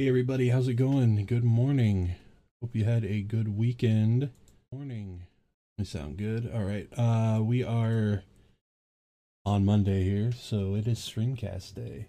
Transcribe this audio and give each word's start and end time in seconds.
Hey 0.00 0.08
everybody, 0.08 0.48
how's 0.48 0.66
it 0.66 0.76
going? 0.76 1.26
Good 1.26 1.44
morning. 1.44 2.14
Hope 2.62 2.74
you 2.74 2.86
had 2.86 3.04
a 3.04 3.20
good 3.20 3.54
weekend. 3.54 4.30
Morning. 4.72 5.24
We 5.76 5.84
sound 5.84 6.16
good. 6.16 6.50
All 6.54 6.64
right. 6.64 6.88
Uh 6.96 7.42
we 7.42 7.62
are 7.62 8.22
on 9.44 9.66
Monday 9.66 10.02
here, 10.04 10.32
so 10.32 10.74
it 10.74 10.86
is 10.86 11.00
Streamcast 11.00 11.74
day. 11.74 12.06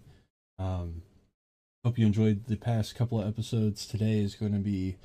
Um 0.58 1.02
hope 1.84 1.98
you 1.98 2.06
enjoyed 2.06 2.46
the 2.46 2.56
past 2.56 2.96
couple 2.96 3.20
of 3.20 3.28
episodes. 3.28 3.86
Today 3.86 4.20
is 4.20 4.36
going 4.36 4.54
to 4.54 4.60
be 4.60 4.96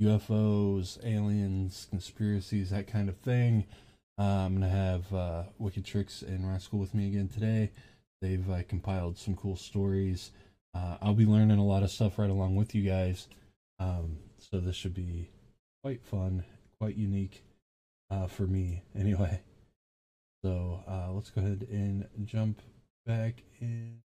UFOs, 0.00 1.04
aliens, 1.04 1.88
conspiracies, 1.90 2.70
that 2.70 2.86
kind 2.86 3.08
of 3.08 3.16
thing. 3.16 3.66
Uh, 4.16 4.22
I'm 4.46 4.54
gonna 4.54 4.68
have 4.68 5.12
uh, 5.12 5.42
Wicked 5.58 5.84
Tricks 5.84 6.22
and 6.22 6.48
Rascal 6.48 6.78
with 6.78 6.94
me 6.94 7.08
again 7.08 7.26
today. 7.26 7.72
They've 8.22 8.48
uh, 8.48 8.62
compiled 8.68 9.18
some 9.18 9.34
cool 9.34 9.56
stories. 9.56 10.30
Uh, 10.74 10.96
I'll 11.00 11.14
be 11.14 11.26
learning 11.26 11.58
a 11.58 11.64
lot 11.64 11.82
of 11.82 11.90
stuff 11.90 12.18
right 12.18 12.30
along 12.30 12.56
with 12.56 12.74
you 12.74 12.82
guys. 12.82 13.28
Um, 13.78 14.18
so 14.38 14.60
this 14.60 14.76
should 14.76 14.94
be 14.94 15.30
quite 15.82 16.04
fun, 16.04 16.44
quite 16.78 16.96
unique 16.96 17.42
uh, 18.10 18.26
for 18.26 18.46
me, 18.46 18.82
anyway. 18.98 19.40
So 20.44 20.82
uh, 20.88 21.12
let's 21.12 21.30
go 21.30 21.40
ahead 21.40 21.66
and 21.70 22.06
jump 22.24 22.60
back 23.06 23.42
in. 23.60 24.00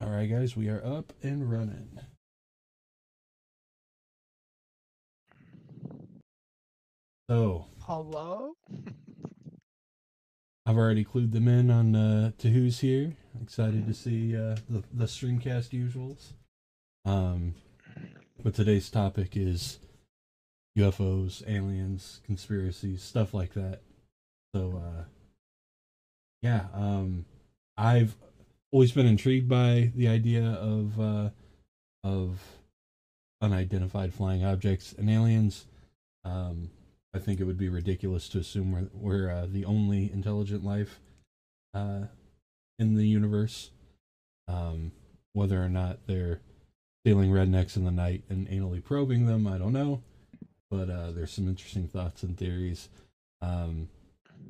All 0.00 0.10
right, 0.10 0.30
guys, 0.30 0.56
we 0.56 0.68
are 0.68 0.84
up 0.84 1.12
and 1.22 1.50
running. 1.50 1.98
So 7.28 7.66
Hello? 7.86 8.56
I've 10.64 10.78
already 10.78 11.04
clued 11.04 11.32
them 11.32 11.48
in 11.48 11.70
on 11.70 11.94
uh, 11.94 12.30
to 12.38 12.48
who's 12.48 12.80
here. 12.80 13.12
Excited 13.42 13.86
to 13.86 13.92
see 13.92 14.34
uh, 14.34 14.56
the 14.70 14.82
the 14.90 15.04
streamcast 15.04 15.68
usuals. 15.68 16.32
Um, 17.04 17.56
but 18.42 18.54
today's 18.54 18.88
topic 18.88 19.36
is 19.36 19.80
UFOs, 20.78 21.46
aliens, 21.46 22.22
conspiracies, 22.24 23.02
stuff 23.02 23.34
like 23.34 23.52
that. 23.52 23.82
So, 24.54 24.82
uh, 24.82 25.04
yeah, 26.40 26.68
um, 26.72 27.26
I've 27.76 28.16
always 28.72 28.92
been 28.92 29.04
intrigued 29.04 29.50
by 29.50 29.92
the 29.94 30.08
idea 30.08 30.42
of 30.42 30.98
uh, 30.98 31.30
of 32.02 32.40
unidentified 33.42 34.14
flying 34.14 34.42
objects 34.42 34.94
and 34.96 35.10
aliens. 35.10 35.66
Um, 36.24 36.70
I 37.14 37.18
think 37.18 37.40
it 37.40 37.44
would 37.44 37.58
be 37.58 37.68
ridiculous 37.68 38.28
to 38.30 38.38
assume 38.38 38.72
we're, 38.72 38.88
we're 38.92 39.30
uh, 39.30 39.46
the 39.48 39.64
only 39.64 40.10
intelligent 40.12 40.64
life 40.64 41.00
uh, 41.72 42.06
in 42.78 42.94
the 42.94 43.06
universe. 43.06 43.70
Um, 44.48 44.92
whether 45.32 45.62
or 45.62 45.68
not 45.68 46.06
they're 46.06 46.40
stealing 47.04 47.30
rednecks 47.30 47.76
in 47.76 47.84
the 47.84 47.90
night 47.90 48.24
and 48.28 48.48
anally 48.48 48.82
probing 48.82 49.26
them, 49.26 49.46
I 49.46 49.58
don't 49.58 49.72
know. 49.72 50.02
But 50.70 50.90
uh, 50.90 51.12
there's 51.12 51.32
some 51.32 51.48
interesting 51.48 51.86
thoughts 51.86 52.22
and 52.22 52.36
theories. 52.36 52.88
Um, 53.40 53.88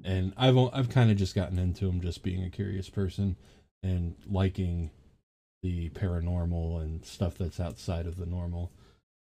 and 0.05 0.33
I've 0.37 0.57
I've 0.57 0.89
kind 0.89 1.11
of 1.11 1.17
just 1.17 1.35
gotten 1.35 1.59
into 1.59 1.87
them, 1.87 2.01
just 2.01 2.23
being 2.23 2.45
a 2.45 2.51
curious 2.51 2.89
person 2.89 3.37
and 3.83 4.15
liking 4.31 4.91
the 5.63 5.91
paranormal 5.91 6.81
and 6.83 7.05
stuff 7.05 7.37
that's 7.39 7.61
outside 7.61 8.07
of 8.07 8.17
the 8.17 8.27
normal. 8.27 8.71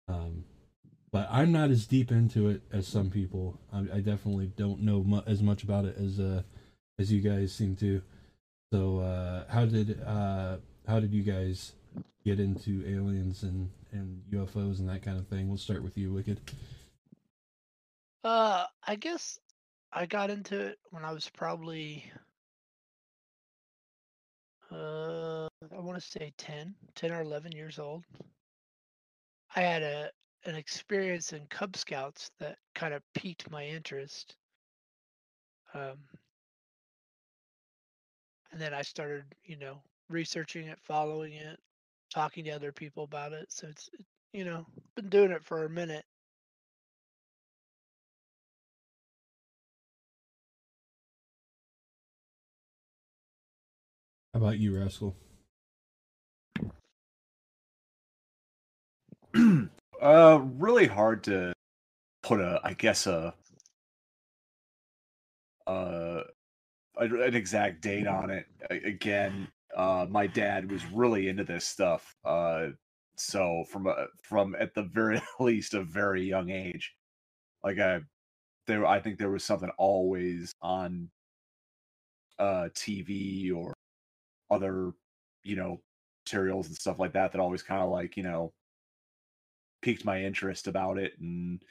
Um, 0.07 0.45
but 1.13 1.27
I'm 1.31 1.51
not 1.51 1.69
as 1.69 1.85
deep 1.85 2.11
into 2.11 2.49
it 2.49 2.63
as 2.73 2.87
some 2.87 3.11
people. 3.11 3.59
I, 3.71 3.81
I 3.97 3.99
definitely 4.01 4.47
don't 4.57 4.81
know 4.81 5.03
mu- 5.03 5.21
as 5.27 5.43
much 5.43 5.63
about 5.63 5.85
it 5.85 5.95
as 5.97 6.19
uh 6.19 6.41
as 6.99 7.11
you 7.11 7.21
guys 7.21 7.53
seem 7.53 7.75
to. 7.77 8.01
So 8.73 8.97
uh, 8.99 9.43
how 9.47 9.65
did 9.65 10.01
uh 10.01 10.57
how 10.87 10.99
did 10.99 11.13
you 11.13 11.21
guys 11.21 11.73
get 12.25 12.39
into 12.39 12.83
aliens 12.87 13.43
and 13.43 13.69
and 13.91 14.23
UFOs 14.33 14.79
and 14.79 14.89
that 14.89 15.03
kind 15.03 15.19
of 15.19 15.27
thing? 15.27 15.47
We'll 15.47 15.59
start 15.59 15.83
with 15.83 15.95
you, 15.97 16.11
Wicked. 16.11 16.41
Uh, 18.23 18.65
I 18.87 18.95
guess 18.95 19.39
I 19.91 20.07
got 20.07 20.31
into 20.31 20.59
it 20.59 20.79
when 20.89 21.05
I 21.05 21.11
was 21.11 21.29
probably, 21.29 22.09
uh, 24.71 25.45
I 25.45 25.79
want 25.79 26.01
to 26.01 26.09
say 26.09 26.33
10, 26.37 26.73
10 26.95 27.11
or 27.11 27.21
11 27.21 27.51
years 27.51 27.77
old. 27.77 28.05
I 29.55 29.59
had 29.59 29.83
a 29.83 30.09
an 30.45 30.55
experience 30.55 31.33
in 31.33 31.45
Cub 31.47 31.75
Scouts 31.75 32.31
that 32.39 32.57
kind 32.75 32.93
of 32.93 33.01
piqued 33.13 33.49
my 33.49 33.65
interest. 33.65 34.35
Um, 35.73 35.97
and 38.51 38.61
then 38.61 38.73
I 38.73 38.81
started, 38.81 39.23
you 39.43 39.57
know, 39.57 39.81
researching 40.09 40.67
it, 40.67 40.79
following 40.81 41.33
it, 41.33 41.59
talking 42.13 42.45
to 42.45 42.51
other 42.51 42.71
people 42.71 43.03
about 43.03 43.33
it. 43.33 43.51
So 43.51 43.67
it's, 43.67 43.89
you 44.33 44.45
know, 44.45 44.65
been 44.95 45.09
doing 45.09 45.31
it 45.31 45.43
for 45.43 45.65
a 45.65 45.69
minute. 45.69 46.05
How 54.33 54.39
about 54.39 54.57
you, 54.59 54.77
Rascal? 54.77 55.15
uh, 60.03 60.39
really 60.57 60.87
hard 60.87 61.23
to 61.23 61.53
put 62.21 62.39
a, 62.39 62.59
I 62.63 62.73
guess 62.73 63.07
a, 63.07 63.33
uh, 65.65 66.21
an 66.97 67.35
exact 67.35 67.81
date 67.81 68.07
on 68.07 68.29
it. 68.29 68.45
Again, 68.69 69.47
uh, 69.75 70.05
my 70.09 70.27
dad 70.27 70.69
was 70.69 70.85
really 70.91 71.29
into 71.29 71.43
this 71.43 71.65
stuff. 71.65 72.13
Uh, 72.25 72.67
so 73.15 73.63
from 73.69 73.87
a, 73.87 74.07
from 74.21 74.55
at 74.59 74.73
the 74.73 74.83
very 74.83 75.21
least 75.39 75.73
a 75.73 75.83
very 75.83 76.23
young 76.23 76.49
age, 76.49 76.93
like 77.63 77.79
I, 77.79 78.01
there, 78.67 78.85
I 78.85 78.99
think 78.99 79.17
there 79.17 79.31
was 79.31 79.43
something 79.43 79.71
always 79.77 80.53
on, 80.61 81.09
uh, 82.39 82.67
TV 82.75 83.55
or 83.55 83.73
other, 84.51 84.91
you 85.43 85.55
know, 85.55 85.79
materials 86.25 86.67
and 86.67 86.75
stuff 86.75 86.99
like 86.99 87.13
that 87.13 87.31
that 87.31 87.41
always 87.41 87.61
kind 87.61 87.81
of 87.81 87.89
like 87.89 88.15
you 88.15 88.23
know 88.23 88.53
piqued 89.83 90.05
my 90.05 90.23
interest 90.23 90.67
about 90.67 90.97
it 90.97 91.13
and 91.19 91.63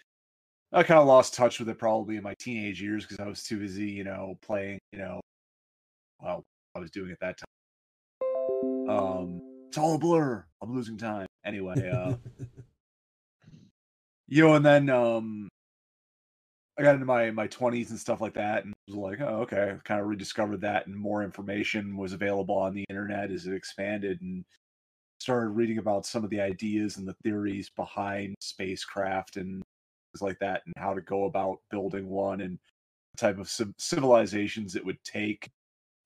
I 0.73 0.83
kind 0.83 1.00
of 1.00 1.06
lost 1.06 1.34
touch 1.34 1.59
with 1.59 1.69
it 1.69 1.78
probably 1.78 2.17
in 2.17 2.23
my 2.23 2.34
teenage 2.39 2.81
years 2.81 3.05
because 3.05 3.21
I 3.21 3.28
was 3.28 3.43
too 3.43 3.59
busy, 3.59 3.91
you 3.91 4.05
know, 4.05 4.39
playing, 4.41 4.78
you 4.93 5.00
know, 5.00 5.21
well, 6.23 6.45
I 6.75 6.78
was 6.78 6.91
doing 6.91 7.11
at 7.11 7.21
that 7.21 7.39
time. 7.39 8.89
Um, 8.89 9.41
it's 9.69 9.77
all 9.77 9.95
a 9.95 9.99
blur. 9.99 10.45
I'm 10.62 10.75
losing 10.75 10.97
time. 10.97 11.27
Anyway, 11.45 11.91
uh, 11.91 12.15
you 14.29 14.47
know, 14.47 14.55
and 14.55 14.65
then 14.65 14.89
um, 14.89 15.49
I 16.79 16.83
got 16.83 16.94
into 16.94 17.06
my 17.06 17.31
my 17.31 17.49
20s 17.49 17.91
and 17.91 17.99
stuff 17.99 18.21
like 18.21 18.34
that, 18.34 18.65
and 18.65 18.73
was 18.89 18.97
like, 18.97 19.21
oh, 19.21 19.43
okay, 19.43 19.77
kind 19.84 20.00
of 20.00 20.06
rediscovered 20.06 20.62
that, 20.62 20.87
and 20.87 20.97
more 20.97 21.23
information 21.23 21.97
was 21.99 22.15
available 22.15 22.56
on 22.56 22.75
the 22.75 22.84
internet 22.89 23.31
as 23.31 23.47
it 23.47 23.55
expanded, 23.55 24.21
and 24.23 24.44
started 25.22 25.50
reading 25.50 25.78
about 25.78 26.05
some 26.05 26.25
of 26.25 26.31
the 26.31 26.41
ideas 26.41 26.97
and 26.97 27.06
the 27.06 27.16
theories 27.22 27.71
behind 27.77 28.34
spacecraft 28.41 29.37
and 29.37 29.62
things 30.12 30.22
like 30.22 30.38
that 30.41 30.62
and 30.66 30.75
how 30.77 30.93
to 30.93 31.00
go 31.00 31.25
about 31.25 31.59
building 31.71 32.09
one 32.09 32.41
and 32.41 32.59
the 33.15 33.21
type 33.21 33.38
of 33.38 33.50
civilizations 33.78 34.77
it 34.77 34.84
would 34.84 35.03
take 35.05 35.49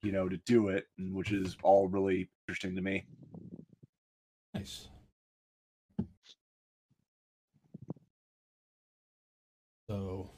you 0.03 0.12
know 0.12 0.28
to 0.28 0.37
do 0.47 0.69
it 0.69 0.87
which 0.99 1.32
is 1.32 1.56
all 1.62 1.88
really 1.88 2.28
interesting 2.49 2.76
to 2.76 2.82
me 2.82 3.05
Nice. 4.56 4.88
So, 9.91 10.31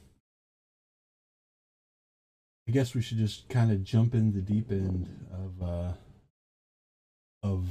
I 2.67 2.71
guess 2.71 2.93
we 2.93 3.01
should 3.01 3.17
just 3.17 3.47
kind 3.47 3.71
of 3.71 3.81
jump 3.81 4.13
in 4.13 4.33
the 4.33 4.41
deep 4.41 4.73
end 4.73 5.07
of 5.31 5.63
uh, 5.63 5.93
of 7.43 7.65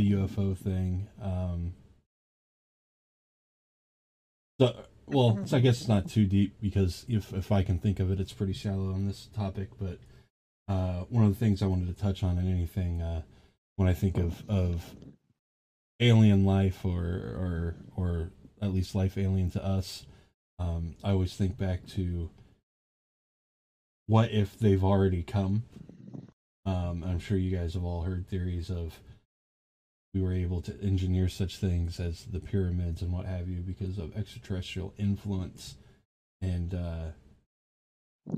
the 0.00 0.12
UFO 0.12 0.56
thing. 0.56 1.08
Um, 1.22 1.74
so, 4.58 4.74
well, 5.06 5.40
so 5.44 5.56
I 5.56 5.60
guess 5.60 5.80
it's 5.80 5.88
not 5.88 6.08
too 6.08 6.26
deep 6.26 6.54
because 6.60 7.04
if 7.08 7.32
if 7.32 7.52
I 7.52 7.62
can 7.62 7.78
think 7.78 8.00
of 8.00 8.10
it, 8.10 8.20
it's 8.20 8.32
pretty 8.32 8.52
shallow 8.52 8.92
on 8.92 9.06
this 9.06 9.28
topic. 9.34 9.68
But 9.78 9.98
uh, 10.68 11.04
one 11.08 11.24
of 11.24 11.30
the 11.30 11.38
things 11.38 11.62
I 11.62 11.66
wanted 11.66 11.94
to 11.94 12.02
touch 12.02 12.22
on 12.22 12.38
in 12.38 12.50
anything 12.50 13.02
uh, 13.02 13.22
when 13.76 13.88
I 13.88 13.94
think 13.94 14.16
of 14.16 14.42
of 14.48 14.94
alien 16.00 16.44
life 16.44 16.84
or 16.84 16.94
or 16.96 17.74
or 17.96 18.30
at 18.62 18.72
least 18.72 18.94
life 18.94 19.18
alien 19.18 19.50
to 19.50 19.62
us 19.62 20.06
um 20.58 20.94
i 21.04 21.10
always 21.10 21.34
think 21.34 21.58
back 21.58 21.86
to 21.86 22.30
what 24.06 24.30
if 24.30 24.58
they've 24.58 24.82
already 24.82 25.22
come 25.22 25.62
um 26.64 27.04
i'm 27.04 27.18
sure 27.18 27.36
you 27.36 27.54
guys 27.54 27.74
have 27.74 27.84
all 27.84 28.02
heard 28.02 28.26
theories 28.26 28.70
of 28.70 28.98
we 30.14 30.20
were 30.20 30.32
able 30.32 30.60
to 30.62 30.80
engineer 30.82 31.28
such 31.28 31.58
things 31.58 32.00
as 32.00 32.24
the 32.24 32.40
pyramids 32.40 33.02
and 33.02 33.12
what 33.12 33.26
have 33.26 33.48
you 33.48 33.60
because 33.60 33.98
of 33.98 34.16
extraterrestrial 34.16 34.92
influence 34.98 35.76
and 36.42 36.74
uh 36.74 37.06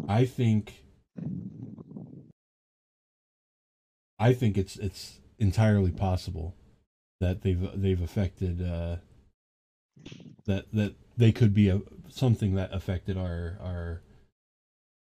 I 0.08 0.24
think 0.24 0.84
I 4.18 4.32
think 4.32 4.56
it's 4.56 4.76
it's 4.76 5.18
entirely 5.38 5.90
possible 5.90 6.54
that 7.20 7.42
they've 7.42 7.68
they've 7.74 8.00
affected 8.00 8.62
uh, 8.62 8.96
that 10.44 10.66
that 10.72 10.94
they 11.16 11.32
could 11.32 11.52
be 11.52 11.68
a 11.68 11.80
something 12.08 12.54
that 12.54 12.72
affected 12.72 13.16
our 13.16 13.58
our 13.60 14.00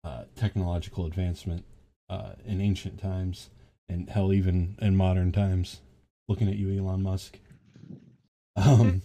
uh, 0.03 0.23
technological 0.35 1.05
advancement 1.05 1.65
uh, 2.09 2.33
in 2.45 2.59
ancient 2.61 2.99
times 2.99 3.49
and 3.87 4.09
hell 4.09 4.33
even 4.33 4.75
in 4.81 4.95
modern 4.95 5.31
times. 5.31 5.81
Looking 6.31 6.47
at 6.47 6.55
you, 6.55 6.81
Elon 6.81 7.03
Musk. 7.03 7.37
Um, 8.55 9.01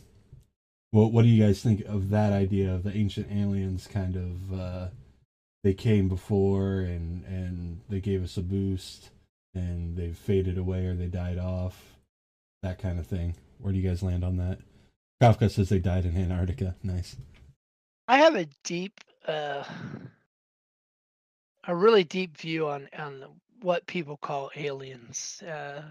what 0.93 1.11
what 1.11 1.23
do 1.23 1.29
you 1.29 1.45
guys 1.45 1.61
think 1.61 1.85
of 1.87 2.11
that 2.11 2.33
idea 2.33 2.73
of 2.73 2.85
the 2.85 2.97
ancient 2.97 3.33
aliens 3.33 3.89
kind 3.89 4.15
of 4.15 4.57
uh, 4.57 4.89
they 5.65 5.75
came 5.75 6.09
before 6.09 6.83
and 6.83 7.25
and 7.25 7.81
they 7.89 7.99
gave 7.99 8.23
us 8.23 8.37
a 8.37 8.43
boost 8.43 9.11
and 9.57 9.97
they've 9.97 10.17
faded 10.17 10.57
away 10.57 10.87
or 10.87 10.95
they 10.95 11.09
died 11.09 11.37
off, 11.37 11.97
that 12.63 12.79
kind 12.79 12.97
of 12.97 13.09
thing. 13.09 13.35
Where 13.59 13.73
do 13.73 13.79
you 13.81 13.89
guys 13.89 14.05
land 14.05 14.23
on 14.23 14.37
that? 14.37 14.61
Kafka 15.21 15.51
says 15.51 15.69
they 15.69 15.81
died 15.81 16.05
in 16.05 16.17
Antarctica. 16.17 16.77
Nice. 16.85 17.17
I 18.07 18.19
have 18.19 18.37
a 18.37 18.47
deep, 18.63 19.01
uh, 19.27 19.65
a 21.67 21.75
really 21.75 22.05
deep 22.05 22.39
view 22.39 22.69
on 22.69 22.89
on 22.97 23.25
what 23.63 23.85
people 23.89 24.17
call 24.17 24.53
aliens. 24.55 25.43
Uh, 25.43 25.83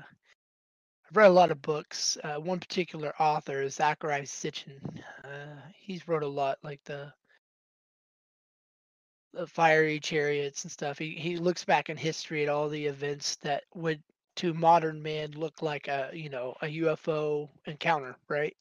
I've 1.16 1.20
read 1.20 1.32
a 1.32 1.34
lot 1.34 1.52
of 1.52 1.62
books. 1.62 2.18
Uh, 2.26 2.36
one 2.42 2.60
particular 2.60 3.14
author 3.22 3.62
is 3.62 3.76
Zachary 3.76 4.24
Sitchin. 4.24 4.82
Uh, 5.24 5.62
he's 5.74 6.10
wrote 6.10 6.24
a 6.24 6.28
lot, 6.28 6.58
like 6.62 6.84
the 6.84 7.14
the 9.34 9.48
fiery 9.48 9.98
chariots 10.02 10.66
and 10.66 10.72
stuff. 10.74 10.98
He 10.98 11.12
he 11.12 11.38
looks 11.38 11.64
back 11.64 11.90
in 11.90 11.96
history 11.96 12.44
at 12.44 12.50
all 12.50 12.68
the 12.68 12.86
events 12.86 13.38
that 13.38 13.64
would 13.74 14.04
to 14.36 14.54
modern 14.54 15.02
man 15.02 15.32
look 15.32 15.62
like 15.62 15.88
a 15.88 16.10
you 16.12 16.28
know 16.28 16.54
a 16.62 16.66
UFO 16.66 17.48
encounter, 17.66 18.18
right? 18.28 18.58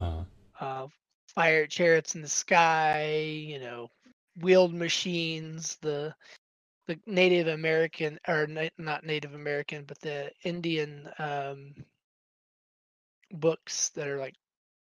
Uh-huh. 0.00 0.24
Uh, 0.58 0.86
fire 1.34 1.66
chariots 1.66 2.14
in 2.14 2.22
the 2.22 2.28
sky, 2.28 3.16
you 3.18 3.58
know, 3.58 3.90
wheeled 4.40 4.72
machines, 4.72 5.76
the 5.82 6.14
the 6.86 6.98
Native 7.06 7.48
American 7.48 8.18
or 8.28 8.46
na- 8.46 8.68
not 8.78 9.04
Native 9.04 9.34
American, 9.34 9.84
but 9.84 10.00
the 10.00 10.30
Indian 10.44 11.08
um, 11.18 11.74
books 13.32 13.90
that 13.90 14.08
are 14.08 14.18
like, 14.18 14.34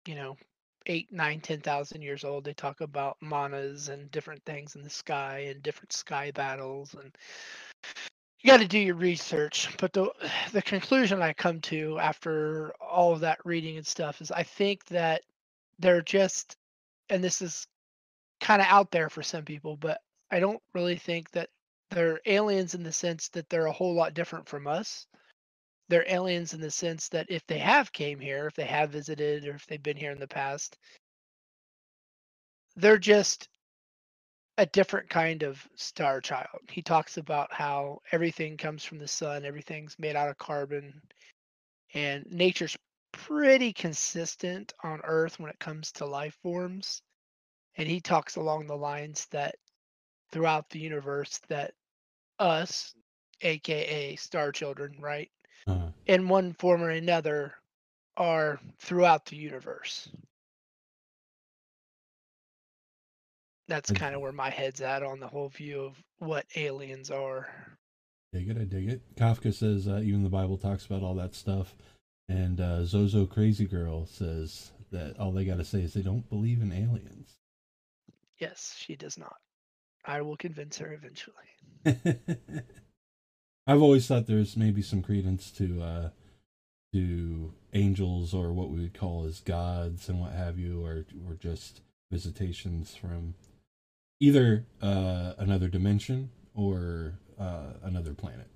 you 0.07 0.15
know, 0.15 0.37
eight, 0.87 1.11
nine, 1.13 1.41
ten 1.41 1.61
thousand 1.61 2.03
years 2.03 2.25
old. 2.25 2.45
They 2.45 2.53
talk 2.55 2.81
about 2.81 3.17
manas 3.21 3.89
and 3.89 4.11
different 4.11 4.45
things 4.45 4.77
in 4.77 4.83
the 4.83 4.91
sky 4.91 5.47
and 5.51 5.63
different 5.63 5.93
sky 5.93 6.31
battles, 6.33 6.95
and 6.95 7.17
you 8.41 8.51
got 8.51 8.61
to 8.61 8.69
do 8.69 8.79
your 8.79 8.97
research. 8.97 9.69
But 9.79 9.93
the 9.93 10.11
the 10.53 10.63
conclusion 10.63 11.23
I 11.23 11.33
come 11.33 11.61
to 11.63 11.99
after 11.99 12.73
all 12.81 13.13
of 13.13 13.21
that 13.21 13.45
reading 13.45 13.77
and 13.79 13.87
stuff 13.87 14.21
is, 14.21 14.31
I 14.31 14.43
think 14.43 14.85
that 14.87 15.23
they're 15.79 16.03
just, 16.03 16.57
and 17.09 17.25
this 17.25 17.43
is 17.43 17.67
kind 18.41 18.61
of 18.61 18.69
out 18.69 18.91
there 18.91 19.09
for 19.09 19.23
some 19.23 19.45
people, 19.45 19.77
but 19.77 20.01
I 20.31 20.41
don't 20.41 20.61
really 20.75 20.97
think 20.97 21.31
that 21.33 21.49
they're 21.95 22.21
aliens 22.27 22.75
in 22.75 22.83
the 22.83 22.93
sense 22.93 23.29
that 23.31 23.49
they're 23.49 23.67
a 23.67 23.73
whole 23.73 23.95
lot 23.95 24.15
different 24.15 24.49
from 24.49 24.67
us. 24.67 25.07
They're 25.89 26.05
aliens 26.09 26.53
in 26.53 26.61
the 26.61 26.71
sense 26.71 27.09
that 27.11 27.27
if 27.29 27.47
they 27.47 27.59
have 27.59 27.93
came 27.93 28.19
here, 28.19 28.47
if 28.47 28.55
they 28.55 28.65
have 28.65 28.91
visited, 28.91 29.47
or 29.47 29.55
if 29.55 29.67
they've 29.67 29.83
been 29.83 29.97
here 29.97 30.11
in 30.11 30.19
the 30.19 30.27
past, 30.27 30.77
they're 32.77 32.99
just 32.99 33.49
a 34.59 34.67
different 34.67 35.09
kind 35.09 35.43
of 35.43 35.65
star 35.77 36.21
child. 36.21 36.61
He 36.71 36.83
talks 36.83 37.17
about 37.17 37.53
how 37.53 38.01
everything 38.13 38.57
comes 38.57 38.85
from 38.85 38.99
the 38.99 39.09
sun, 39.09 39.45
everything's 39.45 39.99
made 39.99 40.17
out 40.17 40.29
of 40.29 40.39
carbon, 40.39 41.01
and 41.93 42.25
nature's 42.31 42.77
pretty 43.13 43.73
consistent 43.73 44.73
on 44.83 45.01
Earth 45.05 45.39
when 45.39 45.51
it 45.51 45.59
comes 45.59 45.93
to 45.93 46.07
life 46.07 46.37
forms. 46.43 47.03
And 47.77 47.89
he 47.89 48.01
talks 48.01 48.37
along 48.37 48.67
the 48.67 48.77
lines 48.77 49.27
that 49.31 49.57
throughout 50.33 50.69
the 50.71 50.81
universe 50.81 51.41
that 51.49 51.75
us, 52.39 52.95
aka 53.41 54.17
star 54.17 54.53
children, 54.53 54.97
right, 55.01 55.31
uh, 55.67 55.89
in 56.07 56.29
one 56.29 56.53
form 56.55 56.83
or 56.83 56.91
another, 56.91 57.55
are 58.17 58.61
throughout 58.79 59.27
the 59.27 59.37
universe. 59.37 60.09
That's 63.69 63.91
I- 63.91 63.95
kind 63.95 64.15
of 64.15 64.21
where 64.21 64.33
my 64.33 64.51
head's 64.51 64.81
at 64.81 65.03
on 65.03 65.21
the 65.21 65.29
whole 65.29 65.49
view 65.49 65.83
of 65.83 66.03
what 66.19 66.47
aliens 66.57 67.11
are. 67.11 67.49
dig 68.33 68.49
it, 68.51 68.59
I 68.59 68.65
dig 68.65 68.89
it. 68.89 69.15
Kafka 69.17 69.55
says 69.55 69.89
uh, 69.89 70.01
even 70.05 70.23
the 70.23 70.29
Bible 70.29 70.59
talks 70.59 70.85
about 70.87 71.03
all 71.03 71.15
that 71.15 71.35
stuff, 71.35 71.75
and 72.29 72.61
uh, 72.61 72.85
Zozo 72.85 73.27
Crazy 73.27 73.65
Girl 73.67 74.07
says 74.07 74.73
that 74.91 75.19
all 75.19 75.33
they 75.33 75.45
got 75.45 75.57
to 75.59 75.65
say 75.65 75.83
is 75.83 75.95
they 75.95 76.03
don't 76.03 76.29
believe 76.29 76.61
in 76.61 76.73
aliens. 76.73 77.39
Yes, 78.39 78.75
she 78.77 78.97
does 78.97 79.17
not. 79.17 79.37
I 80.05 80.23
will 80.23 80.37
convince 80.37 80.79
her 80.79 80.93
eventually. 80.93 81.35
I've 83.67 83.83
always 83.83 84.07
thought 84.07 84.27
there's 84.27 84.57
maybe 84.57 84.83
some 84.83 85.03
credence 85.03 85.51
to 85.53 85.83
uh 85.83 86.09
to 86.93 87.53
angels 87.73 88.35
or 88.35 88.53
what 88.53 88.71
we 88.71 88.81
would 88.81 88.95
call 88.99 89.25
as 89.25 89.41
gods 89.41 90.09
and 90.09 90.21
what 90.21 90.33
have 90.33 90.59
you, 90.59 90.85
or 90.85 91.07
or 91.29 91.35
just 91.35 91.81
visitations 92.11 92.95
from 92.95 93.35
either 94.21 94.67
uh 94.83 95.35
another 95.39 95.69
dimension 95.69 96.31
or 96.55 97.19
uh 97.39 97.75
another 97.83 98.15
planet. 98.15 98.49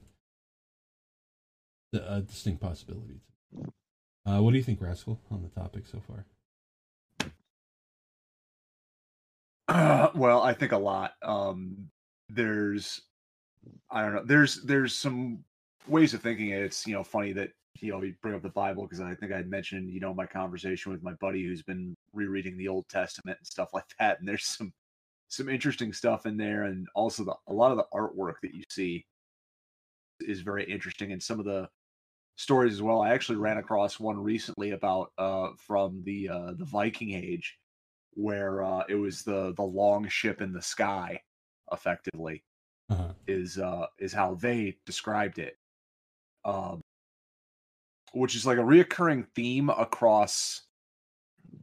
A 1.94 2.20
distinct 2.20 2.60
possibility. 2.60 3.20
Uh, 4.26 4.40
what 4.40 4.50
do 4.52 4.58
you 4.58 4.62
think, 4.62 4.80
Rascal, 4.80 5.20
on 5.30 5.42
the 5.42 5.48
topic 5.48 5.86
so 5.86 6.00
far? 6.00 6.26
Well, 10.14 10.42
I 10.42 10.54
think 10.54 10.72
a 10.72 10.78
lot. 10.78 11.12
Um, 11.22 11.88
there's, 12.28 13.00
I 13.90 14.02
don't 14.02 14.14
know. 14.14 14.24
There's 14.24 14.62
there's 14.62 14.94
some 14.94 15.44
ways 15.86 16.14
of 16.14 16.22
thinking 16.22 16.50
it. 16.50 16.62
It's 16.62 16.86
you 16.86 16.94
know 16.94 17.04
funny 17.04 17.32
that 17.32 17.50
you 17.80 17.92
know 17.92 18.02
you 18.02 18.14
bring 18.22 18.34
up 18.34 18.42
the 18.42 18.48
Bible 18.48 18.84
because 18.84 19.00
I 19.00 19.14
think 19.14 19.32
I 19.32 19.42
mentioned 19.42 19.90
you 19.90 20.00
know 20.00 20.14
my 20.14 20.26
conversation 20.26 20.92
with 20.92 21.02
my 21.02 21.12
buddy 21.14 21.44
who's 21.44 21.62
been 21.62 21.96
rereading 22.12 22.56
the 22.56 22.68
Old 22.68 22.88
Testament 22.88 23.38
and 23.38 23.46
stuff 23.46 23.70
like 23.74 23.84
that. 23.98 24.18
And 24.18 24.28
there's 24.28 24.44
some 24.44 24.72
some 25.28 25.48
interesting 25.48 25.92
stuff 25.92 26.26
in 26.26 26.36
there, 26.36 26.64
and 26.64 26.86
also 26.94 27.24
the 27.24 27.34
a 27.48 27.52
lot 27.52 27.70
of 27.70 27.78
the 27.78 27.86
artwork 27.94 28.34
that 28.42 28.54
you 28.54 28.64
see 28.70 29.04
is 30.20 30.40
very 30.40 30.64
interesting, 30.64 31.12
and 31.12 31.22
some 31.22 31.38
of 31.38 31.44
the 31.44 31.68
stories 32.36 32.72
as 32.72 32.82
well. 32.82 33.02
I 33.02 33.10
actually 33.10 33.38
ran 33.38 33.58
across 33.58 34.00
one 34.00 34.18
recently 34.18 34.70
about 34.70 35.12
uh 35.18 35.50
from 35.56 36.02
the 36.04 36.28
uh 36.28 36.52
the 36.56 36.64
Viking 36.64 37.12
Age 37.12 37.58
where 38.14 38.62
uh, 38.62 38.84
it 38.88 38.96
was 38.96 39.24
the 39.24 39.52
the 39.54 39.62
long 39.62 40.08
ship 40.08 40.40
in 40.40 40.52
the 40.52 40.62
sky, 40.62 41.22
effectively 41.72 42.44
Uh-huh. 42.90 43.14
is 43.28 43.58
uh, 43.58 43.86
is 43.98 44.12
how 44.12 44.34
they 44.36 44.78
described 44.86 45.38
it, 45.38 45.58
um, 46.44 46.80
which 48.12 48.34
is 48.34 48.46
like 48.46 48.58
a 48.58 48.62
reoccurring 48.62 49.26
theme 49.34 49.68
across 49.70 50.62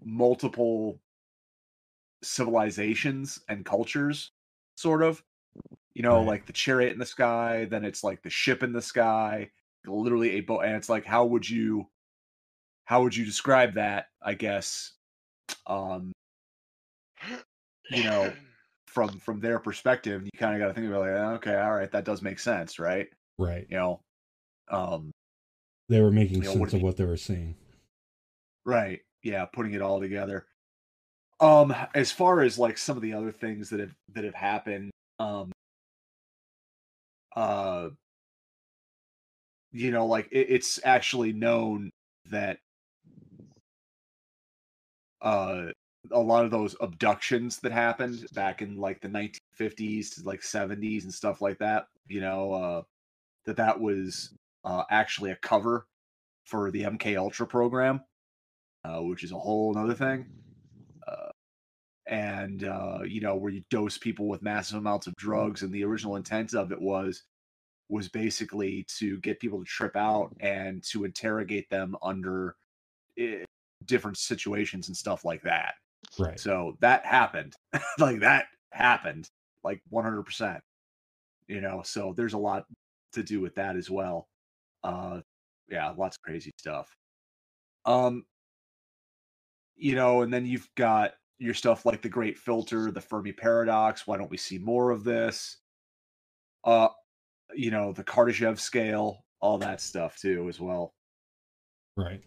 multiple 0.03 1.01
civilizations 2.23 3.39
and 3.47 3.65
cultures, 3.65 4.31
sort 4.75 5.03
of. 5.03 5.23
You 5.95 6.03
know, 6.03 6.23
Right. 6.23 6.23
like 6.23 6.47
the 6.47 6.53
chariot 6.53 6.93
in 6.93 6.99
the 6.99 7.05
sky, 7.05 7.65
then 7.65 7.85
it's 7.85 8.03
like 8.03 8.23
the 8.23 8.29
ship 8.31 8.63
in 8.63 8.73
the 8.73 8.81
sky, 8.81 9.51
literally 9.85 10.31
a 10.33 10.41
boat, 10.41 10.61
and 10.61 10.75
it's 10.75 10.89
like 10.89 11.05
how 11.05 11.25
would 11.25 11.49
you 11.49 11.89
how 12.85 13.03
would 13.03 13.15
you 13.15 13.25
describe 13.25 13.75
that? 13.75 14.07
I 14.21 14.35
guess 14.35 14.93
um 15.67 16.13
you 17.89 18.03
know, 18.03 18.33
from 18.87 19.19
from 19.19 19.39
their 19.39 19.59
perspective, 19.59 20.23
you 20.23 20.31
kind 20.37 20.53
of 20.55 20.59
got 20.59 20.67
to 20.67 20.73
think 20.73 20.87
about 20.87 21.01
like, 21.01 21.37
okay, 21.37 21.55
all 21.55 21.73
right, 21.75 21.91
that 21.91 22.05
does 22.05 22.21
make 22.21 22.39
sense, 22.39 22.79
right? 22.79 23.07
Right. 23.37 23.67
You 23.69 23.77
know, 23.77 24.01
um, 24.69 25.11
They 25.89 26.01
were 26.01 26.11
making 26.11 26.37
You 26.37 26.43
know, 26.43 26.53
what 26.53 26.69
sense 26.71 26.73
of 26.73 26.81
what 26.81 26.97
they 26.97 27.05
were 27.05 27.17
seeing. 27.17 27.55
right? 28.65 29.01
Yeah, 29.23 29.45
putting 29.45 29.73
it 29.73 29.81
all 29.81 29.99
together. 29.99 30.45
Um, 31.39 31.75
as 31.93 32.11
far 32.11 32.41
as 32.41 32.57
like 32.57 32.77
some 32.77 32.95
of 32.95 33.03
the 33.03 33.13
other 33.13 33.31
things 33.31 33.69
that 33.69 33.79
have 33.81 33.93
that 34.13 34.23
have 34.23 34.35
happened, 34.35 34.91
um, 35.19 35.51
uh, 37.35 37.89
you 39.73 39.91
know, 39.91 40.05
like 40.05 40.29
it, 40.31 40.47
it's 40.49 40.79
actually 40.85 41.33
known 41.33 41.89
that 42.31 42.57
uh 45.21 45.65
a 46.11 46.19
lot 46.19 46.45
of 46.45 46.51
those 46.51 46.75
abductions 46.81 47.59
that 47.59 47.71
happened 47.71 48.25
back 48.33 48.61
in 48.61 48.77
like 48.77 49.01
the 49.01 49.07
1950s 49.07 50.15
to 50.15 50.23
like 50.23 50.41
70s 50.41 51.03
and 51.03 51.13
stuff 51.13 51.41
like 51.41 51.59
that 51.59 51.87
you 52.07 52.21
know 52.21 52.53
uh 52.53 52.81
that 53.45 53.57
that 53.57 53.79
was 53.79 54.33
uh 54.63 54.83
actually 54.89 55.31
a 55.31 55.35
cover 55.35 55.87
for 56.45 56.71
the 56.71 56.83
mk 56.83 57.17
ultra 57.17 57.47
program 57.47 58.01
uh 58.83 59.01
which 59.01 59.23
is 59.23 59.31
a 59.31 59.39
whole 59.39 59.73
nother 59.73 59.93
thing 59.93 60.25
uh 61.07 61.29
and 62.07 62.63
uh, 62.63 62.99
you 63.05 63.21
know 63.21 63.35
where 63.35 63.51
you 63.51 63.63
dose 63.69 63.97
people 63.97 64.27
with 64.27 64.41
massive 64.41 64.77
amounts 64.77 65.07
of 65.07 65.15
drugs, 65.15 65.63
and 65.63 65.73
the 65.73 65.83
original 65.83 66.15
intent 66.15 66.53
of 66.53 66.71
it 66.71 66.79
was 66.79 67.23
was 67.89 68.09
basically 68.09 68.85
to 68.97 69.19
get 69.19 69.39
people 69.39 69.59
to 69.59 69.65
trip 69.65 69.95
out 69.95 70.35
and 70.39 70.83
to 70.83 71.03
interrogate 71.03 71.69
them 71.69 71.95
under 72.01 72.55
eh, 73.17 73.43
different 73.85 74.17
situations 74.17 74.87
and 74.87 74.97
stuff 74.97 75.23
like 75.23 75.43
that. 75.43 75.75
Right. 76.19 76.39
So 76.39 76.77
that 76.81 77.05
happened. 77.05 77.53
like 77.99 78.19
that 78.21 78.45
happened 78.71 79.29
like 79.63 79.81
100%. 79.91 80.59
You 81.47 81.61
know, 81.61 81.81
so 81.83 82.13
there's 82.15 82.33
a 82.33 82.37
lot 82.37 82.65
to 83.13 83.23
do 83.23 83.41
with 83.41 83.55
that 83.55 83.75
as 83.75 83.89
well. 83.89 84.27
Uh 84.83 85.21
yeah, 85.69 85.89
lots 85.91 86.17
of 86.17 86.21
crazy 86.21 86.51
stuff. 86.57 86.95
Um 87.85 88.25
you 89.75 89.95
know, 89.95 90.21
and 90.21 90.33
then 90.33 90.45
you've 90.45 90.69
got 90.75 91.13
your 91.37 91.53
stuff 91.53 91.85
like 91.85 92.01
the 92.01 92.09
great 92.09 92.37
filter, 92.37 92.91
the 92.91 93.01
Fermi 93.01 93.33
paradox, 93.33 94.07
why 94.07 94.17
don't 94.17 94.31
we 94.31 94.37
see 94.37 94.57
more 94.57 94.91
of 94.91 95.03
this? 95.03 95.57
Uh 96.63 96.89
you 97.53 97.71
know, 97.71 97.91
the 97.93 98.03
Kardashev 98.03 98.59
scale, 98.59 99.25
all 99.39 99.57
that 99.59 99.81
stuff 99.81 100.17
too 100.17 100.47
as 100.49 100.59
well. 100.59 100.93
Right. 101.95 102.21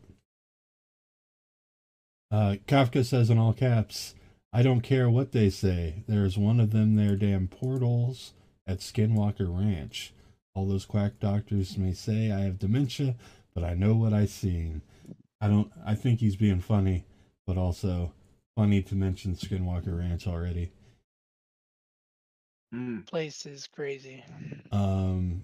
Uh, 2.30 2.56
Kafka 2.66 3.04
says 3.04 3.30
in 3.30 3.38
all 3.38 3.52
caps, 3.52 4.14
I 4.52 4.62
don't 4.62 4.80
care 4.80 5.08
what 5.10 5.32
they 5.32 5.50
say. 5.50 6.04
There's 6.06 6.38
one 6.38 6.60
of 6.60 6.72
them 6.72 6.96
there 6.96 7.16
damn 7.16 7.48
portals 7.48 8.32
at 8.66 8.78
Skinwalker 8.78 9.48
Ranch. 9.48 10.12
All 10.54 10.66
those 10.66 10.86
quack 10.86 11.20
doctors 11.20 11.78
may 11.78 11.92
say 11.92 12.32
I 12.32 12.40
have 12.40 12.58
dementia, 12.58 13.14
but 13.54 13.62
I 13.62 13.74
know 13.74 13.94
what 13.94 14.12
I 14.12 14.26
seen. 14.26 14.82
I 15.40 15.48
don't 15.48 15.70
I 15.86 15.94
think 15.94 16.20
he's 16.20 16.36
being 16.36 16.60
funny, 16.60 17.04
but 17.46 17.56
also 17.56 18.12
funny 18.56 18.82
to 18.82 18.94
mention 18.94 19.34
Skinwalker 19.34 19.96
Ranch 19.98 20.26
already. 20.26 20.72
Mm. 22.74 23.06
Place 23.06 23.46
is 23.46 23.66
crazy. 23.66 24.24
Um 24.72 25.42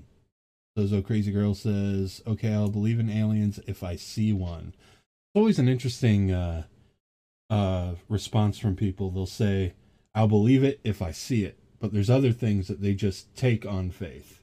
Zozo 0.77 1.03
Crazy 1.03 1.31
Girl 1.31 1.55
says, 1.55 2.21
Okay, 2.27 2.53
I'll 2.53 2.69
believe 2.69 2.99
in 2.99 3.09
aliens 3.09 3.61
if 3.67 3.83
I 3.85 3.95
see 3.97 4.33
one. 4.33 4.75
It's 4.75 5.37
always 5.37 5.59
an 5.59 5.69
interesting 5.69 6.33
uh 6.33 6.65
uh, 7.55 7.95
response 8.09 8.59
from 8.59 8.75
people. 8.75 9.11
They'll 9.11 9.27
say, 9.27 9.75
I'll 10.13 10.27
believe 10.27 10.65
it 10.65 10.81
if 10.83 11.01
I 11.01 11.13
see 11.13 11.45
it. 11.45 11.57
But 11.79 11.93
there's 11.93 12.11
other 12.11 12.33
things 12.33 12.67
that 12.67 12.81
they 12.81 12.95
just 12.95 13.35
take 13.37 13.65
on 13.65 13.91
faith. 13.91 14.43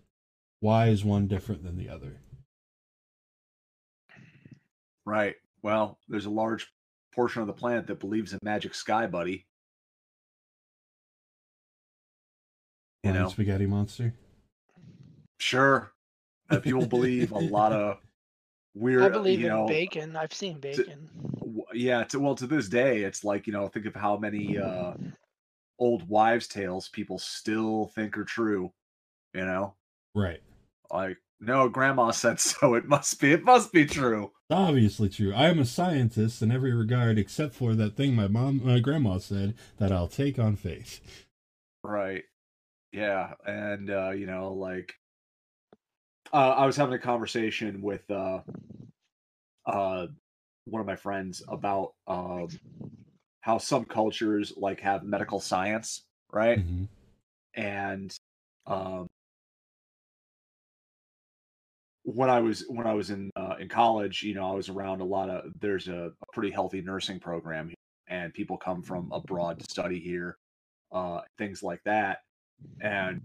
Why 0.61 0.87
is 0.87 1.03
one 1.03 1.27
different 1.27 1.63
than 1.63 1.77
the 1.77 1.89
other? 1.89 2.21
Right. 5.05 5.35
Well, 5.61 5.99
there's 6.07 6.25
a 6.25 6.29
large 6.29 6.71
portion 7.13 7.41
of 7.41 7.47
the 7.47 7.53
planet 7.53 7.87
that 7.87 7.99
believes 7.99 8.31
in 8.31 8.39
magic 8.43 8.73
sky, 8.73 9.07
buddy. 9.07 9.45
You 13.03 13.11
know, 13.11 13.27
spaghetti 13.29 13.65
monster. 13.65 14.13
sure. 15.39 15.91
People 16.61 16.85
believe 16.85 17.31
a 17.31 17.39
lot 17.39 17.73
of 17.73 17.97
weird. 18.73 19.03
I 19.03 19.09
believe 19.09 19.39
you 19.41 19.53
in 19.55 19.67
bacon. 19.67 20.15
I've 20.15 20.33
seen 20.33 20.59
bacon. 20.59 21.09
w- 21.39 21.63
yeah. 21.73 22.03
To, 22.05 22.19
well, 22.19 22.35
to 22.35 22.47
this 22.47 22.69
day, 22.69 23.03
it's 23.03 23.23
like 23.23 23.47
you 23.47 23.53
know, 23.53 23.67
think 23.67 23.85
of 23.85 23.95
how 23.95 24.17
many 24.17 24.57
uh, 24.57 24.93
old 25.79 26.07
wives' 26.07 26.47
tales 26.47 26.89
people 26.89 27.17
still 27.19 27.87
think 27.95 28.17
are 28.17 28.25
true. 28.25 28.71
You 29.33 29.45
know, 29.45 29.75
Right. 30.13 30.41
like 30.91 31.17
no, 31.39 31.69
grandma 31.69 32.11
said 32.11 32.39
so. 32.41 32.75
It 32.75 32.85
must 32.85 33.19
be. 33.19 33.31
It 33.31 33.43
must 33.43 33.71
be 33.71 33.85
true. 33.85 34.31
Obviously 34.49 35.07
true. 35.07 35.33
I 35.33 35.47
am 35.47 35.59
a 35.59 35.65
scientist 35.65 36.41
in 36.41 36.51
every 36.51 36.73
regard 36.73 37.17
except 37.17 37.55
for 37.55 37.73
that 37.75 37.95
thing 37.95 38.13
my 38.15 38.27
mom, 38.27 38.61
my 38.65 38.79
grandma 38.79 39.17
said 39.17 39.53
that 39.77 39.91
I'll 39.93 40.09
take 40.09 40.37
on 40.37 40.57
faith. 40.57 40.99
Right. 41.83 42.23
Yeah, 42.91 43.35
and 43.47 43.89
uh, 43.89 44.09
you 44.09 44.25
know, 44.25 44.51
like 44.53 44.95
uh, 46.33 46.55
I 46.57 46.65
was 46.65 46.75
having 46.75 46.93
a 46.95 46.99
conversation 46.99 47.81
with 47.81 48.09
uh, 48.09 48.39
uh, 49.65 50.07
one 50.65 50.79
of 50.79 50.87
my 50.87 50.95
friends 50.95 51.43
about 51.47 51.93
um, 52.07 52.47
how 53.41 53.57
some 53.57 53.85
cultures 53.85 54.53
like 54.57 54.79
have 54.81 55.03
medical 55.03 55.39
science, 55.39 56.03
right? 56.31 56.59
Mhm. 56.59 56.87
And 57.55 58.15
um, 58.67 59.07
when 62.03 62.29
I 62.29 62.39
was 62.39 62.65
when 62.67 62.87
I 62.87 62.93
was 62.93 63.09
in 63.09 63.29
uh, 63.35 63.55
in 63.59 63.67
college, 63.67 64.23
you 64.23 64.33
know, 64.33 64.49
I 64.49 64.55
was 64.55 64.69
around 64.69 65.01
a 65.01 65.05
lot 65.05 65.29
of. 65.29 65.51
There's 65.59 65.87
a, 65.87 66.11
a 66.21 66.33
pretty 66.33 66.51
healthy 66.51 66.81
nursing 66.81 67.19
program, 67.19 67.67
here, 67.67 67.75
and 68.07 68.33
people 68.33 68.57
come 68.57 68.81
from 68.81 69.11
abroad 69.11 69.59
to 69.59 69.65
study 69.69 69.99
here, 69.99 70.37
uh, 70.91 71.21
things 71.37 71.61
like 71.61 71.81
that, 71.85 72.19
and 72.81 73.21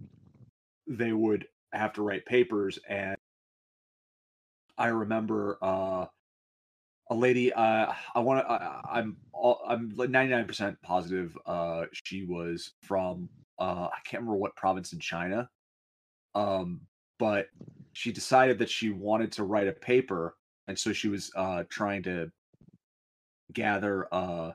they 0.86 1.12
would 1.12 1.46
have 1.72 1.92
to 1.94 2.02
write 2.02 2.26
papers. 2.26 2.78
And 2.88 3.16
I 4.78 4.88
remember 4.88 5.58
uh, 5.62 6.06
a 7.10 7.14
lady. 7.14 7.52
Uh, 7.52 7.92
I 8.14 8.20
want 8.20 8.46
to. 8.46 8.80
I'm 8.90 9.16
all, 9.32 9.62
I'm 9.66 9.92
99 9.96 10.46
percent 10.46 10.82
positive. 10.82 11.36
Uh, 11.46 11.84
she 11.92 12.24
was 12.24 12.72
from. 12.82 13.28
Uh, 13.58 13.88
I 13.90 13.98
can't 14.04 14.22
remember 14.22 14.36
what 14.36 14.54
province 14.56 14.92
in 14.92 15.00
China. 15.00 15.48
Um, 16.34 16.82
but 17.18 17.48
she 17.92 18.12
decided 18.12 18.58
that 18.58 18.68
she 18.68 18.90
wanted 18.90 19.32
to 19.32 19.44
write 19.44 19.68
a 19.68 19.72
paper 19.72 20.36
and 20.68 20.78
so 20.78 20.92
she 20.92 21.08
was 21.08 21.30
uh 21.36 21.62
trying 21.68 22.02
to 22.02 22.30
gather 23.52 24.06
uh 24.12 24.52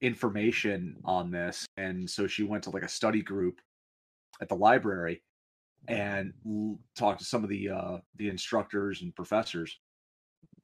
information 0.00 0.96
on 1.04 1.30
this 1.30 1.66
and 1.76 2.08
so 2.08 2.26
she 2.26 2.42
went 2.42 2.64
to 2.64 2.70
like 2.70 2.82
a 2.82 2.88
study 2.88 3.20
group 3.20 3.60
at 4.40 4.48
the 4.48 4.54
library 4.54 5.22
and 5.88 6.32
l- 6.46 6.78
talked 6.96 7.18
to 7.20 7.24
some 7.24 7.42
of 7.42 7.50
the 7.50 7.70
uh 7.70 7.98
the 8.16 8.28
instructors 8.28 9.02
and 9.02 9.14
professors 9.14 9.78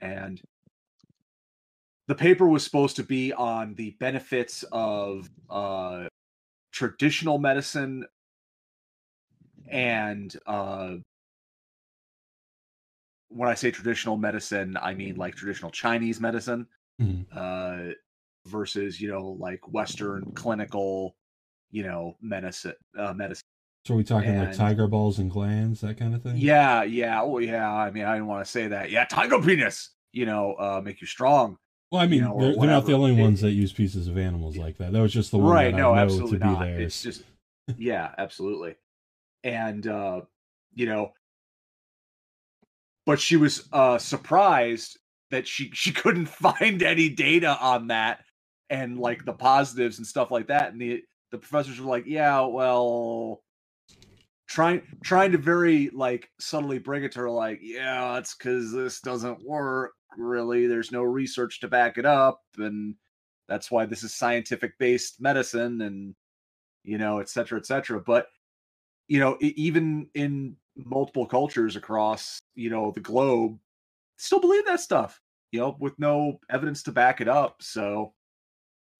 and 0.00 0.40
the 2.08 2.14
paper 2.14 2.46
was 2.46 2.62
supposed 2.64 2.96
to 2.96 3.02
be 3.02 3.32
on 3.32 3.74
the 3.74 3.90
benefits 3.98 4.64
of 4.72 5.28
uh 5.50 6.06
traditional 6.72 7.38
medicine 7.38 8.04
and 9.70 10.36
uh 10.46 10.96
when 13.28 13.48
I 13.48 13.54
say 13.54 13.70
traditional 13.70 14.16
medicine, 14.16 14.76
I 14.80 14.94
mean 14.94 15.16
like 15.16 15.34
traditional 15.34 15.70
Chinese 15.70 16.20
medicine 16.20 16.66
Mhm. 17.00 17.26
uh, 17.32 17.92
versus 18.46 19.00
you 19.00 19.08
know 19.08 19.36
like 19.38 19.60
Western 19.72 20.32
clinical, 20.34 21.16
you 21.70 21.82
know 21.82 22.16
medicine. 22.20 22.74
Uh, 22.96 23.12
medicine. 23.12 23.42
So 23.86 23.94
are 23.94 23.96
we 23.96 24.02
talking 24.02 24.36
like 24.36 24.52
tiger 24.52 24.88
balls 24.88 25.20
and 25.20 25.30
glands, 25.30 25.80
that 25.82 25.96
kind 25.96 26.12
of 26.12 26.20
thing? 26.20 26.36
Yeah, 26.36 26.82
yeah, 26.82 27.22
oh 27.22 27.38
yeah. 27.38 27.72
I 27.72 27.92
mean, 27.92 28.02
I 28.02 28.14
didn't 28.14 28.26
want 28.26 28.44
to 28.44 28.50
say 28.50 28.66
that. 28.66 28.90
Yeah, 28.90 29.04
tiger 29.04 29.40
penis. 29.40 29.90
You 30.12 30.26
know, 30.26 30.54
uh, 30.54 30.80
make 30.84 31.00
you 31.00 31.06
strong. 31.06 31.56
Well, 31.92 32.00
I 32.00 32.08
mean, 32.08 32.22
know, 32.22 32.36
they're, 32.36 32.56
they're 32.56 32.66
not 32.66 32.86
the 32.86 32.94
only 32.94 33.16
It- 33.16 33.22
ones 33.22 33.42
that 33.42 33.52
use 33.52 33.72
pieces 33.72 34.08
of 34.08 34.18
animals 34.18 34.56
like 34.56 34.76
that. 34.78 34.92
That 34.92 35.00
was 35.00 35.12
just 35.12 35.30
the 35.30 35.38
one 35.38 35.52
right? 35.52 35.70
that 35.70 35.76
No, 35.76 35.92
I 35.92 35.98
know 35.98 36.02
absolutely 36.02 36.38
to 36.40 36.44
be 36.44 36.50
not. 36.50 36.66
It's 36.68 37.00
just, 37.00 37.22
yeah, 37.78 38.12
absolutely. 38.18 38.74
And 39.44 39.86
uh, 39.86 40.22
you 40.74 40.86
know, 40.86 41.12
but 43.04 43.20
she 43.20 43.36
was 43.36 43.68
uh 43.72 43.98
surprised 43.98 44.98
that 45.30 45.46
she 45.46 45.70
she 45.72 45.92
couldn't 45.92 46.26
find 46.42 46.82
any 46.82 47.08
data 47.08 47.56
on 47.60 47.86
that 47.86 48.24
and 48.68 48.98
like 48.98 49.24
the 49.24 49.32
positives 49.32 49.98
and 49.98 50.06
stuff 50.08 50.32
like 50.32 50.48
that 50.48 50.72
and 50.72 50.80
the 50.80 51.04
the 51.30 51.38
professors 51.38 51.80
were 51.80 51.88
like 51.88 52.04
yeah 52.06 52.40
well 52.40 53.42
trying 54.46 54.82
trying 55.02 55.32
to 55.32 55.38
very 55.38 55.90
like 55.90 56.30
subtly 56.38 56.78
bring 56.78 57.04
it 57.04 57.12
to 57.12 57.20
her 57.20 57.30
like 57.30 57.58
yeah 57.62 58.16
it's 58.16 58.34
because 58.34 58.72
this 58.72 59.00
doesn't 59.00 59.44
work 59.44 59.92
really 60.16 60.66
there's 60.66 60.92
no 60.92 61.02
research 61.02 61.60
to 61.60 61.68
back 61.68 61.98
it 61.98 62.06
up 62.06 62.40
and 62.58 62.94
that's 63.48 63.70
why 63.70 63.84
this 63.84 64.02
is 64.02 64.14
scientific 64.14 64.78
based 64.78 65.20
medicine 65.20 65.82
and 65.82 66.14
you 66.84 66.96
know 66.96 67.18
et 67.18 67.28
cetera 67.28 67.58
et 67.58 67.66
cetera 67.66 68.00
but 68.00 68.28
you 69.08 69.18
know 69.18 69.36
even 69.40 70.08
in 70.14 70.56
multiple 70.76 71.26
cultures 71.26 71.76
across 71.76 72.38
you 72.54 72.70
know 72.70 72.92
the 72.92 73.00
globe 73.00 73.58
still 74.16 74.40
believe 74.40 74.64
that 74.64 74.80
stuff 74.80 75.20
you 75.50 75.58
know 75.58 75.76
with 75.80 75.98
no 75.98 76.38
evidence 76.50 76.82
to 76.82 76.92
back 76.92 77.20
it 77.20 77.28
up 77.28 77.56
so 77.60 78.12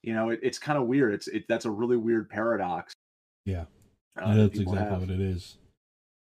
you 0.03 0.13
know 0.13 0.31
it, 0.31 0.41
it's 0.43 0.59
kind 0.59 0.79
of 0.79 0.87
weird 0.87 1.15
it's 1.15 1.29
it 1.29 1.45
that's 1.49 1.65
a 1.65 1.71
really 1.71 1.97
weird 1.97 2.29
paradox 2.29 2.93
Yeah. 3.45 3.65
Uh, 4.19 4.35
that 4.35 4.43
That's 4.53 4.61
exactly 4.61 4.91
have. 4.91 5.01
what 5.01 5.11
it 5.11 5.21
is. 5.21 5.57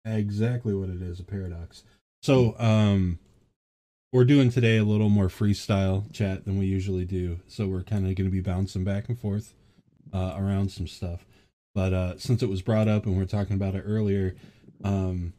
Exactly 0.06 0.74
what 0.74 0.90
it 0.90 1.02
is, 1.02 1.20
a 1.20 1.24
paradox. 1.24 1.84
So, 2.22 2.56
um 2.60 3.20
we're 4.12 4.26
doing 4.26 4.52
today 4.52 4.78
a 4.78 4.84
little 4.84 5.10
more 5.10 5.28
freestyle 5.28 6.12
chat 6.14 6.46
than 6.46 6.60
we 6.60 6.68
usually 6.68 7.04
do. 7.04 7.40
So 7.48 7.66
we're 7.66 7.82
kind 7.82 8.06
of 8.08 8.14
going 8.14 8.30
to 8.30 8.32
be 8.32 8.42
bouncing 8.42 8.84
back 8.84 9.10
and 9.10 9.20
forth 9.20 9.54
uh 10.14 10.36
around 10.38 10.72
some 10.72 10.88
stuff. 10.88 11.26
But 11.74 11.94
uh 11.94 12.18
since 12.18 12.44
it 12.44 12.50
was 12.50 12.62
brought 12.62 12.88
up 12.88 13.06
and 13.06 13.18
we 13.18 13.24
are 13.24 13.28
talking 13.28 13.56
about 13.56 13.76
it 13.76 13.84
earlier, 13.86 14.36
um 14.84 15.34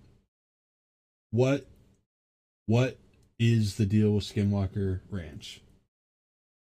what 1.31 1.67
what 2.67 2.99
is 3.39 3.77
the 3.77 3.87
deal 3.87 4.13
with 4.13 4.25
Skinwalker 4.25 5.01
Ranch? 5.11 5.61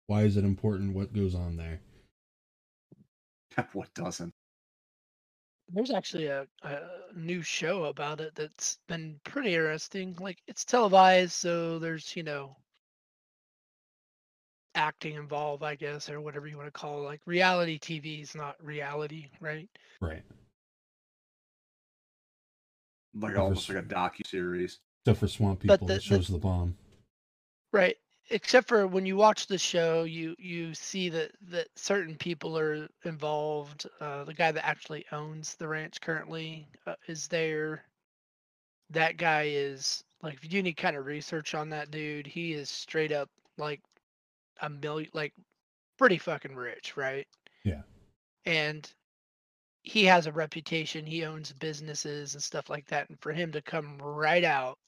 Why 0.07 0.23
is 0.23 0.37
it 0.37 0.43
important? 0.43 0.93
What 0.93 1.13
goes 1.13 1.33
on 1.33 1.57
there? 1.57 1.79
what 3.73 3.93
doesn't? 3.93 4.33
There's 5.69 5.91
actually 5.91 6.27
a, 6.27 6.47
a 6.63 6.79
new 7.15 7.41
show 7.41 7.85
about 7.85 8.21
it 8.21 8.35
that's 8.35 8.77
been 8.87 9.19
pretty 9.23 9.55
interesting. 9.55 10.15
Like 10.19 10.41
it's 10.47 10.63
televised, 10.63 11.33
so 11.33 11.79
there's 11.79 12.15
you 12.15 12.23
know 12.23 12.55
acting 14.75 15.15
involved, 15.15 15.63
I 15.63 15.75
guess, 15.75 16.09
or 16.09 16.21
whatever 16.21 16.47
you 16.47 16.57
want 16.57 16.67
to 16.67 16.71
call 16.71 17.01
it. 17.01 17.05
Like 17.05 17.21
reality 17.25 17.79
TV 17.79 18.21
is 18.21 18.35
not 18.35 18.63
reality, 18.63 19.29
right? 19.39 19.69
Right. 20.01 20.23
Like 23.13 23.37
almost 23.37 23.69
s- 23.69 23.75
like 23.75 23.83
a 23.85 23.87
docu 23.87 24.25
series. 24.27 24.79
Except 25.05 25.19
for 25.19 25.27
swamp 25.27 25.61
But 25.65 25.73
people, 25.75 25.87
the- 25.87 25.93
that 25.95 26.03
shows 26.03 26.27
the 26.27 26.37
bomb. 26.37 26.77
Right. 27.71 27.97
Except 28.31 28.67
for 28.67 28.87
when 28.87 29.05
you 29.05 29.15
watch 29.15 29.45
the 29.45 29.57
show, 29.57 30.03
you 30.03 30.35
you 30.39 30.73
see 30.73 31.09
that 31.09 31.31
that 31.49 31.67
certain 31.75 32.15
people 32.15 32.57
are 32.57 32.87
involved. 33.03 33.87
Uh, 33.99 34.23
the 34.23 34.33
guy 34.33 34.51
that 34.51 34.65
actually 34.65 35.05
owns 35.11 35.55
the 35.55 35.67
ranch 35.67 36.01
currently 36.01 36.67
uh, 36.87 36.95
is 37.07 37.27
there. 37.27 37.83
That 38.89 39.17
guy 39.17 39.43
is 39.49 40.03
like, 40.21 40.33
if 40.35 40.43
you 40.43 40.49
do 40.49 40.59
any 40.59 40.73
kind 40.73 40.95
of 40.95 41.05
research 41.05 41.53
on 41.53 41.69
that 41.69 41.91
dude, 41.91 42.25
he 42.25 42.53
is 42.53 42.69
straight 42.69 43.11
up 43.11 43.29
like 43.57 43.81
a 44.61 44.69
million, 44.69 45.09
like 45.13 45.33
pretty 45.97 46.17
fucking 46.17 46.55
rich, 46.55 46.97
right? 46.97 47.27
Yeah. 47.63 47.81
And 48.45 48.91
he 49.83 50.03
has 50.05 50.25
a 50.25 50.31
reputation. 50.31 51.05
He 51.05 51.25
owns 51.25 51.53
businesses 51.53 52.33
and 52.33 52.41
stuff 52.41 52.69
like 52.71 52.87
that. 52.87 53.09
And 53.09 53.19
for 53.21 53.31
him 53.31 53.51
to 53.51 53.61
come 53.61 53.97
right 53.99 54.43
out 54.43 54.79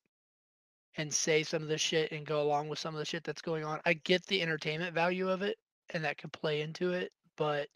and 0.98 1.14
say 1.14 1.44
some 1.44 1.62
of 1.62 1.70
the 1.70 1.78
shit 1.78 2.12
and 2.12 2.26
go 2.26 2.42
along 2.42 2.68
with 2.70 2.80
some 2.80 2.96
of 2.96 3.00
the 3.00 3.06
shit 3.06 3.24
that's 3.24 3.42
going 3.42 3.64
on. 3.64 3.80
I 3.86 3.94
get 3.94 4.26
the 4.26 4.42
entertainment 4.42 4.94
value 4.94 5.30
of 5.30 5.44
it 5.44 5.58
and 5.92 6.04
that 6.04 6.18
could 6.18 6.34
play 6.34 6.62
into 6.62 6.92
it, 6.92 7.12
but 7.38 7.70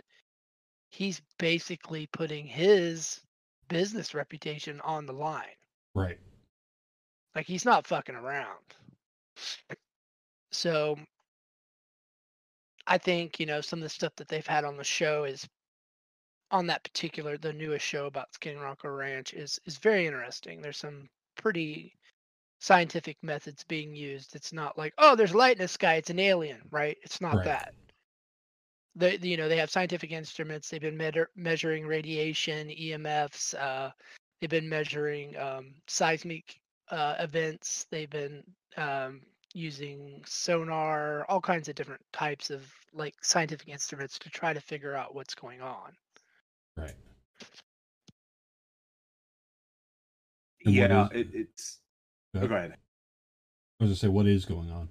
he's 0.90 1.22
basically 1.38 2.08
putting 2.08 2.46
his 2.46 3.22
business 3.70 4.14
reputation 4.14 4.82
on 4.82 5.06
the 5.06 5.14
line. 5.14 5.46
Right. 5.94 6.20
Like 7.36 7.46
he's 7.46 7.66
not 7.66 7.88
fucking 7.88 8.16
around. 8.16 8.60
So 10.52 10.98
I 12.88 12.98
think, 12.98 13.40
you 13.40 13.46
know, 13.46 13.62
some 13.62 13.80
of 13.80 13.84
the 13.84 13.90
stuff 13.90 14.16
that 14.18 14.28
they've 14.28 14.46
had 14.46 14.66
on 14.66 14.78
the 14.78 14.84
show 14.84 15.24
is 15.24 15.48
on 16.50 16.68
that 16.68 16.84
particular 16.84 17.38
the 17.38 17.54
newest 17.54 17.86
show 17.86 18.08
about 18.08 18.34
Skin 18.34 18.58
Skinwalker 18.58 18.98
Ranch 18.98 19.34
is 19.34 19.62
is 19.66 19.78
very 19.78 20.06
interesting. 20.06 20.62
There's 20.62 20.78
some 20.78 21.08
pretty 21.38 21.96
scientific 22.62 23.18
methods 23.24 23.64
being 23.64 23.94
used. 23.96 24.36
It's 24.36 24.54
not 24.54 24.78
like, 24.78 24.94
oh, 25.00 25.16
there's 25.16 25.34
light 25.36 25.58
in 25.58 25.64
the 25.64 25.68
sky, 25.68 25.96
it's 25.96 26.12
an 26.12 26.20
alien, 26.20 26.62
right? 26.70 26.98
It's 27.02 27.20
not 27.20 27.38
Right. 27.38 27.46
that. 27.46 27.74
They, 28.96 29.18
you 29.18 29.36
know, 29.36 29.50
they 29.50 29.58
have 29.58 29.72
scientific 29.72 30.12
instruments. 30.12 30.70
They've 30.70 30.80
been 30.82 30.98
measur- 30.98 31.28
measuring 31.36 31.88
radiation, 31.88 32.68
EMFs. 32.70 33.56
Uh, 33.56 33.92
they've 34.40 34.50
been 34.50 34.70
measuring 34.70 35.36
um, 35.38 35.74
seismic 35.88 36.60
uh, 36.90 37.16
events. 37.20 37.88
They've 37.90 38.10
been 38.10 38.44
um, 38.78 39.22
using 39.54 40.22
sonar, 40.28 41.26
all 41.30 41.42
kinds 41.42 41.68
of 41.68 41.76
different 41.76 42.02
types 42.14 42.52
of 42.52 42.64
like 42.94 43.16
scientific 43.24 43.70
instruments 43.70 44.20
to 44.20 44.30
try 44.30 44.54
to 44.54 44.62
figure 44.62 44.94
out 44.96 45.16
what's 45.16 45.34
going 45.36 45.62
on. 45.62 45.94
Right. 46.78 46.94
And 50.66 50.78
what 50.78 50.90
yeah, 50.92 51.06
is- 51.06 51.12
it, 51.14 51.28
it's. 51.34 51.81
Go 52.34 52.40
Oh, 52.42 52.48
ahead. 52.48 52.50
go 52.50 52.56
ahead. 52.56 52.78
I 53.80 53.84
was 53.86 53.90
gonna 53.90 53.96
say, 53.96 54.08
what 54.10 54.28
is 54.28 54.46
going 54.46 54.72
on? 54.72 54.90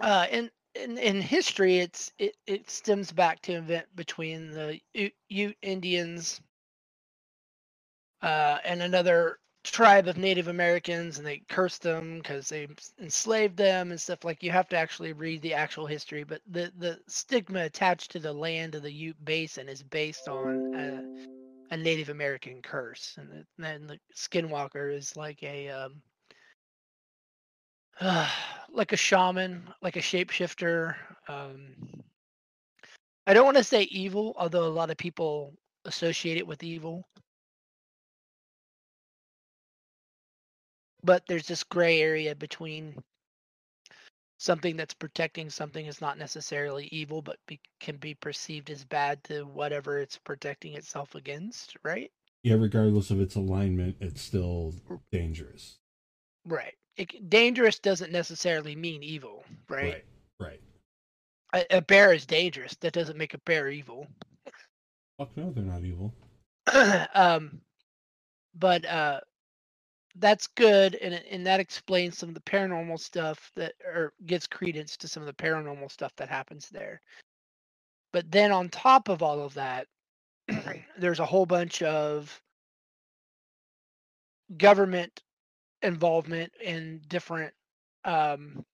Uh, 0.00 0.26
in, 0.30 0.50
in 0.74 0.98
in 0.98 1.20
history, 1.20 1.78
it's 1.78 2.12
it, 2.18 2.36
it 2.46 2.70
stems 2.70 3.12
back 3.12 3.40
to 3.42 3.52
an 3.54 3.64
event 3.64 3.86
between 3.96 4.50
the 4.50 4.80
Ute, 4.94 5.14
Ute 5.28 5.58
Indians 5.62 6.40
uh, 8.22 8.58
and 8.64 8.82
another 8.82 9.38
tribe 9.64 10.08
of 10.08 10.18
Native 10.18 10.48
Americans, 10.48 11.18
and 11.18 11.26
they 11.26 11.38
cursed 11.48 11.82
them 11.82 12.18
because 12.18 12.48
they 12.48 12.68
enslaved 13.00 13.56
them 13.56 13.90
and 13.90 14.00
stuff. 14.00 14.24
Like 14.24 14.42
you 14.42 14.50
have 14.50 14.68
to 14.70 14.76
actually 14.76 15.12
read 15.12 15.42
the 15.42 15.54
actual 15.54 15.86
history, 15.86 16.24
but 16.24 16.42
the 16.46 16.72
the 16.78 17.00
stigma 17.08 17.64
attached 17.64 18.10
to 18.12 18.20
the 18.20 18.32
land 18.32 18.74
of 18.74 18.82
the 18.82 18.92
Ute 18.92 19.24
Basin 19.24 19.68
is 19.68 19.82
based 19.82 20.28
on 20.28 20.62
a, 20.74 21.02
a 21.70 21.76
Native 21.76 22.08
American 22.08 22.62
curse, 22.62 23.16
and 23.18 23.44
then 23.58 23.86
the 23.86 23.98
Skinwalker 24.16 24.94
is 24.94 25.16
like 25.16 25.42
a 25.42 25.68
um, 25.70 26.02
uh, 28.00 28.28
like 28.70 28.92
a 28.92 28.96
shaman, 28.96 29.68
like 29.82 29.96
a 29.96 30.00
shapeshifter. 30.00 30.94
Um, 31.28 31.74
I 33.26 33.32
don't 33.34 33.44
want 33.44 33.56
to 33.56 33.64
say 33.64 33.82
evil, 33.84 34.34
although 34.38 34.66
a 34.66 34.68
lot 34.68 34.90
of 34.90 34.96
people 34.96 35.54
associate 35.84 36.36
it 36.36 36.46
with 36.46 36.62
evil. 36.62 37.06
But 41.02 41.24
there's 41.28 41.46
this 41.46 41.62
gray 41.64 42.00
area 42.00 42.34
between 42.34 42.96
something 44.44 44.76
that's 44.76 44.94
protecting 44.94 45.48
something 45.48 45.86
is 45.86 46.00
not 46.00 46.18
necessarily 46.18 46.88
evil, 46.92 47.22
but 47.22 47.38
be, 47.46 47.58
can 47.80 47.96
be 47.96 48.14
perceived 48.14 48.70
as 48.70 48.84
bad 48.84 49.24
to 49.24 49.44
whatever 49.44 49.98
it's 49.98 50.18
protecting 50.18 50.74
itself 50.74 51.14
against, 51.14 51.76
right? 51.82 52.10
Yeah, 52.42 52.56
regardless 52.56 53.10
of 53.10 53.20
its 53.20 53.36
alignment, 53.36 53.96
it's 54.00 54.20
still 54.20 54.74
dangerous. 55.10 55.78
Right. 56.46 56.74
It, 56.96 57.30
dangerous 57.30 57.78
doesn't 57.78 58.12
necessarily 58.12 58.76
mean 58.76 59.02
evil, 59.02 59.44
right? 59.68 60.04
Right. 60.38 60.60
Right. 61.54 61.64
A, 61.70 61.78
a 61.78 61.80
bear 61.80 62.12
is 62.12 62.26
dangerous. 62.26 62.76
That 62.76 62.92
doesn't 62.92 63.16
make 63.16 63.32
a 63.32 63.38
bear 63.46 63.70
evil. 63.70 64.06
Fuck 65.18 65.36
no, 65.36 65.52
they're 65.52 65.64
not 65.64 65.84
evil. 65.84 66.12
um, 67.14 67.60
but 68.54 68.84
uh, 68.84 69.20
that's 70.16 70.48
good, 70.48 70.96
and 70.96 71.14
and 71.30 71.46
that 71.46 71.60
explains 71.60 72.18
some 72.18 72.30
of 72.30 72.36
the 72.36 72.42
paranormal 72.42 73.00
stuff 73.00 73.50
that, 73.56 73.74
or 73.84 74.12
gives 74.26 74.46
credence 74.46 74.96
to 74.98 75.08
some 75.08 75.22
of 75.22 75.26
the 75.28 75.34
paranormal 75.42 75.90
stuff 75.92 76.12
that 76.16 76.28
happens 76.28 76.68
there. 76.70 77.00
But 78.12 78.30
then 78.30 78.52
on 78.52 78.68
top 78.70 79.08
of 79.08 79.22
all 79.22 79.40
of 79.42 79.54
that, 79.54 79.86
there's 80.98 81.20
a 81.20 81.26
whole 81.26 81.46
bunch 81.46 81.82
of 81.82 82.40
government 84.58 85.22
involvement 85.82 86.52
in 86.62 87.02
different 87.08 87.52
um, 88.04 88.64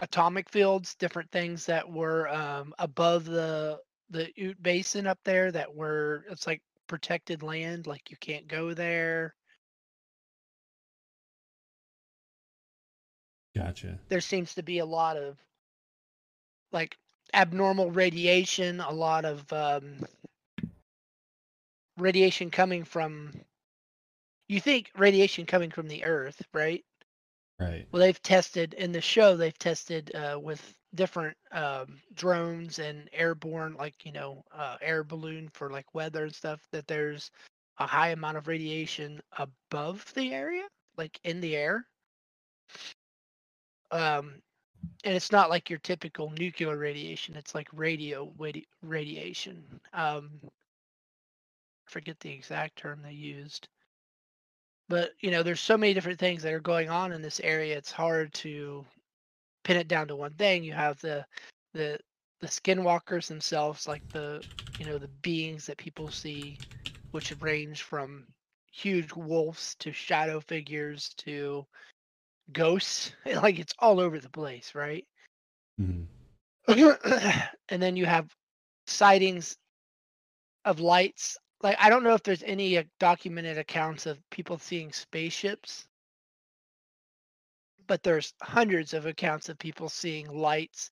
atomic 0.00 0.50
fields, 0.50 0.94
different 0.96 1.30
things 1.32 1.66
that 1.66 1.90
were 1.90 2.28
um, 2.30 2.74
above 2.78 3.24
the 3.26 3.78
the 4.10 4.30
Ute 4.36 4.62
Basin 4.62 5.06
up 5.06 5.18
there 5.24 5.52
that 5.52 5.74
were 5.74 6.24
it's 6.30 6.46
like 6.46 6.62
protected 6.86 7.42
land, 7.42 7.86
like 7.86 8.10
you 8.10 8.16
can't 8.18 8.48
go 8.48 8.74
there. 8.74 9.34
Gotcha. 13.56 13.98
There 14.08 14.20
seems 14.20 14.54
to 14.54 14.62
be 14.62 14.78
a 14.78 14.86
lot 14.86 15.16
of 15.16 15.38
like 16.72 16.96
abnormal 17.32 17.90
radiation, 17.90 18.80
a 18.80 18.92
lot 18.92 19.24
of 19.24 19.50
um, 19.52 20.04
radiation 21.96 22.50
coming 22.50 22.84
from. 22.84 23.32
You 24.48 24.60
think 24.60 24.90
radiation 24.96 25.46
coming 25.46 25.70
from 25.70 25.88
the 25.88 26.04
Earth, 26.04 26.40
right? 26.52 26.84
Right. 27.58 27.86
Well, 27.90 28.00
they've 28.00 28.22
tested 28.22 28.74
in 28.74 28.92
the 28.92 29.00
show. 29.00 29.36
They've 29.36 29.58
tested 29.58 30.14
uh, 30.14 30.38
with 30.38 30.75
different 30.94 31.36
um, 31.52 32.00
drones 32.14 32.78
and 32.78 33.08
airborne, 33.12 33.74
like 33.74 34.04
you 34.04 34.12
know, 34.12 34.42
uh, 34.54 34.76
air 34.80 35.04
balloon 35.04 35.48
for 35.52 35.70
like 35.70 35.94
weather 35.94 36.24
and 36.24 36.34
stuff. 36.34 36.60
That 36.72 36.86
there's 36.86 37.30
a 37.78 37.86
high 37.86 38.08
amount 38.10 38.38
of 38.38 38.48
radiation 38.48 39.20
above 39.38 40.04
the 40.14 40.32
area, 40.32 40.64
like 40.96 41.18
in 41.24 41.40
the 41.40 41.56
air. 41.56 41.86
Um, 43.90 44.34
and 45.04 45.14
it's 45.14 45.32
not 45.32 45.50
like 45.50 45.70
your 45.70 45.78
typical 45.80 46.30
nuclear 46.38 46.76
radiation. 46.76 47.36
It's 47.36 47.54
like 47.54 47.68
radio 47.72 48.32
radi- 48.38 48.66
radiation. 48.82 49.64
Um, 49.92 50.30
I 50.44 50.48
forget 51.90 52.18
the 52.20 52.32
exact 52.32 52.76
term 52.76 53.00
they 53.02 53.12
used 53.12 53.68
but 54.88 55.12
you 55.20 55.30
know 55.30 55.42
there's 55.42 55.60
so 55.60 55.76
many 55.76 55.94
different 55.94 56.18
things 56.18 56.42
that 56.42 56.52
are 56.52 56.60
going 56.60 56.88
on 56.88 57.12
in 57.12 57.22
this 57.22 57.40
area 57.40 57.76
it's 57.76 57.90
hard 57.90 58.32
to 58.34 58.84
pin 59.66 59.76
it 59.76 59.88
down 59.88 60.06
to 60.06 60.14
one 60.14 60.32
thing 60.34 60.62
you 60.62 60.72
have 60.72 61.00
the 61.00 61.26
the 61.74 61.98
the 62.40 62.46
skinwalkers 62.46 63.26
themselves 63.26 63.88
like 63.88 64.02
the 64.12 64.40
you 64.78 64.86
know 64.86 64.96
the 64.96 65.10
beings 65.22 65.66
that 65.66 65.76
people 65.76 66.08
see 66.08 66.60
which 67.10 67.34
range 67.40 67.82
from 67.82 68.24
huge 68.72 69.12
wolves 69.12 69.74
to 69.80 69.90
shadow 69.90 70.38
figures 70.38 71.12
to 71.16 71.66
ghosts 72.52 73.12
like 73.42 73.58
it's 73.58 73.74
all 73.80 73.98
over 73.98 74.20
the 74.20 74.30
place 74.30 74.72
right? 74.74 75.04
Hmm 75.78 76.04
and 76.68 77.82
then 77.82 77.96
you 77.96 78.06
have 78.06 78.32
sightings 78.86 79.56
of 80.64 80.78
lights 80.78 81.36
like 81.62 81.76
i 81.80 81.90
don't 81.90 82.04
know 82.04 82.14
if 82.14 82.22
there's 82.22 82.42
any 82.44 82.78
uh, 82.78 82.84
documented 83.00 83.58
accounts 83.58 84.06
of 84.06 84.18
people 84.30 84.58
seeing 84.58 84.92
spaceships 84.92 85.86
but 87.86 88.02
there's 88.02 88.34
hundreds 88.42 88.94
of 88.94 89.06
accounts 89.06 89.48
of 89.48 89.58
people 89.58 89.88
seeing 89.88 90.28
lights 90.28 90.90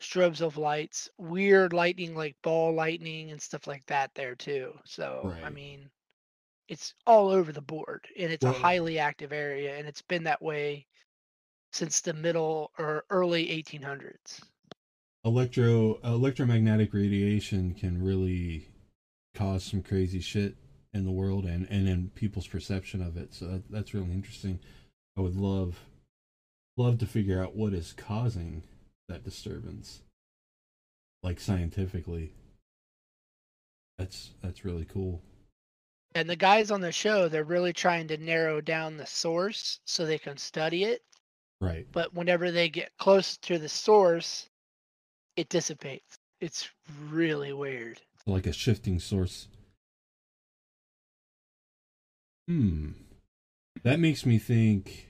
strobes 0.00 0.40
of 0.40 0.56
lights, 0.56 1.08
weird 1.18 1.72
lightning 1.72 2.14
like 2.14 2.34
ball 2.42 2.74
lightning 2.74 3.30
and 3.30 3.40
stuff 3.40 3.66
like 3.66 3.84
that 3.86 4.10
there 4.14 4.34
too. 4.34 4.72
So 4.84 5.34
I 5.44 5.50
mean, 5.50 5.90
it's 6.68 6.94
all 7.06 7.28
over 7.28 7.52
the 7.52 7.60
board 7.60 8.06
and 8.18 8.32
it's 8.32 8.44
a 8.44 8.52
highly 8.52 8.98
active 8.98 9.32
area 9.32 9.76
and 9.76 9.86
it's 9.86 10.02
been 10.02 10.24
that 10.24 10.40
way 10.40 10.86
since 11.72 12.00
the 12.00 12.14
middle 12.14 12.70
or 12.78 13.04
early 13.10 13.46
1800s. 13.48 14.40
electro 15.24 15.98
electromagnetic 16.04 16.94
radiation 16.94 17.74
can 17.74 18.02
really 18.02 18.68
cause 19.34 19.64
some 19.64 19.82
crazy 19.82 20.20
shit 20.20 20.56
in 20.94 21.04
the 21.04 21.10
world 21.10 21.44
and 21.44 21.66
and 21.70 21.88
in 21.88 22.08
people's 22.14 22.46
perception 22.46 23.02
of 23.02 23.16
it 23.16 23.34
so 23.34 23.46
that, 23.46 23.70
that's 23.70 23.94
really 23.94 24.10
interesting 24.12 24.58
i 25.16 25.20
would 25.20 25.36
love 25.36 25.78
love 26.80 26.98
to 26.98 27.06
figure 27.06 27.42
out 27.42 27.54
what 27.54 27.72
is 27.74 27.92
causing 27.96 28.62
that 29.08 29.22
disturbance 29.24 30.00
like 31.22 31.38
scientifically 31.38 32.32
that's 33.98 34.30
that's 34.42 34.64
really 34.64 34.86
cool 34.86 35.20
And 36.14 36.28
the 36.28 36.36
guys 36.36 36.70
on 36.72 36.80
the 36.80 36.90
show, 36.90 37.28
they're 37.28 37.44
really 37.44 37.72
trying 37.72 38.08
to 38.08 38.16
narrow 38.16 38.60
down 38.60 38.96
the 38.96 39.06
source 39.06 39.78
so 39.84 40.04
they 40.04 40.18
can 40.18 40.36
study 40.38 40.82
it. 40.84 41.02
right 41.60 41.86
But 41.92 42.14
whenever 42.14 42.50
they 42.50 42.68
get 42.68 42.90
close 42.98 43.36
to 43.46 43.58
the 43.58 43.68
source, 43.68 44.48
it 45.36 45.48
dissipates. 45.50 46.18
It's 46.40 46.68
really 47.10 47.52
weird. 47.52 48.00
like 48.26 48.46
a 48.46 48.52
shifting 48.52 48.98
source 48.98 49.48
hmm 52.48 52.92
that 53.82 54.00
makes 54.00 54.24
me 54.26 54.38
think 54.38 55.09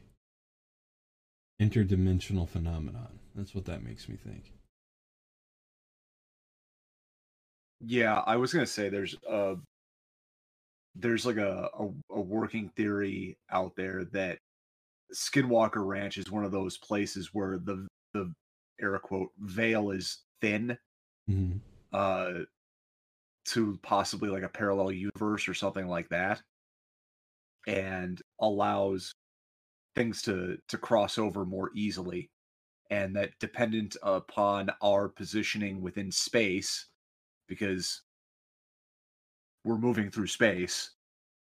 interdimensional 1.60 2.48
phenomenon. 2.48 3.18
That's 3.34 3.54
what 3.54 3.66
that 3.66 3.84
makes 3.84 4.08
me 4.08 4.16
think. 4.16 4.52
Yeah, 7.80 8.22
I 8.26 8.36
was 8.36 8.52
gonna 8.52 8.66
say 8.66 8.88
there's 8.88 9.16
a 9.28 9.56
there's 10.94 11.24
like 11.24 11.36
a, 11.36 11.68
a 11.78 11.88
a 12.10 12.20
working 12.20 12.70
theory 12.76 13.38
out 13.50 13.74
there 13.76 14.04
that 14.06 14.38
Skinwalker 15.14 15.86
Ranch 15.86 16.18
is 16.18 16.30
one 16.30 16.44
of 16.44 16.52
those 16.52 16.78
places 16.78 17.30
where 17.32 17.58
the 17.58 17.86
the 18.14 18.32
air 18.80 18.98
quote 18.98 19.30
veil 19.38 19.90
is 19.90 20.22
thin 20.40 20.78
hmm 21.26 21.56
uh 21.92 22.32
to 23.44 23.78
possibly 23.82 24.28
like 24.28 24.42
a 24.42 24.48
parallel 24.48 24.92
universe 24.92 25.48
or 25.48 25.54
something 25.54 25.88
like 25.88 26.08
that 26.10 26.40
and 27.66 28.22
allows 28.40 29.12
things 29.94 30.22
to 30.22 30.56
to 30.68 30.78
cross 30.78 31.18
over 31.18 31.44
more 31.44 31.70
easily 31.74 32.30
and 32.90 33.14
that 33.14 33.30
dependent 33.38 33.96
upon 34.02 34.70
our 34.82 35.08
positioning 35.08 35.80
within 35.80 36.10
space 36.10 36.86
because 37.48 38.02
we're 39.64 39.78
moving 39.78 40.10
through 40.10 40.26
space 40.26 40.92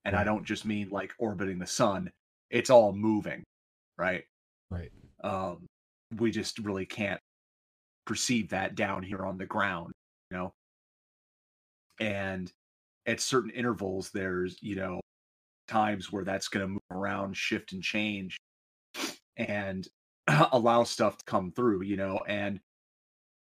and 0.05 0.15
i 0.15 0.23
don't 0.23 0.45
just 0.45 0.65
mean 0.65 0.89
like 0.89 1.13
orbiting 1.19 1.59
the 1.59 1.67
sun 1.67 2.09
it's 2.49 2.69
all 2.69 2.93
moving 2.93 3.43
right? 3.99 4.23
Right. 4.71 4.91
Um 5.23 5.67
we 6.17 6.31
just 6.31 6.57
really 6.59 6.87
can't 6.87 7.19
perceive 8.07 8.49
that 8.49 8.73
down 8.73 9.03
here 9.03 9.23
on 9.25 9.37
the 9.37 9.45
ground 9.45 9.91
you 10.31 10.37
know? 10.37 10.51
And 11.99 12.51
at 13.05 13.19
certain 13.19 13.51
intervals 13.51 14.09
there's 14.11 14.57
you 14.61 14.75
know 14.75 14.99
times 15.69 16.11
where 16.11 16.23
that's 16.23 16.47
going 16.47 16.65
to 16.65 16.71
move 16.73 16.81
around 16.91 17.37
shift 17.37 17.71
and 17.71 17.83
change 17.83 18.37
and 19.37 19.87
allow 20.51 20.83
stuff 20.83 21.17
to 21.17 21.25
come 21.25 21.51
through 21.51 21.83
you 21.83 21.97
know 21.97 22.19
and 22.27 22.59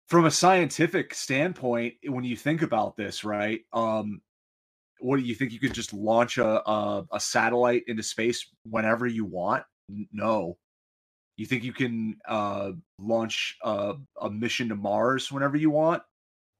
from 0.08 0.24
a 0.24 0.30
scientific 0.30 1.14
standpoint 1.14 1.94
when 2.06 2.24
you 2.24 2.36
think 2.36 2.62
about 2.62 2.96
this 2.96 3.24
right 3.24 3.60
um 3.72 4.20
what 5.00 5.16
do 5.16 5.22
you 5.22 5.34
think? 5.34 5.52
You 5.52 5.58
could 5.58 5.74
just 5.74 5.92
launch 5.92 6.38
a 6.38 6.68
a, 6.68 7.06
a 7.12 7.20
satellite 7.20 7.84
into 7.86 8.02
space 8.02 8.46
whenever 8.64 9.06
you 9.06 9.24
want? 9.24 9.64
No. 10.12 10.58
You 11.36 11.46
think 11.46 11.64
you 11.64 11.72
can 11.72 12.16
uh 12.28 12.72
launch 12.98 13.56
a, 13.62 13.94
a 14.20 14.30
mission 14.30 14.68
to 14.68 14.76
mars 14.76 15.32
whenever 15.32 15.56
you 15.56 15.70
want? 15.70 16.02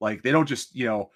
Like 0.01 0.23
they 0.23 0.33
don't 0.33 0.49
just 0.49 0.75
you 0.75 0.87
know 0.87 1.11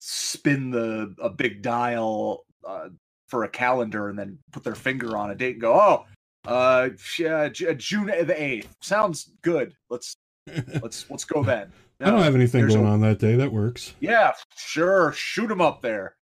spin 0.00 0.70
the 0.70 1.14
a 1.20 1.30
big 1.30 1.62
dial 1.62 2.44
uh, 2.66 2.88
for 3.30 3.44
a 3.44 3.48
calendar 3.48 4.08
and 4.08 4.18
then 4.18 4.38
put 4.52 4.64
their 4.64 4.74
finger 4.74 5.16
on 5.16 5.30
a 5.30 5.34
date 5.34 5.52
and 5.52 5.60
go 5.62 5.74
oh 5.74 6.04
uh 6.50 6.88
yeah, 7.18 7.48
J- 7.48 7.74
june 7.74 8.06
the 8.06 8.34
8th 8.34 8.66
sounds 8.80 9.32
good 9.42 9.74
let's 9.88 10.16
let's 10.82 11.08
let's 11.10 11.24
go 11.24 11.42
then 11.42 11.70
i 12.00 12.10
don't 12.10 12.22
have 12.22 12.34
anything 12.34 12.62
there's 12.62 12.74
a- 12.74 12.78
going 12.78 12.88
on 12.88 13.00
that 13.02 13.18
day 13.18 13.36
that 13.36 13.52
works 13.52 13.94
yeah, 14.00 14.32
sure. 14.56 15.12
Shoot 15.12 15.48
them 15.48 15.60
up 15.60 15.82
there. 15.82 16.16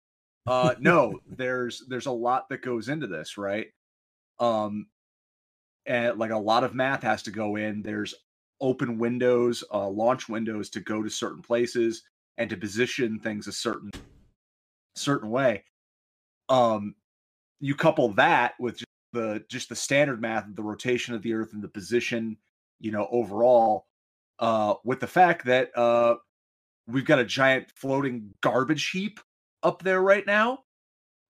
Uh 0.47 0.75
no, 0.79 1.19
there's 1.27 1.83
there's 1.89 2.05
a 2.05 2.11
lot 2.11 2.47
that 2.49 2.61
goes 2.61 2.87
into 2.87 3.07
this, 3.07 3.37
right? 3.37 3.67
Um 4.39 4.87
and 5.85 6.17
like 6.17 6.31
a 6.31 6.37
lot 6.37 6.63
of 6.63 6.73
math 6.73 7.03
has 7.03 7.23
to 7.23 7.31
go 7.31 7.57
in. 7.57 7.81
There's 7.81 8.15
open 8.61 8.97
windows, 8.97 9.63
uh 9.73 9.89
launch 9.89 10.29
windows 10.29 10.69
to 10.71 10.79
go 10.79 11.03
to 11.03 11.09
certain 11.09 11.41
places 11.41 12.03
and 12.37 12.49
to 12.49 12.57
position 12.57 13.19
things 13.19 13.47
a 13.47 13.51
certain 13.51 13.91
certain 14.95 15.29
way. 15.29 15.63
Um 16.49 16.95
you 17.59 17.75
couple 17.75 18.09
that 18.13 18.53
with 18.59 18.77
just 18.77 18.85
the 19.13 19.43
just 19.49 19.69
the 19.69 19.75
standard 19.75 20.21
math 20.21 20.45
of 20.47 20.55
the 20.55 20.63
rotation 20.63 21.15
of 21.15 21.21
the 21.21 21.33
earth 21.33 21.53
and 21.53 21.63
the 21.63 21.67
position, 21.67 22.37
you 22.79 22.91
know, 22.91 23.07
overall 23.11 23.87
uh 24.39 24.75
with 24.83 24.99
the 24.99 25.07
fact 25.07 25.45
that 25.45 25.75
uh 25.77 26.15
we've 26.87 27.05
got 27.05 27.19
a 27.19 27.25
giant 27.25 27.71
floating 27.75 28.29
garbage 28.41 28.89
heap 28.89 29.19
up 29.63 29.81
there 29.81 30.01
right 30.01 30.27
now 30.27 30.59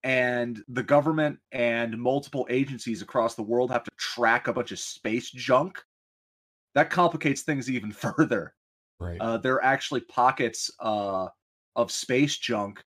and 0.06 0.64
the 0.68 0.84
government 0.84 1.40
and 1.52 1.98
multiple 1.98 2.46
agencies 2.52 3.02
across 3.02 3.34
the 3.34 3.42
world 3.42 3.72
have 3.72 3.84
to 3.84 3.92
track 3.98 4.48
a 4.48 4.54
bunch 4.54 4.72
of 4.72 4.78
space 4.78 5.32
junk 5.32 5.84
that 6.76 6.92
complicates 6.92 7.42
things 7.42 7.72
even 7.72 7.92
further. 7.92 8.54
Right. 9.00 9.20
Uh, 9.20 9.38
there 9.38 9.56
are 9.56 9.64
actually 9.64 10.02
pockets 10.02 10.70
uh, 10.80 11.28
of 11.76 11.92
space 11.92 12.38
junk 12.38 12.84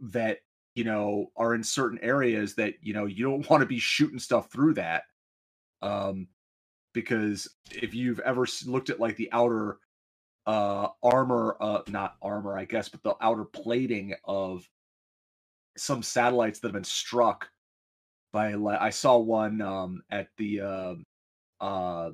that 0.00 0.38
you 0.76 0.84
know 0.84 1.32
are 1.36 1.54
in 1.54 1.64
certain 1.64 1.98
areas 2.02 2.54
that 2.54 2.74
you 2.82 2.94
know 2.94 3.06
you 3.06 3.24
don't 3.24 3.48
want 3.50 3.62
to 3.62 3.66
be 3.66 3.80
shooting 3.80 4.20
stuff 4.20 4.52
through 4.52 4.74
that 4.74 5.04
um 5.82 6.28
because 6.92 7.48
if 7.72 7.92
you've 7.94 8.20
ever 8.20 8.46
looked 8.66 8.90
at 8.90 9.00
like 9.00 9.16
the 9.16 9.28
outer 9.32 9.78
uh 10.46 10.88
armor 11.02 11.56
uh 11.60 11.80
not 11.88 12.14
armor 12.22 12.56
i 12.56 12.64
guess 12.64 12.88
but 12.88 13.02
the 13.02 13.14
outer 13.20 13.44
plating 13.44 14.14
of 14.24 14.68
some 15.76 16.02
satellites 16.02 16.60
that 16.60 16.68
have 16.68 16.74
been 16.74 16.84
struck 16.84 17.48
by 18.32 18.54
i 18.80 18.90
saw 18.90 19.16
one 19.16 19.60
um 19.60 20.02
at 20.10 20.28
the 20.36 20.60
uh 20.60 20.94
uh 21.60 22.10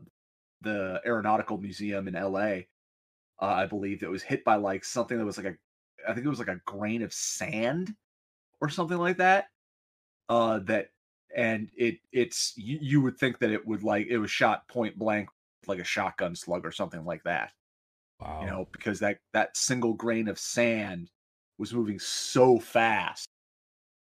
the 0.62 1.00
aeronautical 1.04 1.58
museum 1.58 2.08
in 2.08 2.14
la 2.14 2.40
uh, 2.40 2.60
i 3.40 3.66
believe 3.66 4.00
that 4.00 4.10
was 4.10 4.22
hit 4.22 4.44
by 4.44 4.54
like 4.54 4.84
something 4.84 5.18
that 5.18 5.24
was 5.24 5.36
like 5.36 5.46
a 5.46 5.56
i 6.08 6.14
think 6.14 6.24
it 6.24 6.30
was 6.30 6.38
like 6.38 6.48
a 6.48 6.60
grain 6.64 7.02
of 7.02 7.12
sand 7.12 7.94
or 8.62 8.70
something 8.70 8.96
like 8.96 9.18
that 9.18 9.46
uh 10.30 10.58
that 10.60 10.88
and 11.36 11.68
it 11.76 11.98
it's 12.12 12.54
you, 12.56 12.78
you 12.80 13.02
would 13.02 13.18
think 13.18 13.38
that 13.38 13.50
it 13.50 13.66
would 13.66 13.82
like 13.82 14.06
it 14.08 14.18
was 14.18 14.30
shot 14.30 14.66
point 14.68 14.98
blank 14.98 15.28
like 15.66 15.78
a 15.78 15.84
shotgun 15.84 16.34
slug 16.34 16.64
or 16.64 16.72
something 16.72 17.04
like 17.04 17.22
that 17.24 17.52
wow. 18.20 18.40
you 18.40 18.46
know 18.46 18.66
because 18.72 18.98
that 19.00 19.18
that 19.34 19.54
single 19.54 19.92
grain 19.92 20.28
of 20.28 20.38
sand 20.38 21.10
was 21.58 21.74
moving 21.74 21.98
so 21.98 22.58
fast 22.58 23.28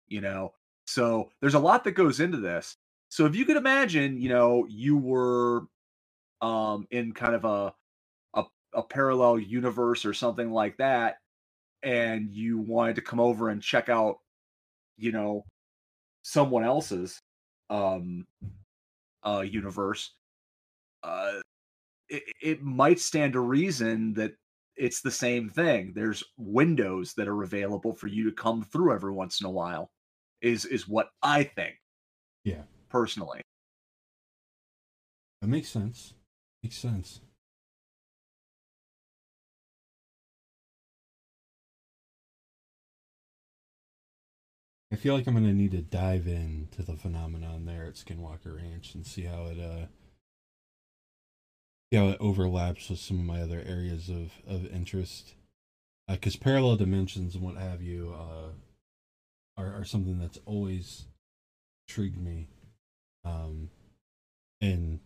you 0.08 0.20
know? 0.20 0.52
So 0.86 1.30
there's 1.40 1.54
a 1.54 1.58
lot 1.60 1.84
that 1.84 1.92
goes 1.92 2.20
into 2.20 2.38
this. 2.38 2.76
So 3.10 3.26
if 3.26 3.36
you 3.36 3.44
could 3.44 3.56
imagine 3.56 4.20
you 4.20 4.28
know 4.28 4.66
you 4.68 4.96
were 4.96 5.62
um 6.40 6.86
in 6.90 7.12
kind 7.12 7.34
of 7.34 7.44
a 7.44 7.74
a, 8.34 8.44
a 8.74 8.82
parallel 8.82 9.38
universe 9.38 10.04
or 10.04 10.14
something 10.14 10.50
like 10.50 10.76
that 10.78 11.16
and 11.82 12.30
you 12.30 12.58
wanted 12.58 12.96
to 12.96 13.02
come 13.02 13.20
over 13.20 13.48
and 13.48 13.62
check 13.62 13.88
out 13.88 14.18
you 14.98 15.12
know 15.12 15.44
someone 16.22 16.64
else's 16.64 17.20
um 17.70 18.26
uh 19.24 19.44
universe 19.46 20.14
uh 21.02 21.40
it, 22.08 22.22
it 22.42 22.62
might 22.62 23.00
stand 23.00 23.34
to 23.34 23.40
reason 23.40 24.14
that 24.14 24.32
it's 24.76 25.00
the 25.00 25.10
same 25.10 25.48
thing. 25.50 25.92
There's 25.94 26.22
windows 26.36 27.14
that 27.14 27.28
are 27.28 27.42
available 27.42 27.92
for 27.92 28.06
you 28.06 28.24
to 28.24 28.32
come 28.32 28.62
through 28.62 28.94
every 28.94 29.12
once 29.12 29.40
in 29.40 29.46
a 29.46 29.50
while 29.50 29.90
is 30.40 30.64
is 30.66 30.86
what 30.88 31.10
i 31.22 31.42
think 31.42 31.76
Yeah. 32.44 32.62
personally. 32.88 33.42
That 35.40 35.48
makes 35.48 35.68
sense. 35.68 36.14
Makes 36.62 36.76
sense 36.76 37.20
I 44.90 44.96
feel 44.96 45.14
like 45.14 45.26
I'm 45.26 45.34
gonna 45.34 45.52
need 45.52 45.72
to 45.72 45.82
dive 45.82 46.26
into 46.26 46.82
the 46.82 46.96
phenomenon 46.96 47.66
there 47.66 47.84
at 47.84 47.94
Skinwalker 47.94 48.56
Ranch 48.56 48.94
and 48.94 49.06
see 49.06 49.22
how 49.22 49.46
it 49.46 49.58
uh 49.60 49.86
how 51.96 52.08
it 52.08 52.18
overlaps 52.20 52.90
with 52.90 52.98
some 52.98 53.18
of 53.18 53.24
my 53.24 53.40
other 53.40 53.62
areas 53.66 54.08
of 54.08 54.32
of 54.46 54.66
interest. 54.66 55.34
Because 56.06 56.36
parallel 56.36 56.76
dimensions 56.76 57.34
and 57.34 57.44
what 57.44 57.56
have 57.56 57.82
you 57.82 58.14
uh, 58.18 58.52
are 59.60 59.74
are 59.74 59.84
something 59.84 60.18
that's 60.18 60.38
always 60.46 61.04
intrigued 61.86 62.16
me, 62.18 62.48
um, 63.26 63.68
and 64.62 65.00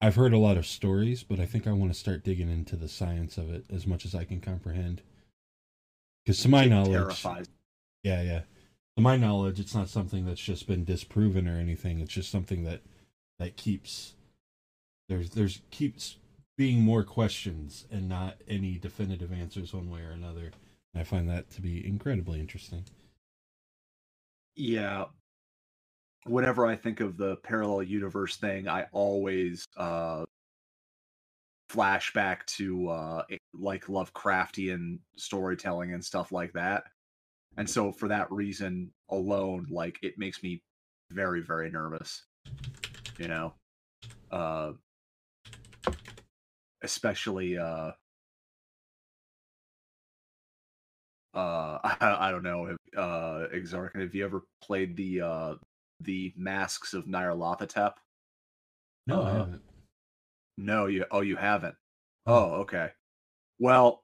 I've 0.00 0.14
heard 0.14 0.32
a 0.32 0.38
lot 0.38 0.56
of 0.56 0.66
stories, 0.66 1.22
but 1.22 1.40
I 1.40 1.44
think 1.44 1.66
I 1.66 1.72
want 1.72 1.92
to 1.92 1.98
start 1.98 2.24
digging 2.24 2.50
into 2.50 2.76
the 2.76 2.88
science 2.88 3.36
of 3.36 3.50
it 3.50 3.66
as 3.70 3.86
much 3.86 4.06
as 4.06 4.14
I 4.14 4.24
can 4.24 4.40
comprehend. 4.40 5.02
Because 6.24 6.40
to 6.42 6.48
my 6.48 6.64
It 6.64 6.70
knowledge, 6.70 6.92
terrifies. 6.92 7.48
Yeah, 8.02 8.22
yeah. 8.22 8.40
To 8.96 9.02
my 9.02 9.16
knowledge, 9.16 9.60
it's 9.60 9.74
not 9.74 9.88
something 9.88 10.24
that's 10.24 10.40
just 10.40 10.66
been 10.66 10.84
disproven 10.84 11.46
or 11.48 11.58
anything. 11.58 12.00
It's 12.00 12.14
just 12.14 12.30
something 12.30 12.64
that 12.64 12.80
that 13.38 13.56
keeps 13.56 14.14
there's 15.08 15.30
there's 15.30 15.60
keeps 15.70 16.16
being 16.56 16.80
more 16.80 17.04
questions 17.04 17.86
and 17.90 18.08
not 18.08 18.36
any 18.48 18.78
definitive 18.78 19.32
answers 19.32 19.74
one 19.74 19.90
way 19.90 20.00
or 20.00 20.10
another. 20.10 20.50
And 20.94 21.00
I 21.00 21.04
find 21.04 21.28
that 21.28 21.50
to 21.50 21.60
be 21.60 21.86
incredibly 21.86 22.40
interesting. 22.40 22.84
Yeah. 24.54 25.04
Whenever 26.24 26.66
I 26.66 26.74
think 26.74 27.00
of 27.00 27.16
the 27.16 27.36
parallel 27.36 27.82
universe 27.82 28.36
thing, 28.36 28.68
I 28.68 28.86
always 28.92 29.66
uh 29.76 30.24
flashback 31.70 32.46
to 32.46 32.88
uh 32.88 33.22
like 33.52 33.86
Lovecraftian 33.86 34.98
storytelling 35.16 35.92
and 35.92 36.04
stuff 36.04 36.32
like 36.32 36.52
that. 36.54 36.84
And 37.56 37.68
so 37.68 37.92
for 37.92 38.08
that 38.08 38.30
reason 38.30 38.90
alone, 39.10 39.66
like 39.70 39.98
it 40.02 40.18
makes 40.18 40.42
me 40.42 40.62
very, 41.10 41.40
very 41.42 41.70
nervous. 41.70 42.24
You 43.18 43.28
know? 43.28 43.54
Uh 44.30 44.72
especially 46.82 47.56
uh 47.58 47.92
uh 51.34 51.78
I, 51.82 51.96
I 52.28 52.30
don't 52.30 52.42
know 52.42 52.66
if 52.66 52.76
uh 52.96 53.46
Exarkin, 53.54 54.00
have 54.00 54.14
you 54.14 54.24
ever 54.24 54.42
played 54.62 54.96
the 54.96 55.20
uh 55.22 55.54
the 56.00 56.32
masks 56.36 56.92
of 56.92 57.06
Nyarlathotep? 57.06 57.94
No, 59.06 59.22
I 59.22 59.30
Uh, 59.30 59.34
haven't. 59.34 59.62
No, 60.58 60.86
you 60.86 61.04
oh 61.10 61.20
you 61.20 61.36
haven't. 61.36 61.76
Oh, 62.26 62.54
okay. 62.62 62.90
Well, 63.58 64.02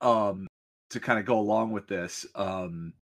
um 0.00 0.46
to 0.90 1.00
kind 1.00 1.18
of 1.18 1.26
go 1.26 1.38
along 1.38 1.72
with 1.72 1.86
this, 1.88 2.26
um 2.34 2.94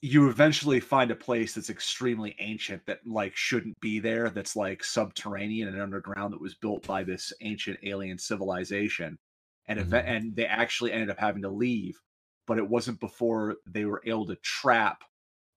you 0.00 0.28
eventually 0.28 0.78
find 0.78 1.10
a 1.10 1.16
place 1.16 1.54
that's 1.54 1.70
extremely 1.70 2.36
ancient 2.38 2.84
that 2.86 3.04
like 3.06 3.34
shouldn't 3.34 3.78
be 3.80 3.98
there 3.98 4.30
that's 4.30 4.54
like 4.54 4.84
subterranean 4.84 5.68
and 5.68 5.80
underground 5.80 6.32
that 6.32 6.40
was 6.40 6.54
built 6.54 6.86
by 6.86 7.02
this 7.02 7.32
ancient 7.40 7.78
alien 7.82 8.16
civilization 8.16 9.18
and 9.66 9.80
Mhm. 9.80 10.04
and 10.06 10.36
they 10.36 10.46
actually 10.46 10.92
ended 10.92 11.10
up 11.10 11.18
having 11.18 11.42
to 11.42 11.48
leave 11.48 12.00
but 12.46 12.58
it 12.58 12.68
wasn't 12.68 13.00
before 13.00 13.56
they 13.66 13.84
were 13.84 14.02
able 14.04 14.26
to 14.26 14.36
trap 14.36 15.02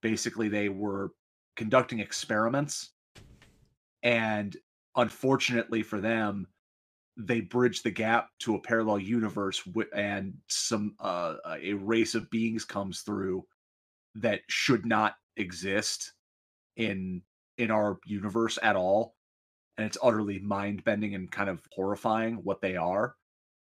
basically 0.02 0.50
they 0.50 0.70
were 0.70 1.12
conducting 1.56 2.00
experiments 2.00 2.94
and 4.04 4.58
unfortunately 4.96 5.84
for 5.84 6.00
them 6.02 6.48
they 7.18 7.42
bridge 7.42 7.84
the 7.84 7.92
gap 7.92 8.30
to 8.40 8.56
a 8.56 8.62
parallel 8.62 9.00
universe 9.00 9.62
and 9.96 10.34
some 10.48 10.96
uh, 11.00 11.36
a 11.60 11.74
race 11.74 12.16
of 12.16 12.30
beings 12.30 12.66
comes 12.66 13.02
through 13.02 13.46
that 14.16 14.42
should 14.48 14.86
not 14.86 15.16
exist 15.38 16.14
in 16.78 17.22
in 17.58 17.72
our 17.72 18.00
universe 18.06 18.58
at 18.64 18.76
all. 18.76 19.16
And 19.78 19.86
it's 19.88 19.98
utterly 20.04 20.40
mind-bending 20.40 21.16
and 21.16 21.32
kind 21.32 21.50
of 21.50 21.62
horrifying 21.74 22.36
what 22.44 22.62
they 22.62 22.76
are. 22.76 23.16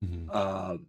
Mhm. 0.06 0.34
um 0.36 0.88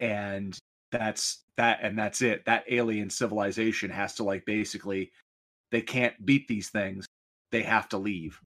and 0.00 0.58
that's 0.92 1.44
that 1.56 1.78
and 1.82 1.98
that's 1.98 2.22
it. 2.22 2.44
That 2.46 2.64
alien 2.68 3.10
civilization 3.10 3.90
has 3.90 4.14
to 4.16 4.24
like 4.24 4.44
basically 4.46 5.10
they 5.72 5.80
can't 5.82 6.24
beat 6.24 6.46
these 6.48 6.70
things. 6.70 7.06
They 7.50 7.62
have 7.62 7.88
to 7.90 7.98
leave 7.98 8.40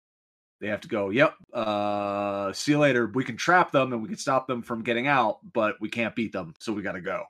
they 0.61 0.69
have 0.69 0.81
to 0.83 0.89
go 0.89 1.11
yep 1.11 1.35
uh 1.53 2.53
see 2.53 2.73
you 2.73 2.79
later. 2.79 3.11
We 3.15 3.25
can 3.25 3.37
trap 3.37 3.73
them 3.73 3.93
and 3.93 4.03
we 4.03 4.09
can 4.09 4.19
stop 4.19 4.47
them 4.47 4.63
from 4.63 4.83
getting 4.83 5.07
out 5.07 5.39
but 5.53 5.77
we 5.81 5.89
can't 5.89 6.15
beat 6.15 6.33
them 6.33 6.55
so 6.59 6.73
we 6.73 6.83
got 6.83 6.93
to 6.93 7.01
go. 7.01 7.25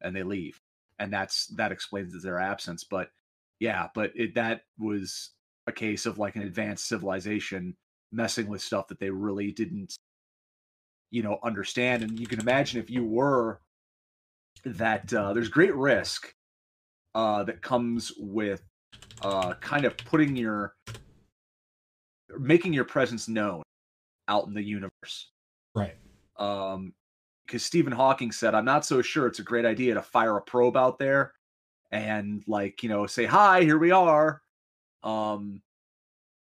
And 0.00 0.14
they 0.14 0.22
leave. 0.22 0.60
And 0.98 1.12
that's 1.12 1.46
that 1.48 1.72
explains 1.72 2.22
their 2.22 2.38
absence 2.38 2.84
but 2.84 3.10
yeah 3.58 3.88
but 3.94 4.12
it 4.14 4.34
that 4.34 4.62
was 4.78 5.30
a 5.66 5.72
case 5.72 6.06
of 6.06 6.18
like 6.18 6.36
an 6.36 6.42
advanced 6.42 6.88
civilization 6.88 7.76
messing 8.12 8.48
with 8.48 8.62
stuff 8.62 8.88
that 8.88 8.98
they 8.98 9.10
really 9.10 9.52
didn't 9.52 9.96
you 11.10 11.22
know 11.22 11.38
understand. 11.42 12.02
And 12.02 12.18
you 12.18 12.26
can 12.26 12.40
imagine 12.40 12.80
if 12.80 12.90
you 12.90 13.04
were 13.04 13.60
that 14.64 15.12
uh, 15.12 15.32
there's 15.32 15.48
great 15.48 15.74
risk 15.74 16.34
uh, 17.14 17.42
that 17.44 17.62
comes 17.62 18.12
with 18.18 18.62
uh, 19.22 19.54
kind 19.54 19.84
of 19.84 19.96
putting 19.98 20.36
your 20.36 20.74
making 22.38 22.72
your 22.72 22.84
presence 22.84 23.28
known 23.28 23.62
out 24.28 24.46
in 24.46 24.54
the 24.54 24.62
universe. 24.62 25.30
Right. 25.74 25.96
um 26.38 26.92
because 27.46 27.64
stephen 27.64 27.92
hawking 27.92 28.32
said 28.32 28.54
i'm 28.56 28.64
not 28.64 28.84
so 28.84 29.02
sure 29.02 29.26
it's 29.28 29.38
a 29.38 29.44
great 29.44 29.64
idea 29.64 29.94
to 29.94 30.02
fire 30.02 30.36
a 30.36 30.42
probe 30.42 30.76
out 30.76 30.98
there 30.98 31.32
and 31.92 32.42
like 32.46 32.82
you 32.82 32.88
know 32.88 33.06
say 33.06 33.24
hi 33.24 33.62
here 33.62 33.78
we 33.78 33.90
are. 33.90 34.42
Um 35.02 35.62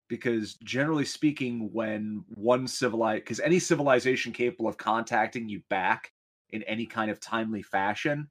because 0.08 0.54
generally 0.64 1.04
speaking 1.04 1.70
when 1.72 2.24
one 2.28 2.66
civilized 2.66 3.24
because 3.24 3.40
any 3.40 3.58
civilization 3.58 4.32
capable 4.32 4.68
of 4.68 4.78
contacting 4.78 5.48
you 5.48 5.60
back 5.68 6.10
in 6.50 6.62
any 6.62 6.86
kind 6.86 7.10
of 7.10 7.20
timely 7.20 7.62
fashion 7.62 8.28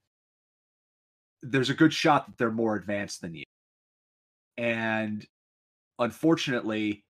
there's 1.42 1.70
a 1.70 1.74
good 1.74 1.92
shot 1.92 2.26
that 2.26 2.36
they're 2.36 2.50
more 2.50 2.74
advanced 2.74 3.20
than 3.20 3.32
you. 3.34 3.44
And 4.56 5.24
unfortunately 6.00 7.04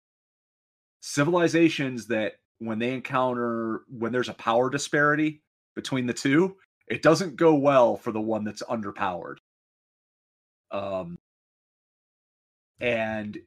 civilizations 1.05 2.07
that 2.07 2.33
when 2.57 2.79
they 2.79 2.91
encounter 2.91 3.81
when 3.87 4.11
there's 4.11 4.27
a 4.27 4.33
power 4.33 4.71
disparity 4.71 5.43
between 5.75 6.07
the 6.07 6.13
two 6.13 6.55
it 6.87 7.03
doesn't 7.03 7.35
go 7.35 7.53
well 7.53 7.95
for 7.95 8.11
the 8.11 8.21
one 8.21 8.43
that's 8.43 8.63
underpowered. 8.63 9.35
Um 10.71 11.17
and 12.79 13.37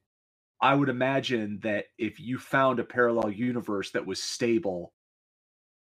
i 0.63 0.75
would 0.75 0.89
imagine 0.89 1.59
that 1.63 1.87
if 1.99 2.21
you 2.21 2.39
found 2.39 2.79
a 2.79 2.85
parallel 2.85 3.31
universe 3.31 3.91
that 3.91 4.07
was 4.07 4.23
stable 4.23 4.91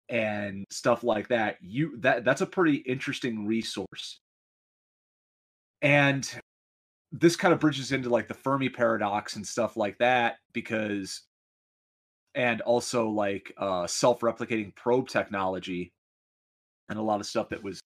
and 0.08 0.64
stuff 0.70 1.04
like 1.04 1.28
that 1.28 1.56
you 1.62 1.96
that 2.00 2.24
that's 2.24 2.40
a 2.40 2.46
pretty 2.46 2.76
interesting 2.78 3.46
resource. 3.46 4.18
And 5.80 6.28
this 7.12 7.36
kind 7.36 7.54
of 7.54 7.60
bridges 7.60 7.92
into 7.92 8.10
like 8.10 8.26
the 8.28 8.34
fermi 8.34 8.68
paradox 8.68 9.36
and 9.36 9.46
stuff 9.46 9.76
like 9.76 9.96
that 9.98 10.36
because 10.52 11.22
and 12.38 12.60
also 12.62 13.08
like 13.08 13.52
uh 13.58 13.86
self-replicating 13.86 14.74
probe 14.74 15.08
technology 15.08 15.92
and 16.88 16.98
a 16.98 17.02
lot 17.02 17.20
of 17.20 17.26
stuff 17.26 17.50
that 17.50 17.62
was 17.62 17.80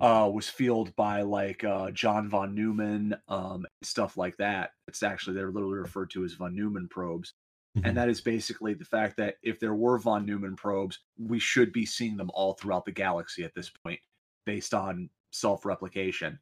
uh 0.00 0.30
was 0.32 0.48
fueled 0.48 0.94
by 0.94 1.22
like 1.22 1.64
uh 1.64 1.90
John 1.90 2.28
von 2.28 2.54
Neumann 2.54 3.16
um 3.26 3.66
stuff 3.82 4.16
like 4.16 4.36
that. 4.36 4.70
It's 4.86 5.02
actually 5.02 5.34
they're 5.34 5.50
literally 5.50 5.78
referred 5.78 6.10
to 6.10 6.24
as 6.24 6.34
von 6.34 6.54
Neumann 6.54 6.88
probes. 6.88 7.32
Mhm. 7.76 7.88
And 7.88 7.96
that 7.96 8.08
is 8.08 8.20
basically 8.20 8.74
the 8.74 8.84
fact 8.84 9.16
that 9.16 9.36
if 9.42 9.58
there 9.58 9.74
were 9.74 9.98
von 9.98 10.26
Neumann 10.26 10.56
probes, 10.56 10.98
we 11.18 11.38
should 11.38 11.72
be 11.72 11.86
seeing 11.86 12.16
them 12.16 12.30
all 12.34 12.54
throughout 12.54 12.84
the 12.84 12.92
galaxy 12.92 13.44
at 13.44 13.54
this 13.54 13.70
point 13.70 14.00
based 14.44 14.74
on 14.74 15.08
self-replication. 15.32 16.38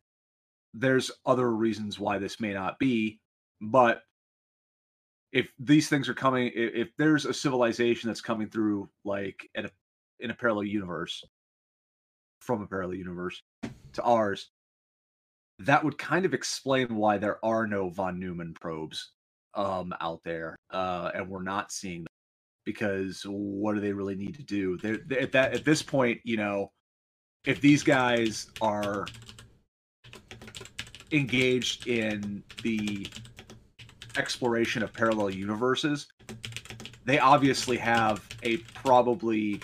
There's 0.74 1.10
other 1.24 1.50
reasons 1.50 2.00
why 2.00 2.18
this 2.18 2.40
may 2.40 2.52
not 2.52 2.78
be, 2.78 3.20
but 3.60 4.02
if 5.32 5.52
these 5.58 5.88
things 5.88 6.08
are 6.08 6.14
coming 6.14 6.46
i- 6.48 6.52
if 6.54 6.88
there's 6.96 7.24
a 7.26 7.34
civilization 7.34 8.08
that's 8.08 8.20
coming 8.20 8.48
through 8.48 8.88
like 9.04 9.48
at 9.54 9.64
a, 9.66 9.70
in 10.20 10.30
a 10.30 10.34
parallel 10.34 10.64
universe 10.64 11.24
from 12.40 12.62
a 12.62 12.66
parallel 12.66 12.94
universe 12.96 13.42
to 13.92 14.02
ours 14.02 14.50
that 15.60 15.82
would 15.84 15.98
kind 15.98 16.24
of 16.24 16.34
explain 16.34 16.94
why 16.94 17.18
there 17.18 17.44
are 17.44 17.66
no 17.66 17.88
von 17.90 18.18
neumann 18.18 18.54
probes 18.54 19.10
um 19.54 19.92
out 20.00 20.20
there 20.24 20.56
uh 20.70 21.10
and 21.14 21.28
we're 21.28 21.42
not 21.42 21.72
seeing 21.72 22.00
them 22.00 22.06
because 22.64 23.22
what 23.26 23.74
do 23.74 23.80
they 23.80 23.94
really 23.94 24.14
need 24.14 24.34
to 24.34 24.42
do? 24.42 24.76
They're, 24.76 24.98
they 25.06 25.20
at 25.20 25.32
that 25.32 25.54
at 25.54 25.64
this 25.64 25.82
point 25.82 26.20
you 26.24 26.36
know 26.36 26.70
if 27.46 27.60
these 27.62 27.82
guys 27.82 28.48
are 28.60 29.06
engaged 31.12 31.86
in 31.86 32.42
the 32.62 33.06
exploration 34.18 34.82
of 34.82 34.92
parallel 34.92 35.30
universes, 35.30 36.08
they 37.04 37.18
obviously 37.18 37.76
have 37.78 38.26
a 38.42 38.58
probably 38.82 39.62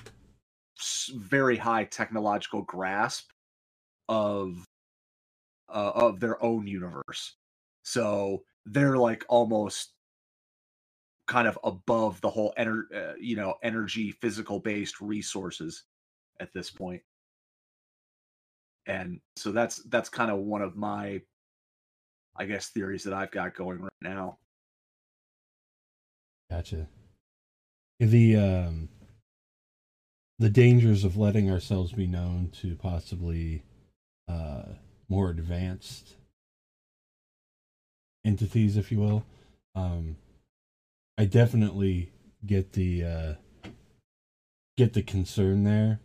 very 1.15 1.57
high 1.57 1.85
technological 1.85 2.63
grasp 2.63 3.31
of 4.09 4.65
uh, 5.69 5.93
of 5.95 6.21
their 6.21 6.43
own 6.43 6.67
universe. 6.67 7.35
So 7.83 8.45
they're 8.67 8.97
like 8.97 9.25
almost 9.29 9.93
kind 11.27 11.49
of 11.49 11.59
above 11.65 12.21
the 12.21 12.29
whole 12.31 12.53
ener- 12.59 12.93
uh, 12.95 13.15
you 13.19 13.37
know 13.37 13.55
energy 13.63 14.11
physical 14.11 14.61
based 14.61 15.01
resources 15.01 15.85
at 16.41 16.53
this 16.53 16.71
point 16.71 17.01
and 18.87 19.21
so 19.37 19.51
that's 19.51 19.77
that's 19.85 20.09
kind 20.09 20.31
of 20.31 20.39
one 20.39 20.61
of 20.61 20.77
my 20.77 21.21
i 22.37 22.45
guess 22.45 22.69
theories 22.69 23.03
that 23.03 23.15
i've 23.15 23.31
got 23.31 23.55
going 23.55 23.81
right 23.81 23.91
now 24.03 24.37
Gotcha. 26.55 26.87
The 27.99 28.37
um 28.37 28.89
the 30.39 30.49
dangers 30.49 31.03
of 31.03 31.17
letting 31.17 31.51
ourselves 31.51 31.91
be 31.91 32.07
known 32.07 32.51
to 32.61 32.77
possibly 32.77 33.65
uh 34.29 34.63
more 35.09 35.31
advanced 35.31 36.15
entities, 38.25 38.77
if 38.77 38.93
you 38.93 39.01
will. 39.01 39.25
Um 39.75 40.15
I 41.19 41.25
definitely 41.25 42.13
get 42.47 42.75
the 42.75 43.05
uh 43.05 43.35
get 44.77 44.93
the 44.93 45.03
concern 45.03 45.65
there, 45.65 45.99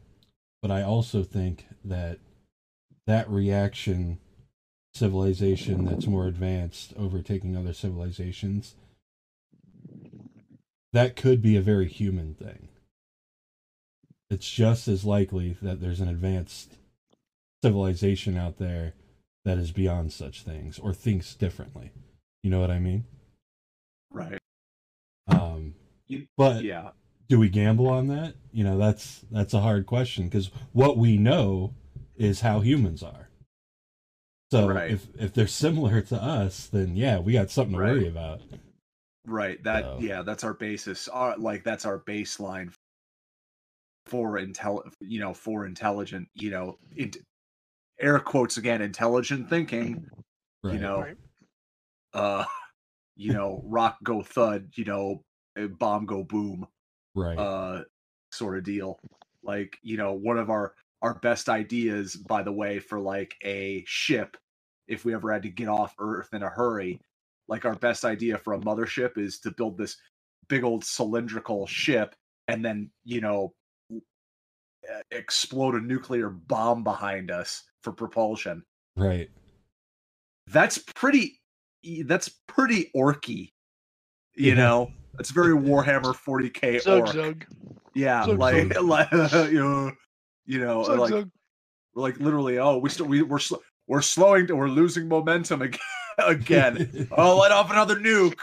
but 0.63 0.71
I 0.71 0.81
also 0.81 1.21
think 1.21 1.67
that 1.85 2.17
that 3.05 3.29
reaction 3.29 4.17
civilization 4.95 5.85
that's 5.85 6.07
more 6.07 6.25
advanced 6.25 6.93
overtaking 6.97 7.55
other 7.55 7.73
civilizations 7.73 8.73
that 10.93 11.15
could 11.15 11.41
be 11.41 11.55
a 11.55 11.61
very 11.61 11.87
human 11.87 12.33
thing. 12.33 12.69
It's 14.29 14.49
just 14.49 14.87
as 14.87 15.05
likely 15.05 15.57
that 15.61 15.81
there's 15.81 15.99
an 15.99 16.07
advanced 16.07 16.75
civilization 17.63 18.37
out 18.37 18.57
there 18.57 18.93
that 19.45 19.57
is 19.57 19.71
beyond 19.71 20.13
such 20.13 20.43
things 20.43 20.77
or 20.79 20.93
thinks 20.93 21.33
differently. 21.35 21.91
You 22.43 22.51
know 22.51 22.59
what 22.59 22.71
I 22.71 22.79
mean? 22.79 23.05
right 24.11 24.39
Um, 25.27 25.75
but 26.37 26.63
yeah 26.63 26.91
do 27.29 27.39
we 27.39 27.47
gamble 27.47 27.87
on 27.87 28.07
that? 28.07 28.33
You 28.51 28.63
know, 28.63 28.77
that's 28.77 29.23
that's 29.31 29.53
a 29.53 29.61
hard 29.61 29.85
question 29.85 30.25
because 30.25 30.49
what 30.73 30.97
we 30.97 31.15
know 31.17 31.75
is 32.17 32.41
how 32.41 32.59
humans 32.59 33.03
are. 33.03 33.29
So 34.51 34.67
Right. 34.67 34.91
if 34.91 35.07
if 35.15 35.33
they're 35.33 35.47
similar 35.47 36.01
to 36.01 36.21
us, 36.21 36.65
then 36.65 36.95
yeah, 36.95 37.19
we 37.19 37.33
got 37.33 37.51
something 37.51 37.73
to 37.75 37.79
Right. 37.79 37.91
worry 37.91 38.07
about. 38.07 38.41
Right 39.25 39.61
that 39.63 39.83
So- 39.83 39.97
yeah 40.01 40.21
that's 40.21 40.43
our 40.43 40.53
basis 40.53 41.07
our, 41.07 41.37
like 41.37 41.63
that's 41.63 41.85
our 41.85 41.99
baseline 41.99 42.73
for 44.05 44.39
intel 44.39 44.81
you 45.01 45.19
know 45.19 45.33
for 45.33 45.65
intelligent 45.65 46.27
you 46.33 46.49
know 46.49 46.77
int- 46.95 47.17
air 47.99 48.19
quotes 48.19 48.57
again 48.57 48.81
intelligent 48.81 49.49
thinking 49.49 50.07
Right. 50.63 50.73
you 50.73 50.79
know 50.79 51.01
Right. 51.01 51.17
uh 52.13 52.45
you 53.15 53.33
know 53.33 53.61
rock 53.65 53.97
go 54.03 54.21
thud 54.23 54.69
you 54.75 54.85
know 54.85 55.21
uh, 55.59 55.67
bomb 55.67 56.05
go 56.05 56.23
boom 56.23 56.65
right. 57.15 57.37
uh 57.37 57.83
sort 58.31 58.57
of 58.57 58.63
deal 58.63 58.97
like 59.43 59.77
you 59.83 59.97
know 59.97 60.13
one 60.13 60.37
of 60.37 60.49
our 60.49 60.73
our 61.01 61.15
best 61.15 61.47
ideas 61.49 62.15
by 62.15 62.41
the 62.43 62.51
way 62.51 62.79
for 62.79 62.99
like 62.99 63.35
a 63.43 63.83
ship 63.87 64.37
if 64.87 65.05
we 65.05 65.13
ever 65.13 65.31
had 65.31 65.43
to 65.43 65.49
get 65.49 65.67
off 65.67 65.93
earth 65.99 66.29
in 66.33 66.41
a 66.43 66.49
hurry 66.49 66.99
like 67.49 67.65
our 67.65 67.75
best 67.75 68.05
idea 68.05 68.37
for 68.37 68.53
a 68.53 68.59
mothership 68.59 69.17
is 69.17 69.39
to 69.39 69.51
build 69.51 69.77
this 69.77 69.97
big 70.47 70.63
old 70.63 70.85
cylindrical 70.85 71.67
ship 71.67 72.15
and 72.47 72.63
then 72.63 72.89
you 73.03 73.19
know 73.21 73.53
uh, 73.91 75.01
explode 75.11 75.75
a 75.75 75.79
nuclear 75.81 76.29
bomb 76.29 76.83
behind 76.83 77.29
us 77.31 77.63
for 77.83 77.91
propulsion 77.91 78.63
right. 78.95 79.29
that's 80.47 80.77
pretty 80.95 81.39
that's 82.05 82.29
pretty 82.47 82.89
orky 82.95 83.51
you 84.35 84.49
Yeah. 84.49 84.53
know 84.55 84.91
it's 85.19 85.31
very 85.31 85.53
warhammer 85.53 86.15
40k 86.15 86.81
Zug 86.81 86.99
orc. 87.01 87.09
zug. 87.09 87.45
yeah 87.93 88.25
Zug, 88.25 88.39
like, 88.39 88.73
zug. 88.73 88.83
like 88.85 89.11
you 89.51 89.59
know 89.59 89.91
you 90.45 90.59
know 90.59 90.83
Zug 90.83 90.99
like 90.99 91.09
zug. 91.09 91.29
like 91.95 92.19
literally 92.19 92.57
oh 92.57 92.77
we 92.77 92.89
still 92.89 93.05
we, 93.05 93.21
we're 93.21 93.39
sl- 93.39 93.55
we're 93.87 94.01
slowing 94.01 94.47
we're 94.55 94.67
losing 94.67 95.07
momentum 95.07 95.61
again 95.61 95.79
again 96.27 97.07
oh 97.17 97.37
let 97.39 97.51
off 97.51 97.71
another 97.71 97.95
nuke 97.95 98.39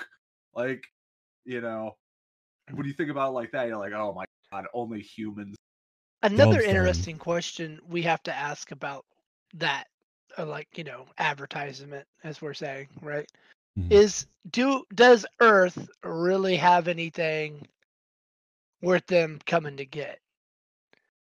like 0.55 0.85
you 1.45 1.61
know 1.61 1.97
when 2.73 2.87
you 2.87 2.93
think 2.93 3.11
about 3.11 3.29
it 3.29 3.33
like 3.33 3.53
that 3.53 3.69
you're 3.69 3.77
like 3.77 3.93
oh 3.93 4.13
my 4.13 4.25
god 4.51 4.67
only 4.75 5.01
humans 5.01 5.57
Another 6.23 6.61
fun. 6.61 6.71
interesting 6.71 7.19
question 7.19 7.79
we 7.87 8.03
have 8.03 8.23
to 8.25 8.35
ask 8.35 8.73
about 8.73 9.05
that, 9.55 9.87
uh, 10.39 10.47
like 10.47 10.69
you 10.77 10.85
know, 10.85 11.07
advertisement, 11.19 12.07
as 12.25 12.43
we're 12.43 12.55
saying, 12.55 12.89
right? 13.01 13.31
Mhm. 13.79 13.93
Is 13.93 14.27
do 14.51 14.85
does 14.95 15.27
Earth 15.41 15.89
really 16.03 16.57
have 16.57 16.89
anything 16.89 17.67
worth 18.83 19.07
them 19.07 19.39
coming 19.47 19.77
to 19.77 19.87
get? 19.87 20.19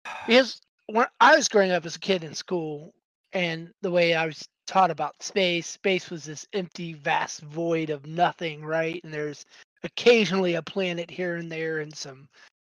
Because 0.27 0.59
when 0.87 1.07
I 1.19 1.35
was 1.35 1.49
growing 1.49 1.71
up 1.71 1.85
as 1.85 1.95
a 1.95 1.99
kid 1.99 2.23
in 2.23 2.33
school, 2.33 2.93
and 3.33 3.71
the 3.81 3.91
way 3.91 4.15
I 4.15 4.25
was 4.25 4.47
taught 4.65 4.91
about 4.91 5.21
space, 5.21 5.67
space 5.67 6.09
was 6.09 6.23
this 6.23 6.47
empty, 6.53 6.93
vast 6.93 7.41
void 7.41 7.89
of 7.89 8.05
nothing, 8.05 8.63
right? 8.63 9.03
And 9.03 9.13
there's 9.13 9.45
occasionally 9.83 10.55
a 10.55 10.61
planet 10.61 11.09
here 11.09 11.35
and 11.35 11.51
there, 11.51 11.79
and 11.79 11.95
some 11.95 12.27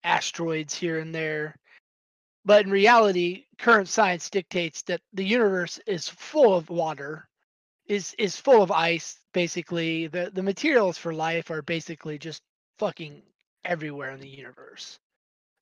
asteroids 0.05 0.75
here 0.75 0.99
and 1.01 1.14
there. 1.14 1.57
But 2.44 2.64
in 2.64 2.70
reality, 2.70 3.46
current 3.59 3.88
science 3.88 4.31
dictates 4.31 4.83
that 4.83 5.01
the 5.12 5.25
universe 5.25 5.81
is 5.87 6.09
full 6.09 6.55
of 6.55 6.70
water, 6.70 7.29
is 7.87 8.14
is 8.18 8.37
full 8.37 8.62
of 8.62 8.70
ice. 8.70 9.18
Basically, 9.33 10.07
the 10.07 10.31
the 10.33 10.42
materials 10.42 10.99
for 10.99 11.12
life 11.12 11.51
are 11.51 11.62
basically 11.62 12.18
just 12.18 12.42
fucking 12.79 13.22
everywhere 13.64 14.12
in 14.12 14.20
the 14.20 14.29
universe. 14.29 14.99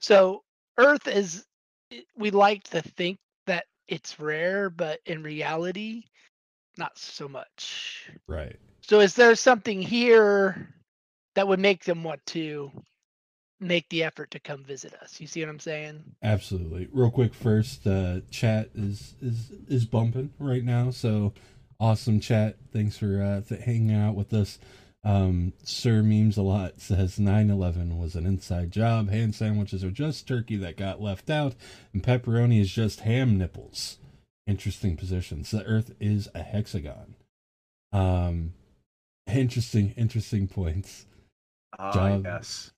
So 0.00 0.42
Earth 0.78 1.08
is. 1.08 1.46
Eh, 1.90 2.02
we 2.16 2.30
like 2.30 2.64
to 2.64 2.82
think 2.82 3.18
it's 3.88 4.20
rare, 4.20 4.70
but 4.70 5.00
in 5.06 5.22
reality, 5.22 6.04
not 6.78 6.98
so 6.98 7.28
much. 7.28 8.10
right. 8.28 8.56
So 8.82 9.00
is 9.00 9.14
there 9.14 9.34
something 9.36 9.82
here 9.82 10.68
that 11.34 11.48
would 11.48 11.60
make 11.60 11.84
them 11.84 12.04
want 12.04 12.24
to 12.26 12.70
make 13.60 13.88
the 13.90 14.04
effort 14.04 14.30
to 14.32 14.40
come 14.40 14.64
visit 14.64 14.94
us? 14.94 15.20
You 15.20 15.26
see 15.26 15.40
what 15.40 15.50
I'm 15.50 15.60
saying? 15.60 16.04
Absolutely. 16.22 16.88
Real 16.92 17.10
quick 17.10 17.34
first, 17.34 17.86
uh 17.86 18.20
chat 18.30 18.70
is 18.74 19.14
is 19.22 19.52
is 19.68 19.84
bumping 19.84 20.32
right 20.38 20.64
now, 20.64 20.90
so 20.90 21.32
awesome 21.80 22.20
chat. 22.20 22.56
Thanks 22.72 22.98
for 22.98 23.22
uh 23.22 23.42
th- 23.42 23.62
hanging 23.62 23.94
out 23.94 24.16
with 24.16 24.32
us. 24.34 24.58
Um 25.04 25.52
Sir 25.62 26.02
Memes 26.02 26.36
a 26.38 26.42
lot 26.42 26.80
says 26.80 27.18
9/11 27.18 27.98
was 27.98 28.14
an 28.14 28.24
inside 28.26 28.70
job. 28.70 29.10
Hand 29.10 29.34
sandwiches 29.34 29.84
are 29.84 29.90
just 29.90 30.26
turkey 30.26 30.56
that 30.56 30.76
got 30.76 31.00
left 31.00 31.28
out 31.30 31.54
and 31.92 32.02
pepperoni 32.02 32.60
is 32.60 32.70
just 32.72 33.00
ham 33.00 33.36
nipples. 33.36 33.98
Interesting 34.46 34.96
positions. 34.96 35.50
The 35.50 35.64
earth 35.64 35.94
is 36.00 36.28
a 36.34 36.42
hexagon. 36.42 37.16
Um 37.92 38.54
interesting 39.26 39.92
interesting 39.96 40.48
points. 40.48 41.06
ah 41.78 41.92
Job. 41.92 42.24
yes 42.24 42.72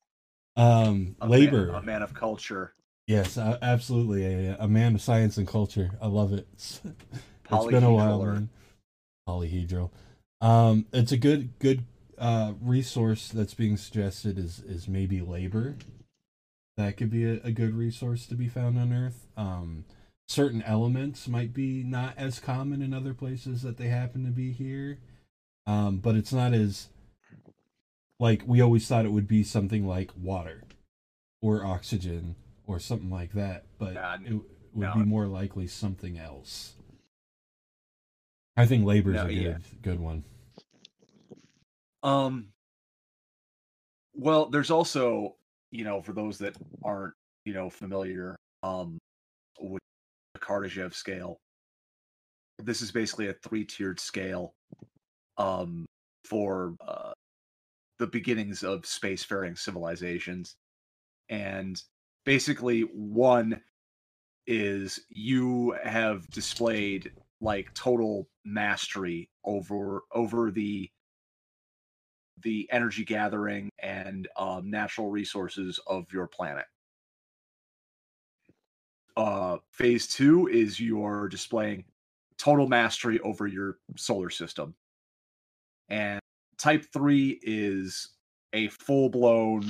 Um 0.57 1.17
a 1.21 1.27
man- 1.29 1.31
labor 1.31 1.69
a 1.71 1.83
man 1.83 2.03
of 2.03 2.13
culture 2.15 2.73
Yes, 3.09 3.37
a- 3.37 3.57
absolutely. 3.63 4.25
A, 4.49 4.57
a 4.59 4.67
man 4.67 4.97
of 4.97 5.01
science 5.01 5.37
and 5.37 5.47
culture. 5.47 5.93
I 6.03 6.09
love 6.09 6.33
it. 6.33 6.49
It's, 6.55 6.81
it's 7.53 7.67
been 7.67 7.85
a 7.85 7.93
while, 7.93 8.21
man. 8.25 8.49
Polyhedral. 9.29 9.91
Um, 10.41 10.87
it's 10.93 11.13
a 11.13 11.17
good 11.17 11.57
good 11.61 11.85
uh, 12.19 12.53
resource 12.61 13.29
that's 13.29 13.55
being 13.55 13.77
suggested 13.77 14.39
is 14.39 14.61
is 14.61 14.89
maybe 14.89 15.21
labor. 15.21 15.77
That 16.77 16.97
could 16.97 17.11
be 17.11 17.25
a, 17.25 17.41
a 17.45 17.53
good 17.53 17.75
resource 17.75 18.27
to 18.27 18.35
be 18.35 18.49
found 18.49 18.79
on 18.79 18.93
Earth. 18.93 19.27
Um, 19.37 19.85
certain 20.29 20.63
elements 20.63 21.27
might 21.29 21.55
be 21.55 21.83
not 21.83 22.15
as 22.19 22.39
common 22.39 22.83
in 22.83 22.93
other 22.93 23.15
places 23.15 23.63
that 23.63 23.79
they 23.79 23.89
happen 23.89 24.25
to 24.25 24.31
be 24.31 24.53
here, 24.53 24.99
um, 25.67 25.99
but 25.99 26.15
it's 26.17 26.33
not 26.33 26.53
as 26.53 26.89
like 28.21 28.43
we 28.47 28.61
always 28.61 28.87
thought 28.87 29.05
it 29.07 29.13
would 29.13 29.29
be 29.29 29.43
something 29.43 29.87
like 29.87 30.11
water 30.21 30.63
or 31.43 31.65
oxygen 31.65 32.35
or 32.67 32.79
something 32.79 33.11
like 33.11 33.33
that, 33.33 33.65
but 33.79 33.95
Nah, 33.95 34.17
it 34.25 34.33
would 34.33 34.89
no. 34.89 34.95
be 34.95 35.05
more 35.05 35.27
likely 35.27 35.67
something 35.67 36.19
else. 36.19 36.75
I 38.57 38.67
think 38.67 38.85
labor's 38.87 39.15
No, 39.17 39.25
a 39.25 39.29
good 39.29 39.35
yeah. 39.37 39.59
good 39.83 40.01
one. 40.01 40.25
Um. 42.07 42.49
Well, 44.15 44.49
there's 44.49 44.71
also, 44.71 45.37
you 45.73 45.85
know, 45.85 46.01
for 46.01 46.13
those 46.15 46.39
that 46.39 46.57
aren't, 46.83 47.13
you 47.45 47.53
know, 47.53 47.69
familiar, 47.69 48.37
um, 48.63 48.99
with 49.61 49.83
the 50.35 50.41
Kardashev 50.41 50.95
scale. 50.95 51.37
This 52.63 52.81
is 52.81 52.93
basically 52.93 53.29
a 53.29 53.35
three-tiered 53.35 54.01
scale, 54.01 54.55
um, 55.37 55.85
for 56.25 56.77
uh, 56.87 57.13
the 57.99 58.07
beginnings 58.07 58.63
of 58.63 58.83
spacefaring 58.83 59.59
civilizations, 59.59 60.57
and 61.29 61.83
basically 62.25 62.83
one 62.83 63.61
is 64.47 65.01
you 65.11 65.77
have 65.85 66.29
displayed 66.31 67.13
like 67.41 67.75
total 67.75 68.29
mastery 68.45 69.29
over 69.45 70.03
over 70.13 70.51
the 70.51 70.89
the 72.43 72.69
energy 72.71 73.05
gathering 73.05 73.71
and 73.79 74.29
um, 74.37 74.71
natural 74.71 75.11
resources 75.11 75.81
of 75.87 76.13
your 76.13 76.27
planet. 76.27 76.67
Uh, 79.17 79.57
phase 79.71 80.07
two 80.07 80.47
is 80.49 80.79
you're 80.79 81.29
displaying 81.29 81.85
total 82.39 82.69
mastery 82.69 83.19
over 83.21 83.47
your 83.47 83.79
solar 83.97 84.31
system. 84.31 84.75
And 85.89 86.21
type 86.59 86.85
three 86.93 87.41
is 87.43 88.11
a 88.53 88.69
full 88.69 89.09
blown 89.09 89.65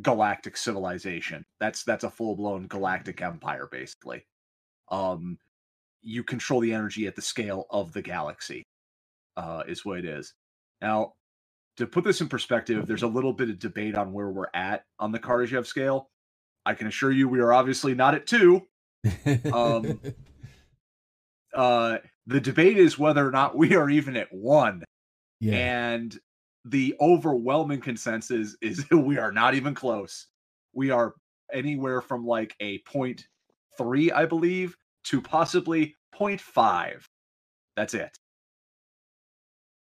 galactic 0.00 0.56
civilization. 0.56 1.44
That's 1.60 1.84
that's 1.84 2.04
a 2.04 2.10
full 2.10 2.36
blown 2.36 2.66
galactic 2.68 3.20
empire, 3.22 3.68
basically. 3.70 4.24
Um, 4.90 5.38
you 6.02 6.24
control 6.24 6.60
the 6.60 6.72
energy 6.72 7.06
at 7.06 7.16
the 7.16 7.22
scale 7.22 7.66
of 7.70 7.92
the 7.92 8.02
galaxy, 8.02 8.62
uh, 9.36 9.62
is 9.66 9.84
what 9.84 9.98
it 9.98 10.04
is. 10.04 10.34
Now, 10.82 11.14
to 11.76 11.86
put 11.86 12.04
this 12.04 12.20
in 12.20 12.28
perspective, 12.28 12.86
there's 12.86 13.04
a 13.04 13.08
little 13.08 13.32
bit 13.32 13.48
of 13.48 13.58
debate 13.58 13.96
on 13.96 14.12
where 14.12 14.28
we're 14.28 14.50
at 14.52 14.84
on 14.98 15.12
the 15.12 15.20
Kardashev 15.20 15.64
scale. 15.64 16.10
I 16.66 16.74
can 16.74 16.88
assure 16.88 17.10
you, 17.10 17.28
we 17.28 17.40
are 17.40 17.52
obviously 17.52 17.94
not 17.94 18.14
at 18.14 18.26
two. 18.26 18.66
Um, 19.52 20.00
uh, 21.54 21.98
the 22.26 22.40
debate 22.40 22.76
is 22.76 22.98
whether 22.98 23.26
or 23.26 23.30
not 23.30 23.56
we 23.56 23.74
are 23.74 23.88
even 23.88 24.16
at 24.16 24.32
one. 24.32 24.84
yeah. 25.40 25.54
And 25.54 26.18
the 26.64 26.94
overwhelming 27.00 27.80
consensus 27.80 28.56
is 28.60 28.84
we 28.90 29.18
are 29.18 29.32
not 29.32 29.54
even 29.54 29.74
close. 29.74 30.26
We 30.74 30.90
are 30.90 31.14
anywhere 31.52 32.00
from 32.00 32.26
like 32.26 32.54
a 32.60 32.78
point 32.80 33.26
three, 33.78 34.12
I 34.12 34.26
believe, 34.26 34.76
to 35.04 35.20
possibly 35.20 35.96
0.5. 36.14 37.02
That's 37.76 37.94
it. 37.94 38.16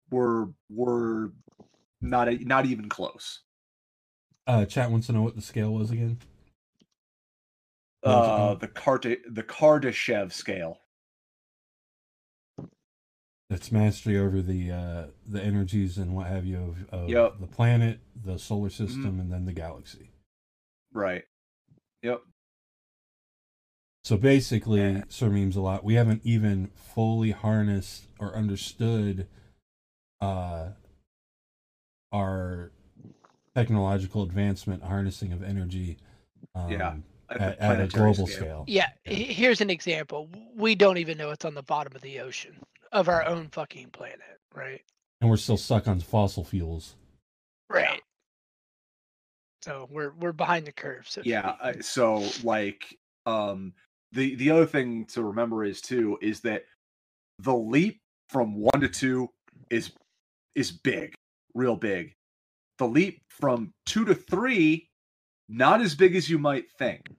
We're 0.10 0.47
we're 0.70 1.30
not 2.01 2.28
a, 2.30 2.38
not 2.45 2.66
even 2.66 2.89
close. 2.89 3.41
uh, 4.47 4.66
chat 4.66 4.89
wants 4.91 5.08
to 5.08 5.14
know 5.14 5.22
what 5.24 5.36
the 5.36 5.41
scale 5.41 5.74
was 5.74 5.91
again. 5.91 6.20
What 8.01 8.18
was 8.18 8.28
it 8.28 8.32
Uh, 8.32 8.53
the 8.55 8.68
Karta 8.68 9.18
the 9.30 9.43
Kardashev 9.43 10.32
scale. 10.32 10.80
That's 13.49 13.72
mastery 13.72 14.18
over 14.18 14.41
the 14.41 14.72
uh, 14.72 15.05
the 15.26 15.41
energies 15.41 15.97
and 15.97 16.14
what 16.16 16.28
have 16.28 16.45
you 16.45 16.76
of, 16.91 17.01
of 17.03 17.10
Yep. 17.10 17.39
the 17.39 17.47
planet, 17.47 17.99
the 18.16 18.38
solar 18.38 18.70
system, 18.70 19.20
and 19.22 19.32
then 19.32 19.45
the 19.45 19.53
galaxy. 19.53 20.12
Right. 20.91 21.24
Yep. 22.01 22.22
So 24.03 24.18
basically, 24.18 24.82
Yeah. 24.82 25.03
Sir 25.10 25.30
memes 25.30 25.55
a 25.55 25.62
lot. 25.62 25.84
We 25.86 25.93
haven't 25.95 26.22
even 26.26 26.68
fully 26.76 27.32
harnessed 27.32 28.08
or 28.20 28.36
understood 28.36 29.28
uh, 30.22 30.70
our 32.11 32.72
technological 33.55 34.24
advancement, 34.24 34.84
harnessing 34.84 35.34
of 35.34 35.43
energy. 35.43 35.97
Um, 36.55 36.72
Yeah, 36.72 36.95
At, 37.30 37.59
At, 37.59 37.82
a 37.82 37.88
global 37.88 38.28
scale. 38.28 38.63
Yeah, 38.68 38.89
Yeah. 39.05 39.13
here's 39.13 39.61
an 39.61 39.70
example. 39.70 40.30
We 40.55 40.76
don't 40.76 40.97
even 40.97 41.18
know 41.18 41.32
it's 41.32 41.45
on 41.45 41.53
the 41.55 41.63
bottom 41.63 41.95
of 41.95 42.01
the 42.01 42.20
ocean 42.20 42.55
of 42.91 43.09
our 43.09 43.26
own 43.26 43.49
fucking 43.49 43.89
planet, 43.89 44.39
right? 44.55 44.82
and 45.20 45.30
we're 45.32 45.38
still 45.38 45.57
stuck 45.57 45.88
on 45.88 45.99
fossil 45.99 46.43
fuels. 46.43 46.95
Right. 47.72 48.01
So 49.63 49.88
we're 49.91 50.11
we're 50.11 50.32
behind 50.32 50.68
the 50.68 50.72
curve. 50.72 51.09
So 51.09 51.22
yeah 51.26 51.55
speak. 51.55 51.78
I- 51.78 51.80
so 51.82 52.30
like 52.43 52.95
um 53.26 53.74
the 54.11 54.36
the 54.36 54.51
other 54.51 54.68
thing 54.68 55.05
to 55.07 55.24
remember 55.24 55.63
is 55.65 55.82
too 55.82 56.20
is 56.22 56.41
that 56.41 56.65
the 57.39 57.55
leap 57.55 57.99
from 58.30 58.53
one 58.55 58.80
to 58.80 58.88
two 58.88 59.30
is 59.72 59.91
is 60.58 60.72
big 60.72 61.14
real 61.53 61.76
big. 61.76 62.14
The 62.78 62.88
leap 62.88 63.22
from 63.30 63.74
two 63.86 64.05
to 64.05 64.16
three 64.16 64.89
not 65.49 65.82
as 65.82 65.95
big 65.95 66.16
as 66.16 66.30
you 66.30 66.38
might 66.38 66.70
think. 66.72 67.10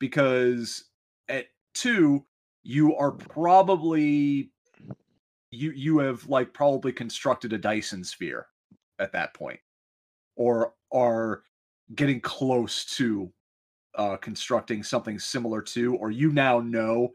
Because 0.00 0.84
at 1.28 1.46
two 1.74 2.24
you 2.64 2.94
are 2.96 3.12
probably 3.12 4.50
you 5.50 5.72
you 5.72 5.98
have 5.98 6.28
like 6.28 6.52
probably 6.52 6.92
constructed 6.92 7.52
a 7.52 7.58
dyson 7.58 8.02
sphere 8.04 8.46
at 8.98 9.12
that 9.12 9.34
point 9.34 9.60
or 10.36 10.74
are 10.92 11.42
getting 11.94 12.20
close 12.20 12.84
to 12.84 13.32
uh, 13.96 14.16
constructing 14.16 14.82
something 14.82 15.18
similar 15.18 15.60
to, 15.60 15.96
or 15.96 16.10
you 16.10 16.32
now 16.32 16.60
know 16.60 17.10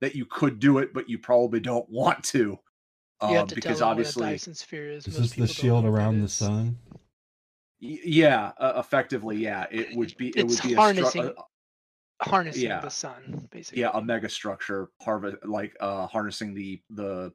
that 0.00 0.14
you 0.14 0.24
could 0.26 0.58
do 0.58 0.78
it, 0.78 0.94
but 0.94 1.08
you 1.08 1.18
probably 1.18 1.60
don't 1.60 1.88
want 1.88 2.22
to, 2.22 2.58
you 3.22 3.28
um, 3.28 3.34
have 3.36 3.48
to 3.48 3.54
because 3.54 3.78
tell 3.78 3.88
them 3.88 3.98
obviously, 3.98 4.20
what 4.22 4.28
a 4.28 4.32
Dyson 4.32 4.54
sphere 4.54 4.90
is. 4.90 5.06
Is 5.06 5.16
this 5.18 5.32
the 5.32 5.46
shield 5.46 5.84
know 5.84 5.90
what 5.90 5.96
that 5.96 6.02
around 6.02 6.20
the 6.22 6.28
sun? 6.28 6.78
y- 7.80 7.98
yeah, 8.04 8.52
uh, 8.58 8.74
effectively, 8.76 9.36
yeah, 9.38 9.66
it 9.70 9.96
would 9.96 10.16
be, 10.16 10.28
it 10.28 10.36
It's 10.44 10.62
would 10.62 10.68
be 10.70 10.74
harnessing- 10.74 11.22
a, 11.24 11.28
stru- 11.30 11.38
uh, 11.38 11.42
Harnessing 12.24 12.62
Yeah. 12.62 12.78
the 12.80 12.88
sun, 12.88 13.48
basically. 13.50 13.80
yeah, 13.82 13.90
a 13.94 14.00
mega 14.00 14.28
structure, 14.28 14.90
harvest, 15.02 15.38
like 15.44 15.76
uh, 15.80 16.06
harnessing 16.06 16.54
the 16.54 16.80
the 16.90 17.32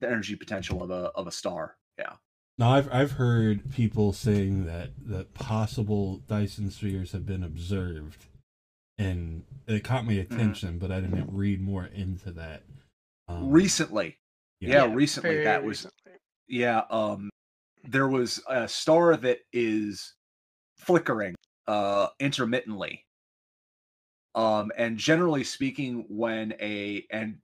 the 0.00 0.08
energy 0.08 0.34
potential 0.34 0.82
of 0.82 0.90
a 0.90 1.10
of 1.14 1.28
a 1.28 1.30
star. 1.30 1.76
Yeah, 1.96 2.14
Now 2.58 2.70
I've 2.72 2.92
I've 2.92 3.12
heard 3.12 3.70
people 3.72 4.12
saying 4.12 4.66
that 4.66 4.90
that 5.06 5.32
possible 5.34 6.18
Dyson 6.26 6.72
spheres 6.72 7.12
have 7.12 7.24
been 7.24 7.44
observed, 7.44 8.24
and 8.98 9.44
it 9.68 9.84
caught 9.84 10.04
my 10.04 10.14
Mm-hmm. 10.14 10.34
attention, 10.34 10.78
but 10.80 10.90
I 10.90 11.00
didn't 11.00 11.28
read 11.32 11.60
more 11.60 11.86
into 11.86 12.32
that. 12.32 12.64
Um, 13.28 13.48
recently, 13.48 14.18
yeah, 14.66 14.92
recently 14.92 15.44
that 15.44 15.62
was 15.62 15.84
recently. 15.84 16.20
yeah 16.48 16.82
um 16.90 17.30
there 17.84 18.08
was 18.08 18.42
a 18.48 18.66
star 18.66 19.16
that 19.16 19.38
is 19.52 20.14
flickering 20.78 21.34
uh 21.66 22.08
intermittently. 22.20 23.04
Um 24.34 24.72
and 24.76 24.98
generally 24.98 25.44
speaking 25.44 26.06
when 26.08 26.54
a 26.60 27.04
and 27.10 27.36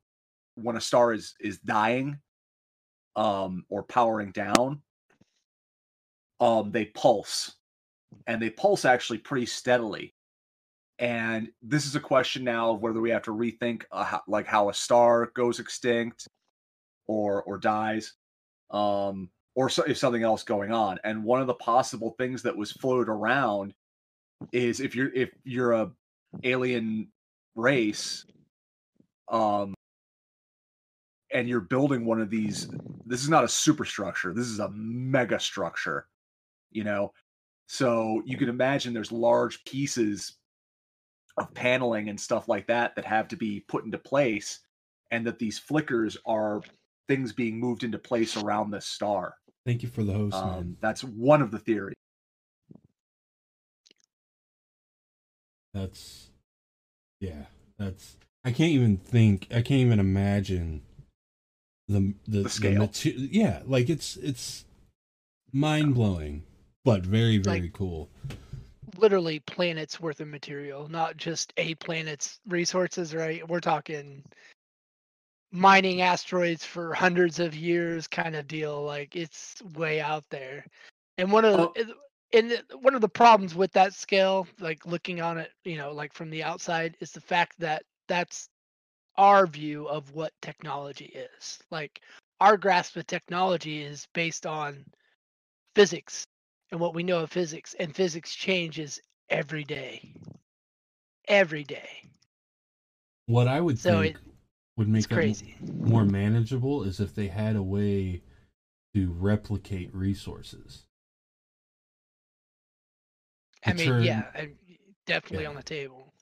when 0.55 0.77
a 0.77 0.81
star 0.81 1.13
is 1.13 1.35
is 1.41 1.59
dying 1.59 2.19
um 3.17 3.65
or 3.69 3.83
powering 3.83 4.33
down 4.33 4.83
um 6.41 6.71
they 6.71 6.87
pulse 6.87 7.57
and 8.27 8.41
they 8.41 8.51
pulse 8.51 8.85
actually 8.85 9.19
pretty 9.19 9.47
steadily. 9.47 10.15
And 10.99 11.49
this 11.63 11.87
is 11.87 11.97
a 11.97 12.01
question 12.01 12.45
now 12.45 12.73
of 12.73 12.83
whether 12.83 13.01
we 13.01 13.11
have 13.11 13.23
to 13.23 13.31
rethink 13.31 13.85
uh, 13.91 14.05
how, 14.05 14.21
like 14.29 14.47
how 14.47 14.69
a 14.69 14.75
star 14.75 15.31
goes 15.35 15.59
extinct 15.59 16.29
or 17.11 17.43
or 17.45 17.59
dies 17.59 18.15
um 18.71 19.29
or 19.57 19.69
so, 19.69 19.83
if 19.83 19.99
something 19.99 20.23
else 20.23 20.45
going 20.45 20.73
on 20.73 20.99
and 21.03 21.25
one 21.25 21.41
of 21.41 21.49
the 21.49 21.55
possible 21.55 22.15
things 22.19 22.43
that 22.43 22.57
was 22.57 22.71
floated 22.73 23.11
around 23.11 23.75
is 24.53 24.81
if 24.81 24.95
you're 24.95 25.13
if 25.13 25.31
you're 25.45 25.73
a 25.73 25.91
alien 26.45 27.09
race 27.57 28.25
um 29.29 29.75
and 31.33 31.49
you're 31.49 31.61
building 31.61 32.05
one 32.05 32.21
of 32.21 32.31
these 32.31 32.69
this 33.07 33.23
is 33.23 33.29
not 33.29 33.45
a 33.45 33.49
superstructure 33.49 34.33
this 34.33 34.47
is 34.47 34.61
a 34.61 34.71
mega 34.71 35.39
structure 35.39 36.07
you 36.71 36.85
know? 36.85 37.13
So 37.67 38.23
you 38.25 38.37
can 38.37 38.49
imagine 38.49 38.93
there's 38.93 39.13
large 39.13 39.65
pieces 39.65 40.37
of 41.37 41.53
paneling 41.55 42.09
and 42.09 42.19
stuff 42.19 42.49
like 42.49 42.67
that 42.67 42.97
that 42.97 43.05
have 43.05 43.29
to 43.29 43.37
be 43.37 43.65
put 43.69 43.85
into 43.85 43.99
place 43.99 44.61
and 45.11 45.27
that 45.27 45.39
these 45.39 45.59
flickers 45.59 46.17
are 46.27 46.63
things 47.11 47.33
being 47.33 47.59
moved 47.59 47.83
into 47.83 47.99
place 47.99 48.37
around 48.37 48.71
this 48.71 48.87
star 48.87 49.35
Thank 49.67 49.83
you 49.83 49.89
for 49.91 50.05
the 50.05 50.13
host, 50.13 50.37
um, 50.37 50.51
man. 50.51 50.77
that's 50.81 51.03
one 51.05 51.43
of 51.43 51.51
the 51.51 51.59
theories 51.59 51.97
That's 55.75 56.31
yeah. 57.21 57.45
That's 57.79 58.17
I 58.45 58.51
can't 58.53 58.73
even 58.73 58.97
think. 58.97 59.47
I 59.51 59.63
can't 59.63 59.81
even 59.87 60.01
imagine 60.01 60.83
the 61.89 62.15
the, 62.27 62.43
The 62.43 62.49
scale. 62.49 62.81
mate- 62.81 63.05
yeah, 63.31 63.63
like 63.67 63.89
it's 63.89 64.17
it's 64.17 64.65
mind 65.53 65.95
blowing, 65.95 66.43
but 66.85 67.05
very 67.07 67.39
very 67.39 67.61
Like- 67.63 67.73
cool. 67.73 68.09
literally 68.97 69.39
planets 69.41 70.01
worth 70.01 70.21
of 70.21 70.27
material, 70.29 70.89
not 70.89 71.17
just 71.17 71.53
a 71.57 71.75
planet's 71.77 72.41
resources, 72.49 73.15
right? 73.15 73.47
We're 73.49 73.61
talking 73.61 74.25
mining 75.53 76.01
asteroids 76.03 76.65
for 76.65 76.95
hundreds 76.95 77.39
of 77.41 77.55
years 77.55 78.07
kind 78.07 78.35
of 78.37 78.47
deal. 78.47 78.83
Like 78.85 79.17
it's 79.17 79.63
way 79.77 80.01
out 80.01 80.25
there. 80.31 80.65
And 81.19 81.31
one 81.33 81.45
of 81.45 81.57
the, 81.59 81.69
Oh. 81.69 81.77
it- 81.81 81.97
and 82.33 82.63
one 82.83 82.95
of 82.95 83.01
the 83.01 83.09
problems 83.09 83.55
with 83.55 83.73
that 83.73 83.93
scale, 83.95 84.47
like 84.61 84.87
looking 84.87 85.21
on 85.21 85.39
it, 85.39 85.51
you 85.65 85.77
know, 85.77 85.93
like 85.93 86.13
from 86.13 86.31
the 86.31 86.43
outside, 86.43 86.97
is 87.01 87.13
the 87.13 87.21
fact 87.21 87.59
that 87.61 87.83
that's 88.09 88.49
our 89.17 89.47
view 89.47 89.87
of 89.89 90.13
what 90.15 90.33
technology 90.43 91.07
is. 91.07 91.59
Like 91.71 92.01
our 92.41 92.57
grasp 92.57 92.97
of 92.97 93.07
technology 93.07 93.83
is 93.83 94.07
based 94.15 94.47
on 94.47 94.85
physics 95.75 96.27
and 96.71 96.81
what 96.81 96.95
we 96.95 97.03
know 97.03 97.21
of 97.21 97.31
physics 97.31 97.75
and 97.79 97.95
physics 97.95 98.35
changes 98.35 99.01
every 99.29 99.65
day 99.65 100.15
every 101.29 101.65
day 101.65 102.03
What 103.27 103.49
I 103.49 103.61
would 103.61 103.79
So 103.79 104.03
think 104.03 104.19
would 104.81 104.89
make 104.89 105.01
it's 105.01 105.09
that 105.09 105.15
crazy 105.15 105.55
more 105.85 106.07
manageable 106.07 106.85
is 106.85 107.01
if 107.01 107.15
they 107.15 107.27
had 107.27 107.55
a 107.55 107.63
way 107.63 108.23
to 108.95 109.13
replicate 109.13 109.95
resources. 109.95 110.87
I 113.67 113.75
mean, 113.75 113.87
turn- 113.87 114.03
yeah, 114.05 114.47
definitely 115.05 115.45
Yeah. 115.45 115.51
on 115.51 115.57
the 115.57 115.63
table. 115.63 116.15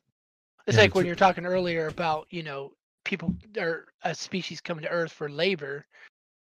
It's 0.66 0.76
Yeah, 0.76 0.82
like 0.82 0.96
when 0.96 1.04
to- 1.04 1.06
you're 1.06 1.14
talking 1.14 1.46
earlier 1.46 1.86
about, 1.86 2.26
you 2.30 2.42
know, 2.42 2.72
people 3.04 3.32
or 3.56 3.86
a 4.02 4.12
species 4.12 4.60
coming 4.60 4.82
to 4.82 4.90
Earth 4.90 5.12
for 5.12 5.30
labor. 5.30 5.86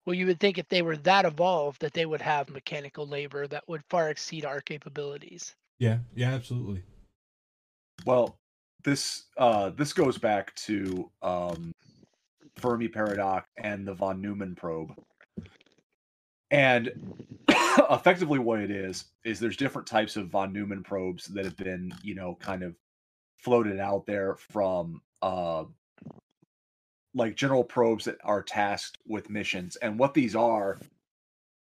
Well, 0.07 0.15
you 0.15 0.25
would 0.25 0.39
think 0.39 0.57
if 0.57 0.67
they 0.69 0.81
were 0.81 0.97
that 0.97 1.23
evolved 1.25 1.81
that 1.81 1.93
they 1.93 2.07
would 2.07 2.21
have 2.21 2.49
mechanical 2.49 3.05
labor 3.05 3.45
that 3.47 3.67
would 3.69 3.83
far 3.89 4.09
exceed 4.09 4.43
our 4.43 4.59
capabilities. 4.59 5.55
Yeah, 5.77 5.99
yeah, 6.15 6.33
absolutely. 6.33 6.81
Well, 8.05 8.39
this 8.83 9.25
uh 9.37 9.69
this 9.69 9.93
goes 9.93 10.17
back 10.17 10.55
to 10.55 11.11
um 11.21 11.73
Fermi 12.57 12.87
paradox 12.87 13.47
and 13.57 13.87
the 13.87 13.93
von 13.93 14.21
Neumann 14.21 14.55
probe. 14.55 14.93
And 16.51 16.91
effectively 17.89 18.39
what 18.39 18.59
it 18.59 18.71
is 18.71 19.05
is 19.25 19.39
there's 19.39 19.57
different 19.57 19.87
types 19.87 20.15
of 20.15 20.27
von 20.27 20.53
Neumann 20.53 20.83
probes 20.83 21.25
that 21.25 21.45
have 21.45 21.57
been, 21.57 21.93
you 22.03 22.15
know, 22.15 22.37
kind 22.39 22.63
of 22.63 22.75
floated 23.37 23.79
out 23.79 24.05
there 24.05 24.35
from 24.35 25.01
uh 25.21 25.63
like 27.13 27.35
general 27.35 27.63
probes 27.63 28.05
that 28.05 28.17
are 28.23 28.43
tasked 28.43 28.97
with 29.07 29.29
missions. 29.29 29.75
And 29.77 29.97
what 29.97 30.13
these 30.13 30.35
are 30.35 30.79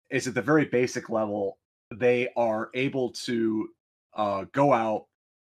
is 0.09 0.27
at 0.27 0.35
the 0.35 0.41
very 0.41 0.65
basic 0.65 1.09
level, 1.09 1.57
they 1.93 2.29
are 2.37 2.69
able 2.73 3.11
to 3.11 3.69
uh, 4.15 4.45
go 4.51 4.71
out 4.71 5.05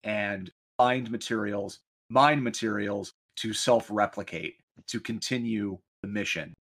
and 0.02 0.50
find 0.76 1.10
materials, 1.10 1.80
mine 2.10 2.42
materials 2.42 3.14
to 3.36 3.52
self 3.52 3.88
replicate, 3.90 4.56
to 4.88 5.00
continue 5.00 5.78
the 6.02 6.08
mission. 6.08 6.54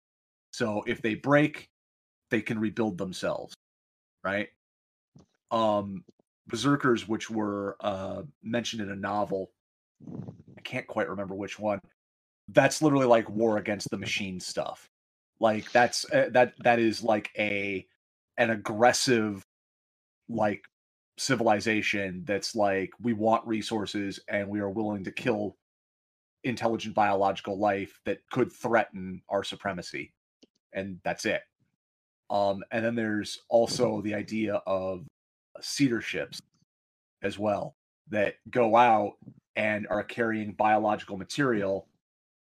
So 0.53 0.85
if 0.87 1.01
they 1.03 1.15
break, 1.15 1.69
they 2.31 2.43
can 2.43 2.59
rebuild 2.59 2.99
themselves, 2.99 3.55
right? 4.25 4.49
Um, 5.51 6.05
Berserkers, 6.49 7.09
which 7.09 7.31
were 7.31 7.77
uh, 7.81 8.23
mentioned 8.43 8.83
in 8.83 8.91
a 8.91 8.97
novel, 8.97 9.51
I 10.57 10.61
can't 10.63 10.87
quite 10.87 11.09
remember 11.09 11.35
which 11.35 11.59
one. 11.59 11.81
That's 12.49 12.83
literally 12.83 13.07
like 13.07 13.29
war 13.31 13.59
against 13.59 13.91
the 13.91 13.99
machine 13.99 14.41
stuff. 14.41 14.89
Like 15.41 15.71
that's 15.73 16.05
uh, 16.13 16.29
that 16.33 16.55
that 16.63 16.79
is 16.79 17.03
like 17.03 17.31
a 17.39 17.87
an 18.39 18.51
aggressive 18.51 19.45
like 20.29 20.65
civilization 21.19 22.25
that's 22.27 22.55
like 22.55 22.91
we 23.01 23.13
want 23.13 23.47
resources 23.47 24.21
and 24.29 24.49
we 24.49 24.61
are 24.61 24.71
willing 24.71 25.05
to 25.05 25.13
kill 25.13 25.57
intelligent 26.45 26.95
biological 26.95 27.59
life 27.59 28.01
that 28.05 28.19
could 28.31 28.53
threaten 28.53 29.23
our 29.29 29.45
supremacy 29.45 30.13
and 30.73 30.99
that's 31.05 31.25
it. 31.25 31.43
Um 32.31 32.63
and 32.71 32.85
then 32.85 32.95
there's 32.95 33.39
also 33.49 34.01
the 34.03 34.15
idea 34.15 34.63
of 34.67 35.07
seeder 35.61 36.01
ships 36.01 36.41
as 37.23 37.39
well 37.39 37.77
that 38.09 38.35
go 38.51 38.77
out 38.77 39.13
and 39.57 39.87
are 39.89 40.03
carrying 40.03 40.53
biological 40.53 41.17
material 41.17 41.89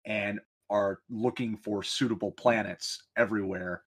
and 0.05 0.39
are 0.69 0.99
looking 1.09 1.57
for 1.57 1.83
suitable 1.83 2.31
planets 2.31 3.03
everywhere 3.17 3.83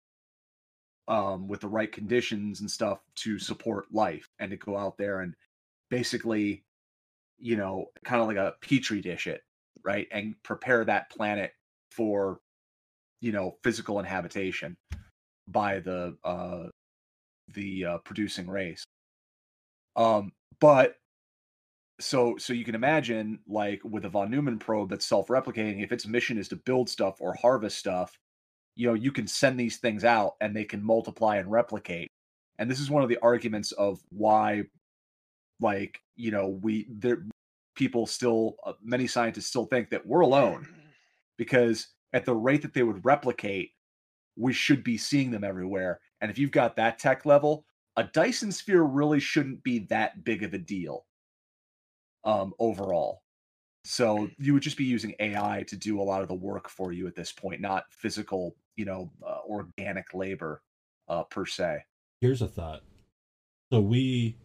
um, 1.08 1.48
with 1.48 1.60
the 1.60 1.68
right 1.68 1.90
conditions 1.90 2.60
and 2.60 2.70
stuff 2.70 3.00
to 3.16 3.38
support 3.38 3.86
life 3.92 4.28
and 4.38 4.50
to 4.50 4.56
go 4.56 4.76
out 4.76 4.96
there 4.96 5.20
and 5.20 5.34
basically, 5.90 6.62
you 7.38 7.56
know, 7.56 7.86
kind 8.04 8.20
of 8.20 8.28
like 8.28 8.36
a 8.36 8.54
petri 8.60 9.00
dish 9.00 9.26
it, 9.26 9.42
right? 9.84 10.06
And 10.10 10.34
prepare 10.42 10.84
that 10.84 11.10
planet 11.10 11.52
for, 11.90 12.40
you 13.20 13.32
know, 13.32 13.56
physical 13.62 13.98
inhabitation 13.98 14.76
by 15.48 15.80
the 15.80 16.16
uh 16.24 16.64
the 17.52 17.84
uh, 17.84 17.98
producing 17.98 18.48
race. 18.48 18.84
Um, 19.96 20.32
but 20.60 20.96
so 22.00 22.36
so 22.38 22.52
you 22.52 22.64
can 22.64 22.74
imagine 22.74 23.38
like 23.46 23.80
with 23.84 24.04
a 24.04 24.08
von 24.08 24.30
Neumann 24.30 24.58
probe 24.58 24.90
that's 24.90 25.06
self-replicating, 25.06 25.82
if 25.82 25.92
its 25.92 26.06
mission 26.06 26.38
is 26.38 26.48
to 26.48 26.56
build 26.56 26.88
stuff 26.88 27.20
or 27.20 27.34
harvest 27.34 27.78
stuff, 27.78 28.16
you 28.76 28.86
know, 28.88 28.94
you 28.94 29.12
can 29.12 29.26
send 29.26 29.58
these 29.58 29.78
things 29.78 30.04
out 30.04 30.34
and 30.40 30.56
they 30.56 30.64
can 30.64 30.82
multiply 30.82 31.36
and 31.36 31.50
replicate. 31.50 32.08
And 32.58 32.70
this 32.70 32.80
is 32.80 32.90
one 32.90 33.02
of 33.02 33.08
the 33.08 33.18
arguments 33.22 33.72
of 33.72 34.00
why 34.10 34.64
like, 35.60 36.00
you 36.16 36.30
know, 36.30 36.48
we 36.48 36.86
there 36.90 37.24
people 37.74 38.06
still 38.06 38.56
uh, 38.64 38.72
many 38.82 39.06
scientists 39.06 39.46
still 39.46 39.66
think 39.66 39.90
that 39.90 40.06
we're 40.06 40.20
alone 40.20 40.68
because 41.36 41.88
at 42.12 42.24
the 42.24 42.34
rate 42.34 42.62
that 42.62 42.74
they 42.74 42.82
would 42.82 43.04
replicate, 43.04 43.72
we 44.36 44.52
should 44.52 44.84
be 44.84 44.96
seeing 44.96 45.30
them 45.30 45.44
everywhere. 45.44 46.00
And 46.20 46.30
if 46.30 46.38
you've 46.38 46.50
got 46.50 46.76
that 46.76 46.98
tech 46.98 47.26
level, 47.26 47.64
a 47.96 48.04
Dyson 48.04 48.52
sphere 48.52 48.82
really 48.82 49.20
shouldn't 49.20 49.62
be 49.62 49.80
that 49.90 50.24
big 50.24 50.42
of 50.42 50.54
a 50.54 50.58
deal 50.58 51.04
um, 52.24 52.52
overall. 52.58 53.22
So 53.84 54.30
you 54.38 54.54
would 54.54 54.62
just 54.62 54.78
be 54.78 54.84
using 54.84 55.14
AI 55.20 55.64
to 55.68 55.76
do 55.76 56.00
a 56.00 56.02
lot 56.02 56.22
of 56.22 56.28
the 56.28 56.34
work 56.34 56.68
for 56.68 56.92
you 56.92 57.06
at 57.06 57.14
this 57.14 57.32
point, 57.32 57.60
not 57.60 57.84
physical, 57.90 58.56
you 58.76 58.84
know, 58.84 59.10
uh, 59.26 59.40
organic 59.46 60.14
labor 60.14 60.62
uh, 61.08 61.24
per 61.24 61.44
se. 61.44 61.80
Here's 62.20 62.40
a 62.40 62.48
thought. 62.48 62.82
So 63.72 63.80
we 63.80 64.38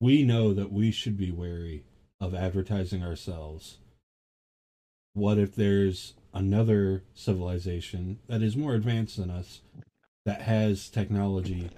we 0.00 0.24
know 0.24 0.52
that 0.54 0.72
we 0.72 0.90
should 0.90 1.16
be 1.16 1.30
wary 1.30 1.84
of 2.24 2.34
advertising 2.34 3.02
ourselves. 3.02 3.78
What 5.12 5.38
if 5.38 5.54
there's 5.54 6.14
another 6.32 7.04
civilization 7.14 8.18
that 8.28 8.42
is 8.42 8.56
more 8.56 8.74
advanced 8.74 9.16
than 9.16 9.30
us 9.30 9.60
that 10.24 10.42
has 10.42 10.88
technology 10.88 11.70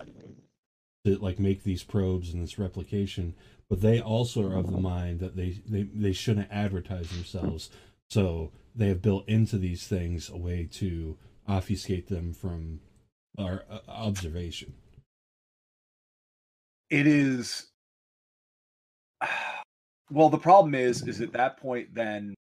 to 1.05 1.19
like 1.19 1.39
make 1.39 1.63
these 1.63 1.83
probes 1.83 2.33
and 2.33 2.43
this 2.43 2.59
replication, 2.59 3.35
but 3.69 3.81
they 3.81 4.01
also 4.01 4.51
are 4.51 4.57
of 4.57 4.71
the 4.71 4.81
mind 4.81 5.21
that 5.21 5.37
they 5.37 5.61
they, 5.69 5.83
they 5.83 6.13
shouldn't 6.13 6.51
advertise 6.51 7.11
themselves. 7.11 7.71
So 8.11 8.53
they 8.75 8.89
have 8.89 9.03
built 9.03 9.29
into 9.29 9.59
these 9.59 9.87
things 9.87 10.31
a 10.31 10.37
way 10.37 10.69
to 10.75 11.17
obfuscate 11.49 12.09
them 12.09 12.33
from 12.33 12.81
our 13.39 13.65
uh, 13.71 13.79
observation. 13.89 14.75
It 16.89 17.07
is. 17.07 17.67
Well, 20.11 20.29
the 20.29 20.39
problem 20.39 20.75
is, 20.75 21.07
is 21.07 21.21
at 21.21 21.33
that 21.33 21.59
point, 21.59 21.95
then. 21.95 22.35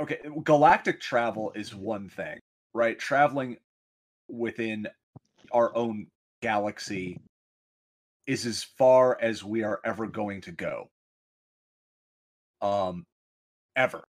Okay, 0.00 0.18
galactic 0.44 1.00
travel 1.00 1.52
is 1.54 1.74
one 1.74 2.08
thing, 2.08 2.38
right? 2.72 2.98
Traveling 2.98 3.56
within 4.28 4.86
our 5.52 5.74
own 5.76 6.06
galaxy 6.40 7.20
is 8.26 8.46
as 8.46 8.62
far 8.62 9.18
as 9.20 9.44
we 9.44 9.62
are 9.62 9.80
ever 9.84 10.06
going 10.06 10.40
to 10.42 10.52
go. 10.52 10.88
Um, 12.62 13.04
ever. 13.76 14.04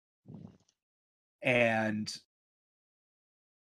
And 1.42 2.14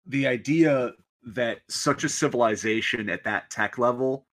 the 0.05 0.27
idea 0.27 0.91
that 1.23 1.59
such 1.69 2.03
a 2.03 2.09
civilization 2.09 3.09
at 3.09 3.23
that 3.23 3.49
tech 3.49 3.77
level 3.77 4.25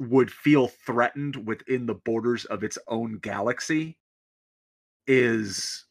would 0.00 0.32
feel 0.32 0.66
threatened 0.66 1.46
within 1.46 1.84
the 1.84 1.94
borders 1.94 2.46
of 2.46 2.64
its 2.64 2.78
own 2.88 3.18
galaxy 3.18 3.98
is 5.06 5.84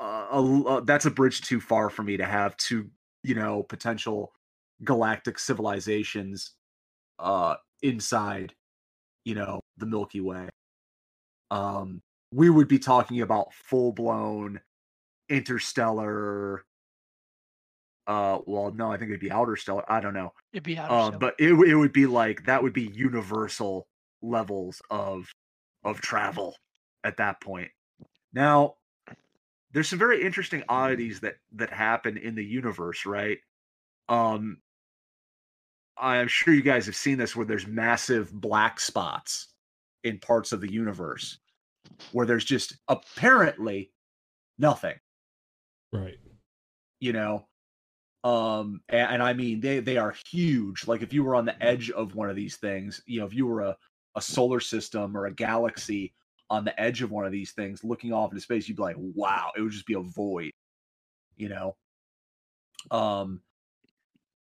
a 0.00 0.04
uh, 0.04 0.80
that's 0.80 1.06
a 1.06 1.10
bridge 1.10 1.40
too 1.40 1.60
far 1.60 1.90
for 1.90 2.04
me 2.04 2.16
to 2.16 2.24
have 2.24 2.56
two 2.58 2.88
you 3.24 3.34
know 3.34 3.64
potential 3.64 4.32
galactic 4.84 5.36
civilizations 5.36 6.52
uh 7.18 7.56
inside 7.82 8.54
you 9.24 9.34
know 9.34 9.60
the 9.78 9.86
milky 9.86 10.20
way. 10.20 10.48
Um 11.50 12.00
we 12.32 12.50
would 12.50 12.68
be 12.68 12.78
talking 12.78 13.22
about 13.22 13.52
full 13.52 13.92
blown 13.92 14.60
interstellar 15.28 16.64
uh 18.08 18.38
well 18.46 18.72
no 18.72 18.90
i 18.90 18.96
think 18.96 19.10
it'd 19.10 19.20
be 19.20 19.30
outer 19.30 19.54
stellar 19.54 19.84
i 19.92 20.00
don't 20.00 20.14
know 20.14 20.32
It'd 20.52 20.64
be 20.64 20.78
outer 20.78 21.14
uh, 21.14 21.18
but 21.18 21.34
it, 21.38 21.52
it 21.52 21.76
would 21.76 21.92
be 21.92 22.06
like 22.06 22.44
that 22.46 22.62
would 22.62 22.72
be 22.72 22.90
universal 22.94 23.86
levels 24.22 24.82
of 24.90 25.28
of 25.84 26.00
travel 26.00 26.56
at 27.04 27.16
that 27.18 27.40
point. 27.40 27.70
Now 28.32 28.74
there's 29.72 29.88
some 29.88 29.98
very 29.98 30.24
interesting 30.24 30.62
oddities 30.68 31.20
that 31.20 31.36
that 31.52 31.70
happen 31.70 32.16
in 32.16 32.34
the 32.34 32.44
universe 32.44 33.06
right? 33.06 33.38
Um 34.08 34.58
i'm 36.00 36.28
sure 36.28 36.54
you 36.54 36.62
guys 36.62 36.86
have 36.86 36.94
seen 36.96 37.18
this 37.18 37.34
where 37.34 37.44
there's 37.44 37.66
massive 37.66 38.32
black 38.32 38.78
spots 38.78 39.48
in 40.04 40.18
parts 40.18 40.52
of 40.52 40.60
the 40.60 40.72
universe 40.72 41.38
where 42.12 42.24
there's 42.24 42.44
just 42.44 42.76
apparently 42.88 43.90
nothing. 44.58 44.94
Right. 45.92 46.18
you 47.00 47.12
know 47.12 47.46
um 48.24 48.80
and, 48.88 49.12
and 49.12 49.22
i 49.22 49.32
mean 49.32 49.60
they 49.60 49.78
they 49.80 49.96
are 49.96 50.14
huge 50.28 50.86
like 50.88 51.02
if 51.02 51.12
you 51.12 51.22
were 51.22 51.36
on 51.36 51.44
the 51.44 51.62
edge 51.62 51.90
of 51.90 52.14
one 52.14 52.28
of 52.28 52.36
these 52.36 52.56
things 52.56 53.00
you 53.06 53.20
know 53.20 53.26
if 53.26 53.32
you 53.32 53.46
were 53.46 53.60
a, 53.60 53.76
a 54.16 54.20
solar 54.20 54.60
system 54.60 55.16
or 55.16 55.26
a 55.26 55.34
galaxy 55.34 56.12
on 56.50 56.64
the 56.64 56.80
edge 56.80 57.02
of 57.02 57.10
one 57.10 57.24
of 57.24 57.30
these 57.30 57.52
things 57.52 57.84
looking 57.84 58.12
off 58.12 58.32
into 58.32 58.40
space 58.40 58.68
you'd 58.68 58.76
be 58.76 58.82
like 58.82 58.96
wow 58.98 59.50
it 59.56 59.60
would 59.60 59.70
just 59.70 59.86
be 59.86 59.94
a 59.94 60.00
void 60.00 60.50
you 61.38 61.48
know. 61.48 61.76
Um, 62.90 63.40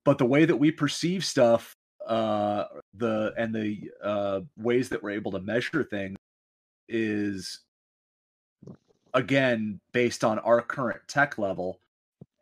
but 0.05 0.17
the 0.17 0.25
way 0.25 0.45
that 0.45 0.57
we 0.57 0.71
perceive 0.71 1.25
stuff, 1.25 1.75
uh, 2.05 2.65
the 2.93 3.33
and 3.37 3.55
the 3.55 3.89
uh, 4.03 4.41
ways 4.57 4.89
that 4.89 5.01
we're 5.01 5.11
able 5.11 5.31
to 5.31 5.39
measure 5.39 5.83
things 5.83 6.17
is 6.89 7.61
again 9.13 9.79
based 9.93 10.23
on 10.23 10.37
our 10.39 10.61
current 10.61 10.99
tech 11.07 11.37
level 11.37 11.79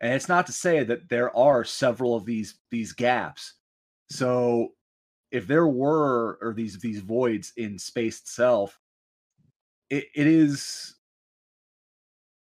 and 0.02 0.12
it's 0.12 0.28
not 0.28 0.46
to 0.46 0.52
say 0.52 0.84
that 0.84 1.08
there 1.08 1.34
are 1.34 1.64
several 1.64 2.14
of 2.14 2.26
these 2.26 2.56
these 2.70 2.92
gaps. 2.92 3.54
So 4.10 4.74
if 5.30 5.46
there 5.46 5.66
were 5.66 6.38
or 6.42 6.52
these 6.54 6.78
these 6.80 7.00
voids 7.00 7.52
in 7.56 7.78
space 7.78 8.20
itself 8.20 8.78
it, 9.88 10.06
it 10.14 10.26
is 10.26 10.96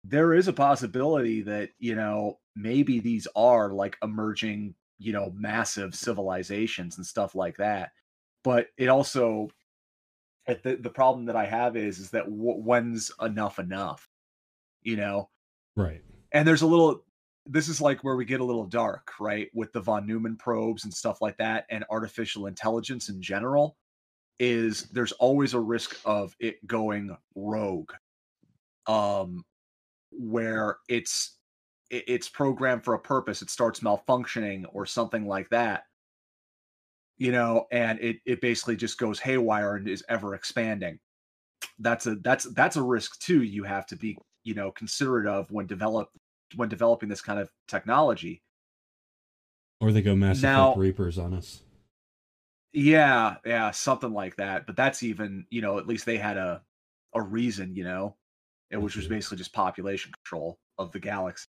there 0.03 0.33
is 0.33 0.47
a 0.47 0.53
possibility 0.53 1.41
that 1.41 1.69
you 1.79 1.95
know 1.95 2.39
maybe 2.55 2.99
these 2.99 3.27
are 3.35 3.71
like 3.71 3.95
emerging 4.03 4.73
you 4.97 5.13
know 5.13 5.31
massive 5.35 5.95
civilizations 5.95 6.97
and 6.97 7.05
stuff 7.05 7.35
like 7.35 7.57
that. 7.57 7.91
But 8.43 8.67
it 8.77 8.87
also 8.87 9.49
the, 10.47 10.77
the 10.79 10.89
problem 10.89 11.25
that 11.25 11.35
i 11.35 11.45
have 11.45 11.75
is 11.75 11.99
is 11.99 12.11
that 12.11 12.25
w- 12.25 12.61
when's 12.61 13.11
enough 13.21 13.59
enough? 13.59 14.09
You 14.81 14.95
know? 14.97 15.29
Right. 15.75 16.01
And 16.31 16.47
there's 16.47 16.61
a 16.61 16.67
little 16.67 17.03
this 17.49 17.67
is 17.67 17.81
like 17.81 18.03
where 18.03 18.15
we 18.15 18.25
get 18.25 18.41
a 18.41 18.45
little 18.45 18.65
dark 18.65 19.11
right 19.19 19.49
with 19.53 19.71
the 19.73 19.79
von 19.79 20.05
neumann 20.05 20.35
probes 20.35 20.83
and 20.83 20.93
stuff 20.93 21.21
like 21.21 21.37
that 21.37 21.65
and 21.69 21.83
artificial 21.89 22.47
intelligence 22.47 23.09
in 23.09 23.21
general 23.21 23.75
is 24.39 24.83
there's 24.91 25.13
always 25.13 25.53
a 25.53 25.59
risk 25.59 25.97
of 26.05 26.35
it 26.39 26.65
going 26.67 27.15
rogue 27.35 27.91
um 28.87 29.43
where 30.11 30.77
it's 30.87 31.37
it's 31.89 32.27
programmed 32.27 32.83
for 32.83 32.93
a 32.95 32.99
purpose 32.99 33.41
it 33.41 33.49
starts 33.49 33.79
malfunctioning 33.79 34.65
or 34.73 34.85
something 34.85 35.25
like 35.25 35.49
that 35.49 35.83
you 37.17 37.31
know 37.31 37.65
and 37.71 37.99
it 37.99 38.17
it 38.25 38.41
basically 38.41 38.75
just 38.75 38.97
goes 38.97 39.19
haywire 39.19 39.75
and 39.75 39.87
is 39.87 40.03
ever 40.09 40.35
expanding. 40.35 40.99
That's 41.79 42.05
a 42.07 42.15
that's 42.15 42.45
that's 42.53 42.75
a 42.75 42.81
risk 42.81 43.19
too 43.19 43.43
you 43.43 43.63
have 43.63 43.85
to 43.87 43.95
be 43.95 44.17
you 44.43 44.53
know 44.53 44.71
considerate 44.71 45.27
of 45.27 45.51
when 45.51 45.67
develop 45.67 46.09
when 46.55 46.69
developing 46.69 47.09
this 47.09 47.21
kind 47.21 47.39
of 47.39 47.49
technology. 47.67 48.41
Or 49.79 49.91
they 49.91 50.01
go 50.01 50.15
massive 50.15 50.43
now, 50.43 50.75
reapers 50.75 51.17
on 51.17 51.33
us. 51.33 51.61
Yeah 52.73 53.37
yeah 53.45 53.71
something 53.71 54.13
like 54.13 54.35
that 54.35 54.67
but 54.67 54.75
that's 54.75 55.01
even 55.01 55.47
you 55.49 55.61
know 55.61 55.79
at 55.79 55.87
least 55.87 56.05
they 56.05 56.17
had 56.17 56.37
a 56.37 56.61
a 57.13 57.21
reason 57.21 57.73
you 57.73 57.83
know 57.83 58.15
which 58.71 58.95
was 58.95 59.07
basically 59.07 59.37
just 59.37 59.53
population 59.53 60.11
control 60.11 60.59
of 60.77 60.91
the 60.91 60.99
galaxy. 60.99 61.47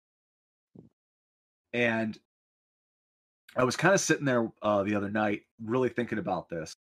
And 1.73 2.17
I 3.55 3.63
was 3.63 3.75
kind 3.75 3.93
of 3.93 3.99
sitting 3.99 4.25
there 4.25 4.51
uh, 4.61 4.83
the 4.83 4.95
other 4.95 5.09
night, 5.09 5.41
really 5.63 5.89
thinking 5.89 6.19
about 6.19 6.49
this, 6.49 6.75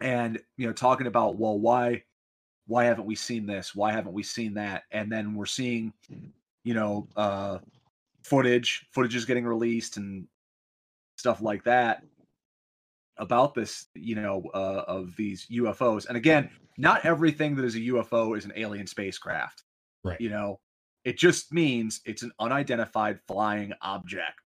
and 0.00 0.38
you 0.56 0.66
know, 0.66 0.72
talking 0.72 1.06
about 1.06 1.36
well, 1.36 1.58
why, 1.58 2.04
why 2.66 2.84
haven't 2.84 3.06
we 3.06 3.14
seen 3.14 3.46
this? 3.46 3.74
Why 3.74 3.92
haven't 3.92 4.12
we 4.12 4.22
seen 4.22 4.54
that? 4.54 4.84
And 4.90 5.10
then 5.10 5.34
we're 5.34 5.46
seeing, 5.46 5.92
you 6.64 6.74
know, 6.74 7.08
uh, 7.16 7.58
footage, 8.22 8.86
footage 8.92 9.14
is 9.14 9.24
getting 9.24 9.46
released 9.46 9.96
and 9.96 10.26
stuff 11.16 11.40
like 11.40 11.64
that 11.64 12.02
about 13.18 13.54
this, 13.54 13.86
you 13.94 14.16
know, 14.16 14.42
uh, 14.52 14.84
of 14.86 15.14
these 15.16 15.46
UFOs. 15.46 16.08
And 16.08 16.16
again, 16.16 16.50
not 16.76 17.04
everything 17.04 17.54
that 17.56 17.64
is 17.64 17.76
a 17.76 17.80
UFO 17.80 18.36
is 18.36 18.44
an 18.44 18.52
alien 18.56 18.86
spacecraft. 18.86 19.62
Right. 20.04 20.20
You 20.20 20.28
know, 20.30 20.60
it 21.04 21.16
just 21.16 21.52
means 21.52 22.00
it's 22.04 22.22
an 22.22 22.32
unidentified 22.40 23.20
flying 23.28 23.72
object. 23.80 24.40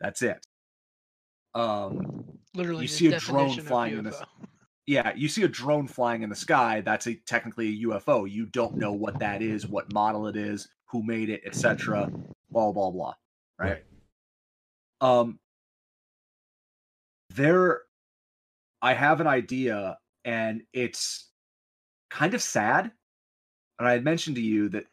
That's 0.00 0.22
it. 0.22 0.46
Um, 1.54 2.24
Literally, 2.54 2.82
you 2.82 2.88
see 2.88 3.12
a 3.12 3.18
drone 3.18 3.58
flying 3.60 3.98
in 3.98 4.04
the 4.04 4.26
yeah, 4.86 5.12
you 5.16 5.28
see 5.28 5.42
a 5.44 5.48
drone 5.48 5.86
flying 5.86 6.22
in 6.22 6.30
the 6.30 6.36
sky. 6.36 6.82
That's 6.82 7.06
a 7.06 7.14
technically 7.14 7.68
a 7.68 7.86
UFO. 7.86 8.30
You 8.30 8.46
don't 8.46 8.76
know 8.76 8.92
what 8.92 9.18
that 9.18 9.40
is, 9.40 9.66
what 9.66 9.92
model 9.92 10.26
it 10.26 10.36
is, 10.36 10.68
who 10.86 11.02
made 11.02 11.30
it, 11.30 11.42
etc. 11.46 12.10
Blah 12.50 12.72
blah 12.72 12.90
blah. 12.90 13.14
Right? 13.58 13.82
right. 15.00 15.20
Um. 15.20 15.38
There, 17.30 17.80
I 18.80 18.94
have 18.94 19.20
an 19.20 19.26
idea, 19.26 19.98
and 20.24 20.62
it's 20.72 21.30
kind 22.10 22.34
of 22.34 22.42
sad. 22.42 22.92
And 23.78 23.88
I 23.88 23.92
had 23.92 24.04
mentioned 24.04 24.36
to 24.36 24.42
you 24.42 24.68
that 24.68 24.84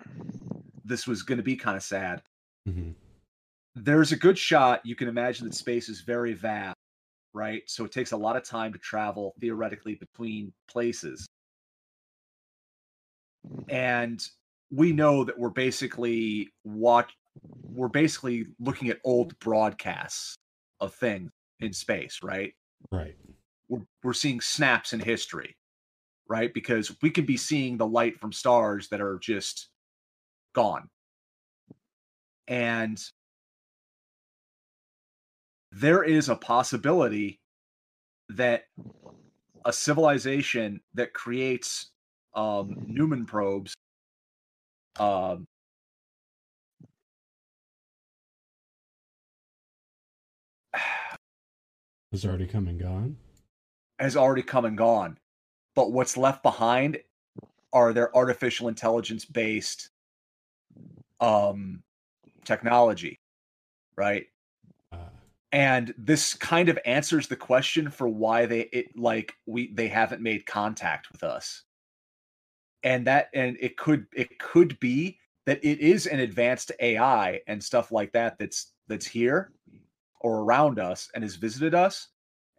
this 0.83 1.05
was 1.05 1.21
going 1.21 1.37
to 1.37 1.43
be 1.43 1.55
kind 1.55 1.77
of 1.77 1.83
sad. 1.83 2.23
Mm-hmm. 2.67 2.91
There's 3.75 4.11
a 4.11 4.15
good 4.15 4.37
shot. 4.37 4.83
You 4.85 4.95
can 4.95 5.07
imagine 5.07 5.45
that 5.47 5.53
space 5.53 5.87
is 5.87 6.01
very 6.01 6.33
vast, 6.33 6.75
right? 7.33 7.63
So 7.67 7.85
it 7.85 7.91
takes 7.91 8.11
a 8.11 8.17
lot 8.17 8.35
of 8.35 8.43
time 8.43 8.73
to 8.73 8.79
travel 8.79 9.33
theoretically 9.39 9.95
between 9.95 10.53
places. 10.67 11.25
Mm. 13.47 13.73
And 13.73 14.27
we 14.71 14.91
know 14.91 15.23
that 15.23 15.37
we're 15.37 15.49
basically 15.49 16.49
what 16.63 17.09
we're 17.63 17.87
basically 17.87 18.47
looking 18.59 18.89
at 18.89 18.99
old 19.03 19.37
broadcasts 19.39 20.35
of 20.79 20.93
things 20.93 21.31
in 21.59 21.73
space, 21.73 22.19
right? 22.23 22.53
Right. 22.91 23.15
We're, 23.69 23.85
we're 24.03 24.13
seeing 24.13 24.41
snaps 24.41 24.93
in 24.93 24.99
history, 24.99 25.55
right? 26.27 26.53
Because 26.53 26.95
we 27.01 27.09
can 27.09 27.25
be 27.25 27.37
seeing 27.37 27.77
the 27.77 27.87
light 27.87 28.19
from 28.19 28.33
stars 28.33 28.89
that 28.89 29.01
are 29.01 29.19
just 29.19 29.69
gone. 30.53 30.89
And 32.47 33.01
there 35.71 36.03
is 36.03 36.29
a 36.29 36.35
possibility 36.35 37.39
that 38.29 38.65
a 39.65 39.73
civilization 39.73 40.81
that 40.93 41.13
creates 41.13 41.91
um, 42.33 42.85
Neumann 42.87 43.25
probes 43.25 43.73
um, 44.99 45.45
has 52.11 52.25
already 52.25 52.47
come 52.47 52.67
and 52.67 52.79
gone. 52.79 53.17
Has 53.99 54.17
already 54.17 54.43
come 54.43 54.65
and 54.65 54.77
gone. 54.77 55.17
But 55.75 55.91
what's 55.91 56.17
left 56.17 56.43
behind 56.43 56.99
are 57.71 57.93
their 57.93 58.13
artificial 58.15 58.67
intelligence 58.67 59.23
based 59.23 59.89
um, 61.21 61.83
technology, 62.43 63.19
right? 63.95 64.25
And 65.51 65.93
this 65.97 66.33
kind 66.33 66.69
of 66.69 66.79
answers 66.85 67.27
the 67.27 67.35
question 67.35 67.89
for 67.89 68.07
why 68.07 68.45
they 68.45 68.61
it 68.71 68.97
like 68.97 69.33
we 69.45 69.73
they 69.73 69.89
haven't 69.89 70.21
made 70.21 70.45
contact 70.45 71.11
with 71.11 71.23
us. 71.23 71.63
And 72.83 73.05
that 73.07 73.29
and 73.33 73.57
it 73.59 73.77
could 73.77 74.07
it 74.15 74.39
could 74.39 74.79
be 74.79 75.19
that 75.45 75.63
it 75.63 75.79
is 75.79 76.07
an 76.07 76.19
advanced 76.19 76.71
AI 76.79 77.41
and 77.47 77.61
stuff 77.61 77.91
like 77.91 78.13
that 78.13 78.37
that's 78.39 78.73
that's 78.87 79.05
here 79.05 79.51
or 80.21 80.39
around 80.41 80.79
us 80.79 81.09
and 81.13 81.23
has 81.23 81.35
visited 81.35 81.75
us 81.75 82.07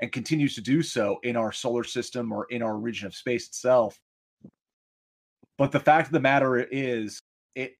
and 0.01 0.13
continues 0.13 0.55
to 0.57 0.61
do 0.61 0.83
so 0.83 1.19
in 1.23 1.37
our 1.37 1.53
solar 1.53 1.85
system 1.85 2.33
or 2.33 2.47
in 2.51 2.63
our 2.63 2.77
region 2.77 3.07
of 3.07 3.15
space 3.15 3.49
itself. 3.49 3.99
But 5.57 5.73
the 5.73 5.81
fact 5.81 6.09
of 6.09 6.13
the 6.13 6.21
matter 6.21 6.57
is, 6.59 7.21
it 7.55 7.75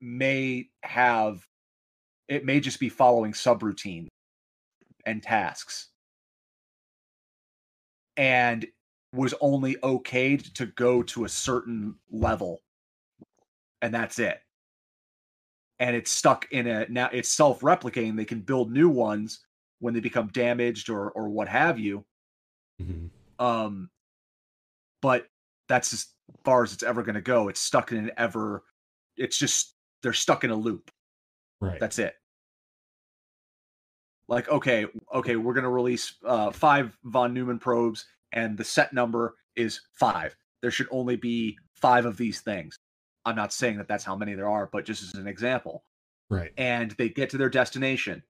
may 0.00 0.68
have 0.82 1.44
it 2.28 2.44
may 2.44 2.60
just 2.60 2.78
be 2.78 2.88
following 2.88 3.32
subroutine 3.32 4.06
and 5.06 5.22
tasks 5.22 5.88
and 8.16 8.66
was 9.12 9.34
only 9.40 9.76
okayed 9.76 10.52
to 10.54 10.66
go 10.66 11.02
to 11.02 11.24
a 11.24 11.28
certain 11.28 11.94
level 12.10 12.62
and 13.82 13.94
that's 13.94 14.18
it 14.18 14.38
and 15.78 15.96
it's 15.96 16.10
stuck 16.10 16.46
in 16.52 16.66
a 16.66 16.86
now 16.88 17.08
it's 17.12 17.30
self-replicating 17.30 18.16
they 18.16 18.24
can 18.24 18.40
build 18.40 18.70
new 18.70 18.88
ones 18.88 19.40
when 19.80 19.94
they 19.94 20.00
become 20.00 20.28
damaged 20.28 20.90
or 20.90 21.10
or 21.12 21.28
what 21.28 21.48
have 21.48 21.78
you 21.78 22.04
mm-hmm. 22.80 23.06
um 23.44 23.88
but 25.02 25.26
that's 25.68 25.92
as 25.92 26.06
far 26.44 26.62
as 26.62 26.72
it's 26.72 26.82
ever 26.82 27.02
going 27.02 27.14
to 27.14 27.20
go 27.20 27.48
it's 27.48 27.60
stuck 27.60 27.90
in 27.90 27.98
an 27.98 28.10
ever 28.16 28.62
it's 29.16 29.38
just 29.38 29.74
they're 30.02 30.12
stuck 30.12 30.44
in 30.44 30.50
a 30.50 30.56
loop. 30.56 30.90
Right. 31.60 31.78
That's 31.78 31.98
it. 31.98 32.14
Like, 34.30 34.48
okay, 34.48 34.86
okay, 35.12 35.34
we're 35.34 35.54
gonna 35.54 35.68
release 35.68 36.14
uh, 36.24 36.52
five 36.52 36.96
von 37.04 37.34
Neumann 37.34 37.58
probes, 37.58 38.06
and 38.32 38.56
the 38.56 38.64
set 38.64 38.92
number 38.92 39.34
is 39.56 39.80
five. 39.92 40.36
There 40.62 40.70
should 40.70 40.86
only 40.92 41.16
be 41.16 41.58
five 41.74 42.06
of 42.06 42.16
these 42.16 42.40
things. 42.40 42.76
I'm 43.24 43.34
not 43.34 43.52
saying 43.52 43.78
that 43.78 43.88
that's 43.88 44.04
how 44.04 44.14
many 44.14 44.34
there 44.34 44.48
are, 44.48 44.70
but 44.72 44.84
just 44.84 45.02
as 45.02 45.14
an 45.14 45.26
example. 45.26 45.84
Right. 46.30 46.52
And 46.56 46.92
they 46.92 47.08
get 47.08 47.28
to 47.30 47.38
their 47.38 47.48
destination, 47.48 48.22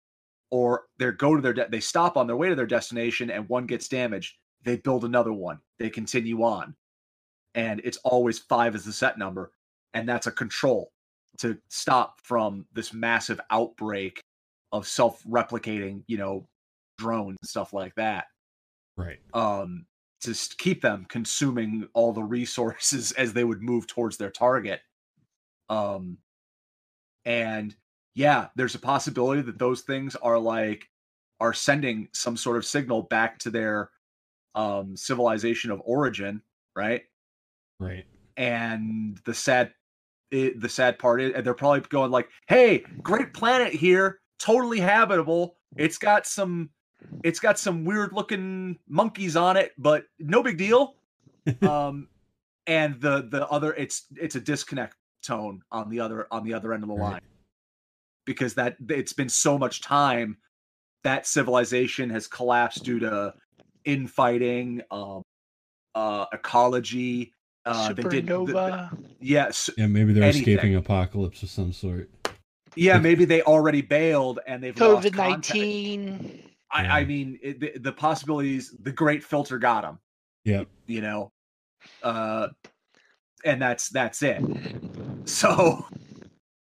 or 0.52 0.86
they 0.98 1.12
go 1.12 1.36
to 1.36 1.42
their 1.42 1.54
de- 1.54 1.68
they 1.70 1.82
stop 1.82 2.16
on 2.16 2.28
their 2.28 2.38
way 2.38 2.48
to 2.48 2.56
their 2.56 2.66
destination, 2.66 3.30
and 3.30 3.50
one 3.50 3.66
gets 3.66 3.90
damaged. 3.90 4.38
They 4.64 4.78
build 4.78 5.04
another 5.04 5.34
one. 5.34 5.60
They 5.80 5.90
continue 5.90 6.44
on, 6.44 6.76
and 7.56 7.82
it's 7.84 7.98
always 8.06 8.40
five 8.40 8.74
as 8.74 8.86
the 8.86 8.94
set 8.94 9.18
number, 9.18 9.52
and 9.94 10.08
that's 10.08 10.28
a 10.28 10.32
control 10.32 10.94
to 11.40 11.58
stop 11.68 12.22
from 12.22 12.66
this 12.74 12.94
massive 12.94 13.42
outbreak 13.52 14.24
of 14.72 14.88
self-replicating, 14.88 16.04
you 16.08 16.18
know, 16.18 16.48
drones 16.98 17.38
and 17.42 17.50
stuff 17.50 17.74
like 17.74 17.96
that. 17.96 18.26
Right. 18.98 19.20
Um, 19.34 19.86
to 20.22 20.36
keep 20.58 20.82
them 20.82 21.06
consuming 21.10 21.88
all 21.94 22.12
the 22.14 22.24
resources 22.24 23.12
as 23.18 23.34
they 23.34 23.44
would 23.44 23.62
move 23.62 23.88
towards 23.88 24.18
their 24.18 24.32
target. 24.32 24.82
Um, 25.70 26.18
and 27.26 27.76
yeah, 28.16 28.48
there's 28.56 28.76
a 28.76 28.80
possibility 28.80 29.42
that 29.42 29.60
those 29.60 29.82
things 29.82 30.16
are 30.16 30.40
like 30.40 30.88
are 31.40 31.54
sending 31.54 32.10
some 32.14 32.36
sort 32.36 32.58
of 32.58 32.66
signal 32.66 33.04
back 33.04 33.40
to 33.40 33.50
their 33.50 33.92
um 34.56 34.98
civilization 34.98 35.72
of 35.72 35.82
origin, 35.86 36.42
right? 36.76 37.04
Right. 37.80 38.06
and 38.36 39.20
the 39.26 39.34
sad 39.34 39.74
it, 40.32 40.60
the 40.60 40.70
sad 40.70 40.98
part 40.98 41.22
is 41.22 41.44
they're 41.44 41.54
probably 41.54 41.82
going 41.90 42.10
like 42.12 42.30
hey 42.48 42.84
great 43.04 43.34
planet 43.34 43.74
here 43.74 44.20
totally 44.40 44.80
habitable 44.80 45.58
it's 45.78 45.98
got 45.98 46.26
some 46.26 46.70
it's 47.24 47.40
got 47.40 47.60
some 47.60 47.86
weird 47.86 48.12
looking 48.14 48.78
monkeys 48.88 49.36
on 49.36 49.58
it 49.58 49.72
but 49.78 50.06
no 50.20 50.42
big 50.42 50.58
deal 50.58 50.96
um 51.62 52.08
and 52.68 53.00
the 53.02 53.28
the 53.32 53.48
other 53.50 53.74
it's 53.74 54.06
it's 54.16 54.36
a 54.36 54.40
disconnect 54.40 54.96
tone 55.24 55.62
on 55.72 55.90
the 55.90 56.00
other 56.00 56.28
on 56.32 56.44
the 56.44 56.54
other 56.54 56.74
end 56.74 56.84
of 56.84 56.90
the 56.90 56.96
Right. 56.96 57.12
line 57.12 57.22
because 58.26 58.54
that 58.56 58.76
it's 58.90 59.14
been 59.14 59.30
so 59.30 59.58
much 59.58 59.82
time 59.82 60.38
that 61.04 61.26
civilization 61.28 62.10
has 62.10 62.28
collapsed 62.28 62.84
due 62.84 63.00
to 63.00 63.34
infighting 63.86 64.82
um 64.92 65.22
uh 65.96 66.26
ecology 66.34 67.34
uh 67.66 67.92
they 67.94 68.04
did 68.04 68.28
the- 68.28 68.46
the- 68.46 68.54
Supernova. 68.54 68.98
yes 69.20 69.70
Yeah, 69.78 69.88
maybe 69.88 70.14
they're 70.14 70.24
Anything. 70.24 70.42
escaping 70.42 70.76
apocalypse 70.76 71.44
of 71.44 71.50
some 71.50 71.74
sort. 71.74 72.10
Yeah 72.76 72.98
maybe 72.98 73.26
they 73.26 73.42
already 73.42 73.82
bailed 73.82 74.40
and 74.48 74.64
they've 74.64 74.76
COVID 74.76 75.16
nineteen. 75.16 76.44
I, 76.72 77.02
I 77.02 77.06
mean 77.06 77.40
it, 77.42 77.60
the, 77.60 77.80
the 77.80 77.92
possibilities 77.92 78.76
the 78.82 78.92
great 78.92 79.24
filter 79.24 79.58
got 79.58 79.82
them 79.82 80.00
Yep. 80.46 80.68
you 80.88 81.02
know? 81.02 81.32
Uh 82.04 82.50
and 83.44 83.62
that's 83.62 83.90
that's 83.90 84.22
it. 84.24 84.42
So 85.26 85.86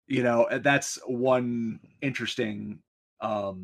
you 0.09 0.23
know 0.23 0.45
uh, 0.45 0.59
that's 0.59 0.99
one 1.07 1.79
interesting 2.03 2.81
um 3.21 3.63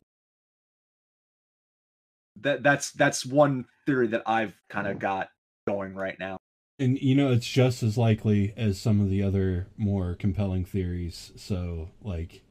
that 2.41 2.63
that's 2.63 2.93
that's 2.93 3.25
one 3.25 3.65
theory 3.87 4.07
that 4.09 4.23
i've 4.27 4.55
kind 4.69 4.87
of 4.87 4.99
got 4.99 5.29
going 5.67 5.95
right 5.95 6.19
now 6.19 6.37
And 6.79 6.99
you 7.01 7.15
know, 7.15 7.31
it's 7.31 7.47
just 7.49 7.83
as 7.83 7.97
likely 7.97 8.53
as 8.57 8.81
some 8.81 9.01
of 9.01 9.09
the 9.09 9.23
other 9.23 9.69
more 9.77 10.15
compelling 10.15 10.65
theories. 10.65 11.33
So, 11.37 11.91
like, 12.03 12.43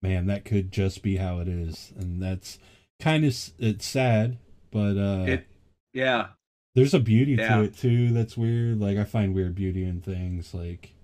man, 0.00 0.26
that 0.26 0.44
could 0.44 0.72
just 0.72 1.02
be 1.02 1.16
how 1.16 1.38
it 1.40 1.48
is, 1.48 1.92
and 1.96 2.22
that's 2.22 2.58
kind 3.00 3.24
of 3.24 3.36
it's 3.58 3.84
sad, 3.86 4.38
but 4.70 4.96
uh, 4.96 5.24
It- 5.28 5.46
yeah 5.92 6.28
there's 6.74 6.94
a 6.94 7.00
beauty 7.00 7.32
Yeah. 7.32 7.56
to 7.56 7.62
it 7.64 7.76
too. 7.76 8.12
That's 8.12 8.34
weird. 8.34 8.80
Like, 8.80 8.96
I 8.96 9.04
find 9.04 9.34
weird 9.34 9.54
beauty 9.54 9.84
in 9.84 10.00
things. 10.00 10.54
Like, 10.54 10.94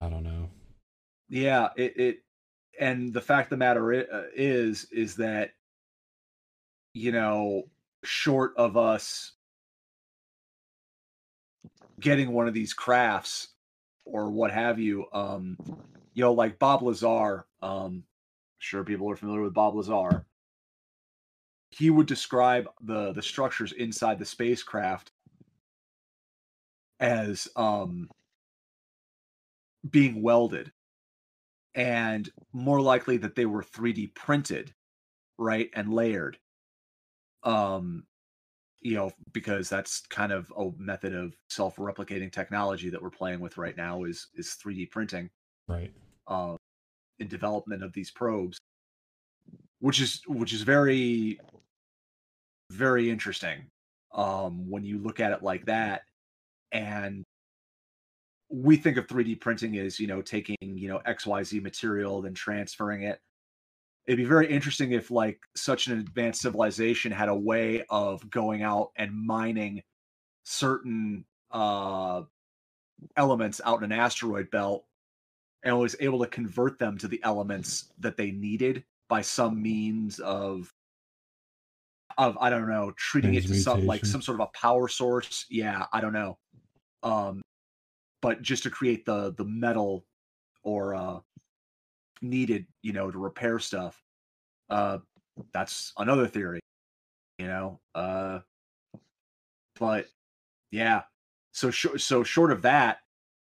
I 0.00 0.08
don't 0.08 0.24
know. 0.24 0.48
yeah 1.28 1.68
it, 1.76 1.96
it 1.98 2.22
and 2.80 3.12
the 3.12 3.20
fact 3.20 3.46
of 3.46 3.50
the 3.50 3.56
matter 3.58 3.92
uh, 3.92 4.22
is 4.34 4.86
is 4.90 5.16
that 5.16 5.50
you 6.94 7.12
know 7.12 7.64
short 8.02 8.52
of 8.56 8.78
us 8.78 9.32
getting 12.00 12.32
one 12.32 12.48
of 12.48 12.54
these 12.54 12.72
crafts 12.72 13.48
or 14.04 14.30
what 14.30 14.50
have 14.50 14.78
you 14.78 15.06
um 15.12 15.56
you 16.14 16.22
know 16.22 16.32
like 16.32 16.58
bob 16.58 16.82
lazar 16.82 17.46
um 17.62 18.02
sure 18.58 18.84
people 18.84 19.10
are 19.10 19.16
familiar 19.16 19.42
with 19.42 19.54
bob 19.54 19.74
lazar 19.74 20.24
he 21.70 21.90
would 21.90 22.06
describe 22.06 22.68
the 22.82 23.12
the 23.12 23.22
structures 23.22 23.72
inside 23.72 24.18
the 24.18 24.24
spacecraft 24.24 25.12
as 26.98 27.48
um 27.56 28.08
being 29.90 30.22
welded 30.22 30.72
and 31.74 32.30
more 32.52 32.80
likely 32.80 33.16
that 33.18 33.34
they 33.34 33.46
were 33.46 33.62
3D 33.62 34.14
printed, 34.14 34.74
right, 35.38 35.70
and 35.74 35.92
layered. 35.92 36.38
Um, 37.42 38.04
you 38.80 38.94
know, 38.94 39.10
because 39.32 39.68
that's 39.68 40.06
kind 40.06 40.32
of 40.32 40.50
a 40.56 40.70
method 40.78 41.14
of 41.14 41.34
self-replicating 41.48 42.32
technology 42.32 42.88
that 42.90 43.02
we're 43.02 43.10
playing 43.10 43.40
with 43.40 43.58
right 43.58 43.76
now 43.76 44.04
is 44.04 44.28
is 44.34 44.56
3D 44.64 44.90
printing 44.90 45.30
Right. 45.68 45.92
uh, 46.26 46.56
in 47.18 47.28
development 47.28 47.82
of 47.82 47.92
these 47.92 48.10
probes, 48.10 48.58
which 49.80 50.00
is 50.00 50.22
which 50.26 50.52
is 50.52 50.62
very 50.62 51.38
very 52.70 53.10
interesting 53.10 53.66
um, 54.14 54.68
when 54.70 54.84
you 54.84 54.98
look 54.98 55.20
at 55.20 55.32
it 55.32 55.42
like 55.42 55.66
that. 55.66 56.02
And 56.72 57.24
we 58.48 58.76
think 58.76 58.96
of 58.96 59.06
3D 59.06 59.40
printing 59.40 59.78
as 59.78 60.00
you 60.00 60.06
know 60.06 60.22
taking 60.22 60.56
you 60.60 60.88
know 60.88 61.00
XYZ 61.06 61.62
material 61.62 62.22
then 62.22 62.34
transferring 62.34 63.02
it. 63.02 63.20
It'd 64.10 64.18
be 64.18 64.24
very 64.24 64.50
interesting 64.50 64.90
if 64.90 65.12
like 65.12 65.38
such 65.54 65.86
an 65.86 66.00
advanced 66.00 66.42
civilization 66.42 67.12
had 67.12 67.28
a 67.28 67.34
way 67.34 67.84
of 67.90 68.28
going 68.28 68.60
out 68.60 68.90
and 68.96 69.14
mining 69.14 69.84
certain 70.42 71.24
uh 71.52 72.22
elements 73.16 73.60
out 73.64 73.78
in 73.78 73.92
an 73.92 73.96
asteroid 73.96 74.50
belt 74.50 74.84
and 75.62 75.78
was 75.78 75.94
able 76.00 76.18
to 76.18 76.26
convert 76.26 76.76
them 76.76 76.98
to 76.98 77.06
the 77.06 77.20
elements 77.22 77.92
that 78.00 78.16
they 78.16 78.32
needed 78.32 78.82
by 79.08 79.22
some 79.22 79.62
means 79.62 80.18
of 80.18 80.68
of 82.18 82.36
I 82.40 82.50
don't 82.50 82.68
know 82.68 82.92
treating 82.96 83.34
it 83.34 83.46
to 83.46 83.54
some 83.54 83.86
like 83.86 84.04
some 84.04 84.22
sort 84.22 84.40
of 84.40 84.48
a 84.48 84.58
power 84.58 84.88
source. 84.88 85.46
Yeah, 85.48 85.86
I 85.92 86.00
don't 86.00 86.12
know. 86.12 86.36
Um 87.04 87.42
but 88.22 88.42
just 88.42 88.64
to 88.64 88.70
create 88.70 89.04
the 89.06 89.34
the 89.34 89.44
metal 89.44 90.04
or 90.64 90.96
uh 90.96 91.20
needed, 92.22 92.66
you 92.82 92.92
know, 92.92 93.10
to 93.10 93.18
repair 93.18 93.58
stuff. 93.58 94.00
Uh 94.68 94.98
that's 95.52 95.92
another 95.98 96.26
theory, 96.26 96.60
you 97.38 97.46
know. 97.46 97.80
Uh 97.94 98.40
but 99.78 100.06
yeah. 100.70 101.02
So 101.52 101.70
sh- 101.70 101.98
so 101.98 102.22
short 102.22 102.52
of 102.52 102.62
that, 102.62 102.98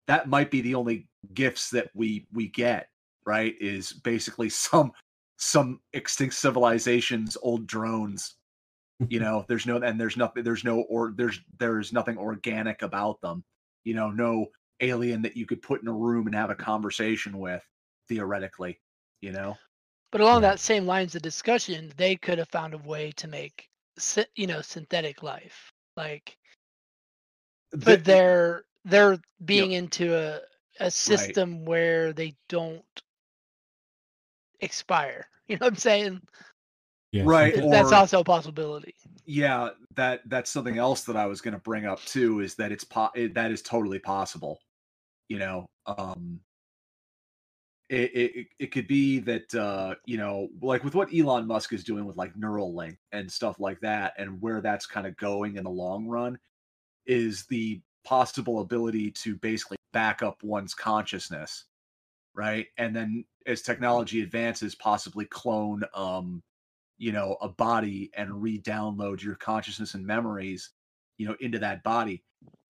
that 0.07 0.29
might 0.29 0.51
be 0.51 0.61
the 0.61 0.75
only 0.75 1.07
gifts 1.33 1.69
that 1.71 1.89
we 1.93 2.27
we 2.33 2.47
get 2.47 2.89
right 3.25 3.55
is 3.59 3.93
basically 3.93 4.49
some 4.67 4.91
some 5.37 5.79
extinct 5.93 6.35
civilizations 6.35 7.37
old 7.41 7.67
drones 7.67 8.35
you 9.09 9.19
know 9.25 9.45
there's 9.47 9.65
no 9.65 9.77
and 9.77 9.99
there's 9.99 10.17
nothing 10.17 10.43
there's 10.43 10.63
no 10.63 10.81
or 10.81 11.13
there's 11.15 11.39
there's 11.59 11.93
nothing 11.93 12.17
organic 12.17 12.81
about 12.81 13.19
them 13.21 13.43
you 13.83 13.93
know 13.93 14.09
no 14.09 14.47
alien 14.81 15.21
that 15.21 15.35
you 15.35 15.45
could 15.45 15.61
put 15.61 15.81
in 15.81 15.87
a 15.87 15.93
room 15.93 16.25
and 16.25 16.35
have 16.35 16.49
a 16.49 16.55
conversation 16.55 17.37
with 17.37 17.61
theoretically 18.09 18.79
you 19.21 19.31
know 19.31 19.55
But 20.11 20.21
along 20.21 20.41
Right. 20.41 20.49
that 20.49 20.59
same 20.59 20.85
lines 20.87 21.15
of 21.15 21.21
discussion, 21.21 21.93
they 21.95 22.15
could 22.15 22.39
have 22.39 22.49
found 22.49 22.73
a 22.73 22.79
way 22.79 23.11
to 23.11 23.27
make, 23.27 23.69
you 24.35 24.47
know, 24.47 24.61
synthetic 24.61 25.21
life. 25.21 25.71
Like, 25.95 26.35
Th- 27.71 27.83
but 27.85 28.03
they're 28.03 28.63
they're 28.85 29.19
being 29.45 29.73
into 29.73 30.15
a 30.17 30.41
a 30.79 30.89
system 30.89 31.63
where 31.65 32.11
they 32.13 32.35
don't 32.47 32.83
expire. 34.61 35.25
You 35.49 35.55
know 35.57 35.65
what 35.65 35.73
I'm 35.73 35.77
saying? 35.77 36.21
Yeah. 37.11 37.23
Right, 37.25 37.53
synth- 37.55 37.71
That's 37.71 37.91
or- 37.91 37.95
also 37.95 38.19
a 38.19 38.23
possibility. 38.23 38.93
yeah 39.25 39.69
that 39.95 40.21
that's 40.27 40.49
something 40.49 40.77
else 40.79 41.03
that 41.03 41.15
i 41.15 41.25
was 41.27 41.41
going 41.41 41.53
to 41.53 41.59
bring 41.61 41.85
up 41.85 41.99
too 42.05 42.39
is 42.39 42.55
that 42.55 42.71
it's 42.71 42.83
po- 42.83 43.11
it, 43.15 43.33
that 43.35 43.51
is 43.51 43.61
totally 43.61 43.99
possible 43.99 44.59
you 45.27 45.37
know 45.37 45.65
um 45.85 46.39
it, 47.89 48.11
it 48.15 48.47
it- 48.59 48.71
could 48.71 48.87
be 48.87 49.19
that 49.19 49.53
uh 49.55 49.95
you 50.05 50.17
know 50.17 50.49
like 50.61 50.83
with 50.83 50.95
what 50.95 51.13
elon 51.13 51.47
musk 51.47 51.73
is 51.73 51.83
doing 51.83 52.05
with 52.05 52.17
like 52.17 52.33
neuralink 52.35 52.97
and 53.11 53.31
stuff 53.31 53.59
like 53.59 53.79
that 53.81 54.13
and 54.17 54.41
where 54.41 54.61
that's 54.61 54.85
kind 54.85 55.07
of 55.07 55.17
going 55.17 55.57
in 55.57 55.63
the 55.63 55.69
long 55.69 56.07
run 56.07 56.37
is 57.05 57.45
the 57.47 57.81
possible 58.05 58.61
ability 58.61 59.11
to 59.11 59.35
basically 59.37 59.77
back 59.93 60.21
up 60.23 60.41
one's 60.43 60.73
consciousness 60.73 61.65
right? 62.35 62.67
And 62.77 62.95
then 62.95 63.25
as 63.47 63.61
technology 63.61 64.21
advances 64.21 64.75
possibly 64.75 65.25
clone 65.25 65.83
um 65.95 66.41
you 66.97 67.11
know 67.11 67.37
a 67.41 67.49
body 67.49 68.11
and 68.15 68.41
re-download 68.41 69.21
your 69.23 69.35
consciousness 69.35 69.93
and 69.95 70.05
memories 70.05 70.71
you 71.17 71.27
know 71.27 71.35
into 71.39 71.59
that 71.59 71.83
body. 71.83 72.23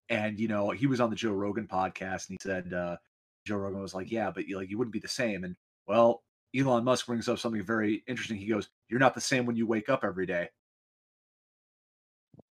And 0.09 0.39
you 0.39 0.47
know 0.47 0.71
he 0.71 0.87
was 0.87 1.01
on 1.01 1.09
the 1.09 1.15
joe 1.15 1.33
rogan 1.33 1.67
podcast 1.67 2.29
and 2.29 2.37
he 2.41 2.47
said 2.47 2.73
uh 2.73 2.97
joe 3.45 3.57
rogan 3.57 3.81
was 3.81 3.93
like 3.93 4.11
yeah 4.11 4.31
but 4.31 4.47
you 4.47 4.57
like 4.57 4.69
you 4.69 4.77
wouldn't 4.77 4.93
be 4.93 4.99
the 4.99 5.07
same. 5.07 5.43
And 5.43 5.55
well 5.87 6.23
elon 6.55 6.83
musk 6.83 7.05
brings 7.05 7.27
up 7.29 7.39
something 7.39 7.63
very 7.63 8.03
interesting. 8.07 8.37
He 8.37 8.47
goes 8.47 8.69
you're 8.89 8.99
not 8.99 9.13
the 9.15 9.21
same 9.21 9.45
when 9.45 9.55
you 9.55 9.67
wake 9.67 9.89
up 9.89 10.03
every 10.03 10.25
day. 10.25 10.49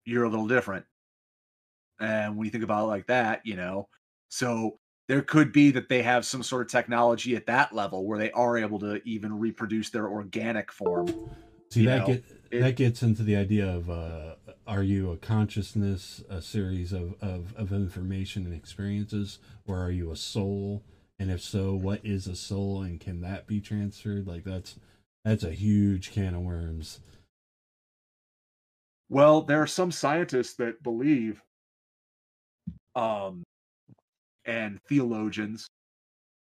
You're 0.04 0.24
a 0.24 0.30
little 0.30 0.48
different. 0.48 0.86
And 2.00 2.36
when 2.36 2.44
you 2.44 2.50
think 2.50 2.64
about 2.64 2.84
it 2.84 2.88
like 2.88 3.06
that 3.08 3.42
you 3.44 3.56
know 3.56 3.88
so 4.28 4.78
there 5.08 5.22
could 5.22 5.52
be 5.52 5.70
that 5.70 5.88
they 5.88 6.02
have 6.02 6.26
some 6.26 6.42
sort 6.42 6.62
of 6.62 6.70
technology 6.70 7.34
at 7.34 7.46
that 7.46 7.74
level 7.74 8.06
where 8.06 8.18
they 8.18 8.30
are 8.32 8.58
able 8.58 8.78
to 8.80 9.00
even 9.08 9.38
reproduce 9.38 9.88
their 9.90 10.06
organic 10.06 10.70
form. 10.70 11.08
See 11.70 11.86
that 11.86 12.00
know, 12.00 12.06
get 12.06 12.24
it- 12.50 12.60
that 12.60 12.76
gets 12.76 13.02
into 13.02 13.22
the 13.22 13.36
idea 13.36 13.66
of 13.66 13.90
uh, 13.90 14.36
are 14.68 14.82
you 14.82 15.10
a 15.10 15.16
consciousness, 15.16 16.22
a 16.28 16.42
series 16.42 16.92
of, 16.92 17.14
of, 17.22 17.54
of 17.56 17.72
information 17.72 18.44
and 18.44 18.54
experiences, 18.54 19.38
or 19.66 19.80
are 19.82 19.90
you 19.90 20.12
a 20.12 20.16
soul? 20.16 20.84
And 21.18 21.30
if 21.30 21.40
so, 21.40 21.74
what 21.74 22.04
is 22.04 22.26
a 22.26 22.36
soul, 22.36 22.82
and 22.82 23.00
can 23.00 23.22
that 23.22 23.46
be 23.46 23.60
transferred? 23.60 24.26
Like 24.26 24.44
that's 24.44 24.76
that's 25.24 25.42
a 25.42 25.50
huge 25.50 26.12
can 26.12 26.34
of 26.34 26.42
worms. 26.42 27.00
Well, 29.08 29.40
there 29.42 29.62
are 29.62 29.66
some 29.66 29.90
scientists 29.90 30.54
that 30.56 30.82
believe, 30.82 31.42
um, 32.94 33.42
and 34.44 34.78
theologians 34.86 35.66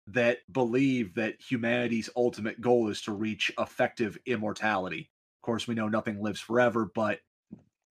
that 0.08 0.38
believe 0.52 1.14
that 1.14 1.40
humanity's 1.40 2.10
ultimate 2.16 2.60
goal 2.60 2.88
is 2.90 3.00
to 3.02 3.12
reach 3.12 3.50
effective 3.58 4.18
immortality. 4.26 5.08
Of 5.38 5.42
course, 5.42 5.66
we 5.66 5.74
know 5.74 5.88
nothing 5.88 6.22
lives 6.22 6.40
forever, 6.40 6.90
but 6.94 7.20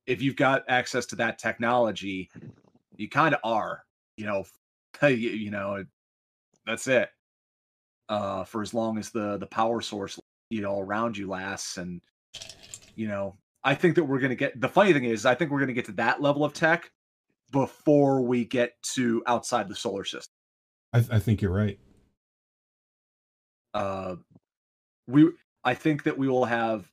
if 0.05 0.21
you've 0.21 0.35
got 0.35 0.63
access 0.67 1.05
to 1.07 1.15
that 1.17 1.39
technology, 1.39 2.29
you 2.95 3.09
kind 3.09 3.33
of 3.33 3.41
are. 3.43 3.83
You 4.17 4.25
know, 4.25 4.43
you, 5.03 5.15
you 5.15 5.51
know, 5.51 5.85
that's 6.65 6.87
it. 6.87 7.09
Uh, 8.07 8.43
for 8.43 8.61
as 8.61 8.73
long 8.73 8.97
as 8.97 9.11
the 9.11 9.37
the 9.37 9.45
power 9.45 9.81
source 9.81 10.19
you 10.49 10.61
know 10.61 10.79
around 10.79 11.15
you 11.15 11.27
lasts, 11.27 11.77
and 11.77 12.01
you 12.95 13.07
know, 13.07 13.37
I 13.63 13.75
think 13.75 13.95
that 13.95 14.03
we're 14.03 14.19
going 14.19 14.29
to 14.29 14.35
get 14.35 14.59
the 14.59 14.69
funny 14.69 14.93
thing 14.93 15.05
is, 15.05 15.25
I 15.25 15.35
think 15.35 15.51
we're 15.51 15.59
going 15.59 15.67
to 15.67 15.73
get 15.73 15.85
to 15.85 15.91
that 15.93 16.21
level 16.21 16.43
of 16.43 16.53
tech 16.53 16.91
before 17.51 18.21
we 18.21 18.45
get 18.45 18.81
to 18.93 19.23
outside 19.27 19.67
the 19.69 19.75
solar 19.75 20.03
system. 20.03 20.33
I, 20.93 21.03
I 21.11 21.19
think 21.19 21.41
you're 21.41 21.53
right. 21.53 21.79
Uh, 23.73 24.15
we, 25.07 25.29
I 25.63 25.73
think 25.73 26.03
that 26.03 26.17
we 26.17 26.27
will 26.27 26.45
have 26.45 26.91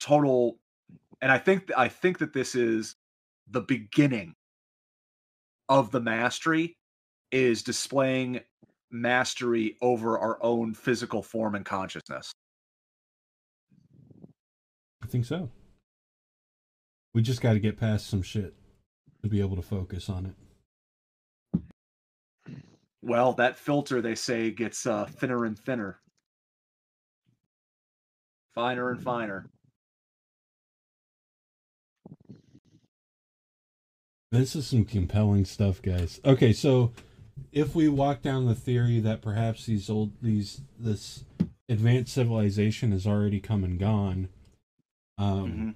total, 0.00 0.58
and 1.20 1.32
I 1.32 1.38
think 1.38 1.70
I 1.76 1.88
think 1.88 2.18
that 2.18 2.32
this 2.32 2.54
is 2.54 2.94
the 3.50 3.62
beginning 3.62 4.34
of 5.68 5.90
the 5.90 6.00
mastery 6.00 6.76
is 7.32 7.62
displaying 7.62 8.40
mastery 8.90 9.76
over 9.82 10.18
our 10.18 10.42
own 10.42 10.74
physical 10.74 11.22
form 11.22 11.54
and 11.54 11.64
consciousness. 11.64 12.32
I 15.02 15.06
think 15.06 15.24
so. 15.24 15.50
We 17.14 17.22
just 17.22 17.40
got 17.40 17.54
to 17.54 17.60
get 17.60 17.78
past 17.78 18.06
some 18.06 18.22
shit 18.22 18.54
to 19.22 19.28
be 19.28 19.40
able 19.40 19.56
to 19.56 19.62
focus 19.62 20.08
on 20.08 20.26
it. 20.26 20.34
Well, 23.02 23.32
that 23.34 23.56
filter 23.56 24.00
they 24.02 24.14
say 24.14 24.50
gets 24.50 24.86
uh, 24.86 25.06
thinner 25.06 25.44
and 25.44 25.58
thinner, 25.58 26.00
finer 28.54 28.90
and 28.90 29.00
finer. 29.00 29.46
This 34.30 34.54
is 34.54 34.66
some 34.66 34.84
compelling 34.84 35.44
stuff, 35.44 35.80
guys. 35.80 36.20
Okay, 36.24 36.52
so 36.52 36.92
if 37.52 37.74
we 37.74 37.88
walk 37.88 38.20
down 38.22 38.46
the 38.46 38.54
theory 38.54 39.00
that 39.00 39.22
perhaps 39.22 39.66
these 39.66 39.88
old 39.88 40.12
these 40.20 40.60
this 40.78 41.24
advanced 41.68 42.12
civilization 42.12 42.92
has 42.92 43.06
already 43.06 43.40
come 43.40 43.64
and 43.64 43.78
gone, 43.78 44.28
um, 45.16 45.50
Mhm. 45.52 45.74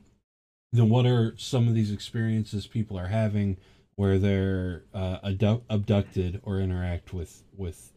then 0.73 0.89
what 0.91 1.07
are 1.07 1.37
some 1.39 1.67
of 1.69 1.75
these 1.75 1.91
experiences 1.91 2.67
people 2.67 2.99
are 2.99 3.09
having 3.09 3.57
where 3.97 4.19
they're 4.19 4.85
uh, 4.93 5.19
abdu- 5.23 5.63
abducted 5.71 6.41
or 6.43 6.61
interact 6.61 7.15
with 7.15 7.45
with 7.57 7.93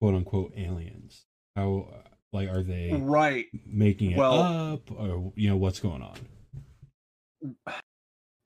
quote 0.00 0.14
unquote 0.14 0.52
aliens? 0.56 1.24
How 1.56 2.02
like 2.32 2.48
are 2.50 2.62
they 2.62 2.92
Right. 2.92 3.46
making 3.64 4.10
it 4.10 4.18
Well- 4.18 4.34
up, 4.74 4.90
or 4.90 5.32
you 5.34 5.48
know 5.48 5.56
what's 5.56 5.80
going 5.80 6.02
on? 6.02 6.18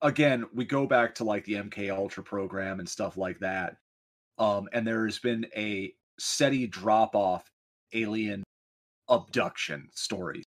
Again, 0.02 0.44
we 0.54 0.64
go 0.64 0.86
back 0.86 1.14
to 1.16 1.24
like 1.24 1.44
the 1.44 1.54
MK 1.54 1.94
Ultra 1.94 2.22
program 2.22 2.80
and 2.80 2.88
stuff 2.88 3.16
like 3.16 3.38
that. 3.40 3.76
Um, 4.38 4.68
and 4.72 4.86
there's 4.86 5.18
been 5.18 5.46
a 5.56 5.92
steady 6.18 6.66
drop 6.66 7.14
off 7.14 7.50
alien 7.92 8.44
abduction 9.08 9.88
stories 9.94 10.44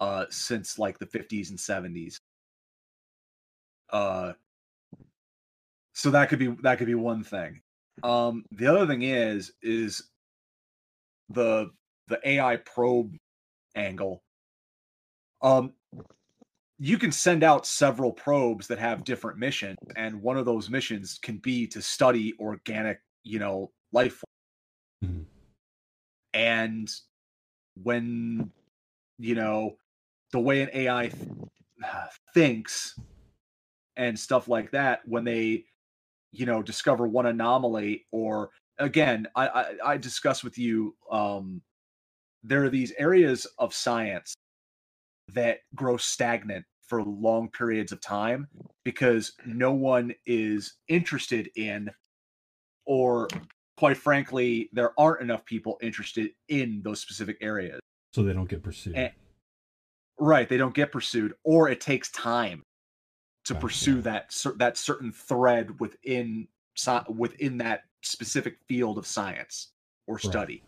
uh 0.00 0.24
since 0.30 0.78
like 0.78 0.98
the 0.98 1.06
50s 1.06 1.50
and 1.50 1.58
70s. 1.58 2.16
Uh 3.90 4.32
so 5.92 6.10
that 6.10 6.28
could 6.28 6.38
be 6.38 6.48
that 6.62 6.78
could 6.78 6.86
be 6.86 6.94
one 6.94 7.22
thing. 7.22 7.60
Um 8.02 8.44
the 8.50 8.66
other 8.66 8.86
thing 8.86 9.02
is 9.02 9.52
is 9.62 10.02
the 11.28 11.70
the 12.08 12.20
AI 12.28 12.56
probe 12.56 13.14
angle. 13.76 14.22
Um 15.42 15.74
you 16.84 16.98
can 16.98 17.12
send 17.12 17.44
out 17.44 17.64
several 17.64 18.10
probes 18.10 18.66
that 18.66 18.76
have 18.76 19.04
different 19.04 19.38
missions 19.38 19.78
and 19.94 20.20
one 20.20 20.36
of 20.36 20.44
those 20.44 20.68
missions 20.68 21.16
can 21.22 21.36
be 21.38 21.64
to 21.64 21.80
study 21.80 22.34
organic 22.40 22.98
you 23.22 23.38
know 23.38 23.70
life 23.92 24.20
form. 24.20 25.12
Mhm. 25.12 25.24
and 26.34 26.90
when 27.80 28.50
you 29.18 29.36
know 29.36 29.76
the 30.32 30.40
way 30.40 30.62
an 30.62 30.70
ai 30.74 31.08
th- 31.08 31.28
thinks 32.34 32.98
and 33.96 34.18
stuff 34.18 34.48
like 34.48 34.72
that 34.72 35.06
when 35.06 35.22
they 35.22 35.64
you 36.32 36.46
know 36.46 36.62
discover 36.64 37.06
one 37.06 37.26
anomaly 37.26 38.06
or 38.10 38.50
again 38.78 39.28
i 39.36 39.46
i, 39.46 39.92
I 39.92 39.96
discuss 39.98 40.42
with 40.42 40.58
you 40.58 40.96
um 41.12 41.62
there 42.42 42.64
are 42.64 42.70
these 42.70 42.92
areas 42.98 43.46
of 43.58 43.72
science 43.72 44.34
that 45.28 45.58
grow 45.76 45.96
stagnant 45.96 46.64
for 46.92 47.02
long 47.02 47.48
periods 47.48 47.90
of 47.90 48.02
time 48.02 48.46
because 48.84 49.32
no 49.46 49.72
one 49.72 50.12
is 50.26 50.74
interested 50.88 51.48
in 51.56 51.90
or 52.84 53.28
quite 53.78 53.96
frankly 53.96 54.68
there 54.74 54.92
aren't 55.00 55.22
enough 55.22 55.42
people 55.46 55.78
interested 55.80 56.32
in 56.50 56.82
those 56.84 57.00
specific 57.00 57.38
areas. 57.40 57.80
So 58.12 58.22
they 58.22 58.34
don't 58.34 58.46
get 58.46 58.62
pursued. 58.62 58.94
Eh, 58.94 59.08
right 60.18 60.46
they 60.46 60.58
don't 60.58 60.74
get 60.74 60.92
pursued 60.92 61.32
or 61.44 61.70
it 61.70 61.80
takes 61.80 62.10
time 62.10 62.62
to 63.46 63.54
pursue 63.54 64.02
that 64.02 64.36
that 64.56 64.76
certain 64.76 65.12
thread 65.12 65.80
within 65.80 66.46
within 67.08 67.56
that 67.56 67.84
specific 68.02 68.58
field 68.68 68.98
of 68.98 69.06
science 69.06 69.72
or 70.06 70.18
study. 70.18 70.62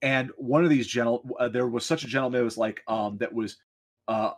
And 0.00 0.30
one 0.38 0.64
of 0.64 0.70
these 0.70 0.86
gentle 0.86 1.28
uh, 1.38 1.50
there 1.50 1.68
was 1.68 1.84
such 1.84 2.02
a 2.02 2.06
gentleman 2.06 2.40
that 2.40 2.44
was 2.44 2.56
like 2.56 2.82
um 2.88 3.18
that 3.18 3.34
was 3.34 3.58
uh 4.08 4.30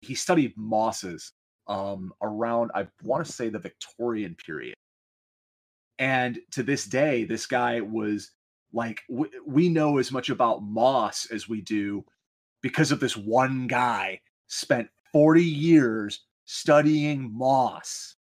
he 0.00 0.14
studied 0.14 0.52
mosses 0.56 1.32
um 1.66 2.12
around 2.22 2.70
i 2.74 2.86
want 3.02 3.24
to 3.24 3.30
say 3.30 3.48
the 3.48 3.58
victorian 3.58 4.34
period 4.34 4.74
and 5.98 6.38
to 6.50 6.62
this 6.62 6.84
day 6.84 7.24
this 7.24 7.46
guy 7.46 7.80
was 7.80 8.30
like 8.72 9.00
w- 9.08 9.30
we 9.46 9.68
know 9.68 9.98
as 9.98 10.12
much 10.12 10.30
about 10.30 10.62
moss 10.62 11.26
as 11.30 11.48
we 11.48 11.60
do 11.60 12.04
because 12.62 12.92
of 12.92 13.00
this 13.00 13.16
one 13.16 13.66
guy 13.66 14.20
spent 14.46 14.88
40 15.12 15.42
years 15.42 16.24
studying 16.44 17.30
moss 17.36 18.16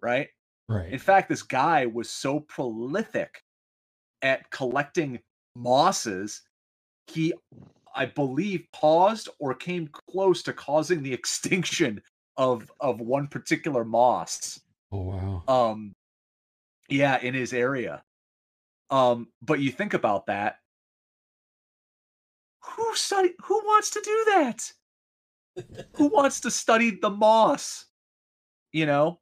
right 0.00 0.28
right. 0.68 0.92
in 0.92 0.98
fact, 0.98 1.28
this 1.28 1.42
guy 1.42 1.86
was 1.86 2.10
so 2.10 2.40
prolific 2.40 3.42
at 4.22 4.50
collecting 4.50 5.20
mosses, 5.56 6.42
he, 7.08 7.34
I 7.94 8.06
believe, 8.06 8.66
paused 8.72 9.28
or 9.38 9.54
came 9.54 9.88
close 10.10 10.42
to 10.44 10.52
causing 10.52 11.02
the 11.02 11.12
extinction 11.20 12.02
of 12.36 12.70
of 12.80 13.00
one 13.00 13.26
particular 13.26 13.84
moss. 13.84 14.60
oh 14.90 15.00
wow. 15.00 15.42
Um, 15.48 15.94
yeah, 16.88 17.18
in 17.20 17.34
his 17.34 17.52
area. 17.52 18.02
Um, 18.90 19.28
but 19.40 19.60
you 19.60 19.70
think 19.70 19.94
about 19.94 20.26
that. 20.26 20.56
Who 22.64 22.94
study? 22.94 23.32
Who 23.44 23.60
wants 23.64 23.90
to 23.90 24.00
do 24.04 24.24
that? 24.34 24.72
who 25.94 26.06
wants 26.12 26.40
to 26.40 26.50
study 26.50 26.98
the 27.00 27.10
moss? 27.10 27.86
You 28.72 28.86
know, 28.86 29.20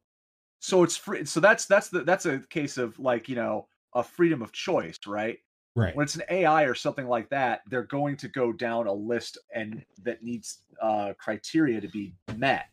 so 0.59 0.83
it's 0.83 0.95
free. 0.95 1.25
So 1.25 1.39
that's 1.39 1.65
that's 1.65 1.89
the 1.89 2.03
that's 2.03 2.25
a 2.25 2.39
case 2.49 2.77
of 2.77 2.97
like 2.99 3.27
you 3.27 3.35
know 3.35 3.67
a 3.93 4.03
freedom 4.03 4.41
of 4.41 4.51
choice, 4.51 4.97
right? 5.07 5.39
Right. 5.75 5.95
When 5.95 6.03
it's 6.03 6.15
an 6.15 6.23
AI 6.29 6.63
or 6.63 6.75
something 6.75 7.07
like 7.07 7.29
that, 7.29 7.61
they're 7.67 7.83
going 7.83 8.17
to 8.17 8.27
go 8.27 8.51
down 8.51 8.87
a 8.87 8.93
list 8.93 9.37
and 9.55 9.83
that 10.03 10.21
needs 10.21 10.59
uh, 10.81 11.13
criteria 11.17 11.79
to 11.79 11.87
be 11.87 12.13
met. 12.35 12.65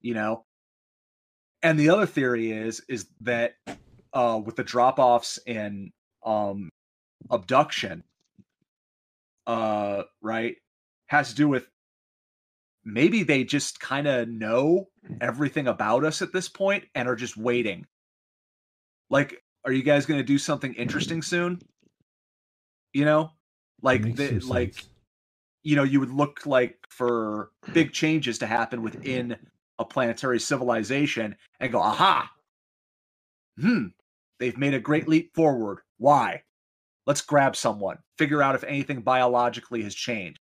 You 0.00 0.14
know, 0.14 0.44
and 1.62 1.78
the 1.78 1.90
other 1.90 2.06
theory 2.06 2.50
is 2.50 2.82
is 2.88 3.06
that 3.20 3.54
uh, 4.12 4.40
with 4.44 4.56
the 4.56 4.64
drop 4.64 4.98
offs 4.98 5.38
in 5.46 5.92
um, 6.24 6.70
abduction, 7.30 8.02
uh, 9.46 10.02
right, 10.20 10.56
has 11.06 11.30
to 11.30 11.34
do 11.36 11.48
with 11.48 11.68
maybe 12.84 13.22
they 13.22 13.44
just 13.44 13.78
kind 13.78 14.08
of 14.08 14.28
know 14.28 14.88
everything 15.20 15.68
about 15.68 16.04
us 16.04 16.22
at 16.22 16.32
this 16.32 16.48
point 16.48 16.84
and 16.94 17.06
are 17.06 17.16
just 17.16 17.36
waiting. 17.36 17.86
Like 19.08 19.42
are 19.64 19.72
you 19.72 19.82
guys 19.82 20.06
going 20.06 20.18
to 20.18 20.24
do 20.24 20.38
something 20.38 20.74
interesting 20.74 21.22
soon? 21.22 21.60
You 22.92 23.04
know, 23.04 23.32
like 23.82 24.02
the, 24.16 24.40
like 24.40 24.74
sense. 24.74 24.88
you 25.62 25.76
know, 25.76 25.84
you 25.84 26.00
would 26.00 26.10
look 26.10 26.44
like 26.46 26.78
for 26.88 27.50
big 27.72 27.92
changes 27.92 28.38
to 28.38 28.46
happen 28.46 28.82
within 28.82 29.36
a 29.78 29.84
planetary 29.84 30.38
civilization 30.38 31.36
and 31.58 31.72
go, 31.72 31.80
aha, 31.80 32.30
hmm, 33.58 33.86
they've 34.38 34.58
made 34.58 34.74
a 34.74 34.80
great 34.80 35.08
leap 35.08 35.34
forward. 35.34 35.80
Why? 35.98 36.42
Let's 37.06 37.22
grab 37.22 37.56
someone, 37.56 37.98
figure 38.18 38.42
out 38.42 38.54
if 38.54 38.64
anything 38.64 39.00
biologically 39.00 39.82
has 39.82 39.94
changed, 39.94 40.38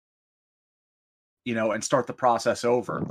you 1.45 1.55
know, 1.55 1.73
and 1.73 1.83
start 1.83 2.07
the 2.07 2.13
process 2.13 2.65
over. 2.65 3.07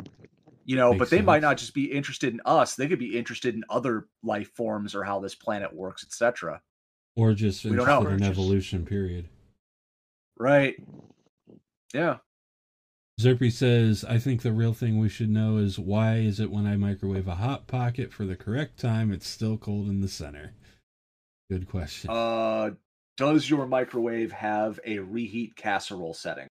You 0.65 0.75
know, 0.75 0.91
Makes 0.91 0.99
but 0.99 1.09
they 1.09 1.21
might 1.21 1.41
not 1.41 1.57
just 1.57 1.73
be 1.73 1.85
interested 1.85 2.33
in 2.33 2.41
us; 2.45 2.75
they 2.75 2.89
could 2.89 2.99
be 2.99 3.17
interested 3.17 3.55
in 3.55 3.63
other 3.69 4.07
life 4.21 4.51
forms 4.53 4.93
or 4.93 5.03
how 5.03 5.21
this 5.21 5.33
planet 5.33 5.73
works, 5.73 6.03
etc. 6.03 6.61
or 7.17 7.33
just 7.33 7.65
we 7.65 7.75
don't 7.75 7.85
know. 7.87 8.07
in 8.09 8.19
just- 8.19 8.31
evolution. 8.31 8.85
Period. 8.85 9.27
Right? 10.39 10.75
Yeah. 11.93 12.17
Zerpy 13.19 13.51
says, 13.51 14.05
I 14.07 14.19
think 14.19 14.43
the 14.43 14.51
real 14.51 14.73
thing 14.73 14.99
we 14.99 15.09
should 15.09 15.31
know 15.31 15.57
is 15.57 15.79
why 15.79 16.17
is 16.17 16.39
it 16.39 16.51
when 16.51 16.67
I 16.67 16.77
microwave 16.77 17.27
a 17.27 17.33
hot 17.33 17.65
pocket 17.65 18.13
for 18.13 18.25
the 18.25 18.35
correct 18.35 18.79
time, 18.79 19.11
it's 19.11 19.27
still 19.27 19.57
cold 19.57 19.89
in 19.89 20.01
the 20.01 20.07
center? 20.07 20.53
Good 21.49 21.67
question. 21.67 22.11
Uh, 22.11 22.71
does 23.17 23.49
your 23.49 23.65
microwave 23.65 24.31
have 24.33 24.79
a 24.85 24.99
reheat 24.99 25.55
casserole 25.55 26.13
setting? 26.13 26.45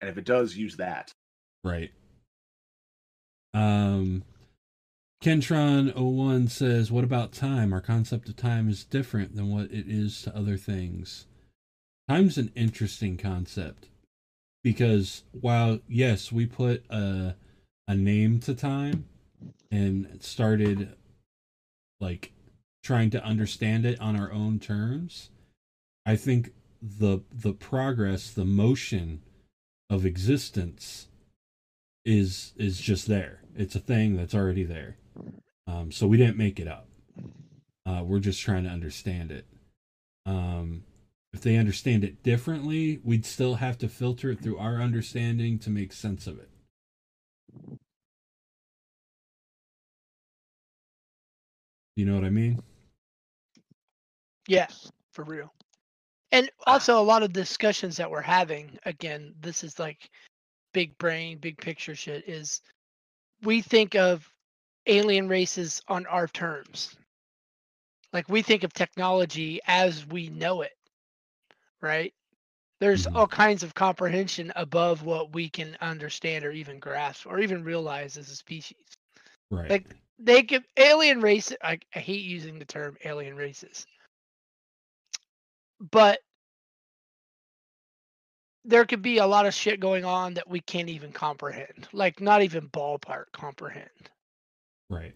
And 0.00 0.08
if 0.08 0.16
it 0.16 0.24
does, 0.24 0.56
use 0.56 0.76
that. 0.76 1.12
right. 1.62 1.90
Um, 3.52 4.24
Kentron01 5.24 6.50
says, 6.50 6.92
What 6.92 7.02
about 7.02 7.32
time? 7.32 7.72
Our 7.72 7.80
concept 7.80 8.28
of 8.28 8.36
time 8.36 8.68
is 8.68 8.84
different 8.84 9.34
than 9.34 9.50
what 9.50 9.72
it 9.72 9.86
is 9.88 10.20
to 10.20 10.36
other 10.36 10.58
things. 10.58 11.24
Time's 12.06 12.36
an 12.36 12.52
interesting 12.54 13.16
concept 13.16 13.88
because 14.62 15.22
while, 15.32 15.78
yes, 15.88 16.30
we 16.30 16.44
put 16.44 16.84
a, 16.90 17.36
a 17.88 17.94
name 17.94 18.38
to 18.40 18.54
time 18.54 19.06
and 19.70 20.22
started 20.22 20.94
like 22.00 22.32
trying 22.82 23.08
to 23.08 23.24
understand 23.24 23.86
it 23.86 23.98
on 24.02 24.20
our 24.20 24.30
own 24.30 24.58
terms, 24.58 25.30
I 26.04 26.16
think 26.16 26.52
the 26.82 27.20
the 27.32 27.54
progress, 27.54 28.30
the 28.30 28.44
motion 28.44 29.22
of 29.88 30.04
existence 30.04 31.08
is 32.04 32.52
is 32.58 32.78
just 32.78 33.06
there. 33.06 33.40
It's 33.56 33.74
a 33.74 33.80
thing 33.80 34.18
that's 34.18 34.34
already 34.34 34.64
there. 34.64 34.98
Um, 35.66 35.90
so 35.90 36.06
we 36.06 36.16
didn't 36.16 36.36
make 36.36 36.60
it 36.60 36.68
up. 36.68 36.88
Uh, 37.86 38.02
we're 38.04 38.18
just 38.20 38.40
trying 38.40 38.64
to 38.64 38.70
understand 38.70 39.30
it. 39.30 39.46
Um, 40.26 40.84
if 41.32 41.40
they 41.40 41.56
understand 41.56 42.04
it 42.04 42.22
differently, 42.22 43.00
we'd 43.02 43.26
still 43.26 43.56
have 43.56 43.76
to 43.78 43.88
filter 43.88 44.30
it 44.30 44.40
through 44.40 44.58
our 44.58 44.80
understanding 44.80 45.58
to 45.60 45.70
make 45.70 45.92
sense 45.92 46.26
of 46.26 46.38
it. 46.38 46.48
You 51.96 52.04
know 52.04 52.14
what 52.14 52.24
I 52.24 52.30
mean? 52.30 52.60
Yeah, 54.48 54.68
for 55.12 55.24
real. 55.24 55.52
And 56.32 56.50
also 56.66 56.98
a 56.98 57.02
lot 57.02 57.22
of 57.22 57.32
discussions 57.32 57.96
that 57.96 58.10
we're 58.10 58.20
having, 58.20 58.76
again, 58.84 59.34
this 59.40 59.62
is 59.62 59.78
like 59.78 60.10
big 60.72 60.96
brain, 60.98 61.38
big 61.38 61.56
picture 61.58 61.94
shit, 61.94 62.28
is 62.28 62.60
we 63.42 63.60
think 63.60 63.94
of 63.94 64.28
alien 64.86 65.28
races 65.28 65.82
on 65.88 66.06
our 66.06 66.28
terms. 66.28 66.96
Like 68.12 68.28
we 68.28 68.42
think 68.42 68.64
of 68.64 68.72
technology 68.72 69.60
as 69.66 70.06
we 70.06 70.28
know 70.30 70.62
it, 70.62 70.76
right? 71.82 72.14
There's 72.80 73.06
Mhm. 73.06 73.16
all 73.16 73.28
kinds 73.28 73.62
of 73.62 73.74
comprehension 73.74 74.52
above 74.56 75.02
what 75.04 75.32
we 75.32 75.48
can 75.48 75.76
understand 75.80 76.44
or 76.44 76.52
even 76.52 76.78
grasp 76.80 77.26
or 77.26 77.40
even 77.40 77.64
realize 77.64 78.16
as 78.18 78.30
a 78.30 78.36
species. 78.36 78.78
Right. 79.50 79.68
Like 79.70 79.86
they 80.18 80.42
could 80.42 80.64
alien 80.76 81.20
races. 81.20 81.56
I, 81.62 81.78
I 81.94 82.00
hate 82.00 82.24
using 82.24 82.58
the 82.58 82.64
term 82.66 82.96
alien 83.04 83.36
races, 83.36 83.86
but 85.80 86.20
there 88.64 88.84
could 88.86 89.02
be 89.02 89.18
a 89.18 89.26
lot 89.26 89.46
of 89.46 89.54
shit 89.54 89.80
going 89.80 90.04
on 90.04 90.34
that 90.34 90.48
we 90.48 90.60
can't 90.60 90.90
even 90.90 91.12
comprehend. 91.12 91.88
Like 91.92 92.20
not 92.20 92.42
even 92.42 92.68
ballpark 92.70 93.26
comprehend. 93.32 94.10
Right. 94.90 95.14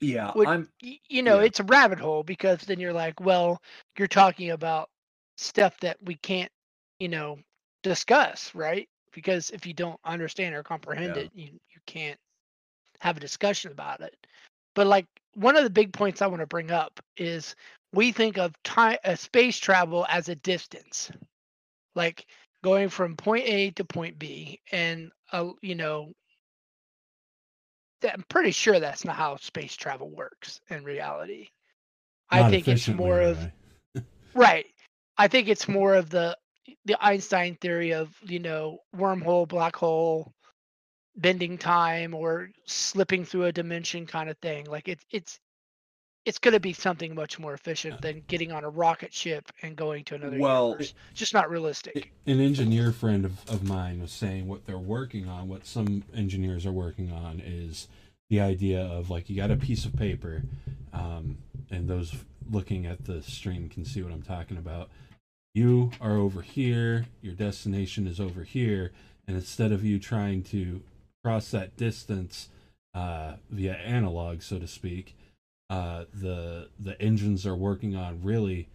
Yeah, 0.00 0.32
Would- 0.34 0.48
I'm. 0.48 0.68
You 0.80 1.22
know, 1.22 1.38
Yeah. 1.38 1.42
it's 1.42 1.60
a 1.60 1.64
rabbit 1.64 1.98
hole 2.00 2.22
because 2.22 2.60
then 2.62 2.80
you're 2.80 2.92
like, 2.92 3.20
well, 3.20 3.60
you're 3.98 4.08
talking 4.08 4.50
about 4.50 4.90
stuff 5.36 5.78
that 5.80 5.98
we 6.02 6.16
can't, 6.16 6.50
you 6.98 7.08
know, 7.08 7.38
discuss, 7.82 8.54
right? 8.54 8.88
Because 9.12 9.50
if 9.50 9.66
you 9.66 9.74
don't 9.74 10.00
understand 10.04 10.54
or 10.54 10.62
comprehend 10.62 11.16
Yeah. 11.16 11.18
it, 11.18 11.30
you 11.34 11.46
you 11.46 11.80
can't 11.86 12.18
have 13.00 13.16
a 13.16 13.20
discussion 13.20 13.72
about 13.72 14.00
it. 14.00 14.16
But 14.74 14.86
like 14.86 15.06
one 15.34 15.56
of 15.56 15.64
the 15.64 15.70
big 15.70 15.92
points 15.92 16.22
I 16.22 16.26
want 16.28 16.40
to 16.40 16.46
bring 16.46 16.70
up 16.70 17.00
is 17.16 17.54
we 17.92 18.12
think 18.12 18.38
of 18.38 18.52
time 18.64 18.98
uh, 19.04 19.14
space 19.16 19.58
travel 19.58 20.06
as 20.08 20.28
a 20.28 20.36
distance. 20.36 21.10
Like 21.94 22.26
going 22.62 22.88
from 22.88 23.16
point 23.16 23.46
A 23.46 23.70
to 23.72 23.84
point 23.84 24.18
B 24.18 24.60
and 24.72 25.10
uh, 25.32 25.50
you 25.62 25.74
know 25.74 26.12
that- 26.12 26.21
I'm 28.04 28.24
pretty 28.28 28.50
sure 28.50 28.80
that's 28.80 29.04
not 29.04 29.16
how 29.16 29.36
space 29.36 29.74
travel 29.74 30.10
works 30.10 30.60
in 30.70 30.84
reality. 30.84 31.48
I 32.30 32.50
think 32.50 32.68
it's 32.68 32.88
more 32.88 33.20
of 33.20 33.38
right. 34.34 34.66
I 35.18 35.28
think 35.28 35.48
it's 35.48 35.68
more 35.68 35.94
of 35.94 36.10
the 36.10 36.36
the 36.84 36.96
Einstein 37.00 37.56
theory 37.60 37.92
of 37.92 38.08
you 38.22 38.38
know 38.38 38.78
wormhole, 38.96 39.46
black 39.46 39.76
hole, 39.76 40.32
bending 41.16 41.58
time, 41.58 42.14
or 42.14 42.50
slipping 42.66 43.24
through 43.24 43.44
a 43.44 43.52
dimension 43.52 44.06
kind 44.06 44.30
of 44.30 44.38
thing. 44.38 44.66
Like 44.66 44.88
it's 44.88 45.04
it's 45.10 45.38
it's 46.24 46.38
going 46.38 46.54
to 46.54 46.60
be 46.60 46.72
something 46.72 47.14
much 47.14 47.38
more 47.38 47.52
efficient 47.54 48.00
than 48.00 48.22
getting 48.28 48.52
on 48.52 48.64
a 48.64 48.68
rocket 48.68 49.12
ship 49.12 49.50
and 49.62 49.74
going 49.76 50.04
to 50.04 50.14
another 50.14 50.38
Well, 50.38 50.68
universe. 50.68 50.94
Just 51.14 51.34
not 51.34 51.50
realistic. 51.50 52.12
an 52.26 52.40
engineer 52.40 52.92
friend 52.92 53.24
of, 53.24 53.48
of 53.50 53.64
mine 53.68 54.00
was 54.00 54.12
saying 54.12 54.46
what 54.46 54.66
they're 54.66 54.78
working 54.78 55.28
on 55.28 55.48
what 55.48 55.66
some 55.66 56.04
engineers 56.14 56.64
are 56.64 56.72
working 56.72 57.12
on 57.12 57.40
is 57.44 57.88
the 58.30 58.40
idea 58.40 58.80
of 58.80 59.10
like 59.10 59.28
you 59.28 59.36
got 59.36 59.50
a 59.50 59.56
piece 59.56 59.84
of 59.84 59.96
paper 59.96 60.42
um, 60.92 61.38
and 61.70 61.88
those 61.88 62.14
looking 62.50 62.86
at 62.86 63.04
the 63.04 63.22
stream 63.22 63.68
can 63.68 63.84
see 63.84 64.02
what 64.02 64.12
i'm 64.12 64.22
talking 64.22 64.56
about 64.56 64.88
you 65.54 65.90
are 66.00 66.16
over 66.16 66.40
here 66.42 67.06
your 67.20 67.34
destination 67.34 68.06
is 68.06 68.18
over 68.18 68.42
here 68.42 68.90
and 69.28 69.36
instead 69.36 69.70
of 69.70 69.84
you 69.84 69.98
trying 69.98 70.42
to 70.42 70.82
cross 71.22 71.50
that 71.50 71.76
distance 71.76 72.48
uh, 72.94 73.34
via 73.50 73.74
analog 73.74 74.40
so 74.42 74.58
to 74.58 74.66
speak 74.66 75.14
uh, 75.72 76.04
the 76.12 76.68
the 76.78 77.00
engines 77.00 77.46
are 77.46 77.56
working 77.56 77.96
on 77.96 78.20
really 78.22 78.68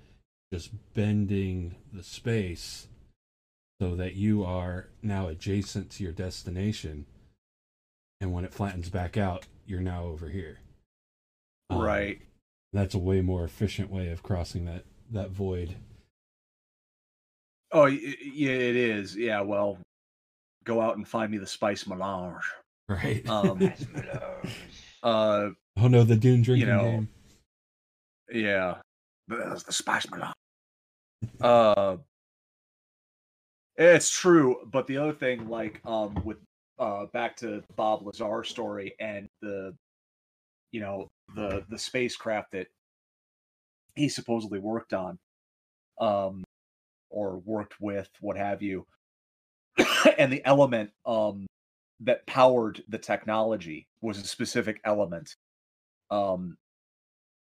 just 0.52 0.72
bending 0.96 1.76
the 1.94 2.02
space 2.02 2.88
so 3.80 3.96
that 3.96 4.16
you 4.16 4.44
are 4.44 4.88
now 5.04 5.28
adjacent 5.28 5.92
to 5.92 6.04
your 6.04 6.12
destination 6.12 7.06
and 8.20 8.34
when 8.34 8.44
it 8.44 8.52
flattens 8.54 8.90
back 8.90 9.16
out 9.16 9.46
you're 9.68 9.80
now 9.80 10.06
over 10.06 10.30
here 10.30 10.58
Um, 11.70 11.82
right. 11.82 12.20
that's 12.74 12.96
a 12.96 13.00
way 13.00 13.22
more 13.22 13.44
efficient 13.44 13.92
way 13.92 14.10
of 14.10 14.24
crossing 14.24 14.66
that 14.66 14.84
that 15.12 15.30
void 15.30 15.76
Oh, 17.74 17.84
y- 17.84 18.00
y- 18.02 18.16
yeah, 18.34 18.52
it 18.52 18.76
is. 18.78 19.14
Yeah, 19.16 19.42
well, 19.42 19.78
go 20.64 20.80
out 20.80 20.96
and 20.96 21.06
find 21.06 21.30
me 21.30 21.38
the 21.38 21.46
spice 21.46 21.86
melange. 21.86 22.42
right 22.88 23.28
Um, 23.30 23.74
Uh, 25.04 25.50
oh 25.78 25.88
no 25.88 26.04
the 26.04 26.16
dune 26.16 26.42
drinking 26.42 26.70
know, 26.70 26.82
game 26.82 27.10
yeah, 28.32 28.76
there's 29.28 29.64
the 29.64 29.74
spice 29.74 30.10
melange. 30.10 30.34
Uh, 31.42 31.98
it's 33.76 34.10
true, 34.10 34.58
but 34.72 34.88
the 34.88 34.98
other 34.98 35.14
thing, 35.14 35.50
like, 35.50 35.82
um, 35.86 36.20
with 36.24 36.38
uh, 36.80 37.06
back 37.14 37.36
to 37.38 37.64
Bob 37.76 38.06
Lazar 38.06 38.44
story 38.44 38.96
and 39.00 39.28
the, 39.42 39.74
you 40.72 40.82
know, 40.82 41.08
the 41.36 41.64
the 41.70 41.78
spacecraft 41.78 42.52
that 42.52 42.68
he 43.96 44.10
supposedly 44.10 44.60
worked 44.60 44.94
on, 44.94 45.18
um, 46.00 46.44
or 47.10 47.38
worked 47.46 47.80
with, 47.80 48.10
what 48.20 48.38
have 48.38 48.62
you, 48.62 48.86
and 50.18 50.32
the 50.32 50.46
element 50.46 50.92
um 51.06 51.48
that 52.00 52.26
powered 52.28 52.84
the 52.90 52.98
technology 53.00 53.88
was 54.02 54.20
a 54.20 54.28
specific 54.28 54.80
element. 54.84 55.36
Um, 56.10 56.58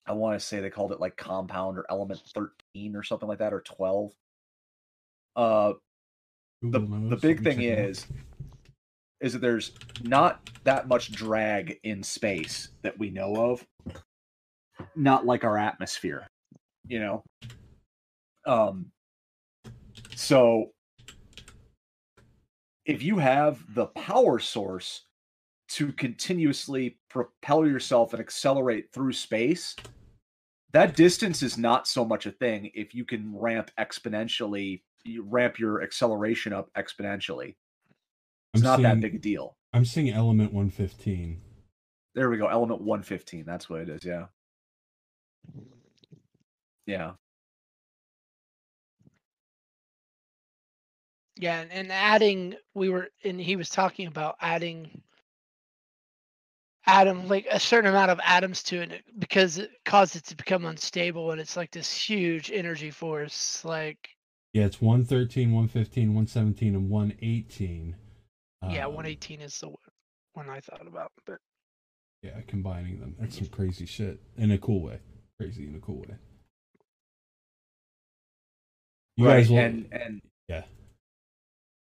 I 0.06 0.12
want 0.12 0.38
to 0.38 0.44
say 0.44 0.60
they 0.60 0.70
called 0.70 0.92
it 0.92 1.00
like 1.00 1.16
compound 1.16 1.78
or 1.78 1.86
element 1.90 2.20
13 2.34 2.96
or 2.96 3.02
something 3.02 3.28
like 3.28 3.38
that, 3.38 3.52
or 3.52 3.60
12. 3.60 4.12
Uh, 5.36 5.72
the, 6.62 6.80
the 6.80 7.16
big 7.16 7.42
thing 7.42 7.62
is 7.62 8.06
is 9.20 9.32
that 9.32 9.40
there's 9.40 9.72
not 10.02 10.48
that 10.64 10.88
much 10.88 11.12
drag 11.12 11.78
in 11.82 12.02
space 12.02 12.68
that 12.82 12.98
we 12.98 13.10
know 13.10 13.34
of. 13.36 13.66
Not 14.94 15.26
like 15.26 15.44
our 15.44 15.58
atmosphere, 15.58 16.26
you 16.86 17.00
know. 17.00 17.22
Um 18.46 18.92
so 20.14 20.70
if 22.86 23.02
you 23.02 23.18
have 23.18 23.74
the 23.74 23.86
power 23.86 24.38
source 24.38 25.02
to 25.70 25.92
continuously 25.92 26.96
propel 27.08 27.66
yourself 27.66 28.12
and 28.12 28.20
accelerate 28.20 28.92
through 28.92 29.12
space, 29.12 29.74
that 30.72 30.96
distance 30.96 31.42
is 31.42 31.56
not 31.56 31.88
so 31.88 32.04
much 32.04 32.26
a 32.26 32.30
thing 32.30 32.70
if 32.74 32.94
you 32.94 33.04
can 33.04 33.34
ramp 33.36 33.70
exponentially, 33.78 34.82
you 35.04 35.22
ramp 35.22 35.58
your 35.58 35.82
acceleration 35.82 36.52
up 36.52 36.70
exponentially. 36.76 37.56
It's 38.54 38.62
I'm 38.62 38.82
not 38.82 38.82
that 38.82 39.00
big 39.00 39.14
a 39.14 39.18
deal. 39.18 39.56
I'm 39.72 39.84
seeing 39.84 40.10
element 40.10 40.52
115. 40.52 41.40
There 42.14 42.30
we 42.30 42.36
go. 42.36 42.46
Element 42.46 42.80
115. 42.80 43.44
That's 43.46 43.68
what 43.68 43.80
it 43.80 43.88
is. 43.88 44.04
Yeah. 44.04 44.26
Yeah. 46.86 47.12
Yeah, 51.36 51.60
and, 51.60 51.70
and 51.70 51.92
adding 51.92 52.56
we 52.74 52.88
were 52.88 53.10
and 53.22 53.40
he 53.40 53.54
was 53.54 53.68
talking 53.68 54.08
about 54.08 54.36
adding 54.40 55.02
atom 56.88 57.28
like 57.28 57.46
a 57.50 57.60
certain 57.60 57.90
amount 57.90 58.10
of 58.10 58.18
atoms 58.24 58.62
to 58.64 58.80
it 58.80 59.04
because 59.18 59.58
it 59.58 59.70
caused 59.84 60.16
it 60.16 60.24
to 60.24 60.34
become 60.36 60.64
unstable 60.64 61.30
and 61.32 61.40
it's 61.40 61.56
like 61.56 61.70
this 61.70 61.92
huge 61.92 62.50
energy 62.52 62.90
force 62.90 63.64
like 63.64 64.08
Yeah, 64.54 64.64
it's 64.64 64.80
113, 64.80 65.52
115, 65.52 66.08
117, 66.08 66.74
and 66.74 66.88
118. 66.90 67.94
yeah 68.70 68.86
Um, 68.86 68.94
118 68.94 69.40
is 69.42 69.60
the 69.60 69.68
one- 69.68 69.76
one 70.32 70.48
i 70.48 70.60
thought 70.60 70.86
about 70.86 71.12
but 71.26 71.38
Yeah, 72.22 72.40
combining 72.48 72.98
them. 73.00 73.14
That's 73.20 73.36
some 73.38 73.48
crazy 73.48 73.86
shit 73.86 74.18
in 74.36 74.50
a 74.50 74.58
cool 74.58 74.82
way. 74.82 74.98
Crazy 75.38 75.66
in 75.68 75.74
a 75.76 75.80
cool 75.80 76.00
way. 76.00 76.16
You 79.16 79.26
right. 79.26 79.36
guys 79.38 79.50
will, 79.50 79.58
and 79.58 79.88
and 79.92 80.22
yeah. 80.48 80.64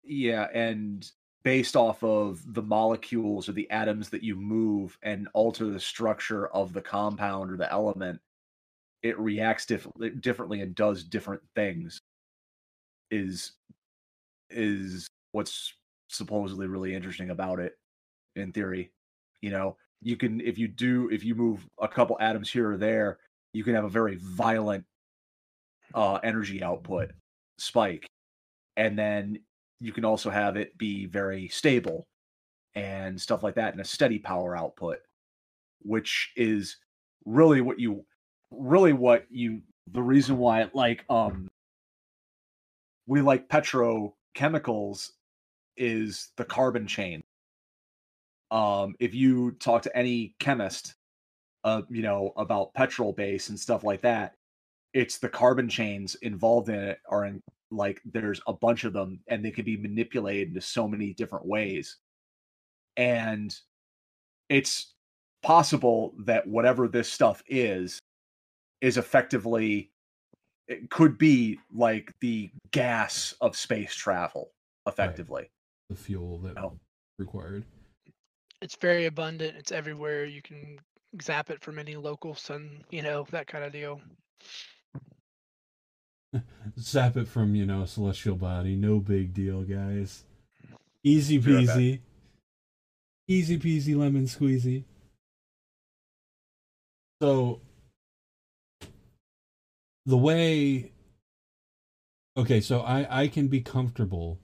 Yeah, 0.04 0.47
and 0.54 1.10
based 1.44 1.76
off 1.76 2.04
of 2.04 2.42
the 2.54 2.62
molecules 2.62 3.50
or 3.50 3.54
the 3.54 3.70
atoms 3.72 4.10
that 4.10 4.24
you 4.24 4.36
move 4.36 4.98
and 5.04 5.28
alter 5.34 5.66
the 5.66 5.80
structure 5.80 6.48
of 6.48 6.74
the 6.74 6.82
compound 6.82 7.52
or 7.52 7.58
the 7.58 7.72
element, 7.72 8.20
it 9.04 9.18
reacts 9.20 9.66
differently 9.66 10.10
differently 10.12 10.62
and 10.62 10.76
does 10.76 11.04
different 11.04 11.42
things. 11.56 12.00
Is 13.10 13.54
is 14.50 15.08
what's 15.32 15.74
supposedly 16.10 16.68
really 16.68 16.94
interesting 16.94 17.30
about 17.30 17.60
it 17.60 17.78
in 18.36 18.52
theory. 18.52 18.92
You 19.42 19.52
know, 19.52 19.78
you 20.02 20.18
can 20.18 20.42
if 20.42 20.58
you 20.58 20.68
do 20.68 21.10
if 21.12 21.24
you 21.24 21.36
move 21.36 21.68
a 21.82 21.88
couple 21.88 22.18
atoms 22.20 22.52
here 22.52 22.72
or 22.72 22.78
there, 22.78 23.18
you 23.54 23.64
can 23.64 23.76
have 23.76 23.86
a 23.86 23.89
very 23.89 24.18
violent 24.18 24.86
uh 25.94 26.20
energy 26.24 26.64
output 26.64 27.12
spike. 27.58 28.08
And 28.78 28.98
then 28.98 29.39
you 29.82 29.92
can 29.92 30.06
also 30.06 30.30
have 30.30 30.56
it 30.56 30.78
be 30.78 31.06
very 31.08 31.48
stable 31.50 32.08
and 32.76 33.20
stuff 33.20 33.44
like 33.44 33.56
that 33.56 33.74
and 33.74 33.82
a 33.82 33.86
steady 33.86 34.20
power 34.20 34.56
output 34.56 35.00
which 35.82 36.32
is 36.36 36.78
really 37.26 37.62
what 37.62 37.80
you 37.80 38.06
really 38.52 38.94
what 38.94 39.26
you 39.30 39.62
the 39.92 40.02
reason 40.02 40.38
why 40.38 40.70
like 40.74 41.04
um 41.10 41.50
we 43.08 43.22
like 43.22 43.50
petrochemicals 43.50 45.10
is 45.78 46.30
the 46.38 46.46
carbon 46.46 46.88
chain. 46.88 47.22
Um 48.52 48.96
if 49.00 49.14
you 49.14 49.52
talk 49.52 49.82
to 49.84 49.98
any 49.98 50.36
chemist 50.40 50.96
uh 51.64 51.82
you 51.90 52.02
know 52.02 52.32
about 52.38 52.74
petrol 52.74 53.14
base 53.14 53.50
and 53.50 53.60
stuff 53.60 53.84
like 53.84 54.02
that 54.02 54.36
it's 54.94 55.20
the 55.20 55.30
carbon 55.30 55.70
chains 55.70 56.16
involved 56.16 56.70
in 56.70 56.76
it 56.76 57.00
are 57.10 57.26
in 57.26 57.42
like 57.72 58.02
there's 58.06 58.42
a 58.48 58.54
bunch 58.54 58.84
of 58.84 58.94
them 58.94 59.20
and 59.28 59.44
they 59.44 59.52
can 59.52 59.66
be 59.66 59.78
manipulated 59.78 60.50
into 60.50 60.62
so 60.62 60.88
many 60.88 61.14
different 61.14 61.46
ways. 61.46 61.98
And 62.98 63.56
it's 64.50 64.94
possible 65.42 66.14
that 66.20 66.46
whatever 66.48 66.88
this 66.88 67.12
stuff 67.12 67.42
is 67.48 68.00
is 68.82 68.98
effectively 68.98 69.92
it 70.68 70.90
could 70.90 71.18
be 71.18 71.60
like 71.74 72.14
the 72.22 72.50
gas 72.72 73.34
of 73.42 73.56
space 73.58 73.94
travel 73.96 74.52
effectively. 74.88 75.50
The 75.90 75.96
fuel 75.96 76.38
that 76.40 76.58
Oh. 76.58 76.80
required. 77.18 77.66
it's 78.62 78.76
very 78.76 79.06
abundant. 79.08 79.58
It's 79.58 79.72
everywhere. 79.72 80.26
You 80.26 80.42
can 80.42 80.78
zap 81.22 81.50
it 81.50 81.62
from 81.62 81.78
any 81.80 81.96
local 81.98 82.34
sun 82.36 82.84
you 82.90 83.02
know 83.02 83.26
that 83.32 83.46
kind 83.48 83.66
of 83.66 83.74
deal 83.74 84.00
Zap 86.80 87.18
it 87.18 87.28
from, 87.28 87.56
you 87.56 87.66
know, 87.66 87.82
a 87.82 87.88
celestial 87.88 88.36
body. 88.36 88.76
No 88.76 89.00
big 89.00 89.34
deal, 89.34 89.64
guys. 89.64 90.24
Easy 91.04 91.38
Be 91.38 91.56
right 91.56 91.68
back. 91.68 91.78
peasy. 91.78 92.00
Easy 93.28 93.58
peasy 93.58 93.96
lemon 93.96 94.26
squeezy. 94.26 94.84
So 97.22 97.62
the 100.06 100.18
way 100.18 100.92
Okay, 102.38 102.62
so 102.62 102.80
I 102.80 103.24
I 103.24 103.28
can 103.28 103.48
be 103.48 103.62
comfortable 103.62 104.40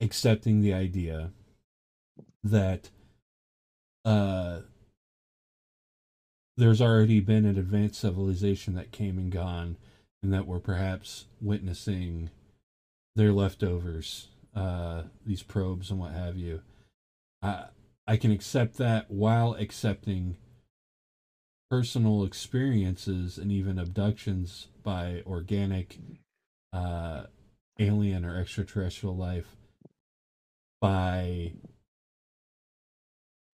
accepting 0.00 0.60
the 0.60 0.72
idea 0.72 1.32
that 2.42 2.90
uh 4.04 4.60
there's 6.56 6.80
already 6.80 7.20
been 7.20 7.44
an 7.44 7.58
advanced 7.58 8.00
civilization 8.00 8.74
that 8.74 8.90
came 8.92 9.18
and 9.18 9.30
gone 9.30 9.76
and 10.24 10.32
that 10.32 10.46
we're 10.46 10.58
perhaps 10.58 11.26
witnessing 11.38 12.30
their 13.14 13.30
leftovers, 13.30 14.28
uh, 14.56 15.02
these 15.26 15.42
probes 15.42 15.90
and 15.90 16.00
what 16.00 16.12
have 16.12 16.38
you. 16.38 16.62
I 17.42 17.66
I 18.06 18.16
can 18.16 18.30
accept 18.30 18.78
that 18.78 19.10
while 19.10 19.52
accepting 19.54 20.36
personal 21.70 22.24
experiences 22.24 23.36
and 23.36 23.52
even 23.52 23.78
abductions 23.78 24.68
by 24.82 25.22
organic, 25.26 25.98
uh, 26.72 27.24
alien 27.78 28.24
or 28.24 28.38
extraterrestrial 28.38 29.16
life 29.16 29.56
by 30.80 31.52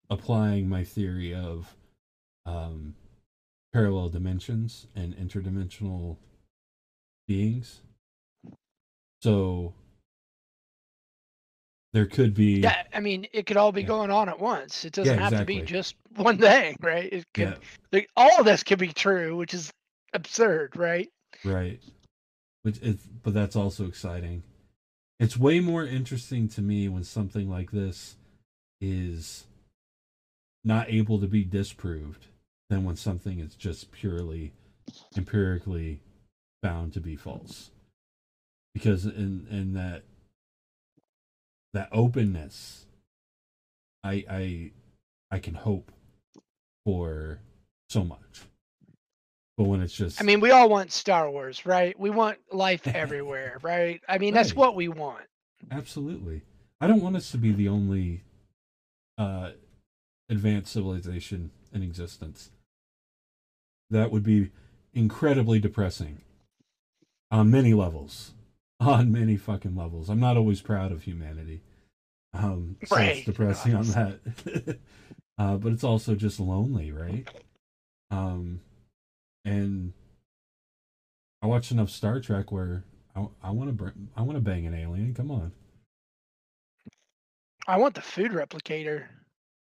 applying 0.09 0.69
my 0.69 0.85
theory 0.85 1.35
of 1.35 1.75
um, 2.47 2.95
parallel 3.73 4.09
dimensions 4.09 4.87
and 4.95 5.17
interdimensional 5.17 6.17
beings. 7.31 7.81
So 9.23 9.73
there 11.93 12.07
could 12.07 12.35
be 12.35 12.61
yeah 12.61 12.83
i 12.95 13.01
mean 13.01 13.27
it 13.33 13.47
could 13.47 13.57
all 13.57 13.73
be 13.73 13.83
Yeah. 13.83 13.89
going 13.89 14.11
on 14.13 14.29
at 14.29 14.39
once 14.39 14.85
it 14.85 14.93
doesn't 14.93 15.19
have 15.19 15.37
to 15.37 15.45
be 15.45 15.61
just 15.63 15.97
one 16.17 16.39
thing 16.39 16.77
right 16.83 17.13
it 17.13 17.25
could 17.35 17.49
yeah, 17.49 17.55
like, 17.93 18.09
all 18.17 18.39
of 18.39 18.45
this 18.47 18.63
could 18.63 18.79
be 18.79 18.93
true 18.93 19.37
which 19.37 19.55
is 19.55 19.73
absurd 20.15 20.77
right 20.77 21.09
right. 21.45 21.81
Which 22.63 22.79
is, 22.83 22.97
but 23.23 23.33
that's 23.33 23.57
also 23.57 23.87
exciting. 23.87 24.43
It's 25.19 25.37
way 25.37 25.61
more 25.61 25.85
interesting 25.85 26.49
to 26.51 26.63
me 26.63 26.89
when 26.89 27.05
something 27.05 27.49
like 27.51 27.71
this 27.71 28.17
is 28.81 29.47
not 30.65 30.91
able 30.91 31.19
to 31.21 31.27
be 31.27 31.45
disproved 31.45 32.27
than 32.69 32.85
when 32.85 32.97
something 32.97 33.41
is 33.41 33.55
just 33.55 33.93
purely 33.93 34.53
empirically 35.17 36.01
found 36.63 36.93
to 36.95 37.01
be 37.01 37.17
false. 37.17 37.71
Because 38.75 39.05
in 39.05 39.47
in 39.51 39.75
that 39.75 40.03
that 41.73 41.89
openness 41.93 42.87
I 44.05 44.25
I 44.31 44.71
I 45.31 45.39
can 45.39 45.55
hope 45.55 45.93
for 46.85 47.41
so 47.89 48.05
much. 48.05 48.43
But 49.57 49.65
when 49.65 49.83
it's 49.83 49.93
just 49.93 50.23
i 50.23 50.25
mean 50.25 50.41
we 50.41 50.53
all 50.53 50.71
want 50.71 50.91
star 50.91 51.31
wars 51.31 51.67
right 51.67 51.99
we 52.01 52.09
want 52.09 52.39
life 52.51 52.87
everywhere 52.87 53.59
right 53.63 54.01
i 54.09 54.17
mean 54.17 54.33
that's 54.33 54.55
what 54.55 54.75
we 54.75 54.89
want 54.89 55.27
Absolutely. 55.71 56.43
I 56.81 56.87
don't 56.87 57.03
want 57.03 57.17
us 57.17 57.31
to 57.33 57.39
be 57.39 57.53
the 57.53 57.69
only 57.69 58.23
uh, 59.19 59.51
advanced 60.29 60.73
civilization 60.73 61.51
in 61.73 61.83
existence. 61.83 62.51
That 63.91 64.11
would 64.11 64.23
be 64.23 64.51
incredibly 64.95 65.59
depressing 65.59 66.19
on 67.31 67.51
many 67.51 67.75
levels. 67.75 68.33
On 68.81 69.13
many 69.13 69.37
fucking 69.37 69.77
levels. 69.77 70.09
I'm 70.09 70.21
not 70.21 70.39
always 70.39 70.63
proud 70.63 70.91
of 70.91 71.03
humanity. 71.03 71.61
Um, 72.33 72.77
so 72.87 72.97
Right. 72.97 73.17
it's 73.19 73.27
depressing 73.27 73.75
on 73.75 73.87
that. 73.89 74.79
uh, 75.39 75.57
but 75.59 75.73
it's 75.73 75.85
also 75.85 76.15
just 76.15 76.41
lonely, 76.41 76.91
right? 76.91 77.29
Um, 78.11 78.63
and 79.45 79.93
I 81.43 81.47
watched 81.47 81.73
enough 81.73 81.91
Star 81.91 82.21
Trek 82.21 82.51
where 82.51 82.85
I, 83.15 83.27
I 83.43 83.51
want 83.51 83.77
to 83.79 83.93
I 84.17 84.23
want 84.23 84.37
to 84.37 84.41
bang 84.41 84.67
an 84.67 84.75
alien. 84.75 85.13
Come 85.13 85.31
on. 85.31 85.53
I 87.67 87.77
want 87.77 87.95
the 87.95 88.01
food 88.01 88.33
replicator. 88.33 89.09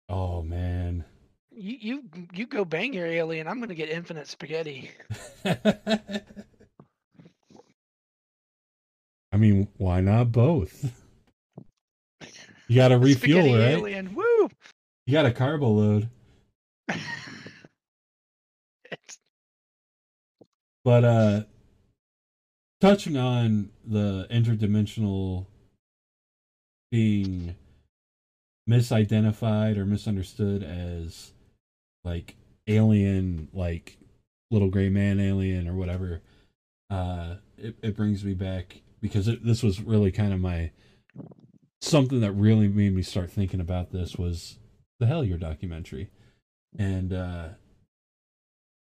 Oh 0.08 0.40
man. 0.40 1.04
You 1.50 1.76
you 1.78 2.04
you 2.32 2.46
go 2.46 2.64
bang 2.64 2.94
your 2.94 3.06
alien. 3.06 3.46
I'm 3.46 3.60
gonna 3.60 3.74
get 3.74 3.90
infinite 3.90 4.28
spaghetti. 4.28 4.90
I 9.32 9.36
mean, 9.36 9.68
why 9.76 10.00
not 10.00 10.32
both? 10.32 10.92
You 12.68 12.76
got 12.76 12.88
to 12.88 12.98
refuel, 12.98 13.42
spaghetti 13.42 13.54
right? 13.54 13.72
alien. 13.78 14.14
Woo! 14.14 14.48
You 15.06 15.12
got 15.12 15.26
a 15.26 15.32
carbo 15.32 15.68
load. 15.68 16.08
But 20.82 21.04
uh 21.04 21.42
touching 22.80 23.16
on 23.16 23.70
the 23.84 24.26
interdimensional 24.30 25.46
being 26.90 27.54
misidentified 28.68 29.76
or 29.76 29.84
misunderstood 29.84 30.62
as 30.62 31.32
like 32.04 32.36
alien 32.66 33.48
like 33.52 33.98
little 34.50 34.68
gray 34.68 34.88
man 34.88 35.20
alien 35.20 35.68
or 35.68 35.74
whatever 35.74 36.22
uh 36.88 37.34
it, 37.58 37.76
it 37.82 37.96
brings 37.96 38.24
me 38.24 38.32
back 38.34 38.80
because 39.00 39.28
it, 39.28 39.44
this 39.44 39.62
was 39.62 39.80
really 39.80 40.12
kind 40.12 40.32
of 40.32 40.40
my 40.40 40.70
something 41.80 42.20
that 42.20 42.32
really 42.32 42.68
made 42.68 42.94
me 42.94 43.02
start 43.02 43.30
thinking 43.30 43.60
about 43.60 43.90
this 43.90 44.16
was 44.16 44.58
the 44.98 45.06
Hellier 45.06 45.40
documentary 45.40 46.10
and 46.78 47.12
uh 47.12 47.48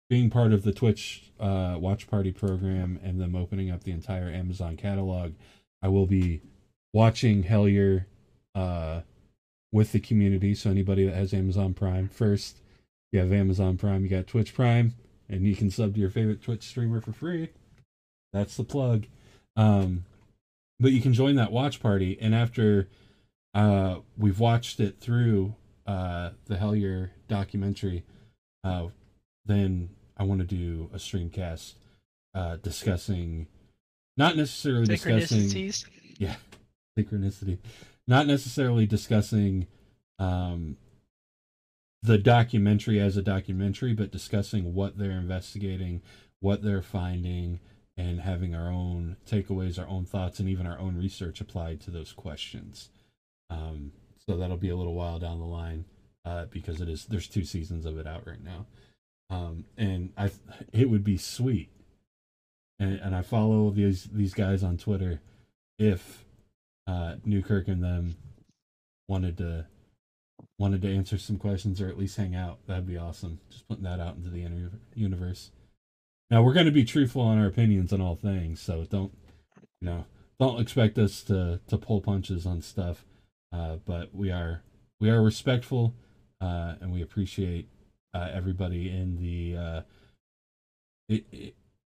being 0.09 0.29
part 0.29 0.53
of 0.53 0.63
the 0.63 0.71
Twitch 0.71 1.31
uh, 1.39 1.75
watch 1.79 2.07
party 2.07 2.31
program 2.31 2.99
and 3.03 3.19
them 3.19 3.35
opening 3.35 3.69
up 3.69 3.83
the 3.83 3.91
entire 3.91 4.29
Amazon 4.29 4.77
catalog, 4.77 5.33
I 5.81 5.89
will 5.89 6.07
be 6.07 6.41
watching 6.93 7.43
Hellier 7.43 8.05
uh, 8.55 9.01
with 9.71 9.91
the 9.91 9.99
community. 9.99 10.55
So 10.55 10.69
anybody 10.69 11.05
that 11.05 11.15
has 11.15 11.33
Amazon 11.33 11.73
Prime, 11.73 12.07
first 12.07 12.61
you 13.11 13.19
have 13.19 13.33
Amazon 13.33 13.77
Prime, 13.77 14.03
you 14.03 14.09
got 14.09 14.27
Twitch 14.27 14.53
Prime, 14.53 14.95
and 15.29 15.43
you 15.43 15.55
can 15.55 15.69
sub 15.69 15.93
to 15.93 15.99
your 15.99 16.09
favorite 16.09 16.41
Twitch 16.41 16.63
streamer 16.63 17.01
for 17.01 17.11
free. 17.11 17.49
That's 18.31 18.55
the 18.55 18.63
plug. 18.63 19.07
Um, 19.57 20.05
but 20.79 20.91
you 20.91 21.01
can 21.01 21.13
join 21.13 21.35
that 21.35 21.51
watch 21.51 21.81
party, 21.81 22.17
and 22.21 22.33
after 22.35 22.87
uh, 23.53 23.97
we've 24.17 24.39
watched 24.39 24.79
it 24.79 24.99
through 25.01 25.55
uh, 25.87 26.29
the 26.45 26.55
Hellier 26.55 27.09
documentary, 27.27 28.03
uh, 28.63 28.87
then 29.45 29.89
I 30.15 30.23
want 30.23 30.41
to 30.41 30.45
do 30.47 30.89
a 30.93 30.97
streamcast 30.97 31.73
uh, 32.35 32.57
discussing, 32.57 33.47
not 34.15 34.37
necessarily 34.37 34.85
discussing, 34.85 35.49
yeah, 36.19 36.35
synchronicity, 36.97 37.57
not 38.07 38.27
necessarily 38.27 38.85
discussing 38.85 39.65
um, 40.19 40.77
the 42.03 42.19
documentary 42.19 42.99
as 42.99 43.17
a 43.17 43.23
documentary, 43.23 43.93
but 43.93 44.11
discussing 44.11 44.75
what 44.75 44.99
they're 44.99 45.11
investigating, 45.11 46.03
what 46.41 46.61
they're 46.61 46.83
finding, 46.83 47.59
and 47.97 48.21
having 48.21 48.53
our 48.53 48.71
own 48.71 49.17
takeaways, 49.29 49.79
our 49.79 49.87
own 49.87 50.05
thoughts, 50.05 50.39
and 50.39 50.47
even 50.47 50.67
our 50.67 50.79
own 50.79 50.95
research 50.95 51.41
applied 51.41 51.81
to 51.81 51.91
those 51.91 52.13
questions. 52.13 52.89
Um, 53.49 53.91
so 54.25 54.37
that'll 54.37 54.57
be 54.57 54.69
a 54.69 54.75
little 54.75 54.93
while 54.93 55.19
down 55.19 55.39
the 55.39 55.45
line 55.45 55.85
uh, 56.25 56.45
because 56.45 56.81
it 56.81 56.89
is 56.89 57.05
there's 57.05 57.27
two 57.27 57.43
seasons 57.43 57.85
of 57.85 57.97
it 57.97 58.05
out 58.05 58.27
right 58.27 58.43
now 58.43 58.65
um, 59.29 59.65
and 59.77 60.11
I 60.17 60.31
it 60.71 60.89
would 60.89 61.03
be 61.03 61.17
sweet. 61.17 61.69
And 62.79 62.99
and 62.99 63.15
I 63.15 63.21
follow 63.21 63.69
these 63.69 64.05
these 64.05 64.33
guys 64.33 64.63
on 64.63 64.77
Twitter. 64.77 65.21
If 65.79 66.25
uh, 66.87 67.15
Newkirk 67.25 67.67
and 67.67 67.83
them 67.83 68.15
wanted 69.07 69.37
to 69.37 69.67
wanted 70.59 70.81
to 70.83 70.95
answer 70.95 71.17
some 71.17 71.37
questions 71.37 71.81
or 71.81 71.87
at 71.87 71.97
least 71.97 72.17
hang 72.17 72.35
out, 72.35 72.59
that'd 72.67 72.87
be 72.87 72.97
awesome. 72.97 73.39
Just 73.49 73.67
putting 73.67 73.83
that 73.83 73.99
out 73.99 74.15
into 74.15 74.29
the 74.29 74.47
universe. 74.95 75.51
Now 76.29 76.41
we're 76.41 76.53
going 76.53 76.65
to 76.65 76.71
be 76.71 76.83
truthful 76.83 77.21
on 77.21 77.37
our 77.37 77.47
opinions 77.47 77.93
on 77.93 78.01
all 78.01 78.15
things, 78.15 78.59
so 78.59 78.85
don't 78.85 79.11
you 79.81 79.87
know 79.87 80.05
don't 80.39 80.59
expect 80.59 80.97
us 80.97 81.21
to 81.23 81.59
to 81.67 81.77
pull 81.77 82.01
punches 82.01 82.45
on 82.45 82.61
stuff. 82.61 83.05
Uh, 83.51 83.77
but 83.85 84.13
we 84.13 84.31
are 84.31 84.61
we 84.99 85.09
are 85.09 85.21
respectful, 85.21 85.93
uh, 86.41 86.75
and 86.81 86.91
we 86.91 87.01
appreciate 87.01 87.69
uh, 88.13 88.29
everybody 88.33 88.89
in 88.89 89.17
the 89.17 89.57
uh, 89.57 89.81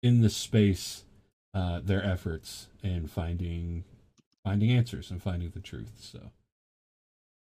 in 0.02 0.22
the 0.22 0.30
space 0.30 1.04
uh, 1.54 1.82
their 1.84 2.04
efforts 2.04 2.68
in 2.84 3.08
finding 3.08 3.84
finding 4.44 4.72
answers 4.72 5.12
and 5.12 5.22
finding 5.22 5.50
the 5.50 5.60
truth. 5.60 5.92
So 6.00 6.32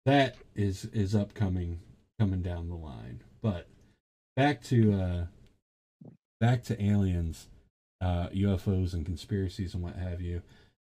that 0.04 0.36
is 0.54 0.84
is 0.86 1.14
upcoming 1.14 1.80
coming 2.18 2.42
down 2.42 2.68
the 2.68 2.74
line. 2.74 3.22
But 3.40 3.66
back 4.36 4.62
to 4.64 4.92
uh, 4.92 5.24
back 6.42 6.64
to 6.64 6.84
aliens, 6.84 7.46
uh, 8.00 8.26
UFOs 8.30 8.94
and 8.94 9.06
conspiracies 9.06 9.74
and 9.74 9.82
what 9.82 9.94
have 9.94 10.20
you. 10.20 10.42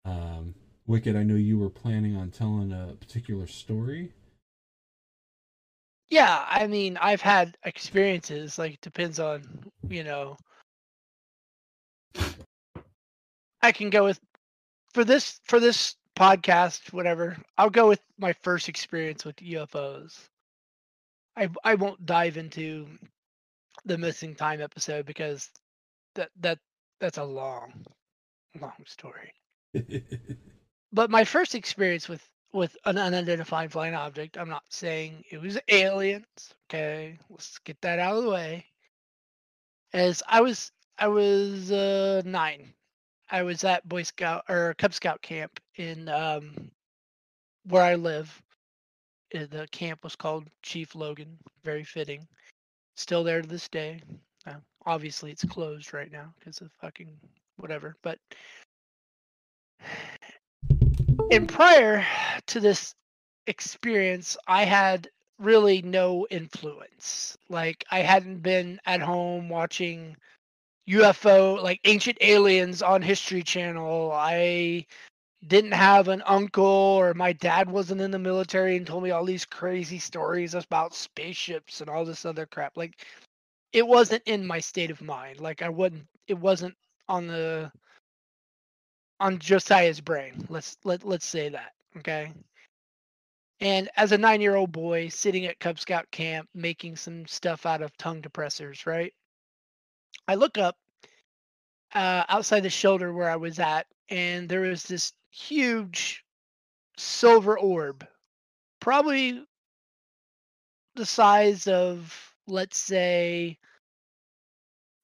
Um, 0.04 0.54
Wicked, 0.86 1.16
I 1.16 1.24
know 1.24 1.34
you 1.34 1.58
were 1.58 1.68
planning 1.68 2.16
on 2.16 2.30
telling 2.30 2.72
a 2.72 2.94
particular 2.94 3.48
story. 3.48 4.12
Yeah, 6.08 6.44
I 6.48 6.68
mean, 6.68 6.96
I've 7.00 7.20
had 7.20 7.56
experiences. 7.64 8.60
Like, 8.60 8.74
it 8.74 8.80
depends 8.80 9.18
on, 9.18 9.42
you 9.88 10.04
know. 10.04 10.36
I 13.60 13.72
can 13.72 13.90
go 13.90 14.04
with 14.04 14.20
for 14.94 15.04
this 15.04 15.40
for 15.44 15.58
this 15.58 15.96
podcast, 16.16 16.92
whatever. 16.92 17.36
I'll 17.58 17.70
go 17.70 17.88
with 17.88 18.00
my 18.18 18.32
first 18.34 18.68
experience 18.68 19.24
with 19.24 19.36
UFOs. 19.36 20.28
I 21.36 21.48
I 21.64 21.74
won't 21.74 22.06
dive 22.06 22.36
into 22.36 22.86
the 23.84 23.98
missing 23.98 24.34
time 24.34 24.60
episode 24.60 25.06
because 25.06 25.50
that 26.14 26.30
that 26.40 26.58
that's 27.00 27.18
a 27.18 27.24
long, 27.24 27.84
long 28.60 28.84
story. 28.86 29.32
But 30.92 31.10
my 31.10 31.24
first 31.24 31.54
experience 31.54 32.08
with 32.08 32.26
with 32.52 32.76
an 32.84 32.96
unidentified 32.98 33.72
flying 33.72 33.94
object, 33.94 34.36
I'm 34.38 34.48
not 34.48 34.64
saying 34.70 35.24
it 35.30 35.40
was 35.40 35.58
aliens. 35.68 36.54
Okay, 36.68 37.18
let's 37.28 37.58
get 37.58 37.80
that 37.82 37.98
out 37.98 38.16
of 38.18 38.24
the 38.24 38.30
way. 38.30 38.66
As 39.92 40.22
I 40.26 40.40
was 40.40 40.72
I 40.98 41.08
was 41.08 41.70
uh, 41.70 42.22
nine. 42.24 42.74
I 43.30 43.42
was 43.42 43.64
at 43.64 43.88
Boy 43.88 44.02
Scout 44.02 44.44
or 44.48 44.74
Cub 44.74 44.92
Scout 44.94 45.22
camp 45.22 45.60
in 45.76 46.08
um, 46.08 46.72
where 47.64 47.82
I 47.82 47.94
live. 47.96 48.42
Uh, 49.34 49.46
The 49.46 49.68
camp 49.70 50.04
was 50.04 50.16
called 50.16 50.48
Chief 50.62 50.94
Logan. 50.94 51.38
Very 51.62 51.84
fitting. 51.84 52.28
Still 52.96 53.24
there 53.24 53.42
to 53.42 53.48
this 53.48 53.68
day. 53.68 54.02
Uh, 54.46 54.54
obviously, 54.86 55.30
it's 55.30 55.44
closed 55.44 55.92
right 55.92 56.10
now 56.10 56.32
because 56.38 56.60
of 56.60 56.70
fucking 56.80 57.10
whatever. 57.56 57.96
But 58.02 58.18
and 61.30 61.48
prior 61.48 62.04
to 62.46 62.60
this 62.60 62.94
experience, 63.46 64.36
I 64.46 64.64
had 64.64 65.08
really 65.38 65.82
no 65.82 66.26
influence. 66.30 67.36
Like 67.48 67.84
I 67.90 68.00
hadn't 68.00 68.42
been 68.42 68.80
at 68.86 69.00
home 69.00 69.48
watching 69.48 70.16
UFO 70.88 71.62
like 71.62 71.80
ancient 71.84 72.18
aliens 72.20 72.82
on 72.82 73.02
History 73.02 73.42
Channel. 73.42 74.12
I 74.12 74.86
didn't 75.46 75.72
have 75.72 76.08
an 76.08 76.22
uncle 76.26 76.64
or 76.64 77.14
my 77.14 77.32
dad 77.32 77.70
wasn't 77.70 78.00
in 78.00 78.10
the 78.10 78.18
military 78.18 78.76
and 78.76 78.86
told 78.86 79.02
me 79.02 79.10
all 79.10 79.24
these 79.24 79.46
crazy 79.46 79.98
stories 79.98 80.54
about 80.54 80.94
spaceships 80.94 81.80
and 81.80 81.88
all 81.88 82.04
this 82.04 82.26
other 82.26 82.46
crap. 82.46 82.76
Like 82.76 83.04
it 83.72 83.86
wasn't 83.86 84.22
in 84.26 84.46
my 84.46 84.60
state 84.60 84.90
of 84.90 85.00
mind. 85.00 85.40
Like 85.40 85.62
I 85.62 85.68
wouldn't 85.68 86.06
it 86.26 86.38
wasn't 86.38 86.74
on 87.08 87.26
the 87.26 87.72
on 89.18 89.38
Josiah's 89.38 90.00
brain. 90.00 90.46
Let's 90.48 90.76
let 90.84 91.04
let's 91.04 91.26
say 91.26 91.48
that. 91.48 91.72
Okay. 91.98 92.32
And 93.60 93.90
as 93.96 94.12
a 94.12 94.18
nine 94.18 94.40
year 94.40 94.56
old 94.56 94.72
boy 94.72 95.08
sitting 95.08 95.46
at 95.46 95.60
Cub 95.60 95.78
Scout 95.78 96.10
camp 96.10 96.48
making 96.54 96.96
some 96.96 97.26
stuff 97.26 97.64
out 97.66 97.82
of 97.82 97.96
tongue 97.96 98.22
depressors, 98.22 98.86
right? 98.86 99.12
I 100.28 100.34
look 100.34 100.58
up 100.58 100.76
uh, 101.94 102.24
outside 102.28 102.60
the 102.60 102.70
shelter 102.70 103.12
where 103.12 103.30
I 103.30 103.36
was 103.36 103.58
at, 103.58 103.86
and 104.10 104.48
there 104.48 104.60
was 104.60 104.84
this 104.84 105.12
huge 105.30 106.24
silver 106.96 107.58
orb, 107.58 108.06
probably 108.80 109.44
the 110.94 111.06
size 111.06 111.66
of, 111.66 112.34
let's 112.46 112.78
say, 112.78 113.58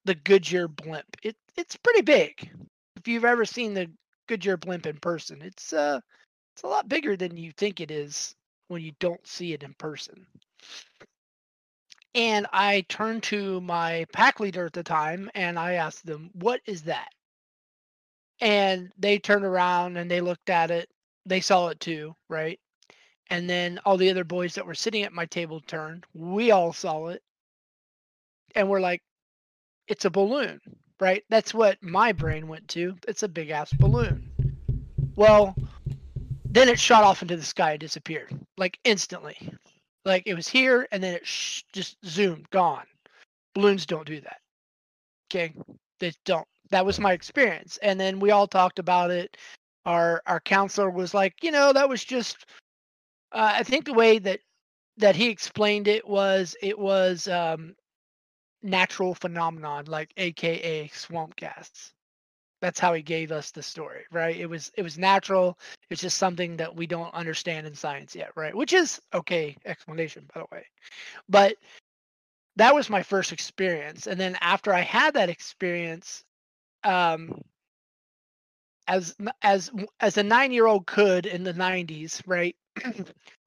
the 0.04 0.14
Goodyear 0.14 0.68
blimp. 0.68 1.16
It 1.22 1.36
it's 1.56 1.76
pretty 1.76 2.02
big. 2.02 2.50
If 2.96 3.08
you've 3.08 3.24
ever 3.24 3.44
seen 3.44 3.74
the 3.74 3.90
Goodyear 4.26 4.56
blimp 4.56 4.86
in 4.86 4.98
person, 4.98 5.42
it's 5.42 5.72
uh 5.72 6.00
it's 6.54 6.62
a 6.64 6.68
lot 6.68 6.88
bigger 6.88 7.16
than 7.16 7.36
you 7.36 7.52
think 7.52 7.80
it 7.80 7.90
is 7.90 8.34
when 8.68 8.82
you 8.82 8.92
don't 9.00 9.26
see 9.26 9.52
it 9.54 9.62
in 9.62 9.74
person. 9.74 10.26
And 12.16 12.48
I 12.52 12.82
turned 12.88 13.22
to 13.24 13.60
my 13.60 14.06
pack 14.12 14.40
leader 14.40 14.66
at 14.66 14.72
the 14.72 14.82
time 14.82 15.30
and 15.34 15.58
I 15.58 15.74
asked 15.74 16.04
them, 16.06 16.30
What 16.34 16.60
is 16.66 16.82
that? 16.84 17.08
And 18.40 18.92
they 18.98 19.18
turned 19.18 19.44
around 19.44 19.96
and 19.96 20.10
they 20.10 20.20
looked 20.20 20.50
at 20.50 20.70
it. 20.70 20.88
They 21.24 21.40
saw 21.40 21.68
it 21.68 21.80
too, 21.80 22.14
right? 22.28 22.60
and 23.30 23.48
then 23.50 23.78
all 23.84 23.96
the 23.96 24.10
other 24.10 24.24
boys 24.24 24.54
that 24.54 24.66
were 24.66 24.74
sitting 24.74 25.02
at 25.02 25.12
my 25.12 25.26
table 25.26 25.60
turned. 25.60 26.04
We 26.14 26.50
all 26.50 26.72
saw 26.72 27.08
it, 27.08 27.22
and 28.54 28.68
we're 28.68 28.80
like, 28.80 29.02
"It's 29.88 30.04
a 30.04 30.10
balloon." 30.10 30.60
Right? 30.98 31.24
That's 31.28 31.52
what 31.52 31.82
my 31.82 32.12
brain 32.12 32.48
went 32.48 32.68
to. 32.68 32.96
It's 33.06 33.22
a 33.22 33.28
big 33.28 33.50
ass 33.50 33.70
balloon. 33.74 34.32
Well, 35.14 35.54
then 36.46 36.70
it 36.70 36.80
shot 36.80 37.04
off 37.04 37.20
into 37.20 37.36
the 37.36 37.44
sky 37.44 37.72
and 37.72 37.80
disappeared 37.80 38.32
like 38.56 38.78
instantly. 38.84 39.52
Like 40.06 40.22
it 40.24 40.34
was 40.34 40.48
here 40.48 40.88
and 40.90 41.02
then 41.02 41.14
it 41.14 41.26
sh- 41.26 41.64
just 41.72 41.98
zoomed, 42.06 42.48
gone. 42.48 42.86
Balloons 43.54 43.84
don't 43.84 44.06
do 44.06 44.20
that. 44.22 44.40
Okay, 45.30 45.54
they 46.00 46.12
don't. 46.24 46.48
That 46.70 46.86
was 46.86 47.00
my 47.00 47.12
experience. 47.12 47.78
And 47.82 47.98
then 47.98 48.20
we 48.20 48.30
all 48.30 48.46
talked 48.46 48.78
about 48.78 49.10
it. 49.10 49.36
Our 49.84 50.22
our 50.26 50.40
counselor 50.40 50.90
was 50.90 51.14
like, 51.14 51.34
you 51.42 51.50
know, 51.50 51.72
that 51.72 51.88
was 51.88 52.04
just. 52.04 52.46
Uh, 53.32 53.52
I 53.56 53.62
think 53.62 53.84
the 53.84 53.92
way 53.94 54.18
that 54.20 54.40
that 54.98 55.16
he 55.16 55.28
explained 55.28 55.88
it 55.88 56.06
was 56.06 56.56
it 56.62 56.78
was 56.78 57.28
um, 57.28 57.74
natural 58.62 59.14
phenomenon, 59.14 59.84
like 59.86 60.12
AKA 60.16 60.88
swamp 60.88 61.36
gas 61.36 61.92
that's 62.60 62.80
how 62.80 62.94
he 62.94 63.02
gave 63.02 63.32
us 63.32 63.50
the 63.50 63.62
story 63.62 64.04
right 64.10 64.36
it 64.36 64.46
was 64.46 64.72
it 64.76 64.82
was 64.82 64.98
natural 64.98 65.58
it's 65.90 66.00
just 66.00 66.18
something 66.18 66.56
that 66.56 66.74
we 66.74 66.86
don't 66.86 67.14
understand 67.14 67.66
in 67.66 67.74
science 67.74 68.14
yet 68.14 68.30
right 68.36 68.54
which 68.54 68.72
is 68.72 69.00
okay 69.14 69.56
explanation 69.66 70.24
by 70.34 70.40
the 70.40 70.46
way 70.50 70.64
but 71.28 71.56
that 72.56 72.74
was 72.74 72.88
my 72.88 73.02
first 73.02 73.32
experience 73.32 74.06
and 74.06 74.18
then 74.18 74.36
after 74.40 74.72
i 74.72 74.80
had 74.80 75.14
that 75.14 75.28
experience 75.28 76.24
um 76.86 77.42
as 78.88 79.16
as 79.42 79.70
as 80.00 80.16
a 80.18 80.24
9 80.24 80.52
year 80.52 80.66
old 80.66 80.86
could 80.86 81.26
in 81.26 81.44
the 81.44 81.54
90s 81.54 82.22
right 82.26 82.56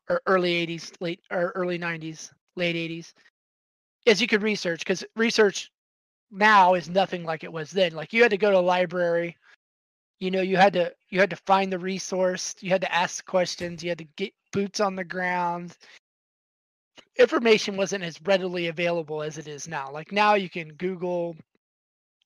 or 0.10 0.22
early 0.28 0.68
80s 0.68 0.94
late 1.02 1.22
or 1.32 1.52
early 1.56 1.80
90s 1.80 2.32
late 2.58 2.76
80s 2.76 3.14
as 4.08 4.22
you 4.22 4.28
could 4.28 4.44
research 4.44 4.82
because 4.82 5.04
research 5.16 5.72
now 6.32 6.74
is 6.76 6.90
nothing 6.90 7.24
like 7.24 7.44
it 7.44 7.54
was 7.54 7.72
then. 7.72 7.94
Like 7.94 8.14
you 8.14 8.22
had 8.22 8.32
to 8.32 8.38
go 8.38 8.52
to 8.52 8.60
a 8.60 8.62
library, 8.62 9.38
you 10.20 10.32
know, 10.32 10.42
you 10.42 10.58
had 10.58 10.74
to 10.74 10.94
you 11.10 11.20
had 11.20 11.30
to 11.32 11.36
find 11.38 11.72
the 11.72 11.80
resource, 11.80 12.56
you 12.62 12.70
had 12.72 12.82
to 12.82 12.94
ask 12.96 13.26
questions, 13.26 13.84
you 13.84 13.90
had 13.90 14.00
to 14.00 14.08
get 14.18 14.34
boots 14.52 14.80
on 14.80 14.96
the 14.96 15.04
ground. 15.04 15.76
Information 17.18 17.78
wasn't 17.78 18.04
as 18.04 18.22
readily 18.24 18.68
available 18.68 19.22
as 19.22 19.38
it 19.38 19.48
is 19.48 19.68
now. 19.68 19.92
Like 19.92 20.12
now 20.12 20.36
you 20.36 20.50
can 20.50 20.70
Google 20.74 21.36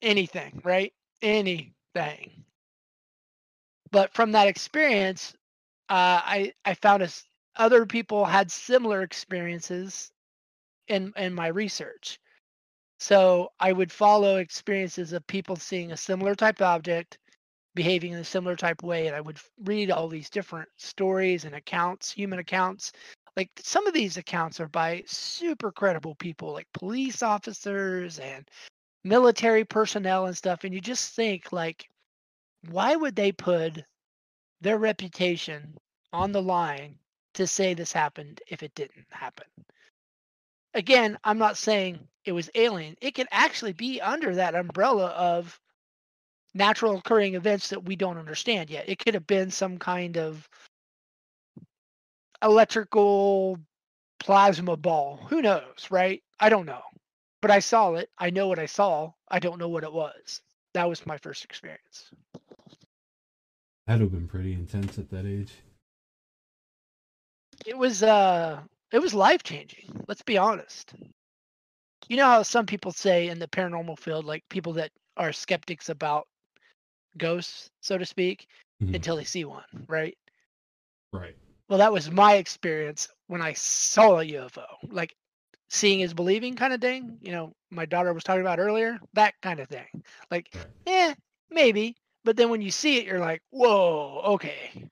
anything, 0.02 0.60
right? 0.64 0.92
Anything. 1.24 2.44
But 3.92 4.14
from 4.14 4.32
that 4.32 4.48
experience, 4.48 5.34
uh, 5.90 6.20
I 6.24 6.54
I 6.64 6.74
found 6.74 7.02
as 7.02 7.24
other 7.56 7.86
people 7.86 8.26
had 8.26 8.52
similar 8.52 9.02
experiences 9.02 10.12
in 10.88 11.12
in 11.16 11.34
my 11.34 11.48
research 11.48 12.20
so 13.00 13.52
I 13.60 13.72
would 13.72 13.92
follow 13.92 14.38
experiences 14.38 15.12
of 15.12 15.26
people 15.28 15.56
seeing 15.56 15.92
a 15.92 15.98
similar 15.98 16.34
type 16.34 16.62
object, 16.62 17.18
behaving 17.74 18.14
in 18.14 18.20
a 18.20 18.24
similar 18.24 18.56
type 18.56 18.82
way, 18.82 19.08
and 19.08 19.16
I 19.16 19.20
would 19.22 19.38
read 19.64 19.90
all 19.90 20.08
these 20.08 20.30
different 20.30 20.70
stories 20.78 21.44
and 21.44 21.54
accounts, 21.56 22.12
human 22.12 22.40
accounts. 22.40 22.92
Like 23.36 23.50
some 23.62 23.86
of 23.86 23.94
these 23.94 24.18
accounts 24.18 24.60
are 24.60 24.68
by 24.68 25.04
super 25.06 25.72
credible 25.72 26.16
people, 26.16 26.52
like 26.54 26.68
police 26.74 27.22
officers 27.22 28.20
and 28.20 28.48
military 29.04 29.64
personnel 29.64 30.26
and 30.26 30.36
stuff. 30.36 30.64
And 30.64 30.74
you 30.74 30.80
just 30.80 31.14
think 31.14 31.52
like, 31.52 31.88
why 32.70 32.96
would 32.96 33.14
they 33.14 33.32
put 33.32 33.84
their 34.60 34.78
reputation 34.78 35.76
on 36.12 36.32
the 36.32 36.42
line 36.42 36.96
to 37.34 37.46
say 37.46 37.74
this 37.74 37.92
happened 37.92 38.40
if 38.48 38.62
it 38.62 38.74
didn't 38.74 39.06
happen? 39.10 39.46
Again, 40.72 41.18
I'm 41.22 41.38
not 41.38 41.56
saying 41.56 42.00
it 42.24 42.32
was 42.32 42.50
alien, 42.54 42.96
it 43.00 43.14
could 43.14 43.28
actually 43.30 43.74
be 43.74 44.00
under 44.00 44.34
that 44.34 44.54
umbrella 44.54 45.08
of 45.08 45.60
natural 46.54 46.96
occurring 46.96 47.34
events 47.34 47.68
that 47.68 47.84
we 47.84 47.96
don't 47.96 48.18
understand 48.18 48.70
yet. 48.70 48.88
It 48.88 48.98
could 48.98 49.14
have 49.14 49.26
been 49.26 49.50
some 49.50 49.76
kind 49.76 50.16
of 50.16 50.48
electrical 52.42 53.58
plasma 54.20 54.76
ball. 54.76 55.20
Who 55.28 55.42
knows, 55.42 55.88
right? 55.90 56.22
I 56.40 56.48
don't 56.48 56.66
know. 56.66 56.82
But 57.44 57.50
I 57.50 57.58
saw 57.58 57.94
it. 57.94 58.10
I 58.18 58.30
know 58.30 58.48
what 58.48 58.58
I 58.58 58.66
saw. 58.66 59.12
I 59.28 59.38
don't 59.38 59.58
know 59.58 59.68
what 59.68 59.84
it 59.84 59.92
was. 59.92 60.40
That 60.72 60.88
was 60.88 61.06
my 61.06 61.18
first 61.18 61.44
experience. 61.44 62.10
That'd 63.86 64.00
have 64.00 64.12
been 64.12 64.26
pretty 64.26 64.54
intense 64.54 64.98
at 64.98 65.10
that 65.10 65.26
age. 65.26 65.52
It 67.66 67.76
was 67.76 68.02
uh 68.02 68.60
it 68.92 68.98
was 68.98 69.12
life 69.12 69.42
changing. 69.42 70.04
Let's 70.08 70.22
be 70.22 70.38
honest 70.38 70.94
you 72.08 72.16
know 72.16 72.26
how 72.26 72.42
some 72.42 72.66
people 72.66 72.92
say 72.92 73.28
in 73.28 73.38
the 73.38 73.48
paranormal 73.48 73.98
field, 73.98 74.24
like 74.24 74.44
people 74.48 74.72
that 74.74 74.90
are 75.16 75.32
skeptics 75.32 75.88
about 75.88 76.26
ghosts, 77.16 77.70
so 77.80 77.96
to 77.98 78.04
speak, 78.04 78.46
mm-hmm. 78.82 78.94
until 78.94 79.16
they 79.16 79.24
see 79.24 79.44
one, 79.44 79.64
right? 79.88 80.16
Right. 81.12 81.36
Well, 81.68 81.78
that 81.78 81.92
was 81.92 82.10
my 82.10 82.34
experience 82.34 83.08
when 83.28 83.40
I 83.40 83.54
saw 83.54 84.20
a 84.20 84.24
UFO. 84.24 84.66
Like 84.90 85.14
seeing 85.68 86.00
is 86.00 86.14
believing 86.14 86.54
kind 86.56 86.72
of 86.72 86.80
thing. 86.80 87.18
You 87.20 87.32
know, 87.32 87.52
my 87.70 87.86
daughter 87.86 88.12
was 88.12 88.24
talking 88.24 88.42
about 88.42 88.58
earlier, 88.58 88.98
that 89.14 89.34
kind 89.42 89.60
of 89.60 89.68
thing. 89.68 90.04
Like, 90.30 90.54
eh, 90.86 91.14
maybe. 91.50 91.96
But 92.24 92.36
then 92.36 92.48
when 92.48 92.62
you 92.62 92.70
see 92.70 92.98
it, 92.98 93.06
you're 93.06 93.20
like, 93.20 93.42
whoa, 93.50 94.22
okay. 94.34 94.88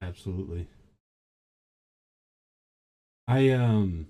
Absolutely. 0.00 0.68
I 3.28 3.50
um 3.50 4.08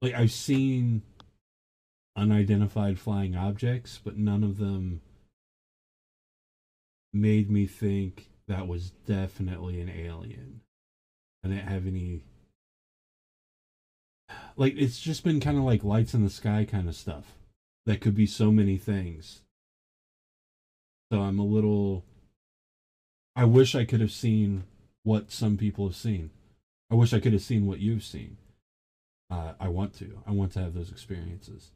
like 0.00 0.14
I've 0.14 0.32
seen 0.32 1.02
unidentified 2.16 2.98
flying 2.98 3.34
objects, 3.34 4.00
but 4.02 4.16
none 4.16 4.44
of 4.44 4.58
them 4.58 5.00
made 7.12 7.50
me 7.50 7.66
think 7.66 8.30
that 8.46 8.68
was 8.68 8.90
definitely 8.90 9.80
an 9.80 9.88
alien. 9.88 10.60
I 11.44 11.48
didn't 11.48 11.68
have 11.68 11.86
any 11.86 12.22
like 14.56 14.74
it's 14.76 15.00
just 15.00 15.24
been 15.24 15.40
kind 15.40 15.58
of 15.58 15.64
like 15.64 15.84
lights 15.84 16.14
in 16.14 16.24
the 16.24 16.30
sky 16.30 16.66
kind 16.68 16.88
of 16.88 16.94
stuff 16.94 17.34
that 17.86 18.00
could 18.00 18.14
be 18.14 18.26
so 18.26 18.50
many 18.50 18.76
things. 18.76 19.42
So 21.12 21.20
I'm 21.20 21.38
a 21.38 21.44
little 21.44 22.04
I 23.36 23.44
wish 23.44 23.74
I 23.74 23.84
could 23.84 24.00
have 24.00 24.12
seen 24.12 24.64
what 25.02 25.30
some 25.30 25.56
people 25.56 25.86
have 25.86 25.96
seen. 25.96 26.30
I 26.90 26.94
wish 26.94 27.12
I 27.12 27.20
could 27.20 27.32
have 27.32 27.42
seen 27.42 27.66
what 27.66 27.80
you've 27.80 28.04
seen 28.04 28.36
uh, 29.30 29.52
I 29.58 29.68
want 29.68 29.94
to. 29.98 30.20
I 30.26 30.30
want 30.32 30.52
to 30.52 30.60
have 30.60 30.74
those 30.74 30.90
experiences. 30.90 31.70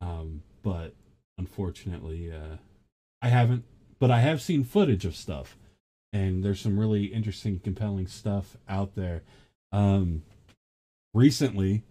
Um, 0.00 0.42
but 0.62 0.94
unfortunately, 1.38 2.32
uh, 2.32 2.56
I 3.22 3.28
haven't. 3.28 3.64
But 3.98 4.10
I 4.10 4.20
have 4.20 4.42
seen 4.42 4.62
footage 4.64 5.04
of 5.04 5.16
stuff, 5.16 5.56
and 6.12 6.44
there's 6.44 6.60
some 6.60 6.78
really 6.78 7.06
interesting, 7.06 7.60
compelling 7.60 8.06
stuff 8.06 8.56
out 8.68 8.94
there. 8.94 9.22
Um, 9.72 10.22
recently, 11.16 11.82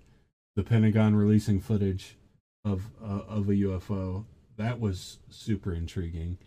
the 0.55 0.63
Pentagon 0.63 1.15
releasing 1.15 1.59
footage 1.59 2.17
of 2.63 2.83
uh, 3.03 3.21
of 3.27 3.49
a 3.49 3.53
UFO 3.53 4.25
that 4.57 4.79
was 4.79 5.19
super 5.29 5.73
intriguing. 5.73 6.37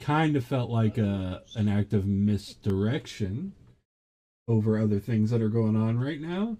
Kind 0.00 0.36
of 0.36 0.44
felt 0.44 0.70
like 0.70 0.98
a 0.98 1.42
an 1.54 1.68
act 1.68 1.92
of 1.92 2.06
misdirection 2.06 3.52
over 4.46 4.78
other 4.78 4.98
things 4.98 5.30
that 5.30 5.42
are 5.42 5.48
going 5.48 5.76
on 5.76 5.98
right 5.98 6.20
now 6.20 6.56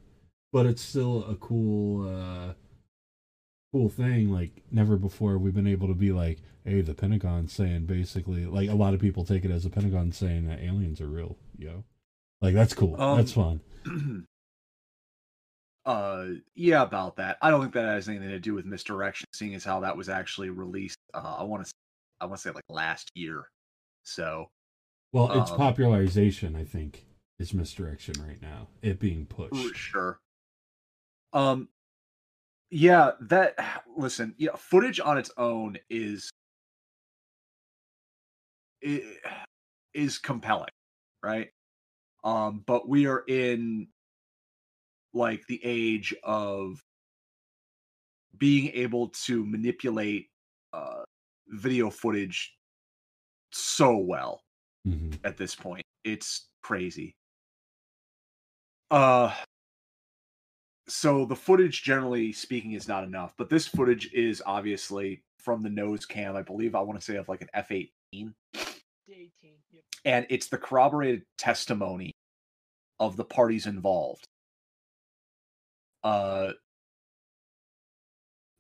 but 0.53 0.66
it's 0.66 0.83
still 0.83 1.25
a 1.29 1.35
cool 1.37 2.09
uh 2.09 2.53
cool 3.73 3.89
thing. 3.89 4.33
Like 4.33 4.62
never 4.70 4.97
before 4.97 5.39
we've 5.39 5.55
been 5.55 5.66
able 5.66 5.89
to 5.89 5.95
be 5.95 6.12
like 6.12 6.39
hey 6.65 6.81
the 6.81 6.95
pentagon 6.95 7.49
saying 7.49 7.87
basically 7.87 8.47
like 8.47 8.69
a 8.69 8.75
lot 8.75 8.95
of 8.95 9.01
people 9.01 9.25
take 9.25 9.45
it 9.45 9.51
as 9.51 9.65
the 9.65 9.70
pentagon 9.70 10.12
saying 10.12 10.47
that 10.47 10.61
aliens 10.61 11.01
are 11.01 11.09
real 11.09 11.37
yo. 11.57 11.85
Like 12.41 12.55
that's 12.55 12.75
cool. 12.75 13.01
Um, 13.01 13.19
that's 13.19 13.33
fun 13.33 13.61
uh 15.89 16.27
yeah 16.55 16.82
about 16.82 17.16
that. 17.16 17.39
I 17.43 17.51
don't 17.51 17.62
think 17.62 17.73
that 17.74 17.86
has 17.86 18.09
anything 18.09 18.28
to 18.28 18.39
do 18.39 18.55
with 18.55 18.66
misdirection 18.66 19.27
seeing 19.35 19.55
as 19.55 19.65
how 19.65 19.81
that 19.81 19.97
was 19.97 20.09
actually 20.09 20.51
released 20.51 20.98
uh 21.15 21.36
i 21.39 21.43
want 21.43 21.66
to 21.66 21.73
i 22.20 22.27
want 22.27 22.36
to 22.36 22.43
say 22.43 22.51
like 22.51 22.65
last 22.69 23.10
year. 23.15 23.48
So 24.05 24.51
well 25.12 25.32
it's 25.40 25.51
um, 25.51 25.56
popularization 25.56 26.55
i 26.55 26.65
think 26.65 27.06
is 27.39 27.55
misdirection 27.55 28.15
right 28.27 28.40
now 28.43 28.69
it 28.82 29.01
being 29.01 29.27
pushed. 29.27 29.74
sure. 29.74 30.20
Um, 31.32 31.69
yeah, 32.70 33.12
that 33.23 33.56
listen, 33.97 34.35
yeah, 34.39 34.56
footage 34.56 35.01
on 35.01 35.19
its 35.19 35.31
own 35.36 35.78
is 35.90 36.31
is 39.94 40.19
compelling, 40.19 40.69
right? 41.23 41.51
Um, 42.24 42.62
but 42.66 42.89
we 42.89 43.06
are 43.06 43.24
in 43.28 43.89
like 45.19 45.47
the 45.47 45.61
age 45.65 46.15
of 46.23 46.82
being 48.39 48.70
able 48.74 49.09
to 49.09 49.45
manipulate 49.45 50.28
uh 50.73 51.03
video 51.49 51.90
footage 51.90 52.55
so 53.53 53.97
well 53.97 54.43
mm-hmm. 54.86 55.11
at 55.24 55.36
this 55.36 55.55
point 55.55 55.85
it's 56.05 56.49
crazy. 56.62 57.15
Uh 58.90 59.35
so 60.89 61.27
the 61.27 61.36
footage 61.36 61.82
generally 61.82 62.32
speaking 62.32 62.73
is 62.73 62.89
not 62.89 63.05
enough, 63.05 63.35
but 63.36 63.51
this 63.51 63.66
footage 63.66 64.11
is 64.15 64.43
obviously 64.47 65.23
from 65.39 65.62
the 65.62 65.69
nose 65.69 66.07
cam, 66.07 66.35
I 66.35 66.43
believe 66.43 66.74
I 66.74 66.81
want 66.81 66.99
to 66.99 67.05
say 67.05 67.16
of 67.16 67.28
like 67.28 67.43
an 67.43 67.49
F18. 67.55 68.32
Yep. 69.73 69.85
And 70.05 70.27
it's 70.31 70.49
the 70.49 70.59
corroborated 70.59 71.23
testimony 71.36 72.12
of 72.99 73.16
the 73.16 73.24
parties 73.24 73.66
involved. 73.66 74.24
Uh 76.05 76.53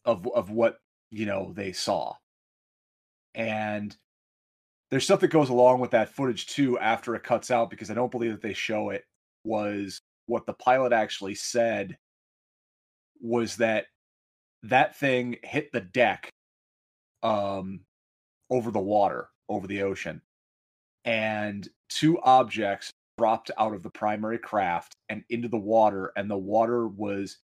of 0.04 0.26
of 0.28 0.50
what, 0.50 0.78
you 1.10 1.26
know, 1.26 1.52
they 1.54 1.72
saw. 1.72 2.14
And 3.34 3.96
there's 4.90 5.04
stuff 5.04 5.20
that 5.20 5.28
goes 5.28 5.50
along 5.50 5.80
with 5.80 5.90
that 5.92 6.08
footage 6.14 6.46
too 6.46 6.78
after 6.78 7.14
it 7.14 7.22
cuts 7.22 7.50
out 7.50 7.70
because 7.70 7.90
I 7.90 7.94
don't 7.94 8.10
believe 8.10 8.32
that 8.32 8.42
they 8.42 8.54
show 8.54 8.90
it 8.90 9.04
was 9.44 10.00
what 10.26 10.46
the 10.46 10.54
pilot 10.54 10.92
actually 10.92 11.34
said 11.34 11.96
was 13.20 13.56
that 13.56 13.86
that 14.64 14.96
thing 14.96 15.36
hit 15.42 15.70
the 15.72 15.80
deck 15.80 16.30
um 17.22 17.80
over 18.50 18.70
the 18.70 18.78
water 18.78 19.28
over 19.48 19.66
the 19.66 19.82
ocean 19.82 20.20
and 21.04 21.68
two 21.88 22.20
objects 22.20 22.92
dropped 23.18 23.50
out 23.58 23.74
of 23.74 23.82
the 23.82 23.90
primary 23.90 24.38
craft 24.38 24.96
and 25.08 25.24
into 25.28 25.48
the 25.48 25.58
water 25.58 26.12
and 26.16 26.30
the 26.30 26.38
water 26.38 26.86
was 26.86 27.38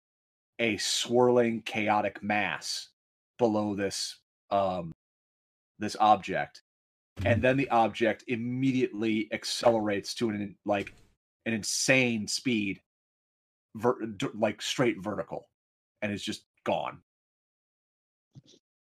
a 0.60 0.78
swirling 0.78 1.62
chaotic 1.64 2.22
mass 2.24 2.90
below 3.40 3.76
this 3.76 4.18
um 4.52 4.94
this 5.80 5.98
object. 6.00 6.62
And 7.26 7.42
then 7.42 7.58
the 7.58 7.70
object 7.70 8.24
immediately 8.28 9.28
accelerates 9.34 10.14
to 10.16 10.30
an 10.30 10.56
like 10.66 10.94
an 11.46 11.54
insane 11.54 12.28
speed 12.28 12.80
ver- 13.76 14.06
d- 14.06 14.28
like 14.36 14.62
straight 14.62 15.02
vertical 15.02 15.50
and 16.02 16.12
is 16.12 16.24
just 16.24 16.44
gone. 16.64 17.02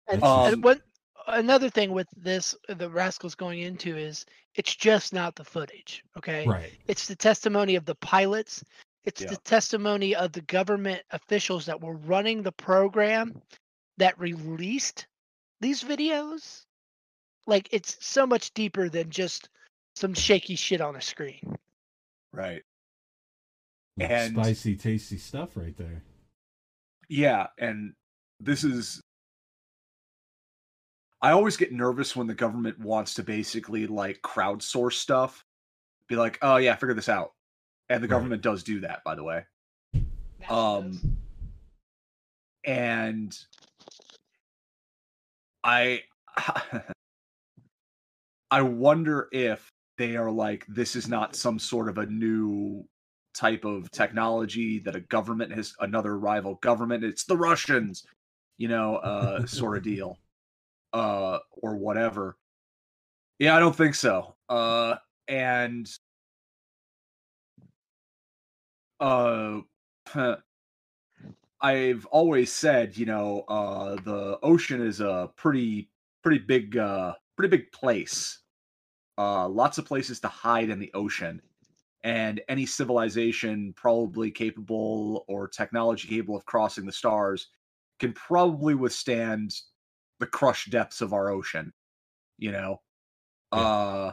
And, 0.08 0.22
Um, 0.22 0.52
and 0.54 0.64
what 0.64 0.80
another 1.26 1.70
thing 1.70 1.92
with 1.92 2.08
this, 2.16 2.54
the 2.68 2.88
rascals 2.88 3.34
going 3.34 3.60
into 3.60 3.96
is 3.96 4.26
it's 4.54 4.74
just 4.74 5.12
not 5.12 5.34
the 5.36 5.44
footage. 5.44 6.02
Okay, 6.18 6.46
Right. 6.46 6.72
it's 6.88 7.06
the 7.06 7.16
testimony 7.16 7.76
of 7.76 7.84
the 7.84 7.94
pilots. 7.96 8.64
It's 9.04 9.20
Yeah. 9.22 9.30
the 9.30 9.36
testimony 9.38 10.14
of 10.14 10.32
the 10.32 10.42
government 10.42 11.02
officials 11.10 11.66
that 11.66 11.80
were 11.80 11.96
running 11.96 12.42
the 12.42 12.52
program 12.52 13.40
that 13.96 14.18
released 14.18 15.06
these 15.60 15.82
videos. 15.82 16.64
Like 17.46 17.68
it's 17.72 18.04
so 18.04 18.26
much 18.26 18.52
deeper 18.54 18.88
than 18.88 19.10
just 19.10 19.48
some 19.94 20.14
shaky 20.14 20.56
shit 20.56 20.80
on 20.80 20.96
a 20.96 21.00
screen. 21.00 21.56
right 22.32 22.62
And- 23.98 24.34
spicy, 24.34 24.76
tasty 24.76 25.18
stuff 25.18 25.56
right 25.56 25.76
there. 25.76 26.02
yeah 27.08 27.48
and 27.58 27.94
this 28.38 28.62
is 28.64 29.00
i 31.22 31.32
always 31.32 31.56
get 31.56 31.72
nervous 31.72 32.16
when 32.16 32.26
the 32.26 32.34
government 32.34 32.78
wants 32.78 33.14
to 33.14 33.22
basically 33.22 33.86
like 33.86 34.20
crowdsource 34.22 34.94
stuff. 34.94 35.44
Be 36.08 36.16
like 36.16 36.38
oh 36.42 36.56
yeah 36.56 36.74
figure 36.74 36.94
this 36.94 37.08
out. 37.08 37.32
And 37.88 38.02
the 38.02 38.08
Right. 38.08 38.16
government 38.16 38.42
does 38.42 38.62
do 38.62 38.80
that 38.80 39.02
by 39.04 39.14
the 39.14 39.24
way. 39.24 39.44
Um, 40.48 40.98
and 42.64 43.36
I 45.62 46.02
I 48.50 48.62
wonder 48.62 49.28
if 49.32 49.70
they 49.98 50.16
are 50.16 50.30
like 50.30 50.66
this 50.66 50.96
is 50.96 51.08
not 51.08 51.36
some 51.36 51.58
sort 51.58 51.88
of 51.88 51.98
a 51.98 52.06
new 52.06 52.84
type 53.34 53.64
of 53.64 53.90
technology 53.92 54.78
that 54.80 54.96
a 54.96 55.00
government 55.00 55.52
has 55.52 55.74
another 55.80 56.18
rival 56.18 56.56
government 56.56 57.04
it's 57.04 57.24
the 57.24 57.36
Russians 57.36 58.04
you 58.58 58.66
know 58.68 58.96
uh 58.96 59.46
sort 59.46 59.76
of 59.76 59.82
deal 59.92 60.18
uh 60.92 61.38
or 61.52 61.76
whatever 61.76 62.36
yeah 63.38 63.56
I 63.56 63.60
don't 63.60 63.76
think 63.76 63.94
so 63.94 64.34
uh 64.48 64.96
and 65.28 65.88
uh 69.00 69.60
I've 71.60 72.06
always 72.06 72.52
said, 72.52 72.96
you 72.96 73.06
know, 73.06 73.40
uh, 73.48 73.96
the 73.96 74.38
ocean 74.42 74.80
is 74.84 75.00
a 75.00 75.30
pretty, 75.36 75.90
pretty 76.22 76.38
big, 76.38 76.76
uh, 76.76 77.14
pretty 77.36 77.54
big 77.54 77.70
place. 77.72 78.40
Uh, 79.18 79.46
lots 79.48 79.76
of 79.76 79.84
places 79.84 80.20
to 80.20 80.28
hide 80.28 80.70
in 80.70 80.78
the 80.78 80.90
ocean, 80.94 81.42
and 82.02 82.40
any 82.48 82.64
civilization 82.64 83.74
probably 83.76 84.30
capable 84.30 85.24
or 85.28 85.46
technology 85.46 86.08
capable 86.08 86.36
of 86.36 86.46
crossing 86.46 86.86
the 86.86 86.92
stars 86.92 87.48
can 87.98 88.14
probably 88.14 88.74
withstand 88.74 89.54
the 90.20 90.26
crushed 90.26 90.70
depths 90.70 91.02
of 91.02 91.14
our 91.14 91.30
ocean. 91.30 91.72
You 92.38 92.52
know, 92.52 92.82
Yeah. 93.52 93.70
uh, 93.70 94.12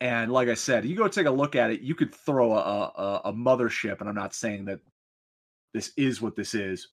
and 0.00 0.32
like 0.32 0.48
I 0.48 0.54
said, 0.54 0.84
you 0.86 0.96
go 0.96 1.08
take 1.08 1.26
a 1.26 1.30
look 1.32 1.56
at 1.56 1.70
it. 1.70 1.80
You 1.82 1.94
could 1.94 2.14
throw 2.14 2.52
a, 2.52 2.58
a, 2.58 3.20
a 3.26 3.32
mothership, 3.32 4.00
and 4.00 4.08
I'm 4.08 4.16
not 4.16 4.34
saying 4.34 4.66
that 4.66 4.80
this 5.74 5.92
is 5.96 6.22
what 6.22 6.36
this 6.36 6.54
is 6.54 6.88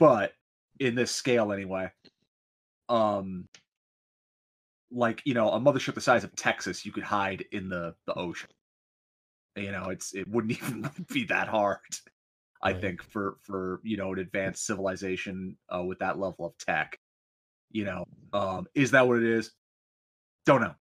but 0.00 0.32
in 0.80 0.96
this 0.96 1.12
scale 1.12 1.52
anyway 1.52 1.90
um 2.90 3.48
like 4.90 5.22
you 5.24 5.34
know 5.34 5.50
a 5.50 5.60
mothership 5.60 5.94
the 5.94 6.00
size 6.00 6.24
of 6.24 6.34
texas 6.36 6.84
you 6.84 6.92
could 6.92 7.04
hide 7.04 7.44
in 7.52 7.68
the 7.68 7.94
the 8.06 8.14
ocean 8.14 8.50
you 9.56 9.70
know 9.72 9.90
it's 9.90 10.14
it 10.14 10.28
wouldn't 10.28 10.52
even 10.62 10.90
be 11.12 11.24
that 11.24 11.48
hard 11.48 11.78
i 12.62 12.72
Right. 12.72 12.80
think 12.80 13.02
for 13.02 13.36
for 13.42 13.80
you 13.82 13.96
know 13.96 14.12
an 14.12 14.18
advanced 14.18 14.66
civilization 14.66 15.56
uh, 15.74 15.82
with 15.82 15.98
that 16.00 16.18
level 16.18 16.46
of 16.46 16.56
tech 16.58 16.98
you 17.70 17.84
know 17.84 18.04
um 18.32 18.66
is 18.74 18.90
that 18.92 19.06
what 19.08 19.18
it 19.18 19.24
is 19.24 19.52
don't 20.46 20.60
know 20.60 20.74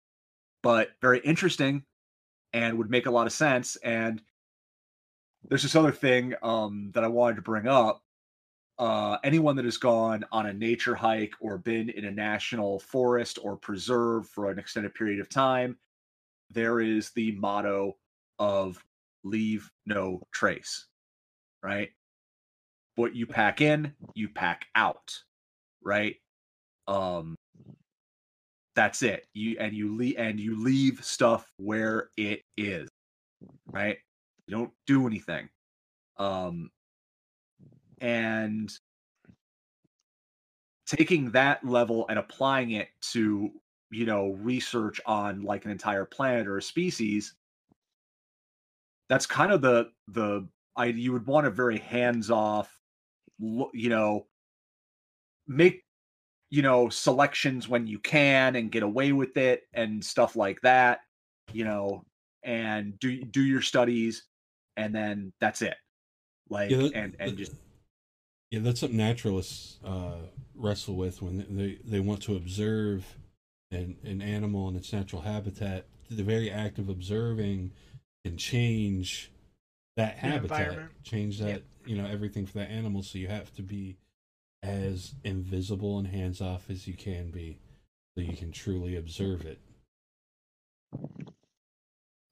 but 0.62 0.90
very 1.00 1.20
interesting 1.20 1.84
and 2.52 2.78
would 2.78 2.90
make 2.90 3.06
a 3.06 3.10
lot 3.10 3.26
of 3.26 3.32
sense 3.32 3.76
and 3.76 4.22
there's 5.48 5.62
this 5.62 5.76
other 5.76 5.92
thing 5.92 6.34
um, 6.42 6.90
that 6.94 7.04
I 7.04 7.08
wanted 7.08 7.36
to 7.36 7.42
bring 7.42 7.66
up. 7.66 8.02
Uh, 8.78 9.18
anyone 9.24 9.56
that 9.56 9.64
has 9.66 9.76
gone 9.76 10.24
on 10.32 10.46
a 10.46 10.52
nature 10.52 10.94
hike 10.94 11.34
or 11.40 11.58
been 11.58 11.90
in 11.90 12.06
a 12.06 12.10
national 12.10 12.78
forest 12.80 13.38
or 13.42 13.56
preserve 13.56 14.26
for 14.28 14.50
an 14.50 14.58
extended 14.58 14.94
period 14.94 15.20
of 15.20 15.28
time, 15.28 15.78
there 16.50 16.80
is 16.80 17.10
the 17.12 17.32
motto 17.32 17.96
of 18.38 18.82
leave 19.22 19.70
no 19.86 20.22
trace, 20.32 20.86
right? 21.62 21.90
What 22.96 23.14
you 23.14 23.26
pack 23.26 23.60
in, 23.60 23.94
you 24.14 24.28
pack 24.28 24.66
out, 24.74 25.16
right? 25.82 26.16
Um, 26.86 27.36
that's 28.74 29.02
it. 29.02 29.26
You 29.34 29.56
and 29.58 29.74
you 29.74 29.96
leave 29.96 30.16
and 30.18 30.38
you 30.38 30.62
leave 30.62 31.04
stuff 31.04 31.50
where 31.56 32.10
it 32.16 32.42
is, 32.56 32.88
right? 33.66 33.98
You 34.46 34.56
don't 34.56 34.72
do 34.86 35.06
anything. 35.06 35.48
Um, 36.18 36.70
and 38.00 38.70
taking 40.86 41.30
that 41.30 41.64
level 41.64 42.06
and 42.08 42.18
applying 42.18 42.72
it 42.72 42.88
to, 43.12 43.50
you 43.90 44.06
know, 44.06 44.30
research 44.40 45.00
on 45.06 45.42
like 45.42 45.64
an 45.64 45.70
entire 45.70 46.04
planet 46.04 46.46
or 46.46 46.58
a 46.58 46.62
species, 46.62 47.34
that's 49.08 49.26
kind 49.26 49.52
of 49.52 49.60
the 49.60 49.90
the 50.08 50.46
I 50.76 50.86
you 50.86 51.12
would 51.12 51.26
want 51.26 51.46
a 51.46 51.50
very 51.50 51.78
hands 51.78 52.30
off, 52.30 52.70
you 53.38 53.88
know, 53.88 54.26
make 55.46 55.84
you 56.50 56.62
know 56.62 56.88
selections 56.88 57.68
when 57.68 57.86
you 57.86 57.98
can 57.98 58.56
and 58.56 58.70
get 58.72 58.82
away 58.82 59.12
with 59.12 59.36
it 59.36 59.62
and 59.72 60.04
stuff 60.04 60.36
like 60.36 60.60
that, 60.62 61.00
you 61.52 61.64
know, 61.64 62.04
and 62.42 62.98
do 62.98 63.22
do 63.24 63.42
your 63.42 63.62
studies 63.62 64.24
and 64.76 64.94
then 64.94 65.32
that's 65.40 65.62
it 65.62 65.74
like 66.48 66.70
Yeah, 66.70 66.78
that- 66.78 66.94
and 66.94 67.16
and 67.18 67.30
that- 67.32 67.36
just 67.36 67.52
Yeah, 68.50 68.60
that's 68.60 68.80
something 68.80 68.96
naturalists 68.96 69.78
uh, 69.84 70.22
wrestle 70.56 70.96
with 70.96 71.22
when 71.22 71.44
they, 71.56 71.78
they 71.84 72.00
want 72.00 72.22
to 72.22 72.34
observe 72.36 73.16
an, 73.70 73.96
an 74.02 74.20
animal 74.20 74.68
in 74.68 74.74
its 74.76 74.92
natural 74.92 75.22
habitat. 75.22 75.86
The 76.10 76.24
very 76.24 76.50
act 76.50 76.78
of 76.78 76.88
observing 76.88 77.70
can 78.24 78.36
change 78.36 79.30
that 80.00 80.18
habitat, 80.18 80.78
change 81.02 81.38
that, 81.38 81.48
Yep. 81.48 81.62
you 81.86 81.96
know, 81.96 82.06
everything 82.06 82.46
for 82.46 82.58
that 82.58 82.70
animal. 82.70 83.02
So 83.02 83.18
you 83.18 83.28
have 83.28 83.54
to 83.56 83.62
be 83.62 83.98
as 84.62 85.14
invisible 85.24 85.98
and 85.98 86.08
hands 86.08 86.40
off 86.40 86.68
as 86.70 86.86
you 86.86 86.94
can 86.94 87.30
be 87.30 87.58
so 88.14 88.20
you 88.22 88.36
can 88.36 88.52
truly 88.52 88.96
observe 88.96 89.46
it. 89.46 89.58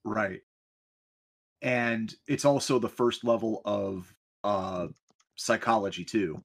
right 0.03 0.41
and 1.61 2.15
it's 2.27 2.45
also 2.45 2.79
the 2.79 2.89
first 2.89 3.23
level 3.23 3.61
of 3.65 4.13
uh 4.43 4.87
psychology 5.35 6.05
too 6.05 6.41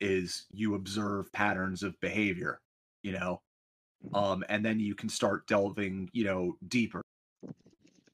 is 0.00 0.46
you 0.50 0.74
observe 0.74 1.30
patterns 1.32 1.82
of 1.82 1.98
behavior 2.00 2.60
you 3.02 3.12
know 3.12 3.40
um 4.14 4.44
and 4.48 4.64
then 4.64 4.80
you 4.80 4.94
can 4.94 5.08
start 5.08 5.46
delving 5.46 6.08
you 6.12 6.24
know 6.24 6.56
deeper 6.68 7.02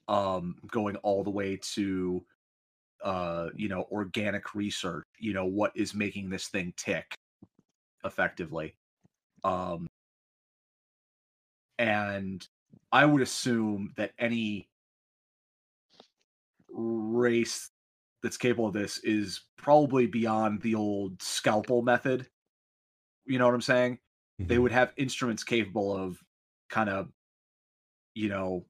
um, 0.09 0.57
going 0.71 0.97
all 0.97 1.25
the 1.25 1.31
way 1.31 1.59
to 1.75 2.25
uh, 3.03 3.51
you 3.57 3.69
know 3.69 3.87
organic 3.91 4.55
research. 4.55 5.05
You 5.19 5.33
know 5.35 5.47
what 5.47 5.73
is 5.77 5.95
making 5.95 6.31
this 6.31 6.49
thing 6.49 6.73
tick 6.77 7.15
effectively. 8.05 8.77
Um, 9.45 9.89
and 11.79 12.47
I 12.93 13.05
would 13.07 13.23
assume 13.23 13.93
that 13.97 14.13
any 14.19 14.69
race 16.71 17.71
that's 18.23 18.37
capable 18.37 18.67
of 18.69 18.73
this 18.73 18.99
is 18.99 19.47
probably 19.57 20.07
beyond 20.07 20.63
the 20.63 20.75
old 20.75 21.21
scalpel 21.23 21.83
method. 21.83 22.29
You 23.27 23.39
know 23.39 23.47
what 23.47 23.55
I'm 23.55 23.61
saying? 23.61 23.99
They 24.39 24.57
Mhm. 24.57 24.63
would 24.63 24.73
have 24.73 24.93
instruments 24.97 25.45
capable 25.45 25.97
of 25.97 26.23
kind 26.69 26.89
of, 26.91 27.13
you 28.15 28.29
know, 28.29 28.67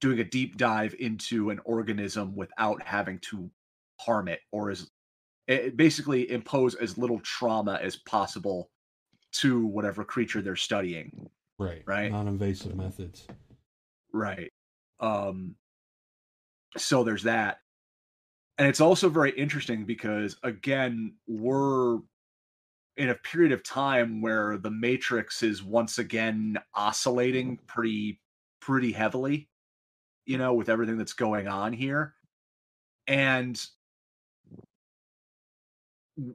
doing 0.00 0.20
a 0.20 0.24
deep 0.24 0.56
dive 0.56 0.94
into 0.98 1.50
an 1.50 1.60
organism 1.64 2.36
without 2.36 2.82
having 2.82 3.18
to 3.20 3.50
harm 4.04 4.28
it 4.28 4.40
or 4.52 4.70
as 4.70 4.90
it 5.46 5.76
basically 5.76 6.30
impose 6.30 6.74
as 6.74 6.96
little 6.96 7.20
trauma 7.20 7.78
as 7.82 7.96
possible 7.96 8.70
to 9.32 9.66
whatever 9.66 10.04
creature 10.04 10.40
they're 10.40 10.56
studying. 10.56 11.28
right. 11.58 11.82
right. 11.86 12.10
Non-invasive 12.10 12.74
methods. 12.74 13.26
Right. 14.12 14.50
Um 15.00 15.56
so 16.76 17.04
there's 17.04 17.24
that. 17.24 17.58
And 18.58 18.68
it's 18.68 18.80
also 18.80 19.08
very 19.08 19.30
interesting 19.32 19.84
because 19.84 20.36
again, 20.42 21.14
we're 21.26 21.98
in 22.96 23.10
a 23.10 23.14
period 23.14 23.52
of 23.52 23.64
time 23.64 24.20
where 24.20 24.56
the 24.56 24.70
matrix 24.70 25.42
is 25.42 25.62
once 25.62 25.98
again 25.98 26.58
oscillating 26.74 27.58
pretty 27.66 28.20
pretty 28.60 28.92
heavily, 28.92 29.48
you 30.26 30.38
know, 30.38 30.54
with 30.54 30.68
everything 30.68 30.96
that's 30.96 31.12
going 31.12 31.48
on 31.48 31.72
here. 31.72 32.14
And 33.06 33.60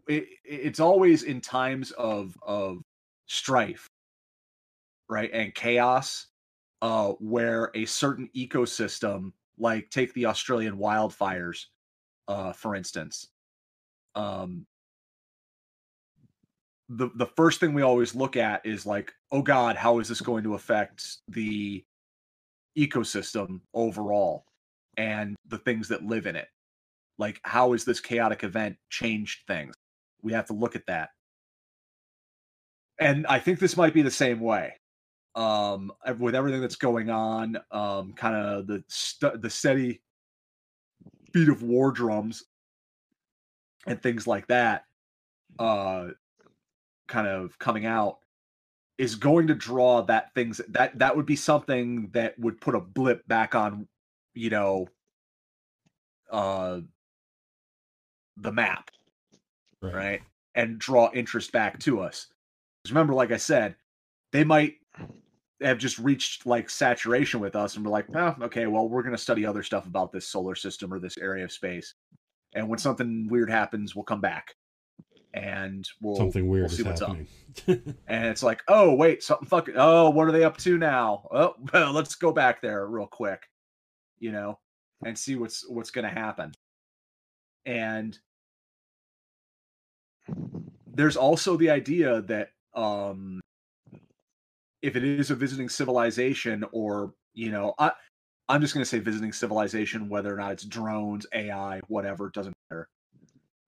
it, 0.07 0.27
it's 0.43 0.79
always 0.79 1.23
in 1.23 1.41
times 1.41 1.91
of 1.91 2.35
of 2.41 2.81
strife, 3.27 3.87
right? 5.09 5.29
And 5.33 5.53
chaos 5.53 6.27
uh, 6.81 7.09
where 7.19 7.71
a 7.75 7.85
certain 7.85 8.29
ecosystem, 8.35 9.33
like 9.57 9.89
take 9.89 10.13
the 10.13 10.25
Australian 10.27 10.77
wildfires, 10.77 11.65
uh, 12.27 12.53
for 12.53 12.75
instance, 12.75 13.27
um, 14.15 14.65
the 16.89 17.09
the 17.15 17.27
first 17.37 17.59
thing 17.59 17.73
we 17.73 17.83
always 17.83 18.15
look 18.15 18.35
at 18.35 18.65
is 18.65 18.85
like, 18.85 19.13
oh 19.31 19.41
God, 19.41 19.75
how 19.75 19.99
is 19.99 20.07
this 20.07 20.21
going 20.21 20.43
to 20.43 20.55
affect 20.55 21.17
the 21.27 21.83
ecosystem 22.77 23.61
overall 23.73 24.45
and 24.97 25.35
the 25.47 25.59
things 25.59 25.87
that 25.89 26.03
live 26.03 26.25
in 26.25 26.35
it? 26.35 26.47
Like, 27.19 27.39
how 27.43 27.73
has 27.73 27.85
this 27.85 27.99
chaotic 27.99 28.43
event 28.43 28.77
changed 28.89 29.41
things? 29.45 29.75
We 30.23 30.33
have 30.33 30.47
to 30.47 30.53
look 30.53 30.75
at 30.75 30.87
that. 30.87 31.09
And 32.99 33.27
I 33.27 33.39
think 33.39 33.59
this 33.59 33.77
might 33.77 33.93
be 33.93 34.01
the 34.01 34.11
same 34.11 34.39
way 34.39 34.73
um 35.35 35.91
with 36.17 36.33
everything 36.33 36.59
that's 36.59 36.75
going 36.75 37.11
on 37.11 37.55
um 37.71 38.13
kind 38.13 38.35
of 38.35 38.65
the 38.65 38.83
st- 38.87 39.39
the 39.43 39.49
steady 39.49 40.01
beat 41.31 41.47
of 41.49 41.61
war 41.61 41.91
drums 41.91 42.45
and 43.85 44.01
things 44.01 44.25
like 44.25 44.47
that 44.47 44.85
uh 45.59 46.07
kind 47.07 47.27
of 47.27 47.57
coming 47.59 47.85
out 47.85 48.17
is 48.97 49.15
going 49.15 49.47
to 49.47 49.55
draw 49.55 50.01
that 50.01 50.33
things 50.33 50.59
that 50.67 50.97
that 50.97 51.15
would 51.15 51.27
be 51.27 51.35
something 51.35 52.09
that 52.11 52.37
would 52.39 52.59
put 52.59 52.73
a 52.75 52.81
blip 52.81 53.25
back 53.27 53.53
on 53.53 53.87
you 54.33 54.49
know 54.49 54.87
uh 56.31 56.79
the 58.41 58.51
map 58.51 58.89
Right. 59.81 59.93
right 59.95 60.21
and 60.55 60.77
draw 60.77 61.09
interest 61.13 61.51
back 61.53 61.79
to 61.79 62.01
us. 62.01 62.27
'Cause 62.83 62.91
remember 62.91 63.13
like 63.13 63.31
i 63.31 63.37
said 63.37 63.75
they 64.31 64.43
might 64.43 64.75
have 65.61 65.77
just 65.77 65.99
reached 65.99 66.45
like 66.45 66.69
saturation 66.69 67.39
with 67.39 67.55
us 67.55 67.75
and 67.75 67.85
we're 67.85 67.91
like 67.91 68.07
oh, 68.15 68.35
okay 68.41 68.67
well 68.67 68.87
we're 68.89 69.03
going 69.03 69.15
to 69.15 69.21
study 69.21 69.45
other 69.45 69.63
stuff 69.63 69.85
about 69.87 70.11
this 70.11 70.27
solar 70.27 70.55
system 70.55 70.93
or 70.93 70.99
this 70.99 71.17
area 71.17 71.43
of 71.43 71.51
space 71.51 71.93
and 72.53 72.67
when 72.67 72.79
something 72.79 73.27
weird 73.29 73.49
happens 73.49 73.95
we'll 73.95 74.03
come 74.03 74.21
back 74.21 74.55
and 75.33 75.87
we'll 76.01 76.15
Something 76.15 76.47
weird 76.49 76.63
we'll 76.63 76.69
see 76.69 76.83
what's 76.83 77.01
up. 77.01 77.15
and 77.67 78.25
it's 78.25 78.43
like 78.43 78.63
oh 78.67 78.93
wait 78.95 79.21
something 79.23 79.47
fucking 79.47 79.75
oh 79.77 80.09
what 80.09 80.27
are 80.27 80.31
they 80.31 80.43
up 80.43 80.57
to 80.57 80.77
now? 80.77 81.27
Oh 81.31 81.55
well, 81.73 81.91
let's 81.93 82.15
go 82.15 82.31
back 82.31 82.61
there 82.61 82.85
real 82.87 83.07
quick 83.07 83.47
you 84.19 84.31
know 84.31 84.59
and 85.05 85.17
see 85.17 85.35
what's 85.35 85.67
what's 85.69 85.91
going 85.91 86.03
to 86.05 86.11
happen. 86.11 86.51
And 87.65 88.17
there's 90.87 91.17
also 91.17 91.55
the 91.55 91.69
idea 91.69 92.21
that 92.23 92.49
um 92.73 93.39
if 94.81 94.95
it 94.95 95.03
is 95.03 95.31
a 95.31 95.35
visiting 95.35 95.69
civilization 95.69 96.65
or 96.71 97.13
you 97.33 97.49
know 97.49 97.73
i 97.79 97.91
i'm 98.47 98.61
just 98.61 98.73
going 98.73 98.81
to 98.81 98.89
say 98.89 98.99
visiting 98.99 99.31
civilization 99.31 100.09
whether 100.09 100.33
or 100.33 100.37
not 100.37 100.51
it's 100.51 100.65
drones 100.65 101.25
ai 101.33 101.79
whatever 101.87 102.29
doesn't 102.29 102.55
matter. 102.69 102.89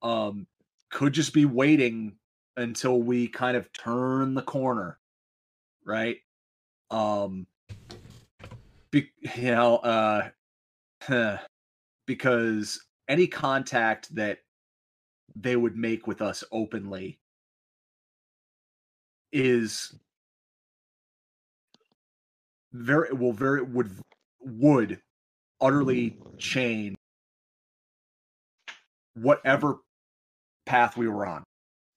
Um 0.02 0.48
could 0.90 1.14
just 1.14 1.34
be 1.34 1.46
waiting 1.46 2.18
until 2.58 3.02
we 3.02 3.28
kind 3.28 3.56
of 3.56 3.72
turn 3.72 4.34
the 4.34 4.42
corner 4.42 4.98
right? 5.86 6.18
Um 6.90 7.48
be, 8.92 9.10
you 9.36 9.52
know 9.52 9.78
uh 9.78 10.30
because 12.06 12.86
any 13.08 13.28
contact 13.28 14.14
that 14.16 14.40
they 15.36 15.56
would 15.56 15.76
make 15.76 16.08
with 16.08 16.22
us 16.22 16.44
openly 16.52 17.20
is 19.32 19.94
very 22.74 23.12
will 23.14 23.34
very 23.34 23.62
would 23.62 23.92
would 24.40 25.00
utterly 25.60 26.18
change 26.38 26.96
whatever 29.14 29.78
path 30.66 30.96
we 30.98 31.08
were 31.08 31.26
on 31.26 31.44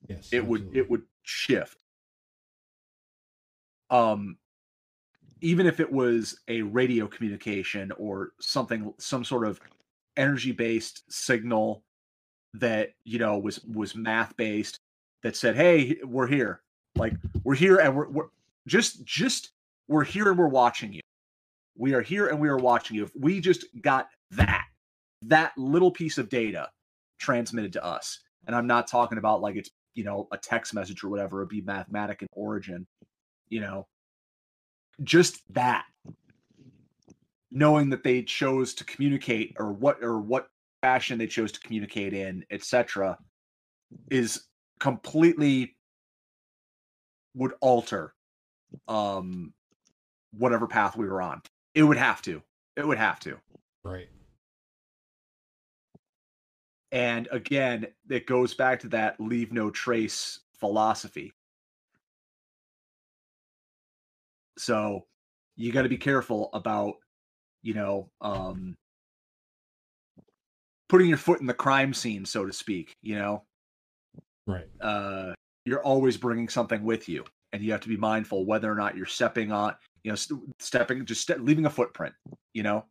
yes. 0.08 0.28
it 0.32 0.44
would 0.44 0.68
it 0.74 0.88
would 0.90 1.02
shift 1.22 1.76
um 3.90 4.36
even 5.40 5.66
if 5.66 5.78
it 5.78 5.90
was 5.90 6.40
a 6.48 6.62
radio 6.62 7.06
communication 7.06 7.92
or 7.98 8.30
something 8.40 8.92
some 8.98 9.24
sort 9.24 9.46
of 9.46 9.60
energy 10.16 10.52
based 10.52 11.02
signal 11.08 11.84
that 12.54 12.90
you 13.04 13.18
know 13.18 13.38
was 13.38 13.60
was 13.64 13.94
math 13.94 14.36
based 14.36 14.78
that 15.22 15.36
said 15.36 15.56
hey 15.56 15.96
we're 16.04 16.26
here. 16.26 16.62
Like 16.96 17.14
we're 17.42 17.54
here 17.56 17.78
and 17.78 17.96
we're, 17.96 18.08
we're 18.08 18.28
just 18.66 19.04
just 19.04 19.50
we're 19.88 20.04
here 20.04 20.28
and 20.28 20.38
we're 20.38 20.48
watching 20.48 20.92
you. 20.92 21.00
We 21.76 21.94
are 21.94 22.02
here 22.02 22.28
and 22.28 22.40
we 22.40 22.48
are 22.48 22.56
watching 22.56 22.96
you. 22.96 23.04
If 23.04 23.12
we 23.16 23.40
just 23.40 23.66
got 23.82 24.08
that 24.32 24.64
that 25.22 25.52
little 25.56 25.90
piece 25.90 26.18
of 26.18 26.28
data 26.28 26.70
transmitted 27.18 27.72
to 27.72 27.84
us. 27.84 28.20
And 28.46 28.54
i'm 28.54 28.66
not 28.66 28.86
talking 28.86 29.16
about 29.16 29.40
like 29.40 29.56
it's 29.56 29.70
you 29.94 30.04
know 30.04 30.28
a 30.30 30.36
text 30.36 30.74
message 30.74 31.02
or 31.02 31.08
whatever 31.08 31.40
it'd 31.40 31.48
be 31.48 31.62
mathematic 31.62 32.20
in 32.20 32.28
origin 32.32 32.86
you 33.48 33.60
know? 33.60 33.86
Just 35.02 35.42
that. 35.54 35.84
Knowing 37.50 37.90
that 37.90 38.02
they 38.02 38.22
chose 38.22 38.74
to 38.74 38.84
communicate 38.84 39.54
or 39.58 39.72
what 39.72 40.02
or 40.02 40.18
what 40.18 40.48
fashion 40.84 41.16
they 41.16 41.26
chose 41.26 41.50
to 41.50 41.60
communicate 41.60 42.12
in 42.12 42.44
etc 42.50 43.16
is 44.10 44.44
completely 44.80 45.74
would 47.34 47.54
alter 47.62 48.12
um 48.88 49.54
whatever 50.36 50.66
path 50.66 50.96
we 50.96 51.06
were 51.06 51.22
on. 51.22 51.40
It 51.74 51.84
would 51.84 51.96
have 51.96 52.20
to. 52.22 52.42
It 52.76 52.86
would 52.86 52.98
have 52.98 53.18
to. 53.20 53.38
Right. 53.82 54.08
and 56.92 57.28
again 57.32 57.86
it 58.08 58.26
goes 58.26 58.54
back 58.54 58.78
to 58.80 58.88
that 58.88 59.18
leave 59.18 59.52
no 59.52 59.70
trace 59.70 60.40
philosophy. 60.60 61.32
So 64.58 65.06
you 65.56 65.72
got 65.72 65.82
to 65.82 65.88
be 65.88 65.96
careful 65.96 66.50
about 66.52 66.94
you 67.62 67.74
know 67.74 68.10
um 68.20 68.76
putting 70.88 71.08
your 71.08 71.18
foot 71.18 71.40
in 71.40 71.46
the 71.46 71.54
crime 71.54 71.92
scene 71.94 72.24
so 72.24 72.44
to 72.44 72.52
speak 72.52 72.94
you 73.02 73.16
know 73.16 73.42
Right. 74.46 74.66
uh 74.80 75.32
you're 75.64 75.82
always 75.82 76.16
bringing 76.18 76.48
something 76.48 76.84
with 76.84 77.08
you 77.08 77.24
and 77.52 77.62
you 77.62 77.72
have 77.72 77.80
to 77.80 77.88
be 77.88 77.96
mindful 77.96 78.44
whether 78.44 78.70
or 78.70 78.74
not 78.74 78.96
you're 78.96 79.06
stepping 79.06 79.50
on 79.52 79.74
you 80.02 80.10
know 80.12 80.16
st- 80.16 80.40
stepping 80.58 81.04
just 81.06 81.22
ste- 81.22 81.40
leaving 81.40 81.66
a 81.66 81.70
footprint 81.70 82.14
you 82.52 82.62
know 82.62 82.84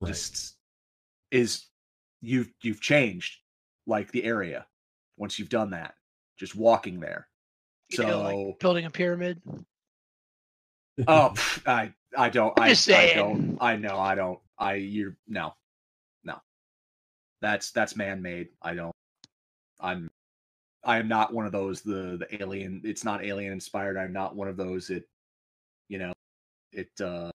Right. 0.00 0.08
just 0.08 0.56
is 1.30 1.66
you've 2.20 2.50
you've 2.62 2.80
changed 2.80 3.38
like 3.86 4.10
the 4.12 4.24
area 4.24 4.66
once 5.16 5.38
you've 5.38 5.48
done 5.48 5.70
that 5.70 5.94
just 6.38 6.54
walking 6.56 7.00
there 7.00 7.28
You 7.90 8.02
know, 8.04 8.10
so 8.10 8.22
like 8.22 8.58
building 8.60 8.84
a 8.86 8.90
pyramid. 8.90 9.40
oh 11.06 11.32
pff, 11.34 11.66
i 11.68 11.92
I 12.16 12.30
don't. 12.30 12.54
I'm 12.58 12.62
I, 12.64 12.68
just 12.70 12.90
I 12.90 13.12
don't. 13.12 13.58
I 13.60 13.76
know. 13.76 13.98
I 13.98 14.14
don't. 14.14 14.38
I. 14.58 14.74
You're 14.74 15.14
no, 15.28 15.42
no. 15.42 15.54
That's 17.40 17.70
that's 17.70 17.96
man 17.96 18.22
made. 18.22 18.48
I 18.62 18.74
don't. 18.74 18.94
I'm. 19.80 20.10
I 20.84 20.98
am 20.98 21.08
not 21.08 21.32
one 21.32 21.46
of 21.46 21.52
those. 21.52 21.82
The 21.82 22.16
the 22.18 22.42
alien. 22.42 22.80
It's 22.84 23.04
not 23.04 23.24
alien 23.24 23.52
inspired. 23.52 23.96
I'm 23.96 24.12
not 24.12 24.36
one 24.36 24.48
of 24.48 24.56
those. 24.56 24.90
It. 24.90 25.04
You 25.88 25.98
know, 25.98 26.12
it. 26.72 26.88
uh 27.00 27.30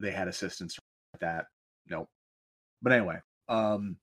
They 0.00 0.10
had 0.12 0.28
assistance 0.28 0.78
like 1.14 1.20
that. 1.20 1.46
Nope. 1.88 2.08
But 2.82 2.92
anyway, 2.92 3.18
um. 3.48 3.96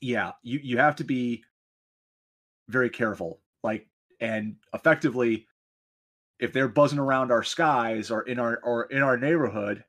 Yeah, 0.00 0.32
you 0.42 0.60
you 0.62 0.78
have 0.78 0.96
to 0.96 1.04
be 1.04 1.42
very 2.68 2.90
careful. 2.90 3.40
Like 3.62 3.86
and 4.20 4.56
effectively 4.74 5.46
if 6.38 6.52
they're 6.52 6.68
buzzing 6.68 6.98
around 6.98 7.30
our 7.30 7.42
skies 7.42 8.10
or 8.10 8.22
in 8.22 8.38
our 8.38 8.58
or 8.62 8.84
in 8.84 9.02
our 9.02 9.16
neighborhood 9.16 9.84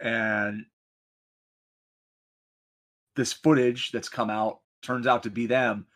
and 0.00 0.64
this 3.16 3.32
footage 3.32 3.92
that's 3.92 4.08
come 4.08 4.30
out 4.30 4.60
turns 4.82 5.06
out 5.06 5.22
to 5.22 5.30
be 5.30 5.46
them 5.46 5.86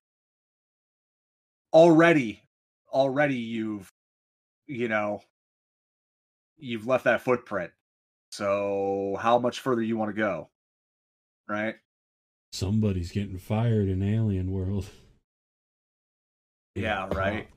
already 1.73 2.43
already 2.93 3.37
you've 3.37 3.91
you 4.67 4.89
know 4.89 5.21
you've 6.57 6.87
left 6.87 7.05
that 7.05 7.21
footprint 7.21 7.71
so 8.31 9.17
how 9.21 9.39
much 9.39 9.61
further 9.61 9.83
you 9.83 9.97
want 9.97 10.09
to 10.15 10.21
go 10.21 10.49
right 11.49 11.77
Somebody's 12.57 13.13
getting 13.13 13.37
fired 13.37 13.87
in 13.87 14.03
Alien 14.03 14.51
World. 14.51 14.89
Yeah, 16.75 17.07
right. 17.15 17.49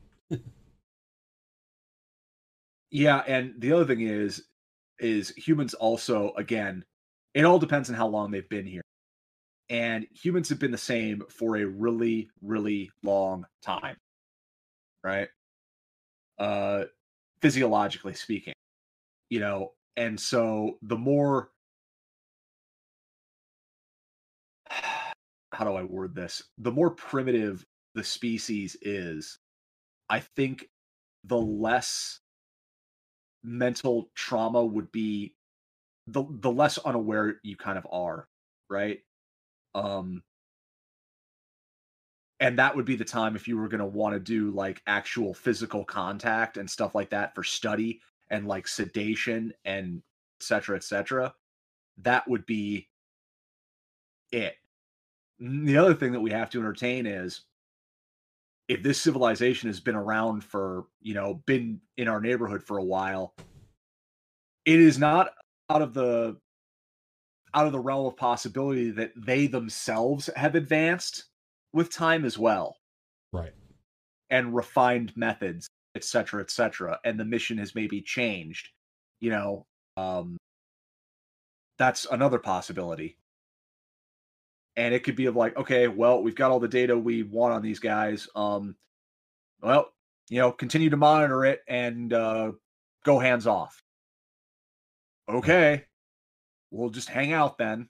Yeah, 2.92 3.24
and 3.28 3.54
the 3.60 3.72
other 3.72 3.86
thing 3.86 4.02
is 4.02 4.44
is 5.00 5.30
humans 5.38 5.74
also 5.74 6.34
again, 6.36 6.84
it 7.34 7.46
all 7.46 7.60
depends 7.60 7.90
on 7.90 7.96
how 7.96 8.08
long 8.08 8.32
they've 8.32 8.50
been 8.50 8.66
here. 8.66 8.82
And 9.70 10.08
humans 10.14 10.50
have 10.50 10.60
been 10.60 10.72
the 10.72 10.78
same 10.78 11.24
for 11.30 11.58
a 11.58 11.66
really 11.66 12.30
really 12.42 12.92
long 13.04 13.46
time. 13.62 13.98
Right? 15.04 15.30
Uh 16.38 16.86
physiologically 17.42 18.14
speaking. 18.14 18.54
You 19.30 19.40
know, 19.42 19.74
and 19.98 20.20
so 20.20 20.78
the 20.84 20.98
more 20.98 21.52
how 25.52 25.66
do 25.66 25.74
I 25.74 25.84
word 25.84 26.16
this? 26.16 26.44
The 26.58 26.72
more 26.72 26.92
primitive 26.92 27.66
the 27.96 28.04
species 28.04 28.78
is, 28.82 29.40
I 30.10 30.20
think 30.20 30.70
the 31.26 31.38
less 31.38 32.20
mental 33.44 34.10
trauma 34.16 34.64
would 34.66 34.92
be 34.92 35.36
the 36.08 36.24
the 36.30 36.52
less 36.52 36.78
unaware 36.80 37.40
you 37.44 37.56
kind 37.58 37.78
of 37.78 37.88
are, 37.92 38.28
right? 38.70 39.00
Um 39.76 40.24
and 42.40 42.58
that 42.58 42.76
would 42.76 42.86
be 42.86 42.96
the 42.96 43.06
time 43.06 43.36
if 43.36 43.48
you 43.48 43.58
were 43.58 43.68
going 43.68 43.80
to 43.80 43.86
want 43.86 44.14
to 44.14 44.20
do 44.20 44.52
like 44.52 44.82
actual 44.88 45.34
physical 45.34 45.84
contact 45.84 46.58
and 46.58 46.70
stuff 46.70 46.96
like 46.96 47.10
that 47.10 47.36
for 47.36 47.44
study 47.44 48.00
and 48.30 48.48
like 48.48 48.68
sedation 48.68 49.52
and 49.66 50.02
et 50.40 50.44
cetera, 50.44 50.78
et 50.78 50.84
cetera. 50.84 51.34
That 52.02 52.28
would 52.30 52.46
be 52.46 52.88
it. 54.32 54.56
The 55.40 55.78
other 55.78 55.94
thing 55.94 56.14
that 56.14 56.22
we 56.22 56.32
have 56.32 56.50
to 56.52 56.60
entertain 56.60 57.06
is 57.06 57.42
if 58.70 58.84
this 58.84 59.02
civilization 59.02 59.68
has 59.68 59.80
been 59.80 59.96
around 59.96 60.44
for, 60.44 60.86
you 61.02 61.14
know, 61.14 61.42
been 61.46 61.82
in 61.98 62.08
our 62.08 62.22
neighborhood 62.22 62.64
for 62.64 62.78
a 62.78 62.84
while, 62.84 63.34
it 64.66 64.80
is 64.80 64.98
not 64.98 65.32
out 65.70 65.82
of 65.82 65.94
the 65.94 66.38
out 67.54 67.66
of 67.66 67.72
the 67.72 67.80
realm 67.80 68.06
of 68.06 68.18
possibility 68.18 68.92
that 68.92 69.12
they 69.16 69.48
themselves 69.48 70.30
have 70.36 70.56
advanced 70.56 71.26
with 71.74 71.92
time 71.92 72.26
as 72.26 72.38
well 72.38 72.78
Right. 73.32 73.54
and 74.30 74.56
refined 74.56 75.16
methods, 75.16 75.68
et 75.96 76.04
cetera, 76.04 76.42
et 76.42 76.52
cetera, 76.52 77.00
and 77.04 77.20
the 77.20 77.26
mission 77.26 77.58
has 77.58 77.76
maybe 77.76 78.02
changed. 78.02 78.70
You 79.20 79.32
know, 79.32 79.66
um, 79.98 80.38
that's 81.78 82.06
another 82.06 82.40
possibility. 82.40 83.18
And 84.76 84.94
it 84.94 85.04
could 85.04 85.16
be 85.16 85.26
of 85.26 85.36
like, 85.36 85.58
okay, 85.58 85.88
well, 85.88 86.24
we've 86.24 86.36
got 86.36 86.52
all 86.52 86.60
the 86.60 86.68
data 86.68 86.98
we 86.98 87.24
want 87.24 87.54
on 87.54 87.62
these 87.62 87.80
guys. 87.80 88.30
Um, 88.36 88.76
well, 89.62 89.92
you 90.30 90.40
know, 90.40 90.52
continue 90.52 90.90
to 90.90 90.98
monitor 90.98 91.44
it 91.44 91.62
and 91.68 92.14
uh, 92.14 92.52
go 93.04 93.20
hands 93.20 93.46
off. 93.46 93.84
Okay, 95.28 95.86
we'll 96.72 96.90
just 96.90 97.10
hang 97.10 97.34
out 97.34 97.58
then. 97.58 97.90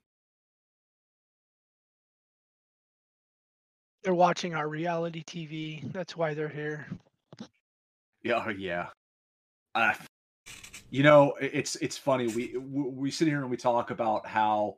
They're 4.03 4.13
watching 4.13 4.55
our 4.55 4.67
reality 4.67 5.23
TV. 5.23 5.91
That's 5.91 6.15
why 6.15 6.33
they're 6.33 6.47
here. 6.47 6.87
Yeah, 8.23 8.43
oh, 8.45 8.49
yeah. 8.49 8.87
Uh, 9.75 9.93
you 10.89 11.03
know, 11.03 11.35
it's 11.39 11.75
it's 11.77 11.97
funny. 11.97 12.27
We 12.27 12.57
we 12.57 13.11
sit 13.11 13.27
here 13.27 13.41
and 13.41 13.49
we 13.49 13.57
talk 13.57 13.91
about 13.91 14.25
how, 14.25 14.77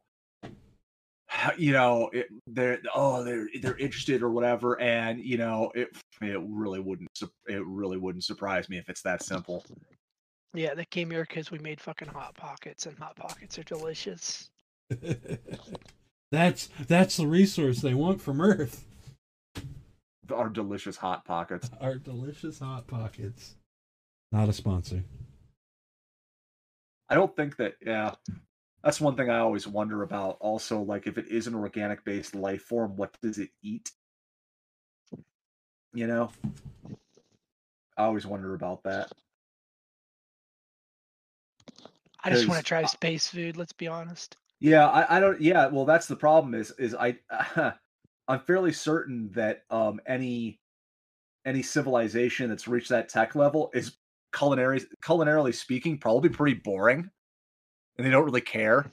how, 1.27 1.51
you 1.57 1.71
know 1.71 2.09
it, 2.11 2.27
they're 2.47 2.79
oh 2.93 3.23
they're 3.23 3.47
they're 3.61 3.77
interested 3.77 4.21
or 4.21 4.29
whatever, 4.31 4.79
and 4.81 5.19
you 5.23 5.37
know 5.37 5.71
it 5.75 5.89
it 6.21 6.39
really 6.41 6.79
wouldn't 6.79 7.09
it 7.47 7.65
really 7.65 7.97
wouldn't 7.97 8.23
surprise 8.23 8.67
me 8.69 8.77
if 8.77 8.89
it's 8.89 9.01
that 9.03 9.23
simple. 9.23 9.63
Yeah, 10.53 10.73
they 10.73 10.85
came 10.85 11.11
here 11.11 11.25
because 11.27 11.49
we 11.49 11.59
made 11.59 11.79
fucking 11.79 12.09
hot 12.09 12.35
pockets, 12.35 12.85
and 12.85 12.97
hot 12.97 13.15
pockets 13.15 13.57
are 13.57 13.63
delicious. 13.63 14.49
that's 16.31 16.69
that's 16.87 17.17
the 17.17 17.27
resource 17.27 17.79
they 17.79 17.93
want 17.93 18.21
from 18.21 18.41
Earth. 18.41 18.85
Our 20.31 20.49
delicious 20.49 20.97
hot 20.97 21.25
pockets. 21.25 21.69
Our 21.81 21.95
delicious 21.95 22.59
hot 22.59 22.87
pockets. 22.87 23.55
Not 24.31 24.49
a 24.49 24.53
sponsor. 24.53 25.03
I 27.09 27.15
don't 27.15 27.35
think 27.35 27.57
that 27.57 27.75
yeah. 27.85 28.11
That's 28.83 28.99
one 28.99 29.15
thing 29.15 29.29
I 29.29 29.39
always 29.39 29.67
wonder 29.67 30.01
about. 30.01 30.37
Also, 30.41 30.81
like 30.81 31.05
if 31.05 31.17
it 31.17 31.27
is 31.27 31.47
an 31.47 31.55
organic 31.55 32.03
based 32.03 32.33
life 32.33 32.63
form, 32.63 32.97
what 32.97 33.15
does 33.21 33.37
it 33.37 33.49
eat? 33.61 33.91
You 35.93 36.07
know? 36.07 36.31
I 37.95 38.03
always 38.03 38.25
wonder 38.25 38.55
about 38.55 38.83
that. 38.83 39.11
I 42.23 42.29
just 42.29 42.47
want 42.47 42.59
to 42.59 42.65
try 42.65 42.83
space 42.85 43.27
food. 43.27 43.57
Let's 43.57 43.73
be 43.73 43.87
honest. 43.87 44.37
Yeah, 44.59 44.87
I, 44.87 45.17
I 45.17 45.19
don't. 45.19 45.41
Yeah, 45.41 45.67
well, 45.67 45.85
that's 45.85 46.07
the 46.07 46.15
problem. 46.15 46.53
Is 46.53 46.71
is 46.77 46.95
I 46.95 47.17
I'm 48.27 48.39
fairly 48.41 48.71
certain 48.71 49.29
that 49.33 49.63
um 49.69 49.99
any 50.05 50.59
any 51.45 51.63
civilization 51.63 52.49
that's 52.49 52.67
reached 52.67 52.89
that 52.89 53.09
tech 53.09 53.35
level 53.35 53.71
is 53.73 53.97
culinary 54.33 54.81
culinarily 55.03 55.53
speaking 55.53 55.97
probably 55.97 56.29
pretty 56.29 56.59
boring, 56.63 57.09
and 57.97 58.05
they 58.05 58.11
don't 58.11 58.25
really 58.25 58.41
care. 58.41 58.91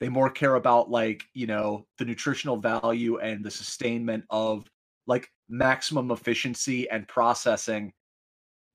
They 0.00 0.08
more 0.08 0.30
care 0.30 0.56
about 0.56 0.90
like 0.90 1.22
you 1.32 1.46
know 1.46 1.86
the 1.98 2.04
nutritional 2.04 2.58
value 2.58 3.18
and 3.18 3.42
the 3.42 3.50
sustainment 3.50 4.24
of 4.28 4.68
like 5.06 5.30
maximum 5.48 6.10
efficiency 6.10 6.88
and 6.90 7.08
processing, 7.08 7.92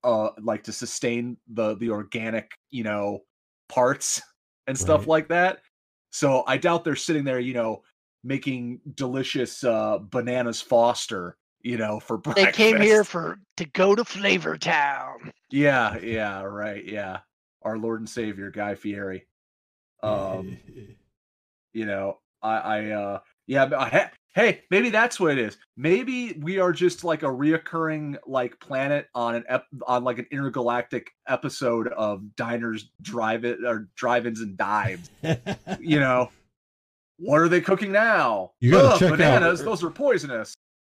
uh, 0.03 0.29
like 0.41 0.63
to 0.63 0.71
sustain 0.71 1.37
the 1.53 1.75
the 1.75 1.91
organic 1.91 2.49
you 2.71 2.83
know 2.83 3.21
parts 3.69 4.21
and 4.67 4.77
stuff 4.77 5.01
Right. 5.01 5.07
like 5.07 5.27
that. 5.29 5.59
So 6.11 6.43
I 6.47 6.57
doubt 6.57 6.83
they're 6.83 6.95
sitting 6.95 7.23
there, 7.23 7.39
you 7.39 7.53
know, 7.53 7.83
making 8.23 8.79
delicious 8.95 9.63
uh 9.63 9.99
bananas 10.01 10.61
Foster, 10.61 11.37
you 11.61 11.77
know, 11.77 11.99
for 11.99 12.17
They 12.35 12.51
came 12.51 12.79
here 12.81 13.03
for 13.03 13.39
to 13.57 13.65
go 13.65 13.95
to 13.95 14.03
Flavor 14.05 14.57
Town. 14.57 15.31
Yeah, 15.51 15.97
yeah, 15.99 16.41
right, 16.41 16.83
yeah. 16.85 17.19
Our 17.61 17.77
Lord 17.77 17.99
and 18.01 18.09
Savior 18.09 18.51
Guy 18.51 18.75
Fieri. 18.75 19.27
Um, 20.03 20.57
you 21.73 21.85
know, 21.85 22.19
I, 22.43 22.57
I, 22.57 22.89
uh, 22.91 23.19
yeah, 23.47 23.67
I 23.75 23.89
he- 23.89 24.17
hey, 24.35 24.61
maybe 24.69 24.89
that's 24.89 25.19
what 25.19 25.31
it 25.31 25.39
is. 25.39 25.57
Maybe 25.77 26.33
we 26.41 26.59
are 26.59 26.71
just 26.71 27.03
like 27.03 27.23
a 27.23 27.27
reoccurring 27.27 28.17
like 28.27 28.59
planet 28.59 29.07
on 29.15 29.35
an 29.35 29.43
ep- 29.49 29.65
on 29.87 30.03
like 30.03 30.19
an 30.19 30.27
intergalactic 30.31 31.09
episode 31.27 31.87
of 31.87 32.35
diners, 32.35 32.91
drive 33.01 33.45
it 33.45 33.59
or 33.65 33.87
drive-ins 33.95 34.41
and 34.41 34.55
dives. 34.57 35.09
You 35.79 35.99
know, 35.99 36.29
what 37.17 37.39
are 37.41 37.47
they 37.49 37.61
cooking 37.61 37.91
now? 37.91 38.51
You 38.59 38.71
gotta 38.71 38.87
Ugh, 38.89 38.99
check 38.99 39.11
out- 39.13 39.17
bananas. 39.17 39.63
Those 39.63 39.83
are 39.83 39.89
poisonous. 39.89 40.53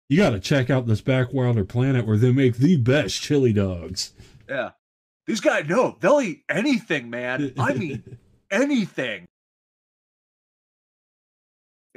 you 0.09 0.17
got 0.17 0.31
to 0.31 0.39
check 0.39 0.69
out 0.69 0.87
this 0.87 1.01
backwilder 1.01 1.67
planet 1.67 2.05
where 2.07 2.17
they 2.17 2.31
make 2.31 2.57
the 2.57 2.77
best 2.77 3.21
chili 3.21 3.53
dogs. 3.53 4.13
Yeah, 4.49 4.71
these 5.27 5.41
guys 5.41 5.65
no, 5.67 5.95
they'll 5.99 6.21
eat 6.21 6.43
anything, 6.49 7.09
man. 7.09 7.53
I 7.59 7.73
mean 7.73 8.17
anything. 8.51 9.25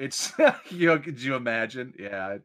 It's 0.00 0.32
you 0.70 0.86
know, 0.88 0.98
could 0.98 1.20
you 1.20 1.34
imagine? 1.34 1.94
Yeah, 1.98 2.38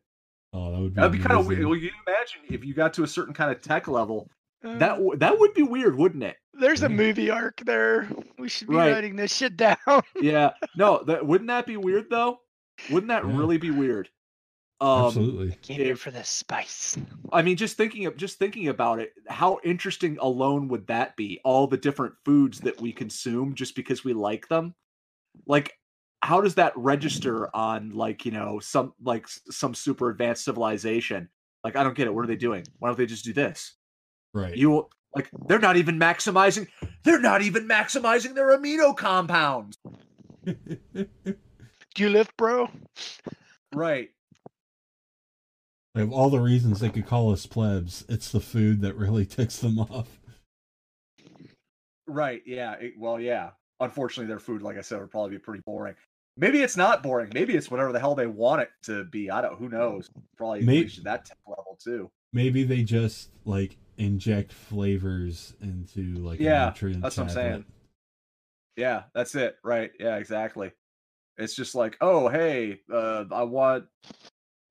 oh, 0.53 0.71
that 0.71 0.79
would 0.79 0.93
be, 0.93 1.01
That'd 1.01 1.11
be 1.13 1.19
kind 1.19 1.39
of 1.39 1.47
weird. 1.47 1.65
Well, 1.65 1.75
you 1.75 1.91
imagine 2.07 2.41
if 2.49 2.65
you 2.65 2.73
got 2.73 2.93
to 2.95 3.03
a 3.03 3.07
certain 3.07 3.33
kind 3.33 3.51
of 3.51 3.61
tech 3.61 3.87
level, 3.87 4.29
Uh, 4.63 4.77
that 4.77 4.95
w- 4.97 5.15
that 5.17 5.39
would 5.39 5.53
be 5.53 5.63
weird, 5.63 5.95
wouldn't 5.95 6.23
it? 6.23 6.37
There's 6.53 6.83
a 6.83 6.89
movie 6.89 7.29
arc 7.29 7.61
there. 7.65 8.07
We 8.37 8.49
should 8.49 8.67
be 8.67 8.75
Right. 8.75 8.91
writing 8.91 9.15
this 9.15 9.35
shit 9.35 9.57
down. 9.57 9.77
yeah. 10.21 10.51
No, 10.75 11.03
that 11.05 11.25
wouldn't 11.25 11.47
that 11.49 11.65
be 11.65 11.77
weird 11.77 12.09
though? 12.09 12.39
Wouldn't 12.91 13.09
that 13.09 13.25
Yeah. 13.25 13.37
really 13.37 13.57
be 13.57 13.71
weird? 13.71 14.09
Um 14.81 15.05
Absolutely. 15.05 15.55
Came 15.61 15.77
here 15.81 15.95
for 15.95 16.11
the 16.11 16.23
spice. 16.23 16.97
I 17.31 17.41
mean, 17.41 17.55
just 17.55 17.77
thinking 17.77 18.05
of 18.07 18.17
just 18.17 18.37
thinking 18.39 18.67
about 18.67 18.99
it, 18.99 19.13
how 19.27 19.59
interesting 19.63 20.17
alone 20.19 20.67
would 20.67 20.87
that 20.87 21.15
be? 21.15 21.39
All 21.45 21.67
the 21.67 21.77
different 21.77 22.15
foods 22.25 22.59
that 22.61 22.79
we 22.81 22.91
consume 22.91 23.55
just 23.55 23.75
because 23.75 24.03
we 24.03 24.11
like 24.13 24.47
them. 24.49 24.75
Like, 25.45 25.77
how 26.25 26.41
does 26.41 26.55
that 26.55 26.73
register 26.75 27.55
on 27.55 27.91
like 27.91 28.25
you 28.25 28.31
know 28.31 28.59
some 28.59 28.93
like 29.03 29.27
some 29.27 29.73
super 29.75 30.09
advanced 30.09 30.43
civilization? 30.43 31.29
Like, 31.63 31.75
I 31.75 31.83
don't 31.83 31.95
get 31.95 32.07
it. 32.07 32.13
What 32.13 32.23
are 32.23 32.27
they 32.27 32.35
doing? 32.35 32.63
Why 32.79 32.89
don't 32.89 32.97
they 32.97 33.05
just 33.05 33.25
do 33.25 33.33
this? 33.33 33.75
Right. 34.33 34.55
You 34.55 34.87
like 35.15 35.29
they're 35.47 35.59
not 35.59 35.77
even 35.77 35.99
maximizing. 35.99 36.67
They're 37.03 37.21
not 37.21 37.41
even 37.41 37.67
maximizing 37.67 38.33
their 38.33 38.57
amino 38.57 38.95
compounds. 38.95 39.77
Do 40.45 41.05
you 41.97 42.09
lift, 42.09 42.35
bro? 42.37 42.69
Right. 43.73 44.09
They 45.93 46.01
have 46.01 46.11
all 46.11 46.29
the 46.29 46.39
reasons 46.41 46.79
they 46.79 46.89
could 46.89 47.07
call 47.07 47.31
us 47.31 47.45
plebs. 47.45 48.03
It's 48.09 48.31
the 48.31 48.41
food 48.41 48.81
that 48.81 48.95
really 48.95 49.25
ticks 49.27 49.59
them 49.59 49.79
off. 49.79 50.19
Right. 52.07 52.41
Yeah. 52.45 52.73
it- 52.73 52.93
well, 52.97 53.19
yeah. 53.19 53.51
Unfortunately, 53.79 54.27
their 54.27 54.39
food, 54.39 54.61
like 54.61 54.77
I 54.77 54.81
said, 54.81 54.99
would 54.99 55.11
probably 55.11 55.31
be 55.31 55.39
pretty 55.39 55.61
boring. 55.65 55.95
Maybe 56.37 56.61
it's 56.61 56.75
not 56.75 57.01
boring. 57.01 57.31
Maybe 57.33 57.55
it's 57.55 57.71
whatever 57.71 57.91
the 57.93 57.99
hell 57.99 58.15
they 58.15 58.27
want 58.27 58.61
it 58.61 58.69
to 58.83 59.05
be. 59.05 59.29
I 59.31 59.41
don't. 59.41 59.57
Who 59.57 59.69
knows? 59.69 60.09
Probably 60.37 60.61
May- 60.63 60.81
reached 60.81 61.03
that 61.05 61.25
tech 61.25 61.37
level 61.47 61.77
too. 61.81 62.11
Maybe 62.33 62.63
they 62.63 62.83
just 62.83 63.29
like 63.45 63.77
inject 63.97 64.51
flavors 64.51 65.53
into 65.61 66.15
like 66.15 66.39
Yeah, 66.39 66.63
a 66.63 66.65
nutrient 66.71 67.01
that's 67.01 67.17
what 67.17 67.23
I'm 67.23 67.29
saying. 67.29 67.65
Yeah, 68.75 69.03
that's 69.13 69.35
it. 69.35 69.55
Right. 69.63 69.91
Yeah. 69.99 70.17
Exactly. 70.17 70.71
It's 71.37 71.55
just 71.55 71.75
like, 71.75 71.97
oh, 72.01 72.27
hey, 72.27 72.79
uh, 72.91 73.25
I 73.31 73.43
want 73.43 73.85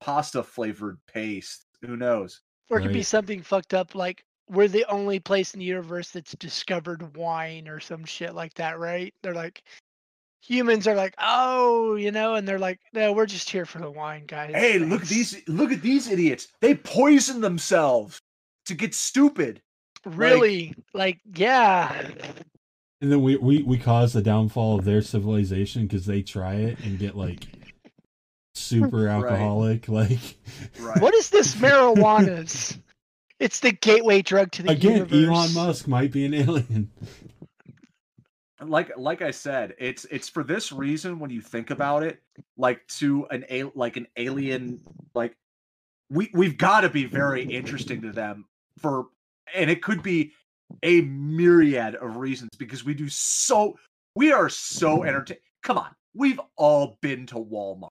pasta 0.01 0.43
flavored 0.43 0.97
paste. 1.11 1.65
Who 1.83 1.97
knows? 1.97 2.41
Or 2.69 2.79
it 2.79 2.83
could 2.83 2.93
be 2.93 3.03
something 3.03 3.41
fucked 3.41 3.73
up 3.75 3.93
like 3.93 4.23
we're 4.49 4.67
the 4.67 4.85
only 4.91 5.19
place 5.19 5.53
in 5.53 5.59
the 5.59 5.65
universe 5.65 6.09
that's 6.11 6.33
discovered 6.35 7.15
wine 7.15 7.67
or 7.67 7.79
some 7.79 8.03
shit 8.05 8.33
like 8.33 8.53
that, 8.55 8.79
right? 8.79 9.13
They're 9.21 9.33
like 9.35 9.63
humans 10.41 10.87
are 10.87 10.95
like, 10.95 11.15
oh, 11.17 11.95
you 11.95 12.11
know, 12.11 12.35
and 12.35 12.47
they're 12.47 12.59
like, 12.59 12.79
no, 12.93 13.13
we're 13.13 13.25
just 13.25 13.49
here 13.49 13.65
for 13.65 13.79
the 13.79 13.89
wine, 13.89 14.25
guys. 14.25 14.51
Hey, 14.53 14.79
look 14.79 15.01
at 15.01 15.07
these! 15.07 15.41
Look 15.47 15.71
at 15.71 15.81
these 15.81 16.09
idiots! 16.09 16.47
They 16.61 16.75
poison 16.75 17.41
themselves 17.41 18.21
to 18.65 18.73
get 18.73 18.93
stupid. 18.93 19.61
Really, 20.05 20.75
like, 20.93 21.19
yeah. 21.35 22.09
And 23.01 23.11
then 23.11 23.21
we, 23.21 23.37
we, 23.37 23.63
we 23.63 23.77
cause 23.77 24.13
the 24.13 24.21
downfall 24.21 24.79
of 24.79 24.85
their 24.85 25.01
civilization 25.01 25.83
because 25.87 26.05
they 26.05 26.21
try 26.21 26.55
it 26.55 26.79
and 26.79 26.97
get 26.97 27.15
like 27.15 27.45
super 28.53 29.07
alcoholic. 29.07 29.87
Like 29.95 30.19
Right. 30.79 31.01
What 31.01 31.13
is 31.13 31.29
this 31.29 31.55
marijuana's? 31.55 32.77
it's 33.39 33.59
the 33.59 33.73
gateway 33.73 34.21
drug 34.21 34.51
to 34.53 34.63
the 34.63 34.71
again, 34.71 35.07
universe. 35.09 35.27
Elon 35.27 35.53
Musk 35.53 35.87
might 35.87 36.11
be 36.11 36.25
an 36.25 36.33
alien. 36.33 36.91
like 38.61 38.91
like 38.97 39.21
I 39.21 39.31
said, 39.31 39.73
it's 39.77 40.05
it's 40.05 40.29
for 40.29 40.43
this 40.43 40.71
reason 40.71 41.19
when 41.19 41.29
you 41.29 41.41
think 41.41 41.67
mm. 41.67 41.71
about 41.71 42.03
it, 42.03 42.21
like 42.57 42.85
to 42.99 43.25
an 43.31 43.45
a 43.49 43.63
like 43.75 43.97
an 43.97 44.07
alien, 44.17 44.81
like 45.13 45.35
we 46.09 46.29
we've 46.33 46.57
got 46.57 46.81
to 46.81 46.89
be 46.89 47.05
very 47.05 47.43
interesting 47.43 48.01
to 48.01 48.11
them 48.11 48.45
for, 48.79 49.07
and 49.53 49.69
it 49.69 49.81
could 49.81 50.01
be 50.01 50.31
a 50.83 51.01
myriad 51.01 51.95
of 51.95 52.17
reasons 52.17 52.49
because 52.57 52.83
we 52.85 52.93
do 52.93 53.09
so 53.09 53.75
we 54.15 54.31
are 54.31 54.49
so 54.49 55.03
entertained. 55.03 55.41
Come 55.63 55.77
on, 55.77 55.91
we've 56.13 56.39
all 56.55 56.97
been 57.01 57.25
to 57.27 57.35
Walmart, 57.35 57.89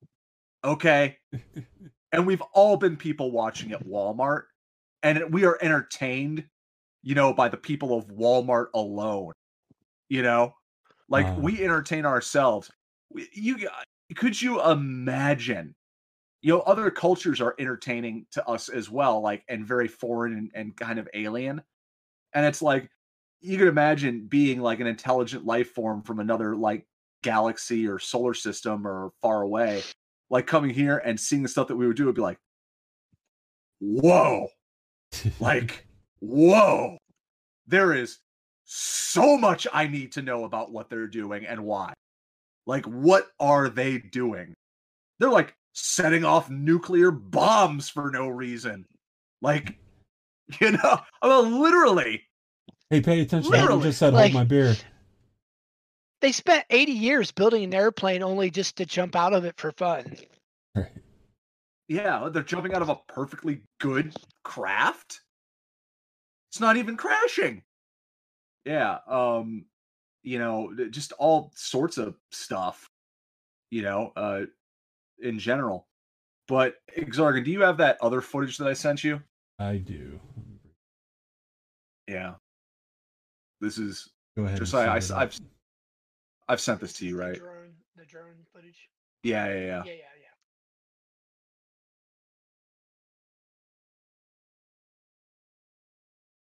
okay, 0.64 1.18
and 2.12 2.26
we've 2.26 2.42
all 2.52 2.76
been 2.76 2.96
people 2.96 3.30
watching 3.30 3.72
at 3.72 3.86
Walmart, 3.86 4.44
and 5.02 5.32
we 5.32 5.44
are 5.44 5.58
entertained, 5.60 6.44
you 7.02 7.14
know, 7.14 7.34
by 7.34 7.48
the 7.50 7.56
people 7.58 7.98
of 7.98 8.06
Walmart 8.06 8.68
alone 8.72 9.32
you 10.14 10.22
know 10.22 10.54
like 11.08 11.26
Wow. 11.26 11.40
we 11.40 11.62
entertain 11.62 12.06
ourselves. 12.06 12.70
You 13.32 13.68
could 14.16 14.40
you 14.40 14.62
imagine 14.62 15.74
you 16.42 16.52
know 16.52 16.60
other 16.60 16.90
cultures 16.90 17.40
are 17.40 17.54
entertaining 17.58 18.26
to 18.32 18.46
us 18.46 18.68
as 18.68 18.90
well 18.90 19.20
like 19.20 19.44
and 19.48 19.66
very 19.66 19.88
foreign 19.88 20.32
and, 20.34 20.50
and 20.54 20.76
kind 20.76 20.98
of 20.98 21.08
alien? 21.14 21.62
And 22.34 22.46
it's 22.46 22.62
like 22.62 22.88
you 23.40 23.58
could 23.58 23.68
imagine 23.68 24.26
being 24.26 24.60
like 24.60 24.80
an 24.80 24.86
intelligent 24.86 25.44
life 25.44 25.70
form 25.72 26.02
from 26.02 26.20
another 26.20 26.56
like 26.56 26.86
galaxy 27.22 27.86
or 27.86 27.98
solar 27.98 28.34
system 28.34 28.86
or 28.86 29.12
far 29.22 29.42
away 29.42 29.82
like 30.30 30.46
coming 30.46 30.70
here 30.70 30.98
and 30.98 31.18
seeing 31.18 31.42
the 31.42 31.48
stuff 31.48 31.68
that 31.68 31.76
we 31.76 31.86
would 31.86 31.96
do 31.96 32.06
would 32.06 32.14
be 32.14 32.22
like 32.22 32.38
whoa. 33.80 34.48
Like 35.40 35.86
whoa. 36.20 36.98
There 37.66 37.92
is 37.94 38.18
so 38.64 39.36
much 39.36 39.66
i 39.72 39.86
need 39.86 40.12
to 40.12 40.22
know 40.22 40.44
about 40.44 40.72
what 40.72 40.88
they're 40.90 41.06
doing 41.06 41.44
and 41.46 41.62
why 41.64 41.92
like 42.66 42.84
what 42.86 43.28
are 43.38 43.68
they 43.68 43.98
doing 43.98 44.54
they're 45.18 45.30
like 45.30 45.54
setting 45.74 46.24
off 46.24 46.48
nuclear 46.50 47.10
bombs 47.10 47.88
for 47.88 48.10
no 48.10 48.28
reason 48.28 48.84
like 49.42 49.76
you 50.60 50.72
know 50.72 51.00
I 51.22 51.42
mean, 51.42 51.60
literally 51.60 52.22
hey, 52.90 53.00
pay 53.00 53.20
attention. 53.20 53.52
I 53.52 53.60
Literally, 53.60 53.82
just 53.84 53.98
said 53.98 54.12
like- 54.14 54.32
hold 54.32 54.34
my 54.34 54.44
beer. 54.44 54.76
They 56.20 56.32
spent 56.32 56.64
80 56.70 56.92
years 56.92 57.30
building 57.32 57.64
an 57.64 57.74
airplane 57.74 58.22
only 58.22 58.50
just 58.50 58.76
to 58.76 58.86
jump 58.86 59.14
out 59.16 59.34
of 59.34 59.44
it 59.44 59.58
for 59.58 59.72
fun. 59.72 60.16
Right. 60.74 60.92
yeah 61.88 62.28
they're 62.32 62.42
jumping 62.42 62.72
out 62.74 62.80
of 62.82 62.88
a 62.88 62.96
perfectly 63.08 63.60
good 63.80 64.14
craft 64.42 65.20
it's 66.50 66.60
not 66.60 66.76
even 66.78 66.96
crashing 66.96 67.62
yeah 68.64 68.98
um 69.08 69.64
you 70.22 70.38
know 70.38 70.72
just 70.90 71.12
all 71.12 71.52
sorts 71.54 71.98
of 71.98 72.14
stuff 72.30 72.90
you 73.70 73.82
know 73.82 74.12
uh 74.16 74.42
in 75.20 75.38
general 75.38 75.86
but 76.48 76.76
Exarkin 76.96 77.44
do 77.44 77.50
you 77.50 77.62
have 77.62 77.76
that 77.78 77.98
other 78.00 78.20
footage 78.20 78.56
that 78.58 78.68
i 78.68 78.72
sent 78.72 79.04
you 79.04 79.20
I 79.58 79.76
do. 79.76 80.18
yeah 82.08 82.34
this 83.60 83.78
is 83.78 84.10
Go 84.36 84.44
ahead. 84.44 84.58
just 84.58 84.74
I, 84.74 84.86
I, 84.86 84.96
I've, 85.22 85.38
i've 86.48 86.60
sent 86.60 86.80
this 86.80 86.92
to 86.94 87.06
you 87.06 87.16
right 87.18 87.34
The 87.34 87.38
drone, 87.40 87.72
the 87.96 88.04
drone 88.04 88.44
footage. 88.52 88.88
yeah 89.22 89.46
yeah 89.46 89.52
yeah 89.54 89.60
Yeah, 89.84 89.92
yeah, 89.92 89.92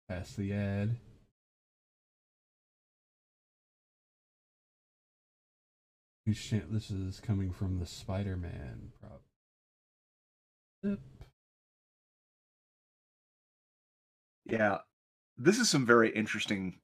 yeah. 0.08 0.16
pass 0.16 0.32
the 0.34 0.52
ad. 0.52 0.96
This 6.26 6.90
is 6.90 7.20
coming 7.20 7.52
from 7.52 7.78
the 7.78 7.84
Spider-Man 7.84 8.92
prop. 8.98 9.20
Yep. 10.82 10.98
Yeah, 14.46 14.78
this 15.36 15.58
is 15.58 15.68
some 15.68 15.84
very 15.84 16.10
interesting 16.10 16.80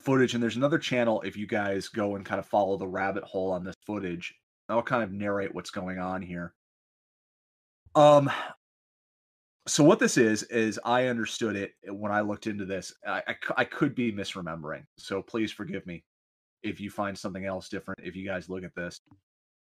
footage, 0.00 0.32
and 0.32 0.42
there's 0.42 0.56
another 0.56 0.78
channel 0.78 1.20
if 1.22 1.36
you 1.36 1.46
guys 1.46 1.88
go 1.88 2.16
and 2.16 2.24
kind 2.24 2.38
of 2.38 2.46
follow 2.46 2.78
the 2.78 2.88
rabbit 2.88 3.24
hole 3.24 3.52
on 3.52 3.64
this 3.64 3.76
footage. 3.86 4.34
I'll 4.70 4.82
kind 4.82 5.02
of 5.02 5.12
narrate 5.12 5.54
what's 5.54 5.70
going 5.70 5.98
on 5.98 6.22
here. 6.22 6.54
Um, 7.94 8.30
so 9.66 9.84
what 9.84 9.98
this 9.98 10.16
is 10.16 10.42
is 10.44 10.80
I 10.86 11.06
understood 11.06 11.56
it 11.56 11.72
when 11.86 12.12
I 12.12 12.22
looked 12.22 12.46
into 12.46 12.64
this. 12.64 12.94
I 13.06 13.22
I 13.56 13.64
could 13.64 13.94
be 13.94 14.10
misremembering, 14.10 14.84
so 14.96 15.20
please 15.20 15.52
forgive 15.52 15.86
me 15.86 16.04
if 16.62 16.80
you 16.80 16.90
find 16.90 17.16
something 17.16 17.44
else 17.44 17.68
different. 17.68 18.00
If 18.02 18.16
you 18.16 18.26
guys 18.26 18.48
look 18.48 18.64
at 18.64 18.74
this, 18.74 19.00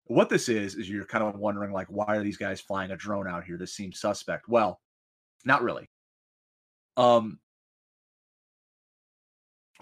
what 0.05 0.29
this 0.29 0.49
is 0.49 0.75
is 0.75 0.89
you're 0.89 1.05
kind 1.05 1.23
of 1.23 1.35
wondering 1.35 1.71
like, 1.71 1.87
why 1.89 2.15
are 2.15 2.23
these 2.23 2.37
guys 2.37 2.61
flying 2.61 2.91
a 2.91 2.97
drone 2.97 3.27
out 3.27 3.43
here? 3.43 3.57
This 3.57 3.73
seems 3.73 3.99
suspect. 3.99 4.47
Well, 4.47 4.79
not 5.45 5.61
really. 5.61 5.89
Um, 6.95 7.39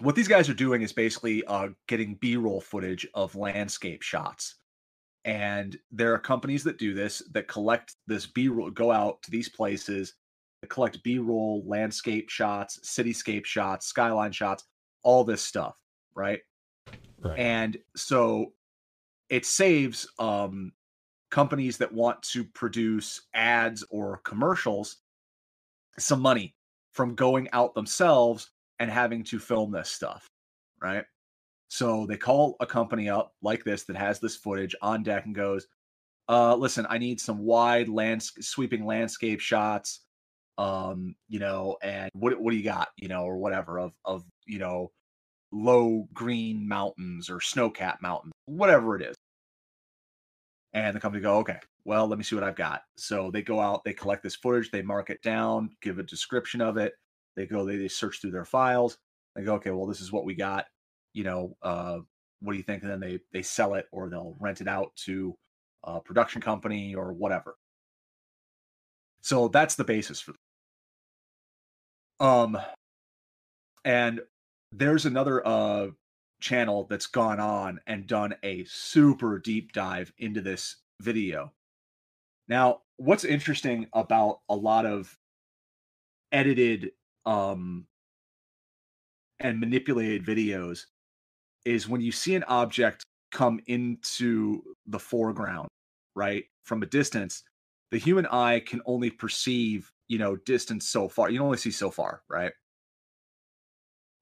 what 0.00 0.14
these 0.14 0.28
guys 0.28 0.48
are 0.48 0.54
doing 0.54 0.82
is 0.82 0.92
basically 0.92 1.44
uh, 1.44 1.68
getting 1.88 2.16
B-roll 2.16 2.60
footage 2.60 3.06
of 3.14 3.34
landscape 3.34 4.02
shots, 4.02 4.56
and 5.24 5.76
there 5.90 6.12
are 6.12 6.18
companies 6.18 6.64
that 6.64 6.78
do 6.78 6.92
this 6.92 7.22
that 7.32 7.48
collect 7.48 7.94
this 8.06 8.26
B-roll, 8.26 8.70
go 8.70 8.92
out 8.92 9.22
to 9.22 9.30
these 9.30 9.48
places, 9.48 10.14
that 10.60 10.68
collect 10.68 11.02
B-roll, 11.02 11.62
landscape 11.66 12.28
shots, 12.28 12.78
cityscape 12.84 13.46
shots, 13.46 13.86
skyline 13.86 14.32
shots, 14.32 14.64
all 15.02 15.24
this 15.24 15.42
stuff, 15.42 15.80
right? 16.14 16.40
Right. 17.28 17.38
and 17.38 17.76
so 17.94 18.52
it 19.28 19.44
saves 19.44 20.06
um 20.18 20.72
companies 21.30 21.78
that 21.78 21.92
want 21.92 22.22
to 22.22 22.44
produce 22.44 23.22
ads 23.34 23.84
or 23.90 24.18
commercials 24.18 24.98
some 25.98 26.20
money 26.20 26.54
from 26.92 27.14
going 27.14 27.48
out 27.52 27.74
themselves 27.74 28.50
and 28.78 28.90
having 28.90 29.24
to 29.24 29.38
film 29.38 29.72
this 29.72 29.90
stuff, 29.90 30.26
right? 30.82 31.04
So 31.68 32.06
they 32.06 32.16
call 32.16 32.56
a 32.60 32.66
company 32.66 33.08
up 33.08 33.32
like 33.42 33.64
this 33.64 33.84
that 33.84 33.96
has 33.96 34.20
this 34.20 34.36
footage 34.36 34.74
on 34.82 35.02
deck 35.02 35.26
and 35.26 35.34
goes, 35.34 35.66
uh, 36.28 36.54
listen, 36.56 36.86
I 36.88 36.98
need 36.98 37.20
some 37.20 37.38
wide 37.38 37.88
lands 37.88 38.32
sweeping 38.40 38.84
landscape 38.84 39.40
shots. 39.40 40.00
Um, 40.58 41.14
you 41.28 41.38
know, 41.38 41.76
and 41.82 42.10
what 42.14 42.40
what 42.40 42.50
do 42.50 42.56
you 42.56 42.64
got, 42.64 42.88
you 42.96 43.08
know, 43.08 43.24
or 43.24 43.36
whatever 43.36 43.78
of 43.78 43.92
of, 44.06 44.24
you 44.46 44.58
know, 44.58 44.90
low 45.56 46.06
green 46.12 46.68
mountains 46.68 47.30
or 47.30 47.40
snow-capped 47.40 48.02
mountains, 48.02 48.32
whatever 48.44 48.96
it 48.96 49.02
is. 49.02 49.16
And 50.72 50.94
the 50.94 51.00
company 51.00 51.22
go, 51.22 51.38
okay, 51.38 51.58
well, 51.84 52.06
let 52.06 52.18
me 52.18 52.24
see 52.24 52.34
what 52.34 52.44
I've 52.44 52.56
got. 52.56 52.82
So 52.96 53.30
they 53.30 53.42
go 53.42 53.60
out, 53.60 53.82
they 53.84 53.94
collect 53.94 54.22
this 54.22 54.36
footage, 54.36 54.70
they 54.70 54.82
mark 54.82 55.08
it 55.08 55.22
down, 55.22 55.70
give 55.80 55.98
a 55.98 56.02
description 56.02 56.60
of 56.60 56.76
it. 56.76 56.92
They 57.36 57.46
go, 57.46 57.64
they, 57.64 57.76
they 57.76 57.88
search 57.88 58.20
through 58.20 58.32
their 58.32 58.44
files. 58.44 58.98
They 59.34 59.42
go, 59.42 59.54
okay, 59.54 59.70
well, 59.70 59.86
this 59.86 60.00
is 60.00 60.12
what 60.12 60.24
we 60.24 60.34
got. 60.34 60.66
You 61.14 61.24
know, 61.24 61.56
uh, 61.62 61.98
what 62.40 62.52
do 62.52 62.58
you 62.58 62.64
think? 62.64 62.82
And 62.82 62.90
then 62.90 63.00
they 63.00 63.20
they 63.32 63.42
sell 63.42 63.74
it 63.74 63.86
or 63.92 64.10
they'll 64.10 64.36
rent 64.38 64.60
it 64.60 64.68
out 64.68 64.94
to 65.04 65.34
a 65.84 66.00
production 66.00 66.42
company 66.42 66.94
or 66.94 67.12
whatever. 67.12 67.56
So 69.22 69.48
that's 69.48 69.76
the 69.76 69.84
basis 69.84 70.20
for. 70.20 70.32
Them. 72.20 72.28
Um, 72.28 72.58
and 73.84 74.20
there's 74.72 75.06
another 75.06 75.46
uh 75.46 75.88
channel 76.40 76.86
that's 76.90 77.06
gone 77.06 77.40
on 77.40 77.80
and 77.86 78.06
done 78.06 78.34
a 78.42 78.64
super 78.64 79.38
deep 79.38 79.72
dive 79.72 80.12
into 80.18 80.42
this 80.42 80.76
video. 81.00 81.52
Now, 82.46 82.82
what's 82.98 83.24
interesting 83.24 83.86
about 83.94 84.40
a 84.48 84.54
lot 84.54 84.84
of 84.86 85.16
edited 86.32 86.92
um 87.24 87.86
and 89.40 89.60
manipulated 89.60 90.24
videos 90.24 90.86
is 91.64 91.88
when 91.88 92.00
you 92.00 92.12
see 92.12 92.34
an 92.34 92.44
object 92.44 93.02
come 93.32 93.60
into 93.66 94.62
the 94.86 94.98
foreground, 94.98 95.68
right? 96.14 96.44
From 96.64 96.82
a 96.82 96.86
distance, 96.86 97.42
the 97.90 97.98
human 97.98 98.26
eye 98.26 98.60
can 98.60 98.80
only 98.86 99.10
perceive, 99.10 99.90
you 100.08 100.18
know, 100.18 100.36
distance 100.36 100.88
so 100.88 101.08
far. 101.08 101.28
You 101.28 101.38
can 101.38 101.44
only 101.44 101.58
see 101.58 101.70
so 101.70 101.90
far, 101.90 102.22
right? 102.28 102.52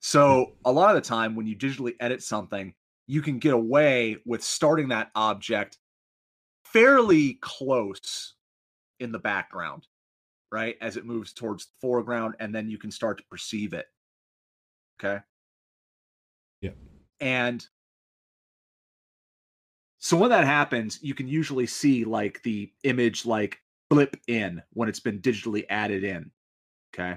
So 0.06 0.52
a 0.66 0.70
lot 0.70 0.94
of 0.94 1.02
the 1.02 1.08
time 1.08 1.34
when 1.34 1.46
you 1.46 1.56
digitally 1.56 1.94
edit 1.98 2.22
something, 2.22 2.74
you 3.06 3.22
can 3.22 3.38
get 3.38 3.54
away 3.54 4.18
with 4.26 4.44
starting 4.44 4.88
that 4.88 5.10
object 5.14 5.78
fairly 6.62 7.38
close 7.40 8.34
in 9.00 9.12
the 9.12 9.18
background, 9.18 9.86
right? 10.52 10.76
As 10.82 10.98
it 10.98 11.06
moves 11.06 11.32
towards 11.32 11.64
the 11.64 11.72
foreground, 11.80 12.34
and 12.38 12.54
then 12.54 12.68
you 12.68 12.76
can 12.76 12.90
start 12.90 13.16
to 13.16 13.24
perceive 13.30 13.72
it. 13.72 13.86
Okay. 15.00 15.22
Yep. 16.60 16.76
And 17.20 17.66
so 19.96 20.18
when 20.18 20.28
that 20.28 20.44
happens, 20.44 20.98
you 21.00 21.14
can 21.14 21.28
usually 21.28 21.66
see 21.66 22.04
like 22.04 22.42
the 22.42 22.70
image 22.82 23.24
like 23.24 23.62
blip 23.88 24.18
in 24.28 24.62
when 24.74 24.90
it's 24.90 25.00
been 25.00 25.22
digitally 25.22 25.64
added 25.70 26.04
in. 26.04 26.30
Okay. 26.94 27.16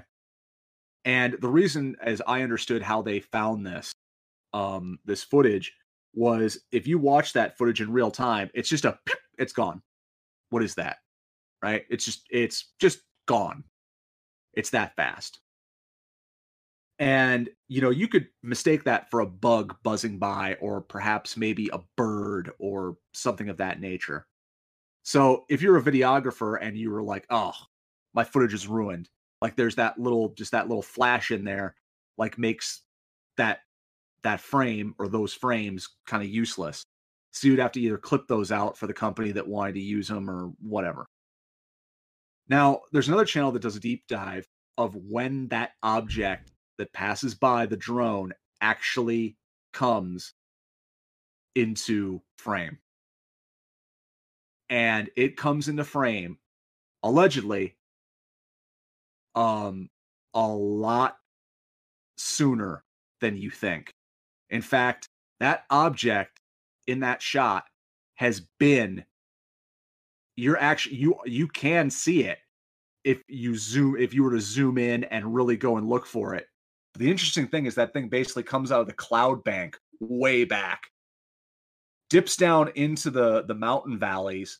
And 1.08 1.38
the 1.40 1.48
reason, 1.48 1.96
as 2.02 2.20
I 2.26 2.42
understood 2.42 2.82
how 2.82 3.00
they 3.00 3.20
found 3.20 3.64
this, 3.66 3.94
um, 4.52 4.98
this 5.06 5.24
footage 5.24 5.72
was 6.12 6.60
if 6.70 6.86
you 6.86 6.98
watch 6.98 7.32
that 7.32 7.56
footage 7.56 7.80
in 7.80 7.90
real 7.90 8.10
time, 8.10 8.50
it's 8.52 8.68
just 8.68 8.84
a 8.84 8.98
it's 9.38 9.54
gone. 9.54 9.80
What 10.50 10.62
is 10.62 10.74
that? 10.74 10.98
Right? 11.62 11.86
It's 11.88 12.04
just 12.04 12.26
it's 12.30 12.72
just 12.78 13.00
gone. 13.26 13.64
It's 14.52 14.68
that 14.70 14.94
fast. 14.96 15.40
And 16.98 17.48
you 17.68 17.80
know, 17.80 17.90
you 17.90 18.06
could 18.06 18.28
mistake 18.42 18.84
that 18.84 19.10
for 19.10 19.20
a 19.20 19.26
bug 19.26 19.76
buzzing 19.82 20.18
by 20.18 20.56
or 20.60 20.82
perhaps 20.82 21.38
maybe 21.38 21.70
a 21.72 21.80
bird 21.96 22.50
or 22.58 22.98
something 23.14 23.48
of 23.48 23.56
that 23.56 23.80
nature. 23.80 24.26
So 25.04 25.46
if 25.48 25.62
you're 25.62 25.78
a 25.78 25.82
videographer 25.82 26.58
and 26.60 26.76
you 26.76 26.90
were 26.90 27.02
like, 27.02 27.26
"Oh, 27.30 27.54
my 28.14 28.24
footage 28.24 28.52
is 28.52 28.68
ruined." 28.68 29.08
Like 29.40 29.56
there's 29.56 29.76
that 29.76 29.98
little 29.98 30.30
just 30.30 30.52
that 30.52 30.68
little 30.68 30.82
flash 30.82 31.30
in 31.30 31.44
there 31.44 31.74
like 32.16 32.38
makes 32.38 32.82
that 33.36 33.60
that 34.24 34.40
frame 34.40 34.94
or 34.98 35.08
those 35.08 35.32
frames 35.32 35.88
kind 36.06 36.22
of 36.22 36.28
useless. 36.28 36.82
So 37.30 37.46
you'd 37.48 37.60
have 37.60 37.72
to 37.72 37.80
either 37.80 37.98
clip 37.98 38.26
those 38.26 38.50
out 38.50 38.76
for 38.76 38.86
the 38.86 38.94
company 38.94 39.32
that 39.32 39.46
wanted 39.46 39.74
to 39.74 39.80
use 39.80 40.08
them 40.08 40.28
or 40.28 40.50
whatever. 40.60 41.06
Now, 42.48 42.80
there's 42.92 43.08
another 43.08 43.24
channel 43.24 43.52
that 43.52 43.62
does 43.62 43.76
a 43.76 43.80
deep 43.80 44.04
dive 44.08 44.46
of 44.76 44.96
when 44.96 45.48
that 45.48 45.72
object 45.82 46.50
that 46.78 46.92
passes 46.92 47.34
by 47.34 47.66
the 47.66 47.76
drone 47.76 48.32
actually 48.60 49.36
comes 49.72 50.32
into 51.54 52.22
frame. 52.36 52.78
And 54.70 55.10
it 55.16 55.36
comes 55.36 55.68
into 55.68 55.84
frame 55.84 56.38
allegedly 57.02 57.76
um 59.38 59.88
a 60.34 60.46
lot 60.46 61.16
sooner 62.16 62.84
than 63.20 63.36
you 63.36 63.50
think. 63.50 63.92
In 64.50 64.62
fact, 64.62 65.08
that 65.40 65.64
object 65.70 66.40
in 66.86 67.00
that 67.00 67.22
shot 67.22 67.64
has 68.16 68.42
been 68.58 69.04
you're 70.36 70.58
actually 70.58 70.96
you 70.96 71.14
you 71.24 71.46
can 71.48 71.90
see 71.90 72.24
it 72.24 72.38
if 73.04 73.22
you 73.28 73.56
zoom 73.56 73.96
if 73.98 74.14
you 74.14 74.22
were 74.22 74.32
to 74.32 74.40
zoom 74.40 74.78
in 74.78 75.04
and 75.04 75.34
really 75.34 75.56
go 75.56 75.76
and 75.76 75.88
look 75.88 76.06
for 76.06 76.34
it 76.34 76.46
the 76.98 77.10
interesting 77.10 77.46
thing 77.46 77.66
is 77.66 77.76
that 77.76 77.92
thing 77.92 78.08
basically 78.08 78.42
comes 78.42 78.72
out 78.72 78.80
of 78.80 78.86
the 78.86 78.92
cloud 78.92 79.44
bank 79.44 79.78
way 80.00 80.44
back, 80.44 80.88
dips 82.10 82.36
down 82.36 82.70
into 82.74 83.10
the 83.10 83.44
the 83.44 83.54
mountain 83.54 83.98
valleys, 83.98 84.58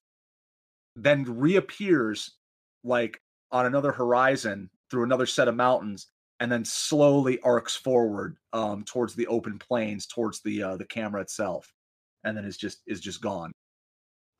then 0.95 1.25
reappears 1.25 2.37
like 2.85 3.21
on 3.51 3.67
another 3.67 3.93
horizon 3.93 4.71
through 4.91 5.05
another 5.05 5.27
set 5.27 5.49
of 5.49 5.55
mountains, 5.55 6.07
and 6.41 6.51
then 6.51 6.65
slowly 6.65 7.41
arcs 7.41 7.77
forward 7.77 8.37
um, 8.53 8.85
towards 8.85 9.15
the 9.15 9.27
open 9.27 9.59
plains, 9.59 10.07
towards 10.07 10.41
the 10.43 10.63
uh, 10.63 10.77
the 10.77 10.85
camera 10.85 11.21
itself, 11.21 11.73
and 12.25 12.37
then 12.37 12.45
is 12.45 12.57
just 12.57 12.83
is 12.87 13.01
just 13.01 13.21
gone. 13.21 13.53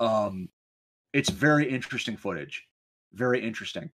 Um, 0.01 0.49
it's 1.13 1.31
very 1.31 1.69
interesting 1.69 2.17
footage, 2.17 2.65
very 3.13 3.41
interesting, 3.41 3.91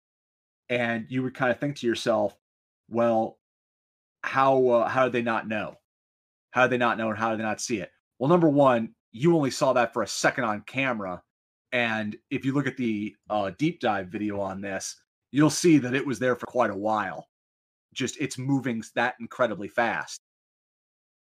and 0.69 1.07
you 1.09 1.23
would 1.23 1.35
kind 1.35 1.51
of 1.51 1.59
think 1.59 1.77
to 1.77 1.87
yourself, 1.87 2.35
well, 2.89 3.39
how 4.23 4.69
uh, 4.69 4.89
how 4.89 5.05
did 5.05 5.13
they 5.13 5.23
not 5.23 5.49
know? 5.49 5.77
How 6.51 6.63
did 6.63 6.71
they 6.73 6.79
not 6.79 6.99
know 6.99 7.11
and 7.11 7.19
how 7.19 7.31
did 7.31 7.39
they 7.39 7.45
not 7.45 7.61
see 7.61 7.79
it? 7.79 7.91
Well, 8.19 8.29
number 8.29 8.49
one, 8.49 8.95
you 9.13 9.37
only 9.37 9.51
saw 9.51 9.73
that 9.75 9.93
for 9.93 10.03
a 10.03 10.07
second 10.07 10.45
on 10.45 10.63
camera, 10.63 11.23
and 11.73 12.17
if 12.31 12.45
you 12.45 12.53
look 12.53 12.67
at 12.67 12.77
the 12.77 13.15
uh, 13.29 13.51
deep 13.59 13.81
dive 13.81 14.09
video 14.09 14.41
on 14.41 14.61
this, 14.61 14.97
you'll 15.33 15.51
see 15.51 15.79
that 15.79 15.95
it 15.95 16.07
was 16.07 16.19
there 16.19 16.37
for 16.37 16.47
quite 16.47 16.71
a 16.71 16.77
while. 16.77 17.29
Just 17.93 18.17
it's 18.21 18.39
moving 18.39 18.83
that 18.95 19.15
incredibly 19.21 19.69
fast. 19.69 20.21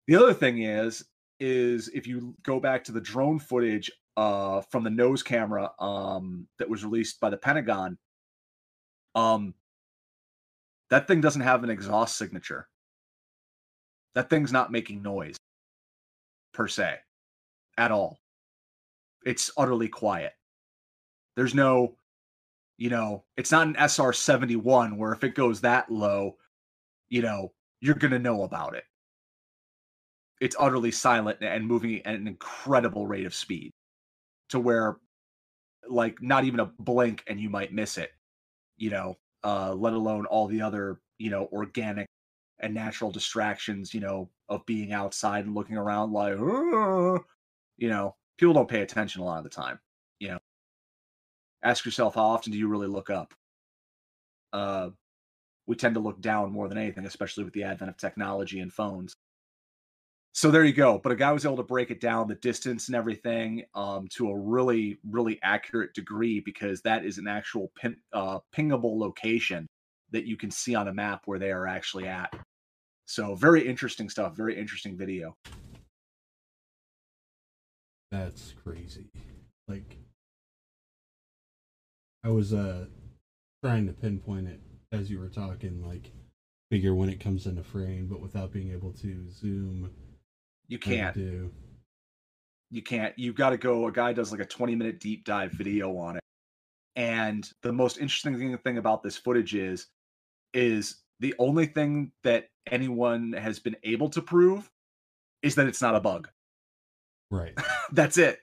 The 0.07 0.17
other 0.17 0.35
thing 0.35 0.63
is, 0.63 1.05
is 1.41 1.89
if 1.89 2.07
you 2.07 2.35
go 2.43 2.61
back 2.61 2.85
to 2.85 2.93
the 2.93 3.01
drone 3.01 3.39
footage 3.39 3.91
uh, 4.17 4.61
from 4.71 4.85
the 4.85 4.91
nose 4.91 5.23
camera 5.23 5.71
um, 5.79 6.47
that 6.59 6.69
was 6.69 6.85
released 6.85 7.21
by 7.21 7.31
the 7.31 7.37
Pentagon, 7.37 7.99
um, 9.15 9.55
that 10.91 11.09
thing 11.09 11.21
doesn't 11.21 11.43
have 11.43 11.65
an 11.65 11.71
exhaust 11.71 12.17
signature 12.17 12.69
that 14.15 14.29
thing's 14.29 14.53
not 14.53 14.73
making 14.73 15.03
noise 15.03 15.37
per 16.53 16.69
se 16.69 16.97
at 17.79 17.91
all. 17.91 18.19
It's 19.25 19.51
utterly 19.57 19.89
quiet. 19.89 20.33
There's 21.37 21.55
no, 21.55 21.97
you 22.77 22.91
know, 22.91 23.25
it's 23.37 23.53
not 23.53 23.67
an 23.67 23.77
SR 23.77 24.13
71 24.13 24.97
where 24.97 25.13
if 25.13 25.25
it 25.25 25.35
goes 25.35 25.61
that 25.61 25.91
low, 25.91 26.37
you 27.09 27.23
know, 27.23 27.53
you're 27.81 27.95
going 27.95 28.13
to 28.13 28.19
know 28.19 28.43
about 28.43 28.75
it. 28.75 28.85
It's 30.41 30.57
utterly 30.59 30.91
silent 30.91 31.39
and 31.41 31.67
moving 31.67 32.05
at 32.05 32.15
an 32.15 32.27
incredible 32.27 33.07
rate 33.07 33.27
of 33.27 33.35
speed 33.35 33.71
to 34.49 34.59
where, 34.59 34.97
like, 35.89 36.21
not 36.21 36.45
even 36.45 36.61
a 36.61 36.73
blink 36.79 37.23
and 37.29 37.41
you 37.41 37.49
might 37.49 37.73
miss 37.73 37.97
it, 37.97 38.11
you 38.77 38.91
know, 38.91 39.17
uh, 39.45 39.73
let 39.73 39.93
alone 39.93 40.27
all 40.27 40.49
the 40.49 40.63
other, 40.63 41.01
you 41.19 41.31
know, 41.31 41.49
organic 41.53 42.07
and 42.59 42.75
natural 42.75 43.11
distractions, 43.11 43.95
you 43.95 44.01
know, 44.01 44.31
of 44.49 44.67
being 44.67 44.93
outside 44.93 45.45
and 45.45 45.55
looking 45.55 45.77
around 45.77 46.13
like, 46.13 46.35
you 46.35 47.89
know, 47.89 48.17
people 48.39 48.55
don't 48.55 48.69
pay 48.69 48.83
attention 48.83 49.23
a 49.23 49.25
lot 49.25 49.39
of 49.39 49.45
the 49.45 49.51
time. 49.51 49.79
You 50.19 50.29
know, 50.29 50.39
ask 51.63 51.85
yourself 51.85 52.15
how 52.15 52.23
often 52.23 52.53
do 52.53 52.59
you 52.59 52.69
really 52.69 52.87
look 52.87 53.11
up? 53.11 53.35
Uh, 54.53 54.91
we 55.67 55.77
tend 55.77 55.95
to 55.95 56.01
look 56.01 56.21
down 56.21 56.53
more 56.53 56.69
than 56.69 56.79
anything, 56.79 57.07
especially 57.07 57.45
with 57.45 57.53
the 57.55 57.63
advent 57.63 57.91
of 57.91 57.97
technology 57.97 58.61
and 58.61 58.73
phones. 58.73 59.15
So 60.35 60.51
there 60.51 60.65
you 60.65 60.73
go. 60.73 60.99
But 60.99 61.13
a 61.13 61.17
guy 61.17 61.31
was 61.31 61.45
able 61.45 61.59
to 61.59 61.63
break 61.63 61.91
it 61.91 62.01
down, 62.01 62.27
the 62.27 62.35
distance 62.37 62.89
and 62.89 62.97
everything, 62.97 63.65
um, 63.75 64.09
to 64.17 64.31
a 64.31 64.39
really, 64.39 64.99
really 65.09 65.39
accurate 65.43 65.95
degree 65.95 66.41
because 66.41 66.81
that 66.83 67.05
is 67.05 67.19
an 67.19 67.29
actual 67.29 67.71
pin, 67.77 67.97
uh, 68.13 68.39
pingable 68.57 68.99
location 68.99 69.67
that 70.11 70.27
you 70.27 70.37
can 70.37 70.51
see 70.51 70.75
on 70.75 70.89
a 70.89 70.95
map 70.95 71.23
where 71.27 71.39
they 71.39 71.53
are 71.53 71.67
actually 71.67 72.07
at. 72.07 72.35
So 73.05 73.35
very 73.35 73.67
interesting 73.67 74.09
stuff. 74.09 74.35
Very 74.35 74.59
interesting 74.59 74.97
video. 74.97 75.37
That's 78.13 78.53
crazy. 78.63 79.07
Like 79.67 79.97
I 82.23 82.29
was 82.29 82.53
uh 82.53 82.85
trying 83.65 83.87
to 83.87 83.95
pinpoint 83.95 84.49
it 84.49 84.61
as 84.93 85.11
you 85.11 85.19
were 85.19 85.31
talking, 85.31 85.83
like 85.85 86.13
figure 86.71 86.95
when 86.95 87.09
it 87.09 87.21
comes 87.21 87.47
into 87.47 87.65
frame, 87.65 88.07
but 88.09 88.21
without 88.21 88.53
being 88.53 88.71
able 88.71 88.93
to 88.93 89.31
zoom. 89.31 89.91
You 90.69 90.79
can't. 90.79 91.15
Do. 91.15 91.51
You 92.71 92.83
can't. 92.83 93.19
You've 93.19 93.35
got 93.35 93.51
to 93.51 93.57
go. 93.57 93.87
A 93.89 93.93
guy 93.93 94.13
does 94.13 94.31
like 94.31 94.41
a 94.41 94.47
20 94.47 94.75
minute 94.75 95.01
deep 95.01 95.25
dive 95.25 95.53
video 95.53 95.97
on 95.97 96.17
it. 96.17 96.23
And 96.97 97.51
the 97.63 97.73
most 97.73 97.97
interesting 97.97 98.39
thing, 98.39 98.57
thing 98.59 98.77
about 98.77 99.03
this 99.03 99.17
footage 99.17 99.55
is, 99.55 99.87
is 100.53 100.97
the 101.21 101.35
only 101.39 101.65
thing 101.65 102.13
that 102.25 102.49
anyone 102.71 103.33
has 103.33 103.59
been 103.59 103.77
able 103.85 104.11
to 104.11 104.21
prove 104.21 104.71
is 105.43 105.55
that 105.55 105.67
it's 105.67 105.81
not 105.81 105.95
a 105.95 106.01
bug. 106.01 106.29
Right. 107.33 107.59
That's 107.93 108.19
it. 108.19 108.39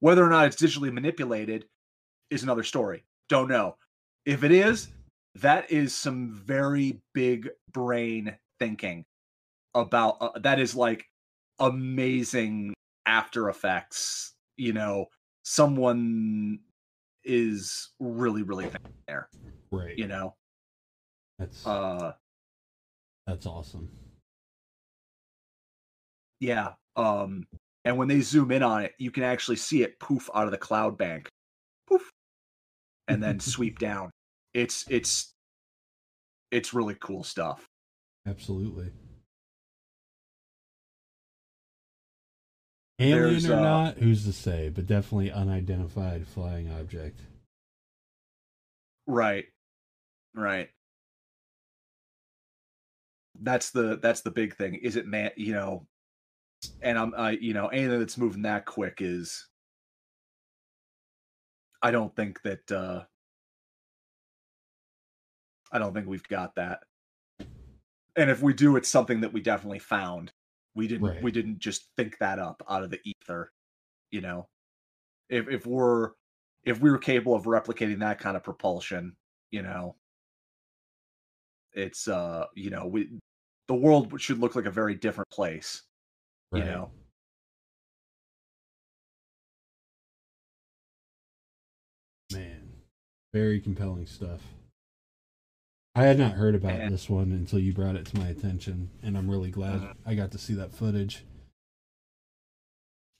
Whether 0.00 0.24
or 0.24 0.28
not 0.28 0.46
it's 0.46 0.62
digitally 0.62 0.92
manipulated 0.92 1.64
is 2.30 2.42
another 2.42 2.62
story. 2.62 3.04
Don't 3.28 3.48
know. 3.48 3.76
If 4.26 4.44
it 4.44 4.52
is, 4.52 4.88
that 5.36 5.70
is 5.72 5.94
some 5.94 6.30
very 6.30 7.00
big 7.14 7.48
brain 7.72 8.36
thinking 8.60 9.06
about 9.74 10.18
uh, 10.20 10.38
that 10.40 10.60
is 10.60 10.74
like 10.74 11.06
amazing 11.58 12.74
after 13.06 13.48
effects, 13.48 14.34
you 14.56 14.72
know, 14.74 15.06
someone 15.44 16.60
is 17.24 17.90
really 17.98 18.42
really 18.42 18.68
there. 19.06 19.28
Right. 19.70 19.96
You 19.96 20.08
know. 20.08 20.34
That's 21.38 21.66
uh 21.66 22.12
that's 23.26 23.46
awesome. 23.46 23.88
Yeah. 26.40 26.72
Um 26.96 27.46
and 27.84 27.96
when 27.96 28.08
they 28.08 28.20
zoom 28.20 28.50
in 28.50 28.62
on 28.62 28.82
it, 28.82 28.92
you 28.98 29.10
can 29.10 29.22
actually 29.22 29.56
see 29.56 29.82
it 29.82 29.98
poof 30.00 30.28
out 30.34 30.44
of 30.44 30.50
the 30.50 30.58
cloud 30.58 30.98
bank. 30.98 31.28
Poof. 31.88 32.10
And 33.06 33.22
then 33.22 33.40
sweep 33.40 33.78
down. 33.78 34.10
It's 34.54 34.84
it's 34.88 35.32
it's 36.50 36.74
really 36.74 36.96
cool 37.00 37.22
stuff. 37.22 37.66
Absolutely. 38.26 38.90
Alien 43.00 43.30
There's, 43.30 43.48
or 43.48 43.54
uh, 43.54 43.60
not, 43.60 43.98
who's 43.98 44.24
to 44.24 44.32
say? 44.32 44.70
But 44.70 44.86
definitely 44.86 45.30
unidentified 45.30 46.26
flying 46.26 46.70
object. 46.70 47.20
Right. 49.06 49.46
Right. 50.34 50.68
That's 53.40 53.70
the 53.70 53.98
that's 54.02 54.22
the 54.22 54.32
big 54.32 54.56
thing. 54.56 54.74
Is 54.74 54.96
it 54.96 55.06
man, 55.06 55.30
you 55.36 55.52
know, 55.52 55.86
and 56.82 56.98
I'm 56.98 57.14
I 57.14 57.32
you 57.32 57.54
know, 57.54 57.68
anything 57.68 57.98
that's 57.98 58.18
moving 58.18 58.42
that 58.42 58.66
quick 58.66 58.98
is 59.00 59.48
I 61.82 61.90
don't 61.90 62.14
think 62.14 62.42
that 62.42 62.70
uh 62.72 63.04
I 65.72 65.78
don't 65.78 65.92
think 65.94 66.06
we've 66.06 66.26
got 66.28 66.54
that. 66.56 66.80
And 68.16 68.30
if 68.30 68.42
we 68.42 68.52
do, 68.52 68.76
it's 68.76 68.88
something 68.88 69.20
that 69.20 69.32
we 69.32 69.40
definitely 69.40 69.78
found. 69.78 70.32
We 70.74 70.88
didn't 70.88 71.06
Right. 71.06 71.22
we 71.22 71.30
didn't 71.32 71.58
just 71.58 71.90
think 71.96 72.18
that 72.18 72.38
up 72.38 72.62
out 72.68 72.82
of 72.82 72.90
the 72.90 73.00
ether, 73.04 73.52
you 74.10 74.20
know. 74.20 74.48
If 75.30 75.48
if 75.48 75.66
we're 75.66 76.12
if 76.64 76.80
we 76.80 76.90
were 76.90 76.98
capable 76.98 77.34
of 77.34 77.44
replicating 77.44 78.00
that 78.00 78.18
kind 78.20 78.36
of 78.36 78.44
propulsion, 78.44 79.16
you 79.50 79.62
know, 79.62 79.96
it's 81.72 82.08
uh, 82.08 82.46
you 82.54 82.70
know, 82.70 82.86
we 82.86 83.18
the 83.68 83.74
world 83.74 84.20
should 84.20 84.38
look 84.38 84.56
like 84.56 84.66
a 84.66 84.70
very 84.70 84.94
different 84.94 85.30
place, 85.30 85.82
Right. 86.50 86.64
you 86.64 86.70
know. 86.70 86.90
Man, 92.32 92.68
very 93.32 93.60
compelling 93.60 94.06
stuff. 94.06 94.40
I 95.94 96.02
had 96.04 96.18
not 96.18 96.32
heard 96.32 96.54
about 96.54 96.90
this 96.90 97.08
one 97.08 97.32
until 97.32 97.58
you 97.58 97.72
brought 97.72 97.96
it 97.96 98.06
to 98.06 98.18
my 98.18 98.28
attention, 98.28 98.90
and 99.02 99.16
I'm 99.16 99.28
really 99.30 99.50
glad 99.50 99.80
Mhm. 99.80 99.96
I 100.06 100.14
got 100.14 100.30
to 100.32 100.38
see 100.38 100.54
that 100.54 100.74
footage. 100.74 101.24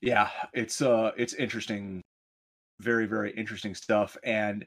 yeah 0.00 0.30
it's 0.52 0.80
uh 0.80 1.10
it's 1.16 1.34
interesting 1.34 2.00
very 2.78 3.04
very 3.04 3.32
interesting 3.32 3.74
stuff 3.74 4.16
and 4.22 4.64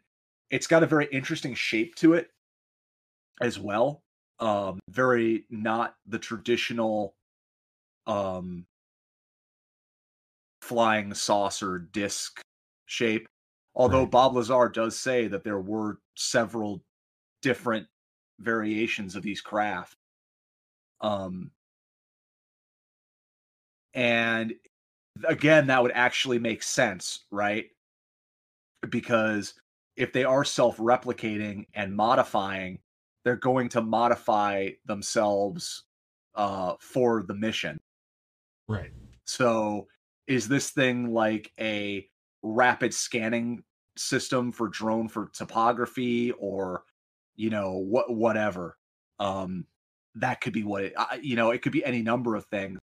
it's 0.49 0.67
got 0.67 0.83
a 0.83 0.85
very 0.85 1.05
interesting 1.05 1.53
shape 1.53 1.95
to 1.95 2.15
it 2.15 2.29
as 3.39 3.57
well 3.57 4.03
um 4.39 4.77
very 4.89 5.45
not 5.49 5.95
the 6.05 6.19
traditional 6.19 7.15
um 8.07 8.65
flying 10.61 11.13
saucer 11.13 11.79
disc 11.79 12.41
shape 12.85 13.27
although 13.75 14.01
Right. 14.03 14.11
bob 14.11 14.35
lazar 14.35 14.69
does 14.69 14.97
say 14.97 15.27
that 15.27 15.43
there 15.43 15.59
were 15.59 15.99
several 16.15 16.83
different 17.41 17.87
variations 18.39 19.15
of 19.15 19.23
these 19.23 19.41
craft. 19.41 19.97
Um 21.01 21.51
and 23.93 24.53
again 25.27 25.67
that 25.67 25.81
would 25.81 25.91
actually 25.93 26.39
make 26.39 26.63
sense 26.63 27.25
right? 27.31 27.67
Because 28.89 29.53
if 29.95 30.11
they 30.13 30.23
are 30.23 30.43
self-replicating 30.43 31.65
and 31.73 31.95
modifying 31.95 32.79
they're 33.23 33.35
going 33.35 33.69
to 33.69 33.81
modify 33.81 34.69
themselves 34.85 35.83
uh 36.35 36.75
for 36.79 37.23
the 37.23 37.35
mission 37.35 37.79
Right. 38.71 38.91
so 39.25 39.87
is 40.27 40.47
this 40.47 40.71
thing 40.71 41.13
like 41.13 41.51
a 41.59 42.07
rapid 42.43 42.93
scanning 42.93 43.63
system 43.97 44.51
for 44.51 44.67
drone 44.67 45.07
for 45.07 45.29
topography 45.33 46.31
or 46.31 46.83
you 47.35 47.49
know 47.49 47.73
what 47.73 48.13
whatever? 48.13 48.77
Um 49.19 49.65
that 50.15 50.41
could 50.41 50.53
be 50.53 50.63
what 50.63 50.83
it 50.83 50.93
you 51.21 51.35
know 51.35 51.51
it 51.51 51.61
could 51.61 51.71
be 51.71 51.85
any 51.85 52.01
number 52.01 52.35
of 52.35 52.45
things 52.45 52.79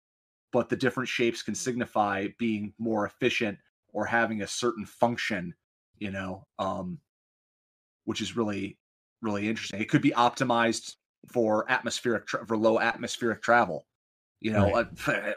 but 0.52 0.68
the 0.68 0.76
different 0.76 1.08
shapes 1.08 1.42
can 1.42 1.54
signify 1.54 2.28
being 2.38 2.72
more 2.78 3.04
efficient 3.06 3.58
or 3.92 4.06
having 4.06 4.42
a 4.42 4.46
certain 4.46 4.86
function 4.86 5.52
you 5.98 6.10
know 6.10 6.46
um 6.58 6.98
which 8.04 8.20
is 8.20 8.36
really 8.36 8.78
really 9.22 9.48
interesting. 9.48 9.80
It 9.80 9.88
could 9.88 10.02
be 10.02 10.12
optimized 10.12 10.96
for 11.32 11.68
atmospheric 11.70 12.26
tra- 12.26 12.46
for 12.46 12.56
low 12.56 12.78
atmospheric 12.78 13.42
travel 13.42 13.86
you 14.40 14.52
know 14.52 14.68
uh, 14.68 14.70
what 14.70 15.36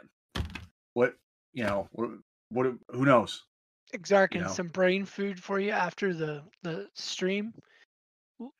you 1.52 1.64
know 1.64 1.88
what, 1.92 2.10
what 2.50 2.66
who 2.90 3.04
knows 3.04 3.44
Exarch 3.92 4.34
You 4.34 4.42
know. 4.42 4.48
some 4.48 4.68
brain 4.68 5.04
food 5.04 5.42
for 5.42 5.58
you 5.58 5.70
after 5.72 6.14
the 6.14 6.42
the 6.62 6.88
stream. 6.94 7.52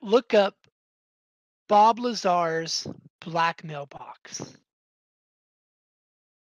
Look 0.02 0.34
up 0.34 0.56
Bob 1.68 2.00
Lazar's 2.00 2.86
Black 3.20 3.62
Mailbox 3.64 4.56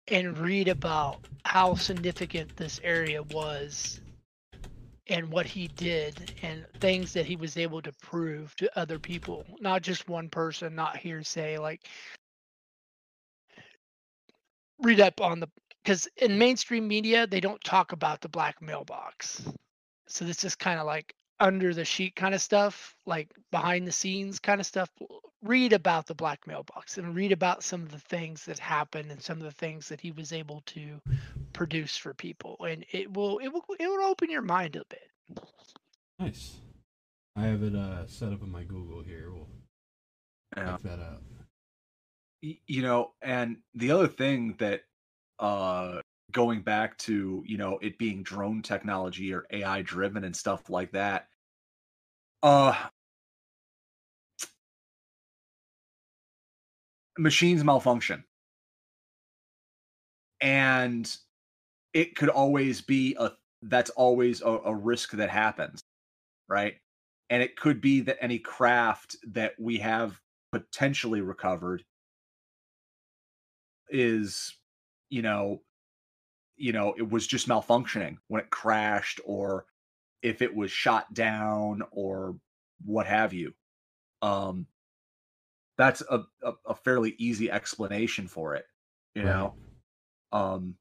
and 0.08 0.38
read 0.38 0.68
about 0.68 1.18
how 1.44 1.74
significant 1.74 2.56
this 2.56 2.80
area 2.84 3.22
was 3.24 4.00
and 5.08 5.30
what 5.30 5.46
he 5.46 5.68
did 5.68 6.30
and 6.42 6.64
things 6.80 7.12
that 7.12 7.26
he 7.26 7.36
was 7.36 7.56
able 7.56 7.82
to 7.82 7.92
prove 8.02 8.54
to 8.56 8.78
other 8.78 8.98
people, 8.98 9.44
not 9.60 9.82
just 9.82 10.08
one 10.08 10.28
person, 10.28 10.74
not 10.74 10.96
hearsay. 10.96 11.58
Like, 11.58 11.88
read 14.80 15.00
up 15.00 15.20
on 15.20 15.40
the 15.40 15.48
because 15.86 16.08
in 16.16 16.36
mainstream 16.36 16.88
media 16.88 17.28
they 17.28 17.38
don't 17.38 17.62
talk 17.62 17.92
about 17.92 18.20
the 18.20 18.28
black 18.28 18.60
mailbox 18.60 19.46
so 20.08 20.24
this 20.24 20.42
is 20.42 20.56
kind 20.56 20.80
of 20.80 20.86
like 20.86 21.14
under 21.38 21.72
the 21.72 21.84
sheet 21.84 22.16
kind 22.16 22.34
of 22.34 22.42
stuff 22.42 22.96
like 23.06 23.30
behind 23.52 23.86
the 23.86 23.92
scenes 23.92 24.40
kind 24.40 24.58
of 24.58 24.66
stuff 24.66 24.90
read 25.42 25.72
about 25.72 26.06
the 26.06 26.14
black 26.14 26.44
mailbox 26.46 26.98
and 26.98 27.14
read 27.14 27.30
about 27.30 27.62
some 27.62 27.82
of 27.82 27.92
the 27.92 28.00
things 28.00 28.44
that 28.44 28.58
happened 28.58 29.12
and 29.12 29.22
some 29.22 29.36
of 29.36 29.44
the 29.44 29.50
things 29.52 29.88
that 29.88 30.00
he 30.00 30.10
was 30.10 30.32
able 30.32 30.60
to 30.66 31.00
produce 31.52 31.96
for 31.96 32.12
people 32.14 32.56
and 32.68 32.84
it 32.90 33.12
will 33.14 33.38
it 33.38 33.48
will 33.48 33.64
it 33.78 33.86
will 33.86 34.04
open 34.04 34.28
your 34.28 34.42
mind 34.42 34.74
a 34.74 34.82
bit 34.88 35.10
Nice. 36.18 36.56
I 37.36 37.42
have 37.42 37.62
it 37.62 37.74
uh, 37.74 38.06
set 38.06 38.32
up 38.32 38.42
in 38.42 38.50
my 38.50 38.62
Google 38.62 39.02
here. 39.02 39.30
We'll 39.30 39.48
yeah. 40.56 40.72
check 40.72 40.82
that 40.84 41.00
out. 41.00 41.22
You 42.40 42.82
know 42.82 43.12
and 43.20 43.58
the 43.74 43.90
other 43.90 44.08
thing 44.08 44.54
that 44.58 44.82
uh 45.38 46.00
going 46.32 46.60
back 46.60 46.96
to 46.98 47.42
you 47.46 47.56
know 47.56 47.78
it 47.82 47.98
being 47.98 48.22
drone 48.22 48.62
technology 48.62 49.32
or 49.32 49.46
ai 49.52 49.82
driven 49.82 50.24
and 50.24 50.34
stuff 50.34 50.68
like 50.70 50.90
that 50.92 51.28
uh 52.42 52.74
machines 57.18 57.64
malfunction. 57.64 58.24
And 60.40 61.14
it 61.94 62.14
could 62.14 62.28
always 62.28 62.82
be 62.82 63.16
a 63.18 63.32
that's 63.62 63.90
always 63.90 64.42
a, 64.42 64.48
a 64.48 64.74
risk 64.74 65.12
that 65.12 65.30
happens 65.30 65.80
right? 66.48 66.74
And 67.30 67.42
it 67.42 67.56
could 67.56 67.80
be 67.80 68.00
that 68.02 68.18
any 68.20 68.38
craft 68.38 69.16
that 69.28 69.54
we 69.58 69.78
have 69.78 70.20
potentially 70.52 71.20
recovered 71.20 71.84
is 73.88 74.54
you 75.10 75.22
know 75.22 75.62
you 76.56 76.72
know 76.72 76.94
it 76.96 77.08
was 77.08 77.26
just 77.26 77.48
malfunctioning 77.48 78.16
when 78.28 78.40
it 78.42 78.50
crashed 78.50 79.20
or 79.24 79.66
if 80.22 80.42
it 80.42 80.54
was 80.54 80.70
shot 80.70 81.12
down 81.14 81.82
or 81.90 82.36
what 82.84 83.06
have 83.06 83.32
you. 83.32 83.52
Um 84.22 84.66
that's 85.78 86.02
a, 86.10 86.24
a, 86.42 86.52
a 86.66 86.74
fairly 86.74 87.14
easy 87.18 87.50
explanation 87.50 88.26
for 88.28 88.54
it 88.54 88.66
you 89.14 89.22
Right. 89.22 89.32
know? 89.32 89.54
Um 90.32 90.76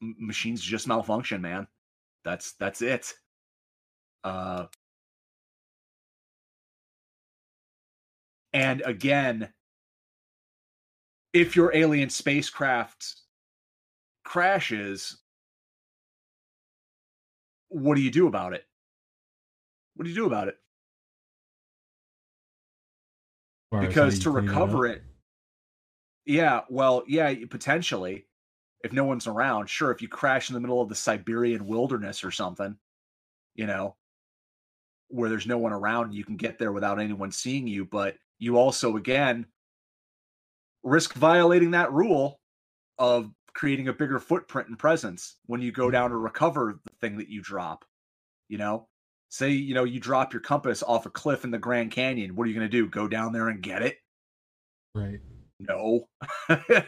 machines 0.00 0.62
just 0.62 0.86
malfunction 0.86 1.40
man. 1.42 1.66
That's 2.24 2.52
that's 2.52 2.82
it. 2.82 3.14
Uh 4.24 4.66
and 8.52 8.82
again 8.82 9.52
if 11.32 11.54
your 11.56 11.74
alien 11.74 12.10
spacecraft 12.10 13.16
crashes 14.28 15.16
what 17.70 17.94
do 17.94 18.02
you 18.02 18.10
do 18.10 18.26
about 18.26 18.52
it? 18.52 18.64
What 19.94 20.04
do 20.04 20.10
you 20.10 20.16
do 20.16 20.26
about 20.26 20.48
it? 20.48 20.56
As 23.64 23.70
far 23.70 23.80
as 23.80 23.84
how 23.84 23.88
because 23.88 24.18
to 24.20 24.30
recover 24.30 24.86
up. 24.86 24.96
it, 24.96 25.02
yeah 26.26 26.60
well 26.68 27.04
yeah 27.06 27.34
potentially 27.48 28.26
if 28.84 28.92
no 28.92 29.04
one's 29.04 29.26
around 29.26 29.70
sure 29.70 29.90
if 29.90 30.02
you 30.02 30.08
crash 30.08 30.50
in 30.50 30.54
the 30.54 30.60
middle 30.60 30.82
of 30.82 30.90
the 30.90 30.94
siberian 30.94 31.66
wilderness 31.66 32.22
or 32.22 32.30
something 32.30 32.76
you 33.54 33.66
know? 33.66 33.96
Where 35.08 35.30
there's 35.30 35.46
no 35.46 35.58
one 35.58 35.72
around 35.72 36.12
you 36.12 36.24
can 36.24 36.36
get 36.36 36.58
there 36.58 36.72
without 36.72 37.00
anyone 37.00 37.32
seeing 37.32 37.66
you 37.66 37.86
but 37.86 38.16
you 38.38 38.58
also 38.58 38.96
again 38.96 39.46
risk 40.82 41.14
violating 41.14 41.70
that 41.70 41.92
rule 41.92 42.40
of 42.98 43.30
creating 43.58 43.88
a 43.88 43.92
bigger 43.92 44.20
footprint 44.20 44.68
and 44.68 44.78
presence 44.78 45.34
when 45.46 45.60
you 45.60 45.72
go 45.72 45.90
down 45.90 46.10
to 46.10 46.16
recover 46.16 46.78
the 46.84 46.92
thing 47.00 47.18
that 47.18 47.28
you 47.28 47.42
drop 47.42 47.84
you 48.48 48.58
know? 48.58 48.88
Say 49.30 49.50
you 49.50 49.74
know 49.74 49.84
you 49.84 50.00
drop 50.00 50.32
your 50.32 50.40
compass 50.40 50.82
off 50.82 51.04
a 51.04 51.10
cliff 51.10 51.44
in 51.44 51.50
the 51.50 51.58
grand 51.58 51.90
canyon 51.90 52.34
what 52.34 52.44
are 52.44 52.46
you 52.46 52.54
going 52.54 52.68
to 52.68 52.76
do 52.76 52.88
go 52.88 53.06
down 53.06 53.34
there 53.34 53.48
and 53.48 53.62
get 53.62 53.82
it? 53.82 53.98
Right. 54.94 55.20
No. 55.60 56.08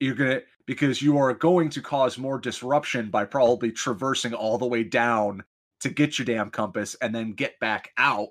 You're 0.00 0.14
gonna 0.14 0.40
because 0.66 1.02
you 1.02 1.18
are 1.18 1.34
going 1.34 1.68
to 1.70 1.82
cause 1.82 2.16
more 2.16 2.38
disruption 2.38 3.10
by 3.10 3.26
probably 3.26 3.72
traversing 3.72 4.32
all 4.32 4.56
the 4.56 4.66
way 4.66 4.84
down 4.84 5.44
to 5.80 5.90
get 5.90 6.18
your 6.18 6.24
damn 6.24 6.50
compass 6.50 6.96
and 7.02 7.14
then 7.14 7.32
get 7.32 7.60
back 7.60 7.90
out 7.98 8.28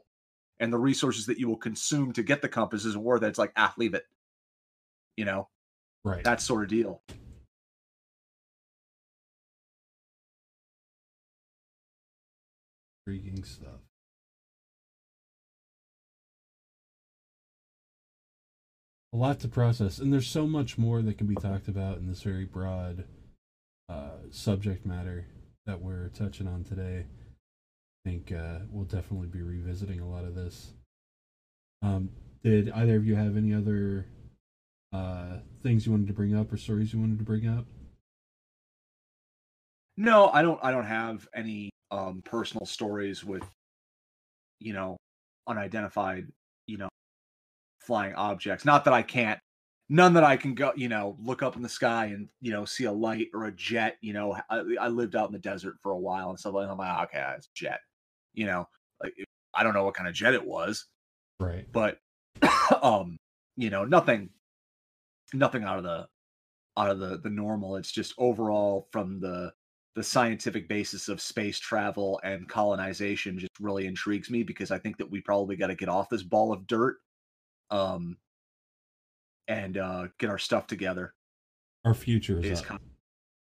and 0.60 0.74
the 0.74 0.78
resources 0.78 1.28
that 1.28 1.38
you 1.38 1.48
will 1.48 1.57
consume 1.57 2.14
to 2.14 2.24
get 2.24 2.41
the 2.41 2.49
compass 2.49 2.84
isn't 2.84 3.03
worth 3.03 3.22
that's 3.22 3.32
it's 3.32 3.40
like 3.40 3.53
ah 3.57 3.76
leave 3.78 3.94
it. 3.94 4.06
You 5.18 5.26
know 5.26 5.49
right. 6.03 6.24
That 6.24 6.41
sort 6.41 6.64
of 6.64 6.69
deal. 6.69 7.02
Intriguing 13.06 13.44
stuff. 13.44 13.82
A 19.14 19.18
lot 19.18 19.40
to 19.40 19.48
process 19.48 19.99
and 19.99 20.11
there's 20.11 20.28
so 20.28 20.45
much 20.45 20.78
more 20.78 21.02
that 21.02 21.18
can 21.18 21.28
be 21.28 21.36
talked 21.36 21.68
about 21.68 21.98
in 21.98 22.07
this 22.07 22.22
very 22.22 22.45
broad 22.45 23.06
uh, 23.90 24.18
subject 24.30 24.86
matter 24.86 25.26
that 25.65 25.82
we're 25.82 26.10
touching 26.10 26.48
on 26.48 26.64
today. 26.64 27.06
I 28.06 28.10
think 28.10 28.32
uh, 28.32 28.60
we'll 28.69 28.86
definitely 28.86 29.28
be 29.28 29.41
revisiting 29.41 29.99
a 29.99 30.07
lot 30.07 30.26
of 30.26 30.36
this. 30.36 30.74
Um, 31.82 32.10
did 32.44 32.69
either 32.72 32.95
of 32.95 33.06
you 33.06 33.15
have 33.15 33.38
any 33.38 33.53
other 33.53 34.06
uh, 34.94 35.38
things 35.64 35.86
you 35.86 35.92
wanted 35.92 36.08
to 36.08 36.14
bring 36.14 36.36
up 36.36 36.52
or 36.52 36.58
stories 36.58 36.94
you 36.94 37.00
wanted 37.00 37.18
to 37.18 37.26
bring 37.26 37.48
up? 37.48 37.66
No 40.00 40.28
i 40.28 40.44
don't 40.44 40.60
i 40.62 40.72
don't 40.72 40.86
have 40.86 41.28
any 41.34 41.72
um 41.90 42.22
personal 42.24 42.66
stories 42.66 43.26
with 43.26 43.44
you 44.60 44.74
know 44.74 44.96
unidentified 45.48 46.28
you 46.68 46.78
know 46.78 46.90
flying 47.80 48.14
objects. 48.14 48.64
Not 48.64 48.86
that 48.86 48.94
i 48.94 49.02
can't 49.02 49.40
none 49.90 50.14
that 50.14 50.24
i 50.24 50.36
can 50.36 50.54
go 50.54 50.72
you 50.76 50.90
know 50.90 51.16
look 51.24 51.42
up 51.42 51.56
in 51.56 51.62
the 51.62 51.70
sky 51.70 52.08
and 52.08 52.28
you 52.42 52.52
know 52.52 52.66
see 52.66 52.84
a 52.84 52.92
light 52.92 53.28
or 53.34 53.46
a 53.46 53.52
jet 53.54 53.98
you 54.02 54.12
know 54.12 54.38
i, 54.50 54.62
I 54.82 54.88
lived 54.90 55.16
out 55.16 55.30
in 55.30 55.34
the 55.34 55.40
desert 55.40 55.76
for 55.82 55.94
a 55.94 55.98
while 55.98 56.30
and 56.30 56.38
stuff 56.38 56.54
like 56.54 56.68
that. 56.68 56.72
I'm 56.72 56.78
like 56.78 57.10
okay 57.10 57.34
it's 57.38 57.48
jet 57.56 57.80
you 58.34 58.46
know 58.46 58.68
like 59.02 59.14
i 59.54 59.64
don't 59.64 59.74
know 59.74 59.86
what 59.86 59.94
kind 59.94 60.10
of 60.10 60.14
jet 60.14 60.34
it 60.34 60.46
was. 60.46 60.86
Right. 61.40 61.66
But 61.72 62.00
um 62.82 63.18
you 63.56 63.70
know 63.70 63.86
nothing 63.86 64.30
nothing 65.34 65.64
out 65.64 65.78
of 65.78 65.84
the 65.84 66.08
out 66.78 66.91
of 66.91 66.99
the 66.99 67.18
the 67.18 67.30
normal. 67.30 67.76
It's 67.76 67.91
just 67.91 68.14
overall 68.18 68.88
from 68.91 69.20
the 69.20 69.52
the 69.95 70.04
scientific 70.04 70.70
basis 70.70 71.10
of 71.10 71.20
space 71.20 71.58
travel 71.58 72.20
and 72.24 72.48
colonization 72.48 73.40
just 73.40 73.60
really 73.60 73.88
intrigues 73.88 74.30
me 74.30 74.44
because 74.44 74.70
i 74.70 74.78
think 74.78 74.95
that 74.95 75.10
we 75.10 75.20
probably 75.22 75.56
got 75.56 75.68
to 75.68 75.76
get 75.76 75.90
off 75.90 76.08
this 76.08 76.22
ball 76.22 76.54
of 76.54 76.68
dirt 76.68 76.98
um 77.72 78.16
and 79.48 79.78
uh 79.78 80.08
get 80.20 80.30
our 80.30 80.38
stuff 80.38 80.68
together. 80.68 81.14
Our 81.86 81.94
future 81.94 82.40
is 82.40 82.62
up. 82.70 82.82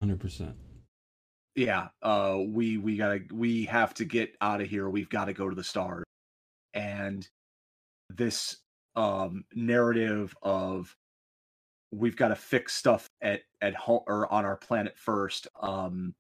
100% 0.04 0.54
yeah 1.56 1.88
uh 2.02 2.38
we 2.46 2.78
we 2.78 2.98
gotta 2.98 3.22
we 3.32 3.64
have 3.66 3.94
to 3.96 4.06
get 4.06 4.36
out 4.42 4.62
of 4.62 4.68
here. 4.68 4.90
We've 4.90 5.10
got 5.10 5.26
to 5.26 5.34
go 5.34 5.50
to 5.50 5.56
the 5.56 5.64
stars. 5.64 6.04
And 6.74 7.28
this 8.10 8.58
um 8.96 9.46
narrative 9.54 10.36
of 10.42 10.96
we've 11.98 12.16
got 12.16 12.30
to 12.30 12.36
fix 12.36 12.74
stuff 12.74 13.10
at 13.22 13.42
at 13.62 13.76
home 13.76 14.02
or 14.08 14.32
on 14.32 14.46
our 14.46 14.58
planet 14.58 14.98
first 14.98 15.48
um 15.62 16.14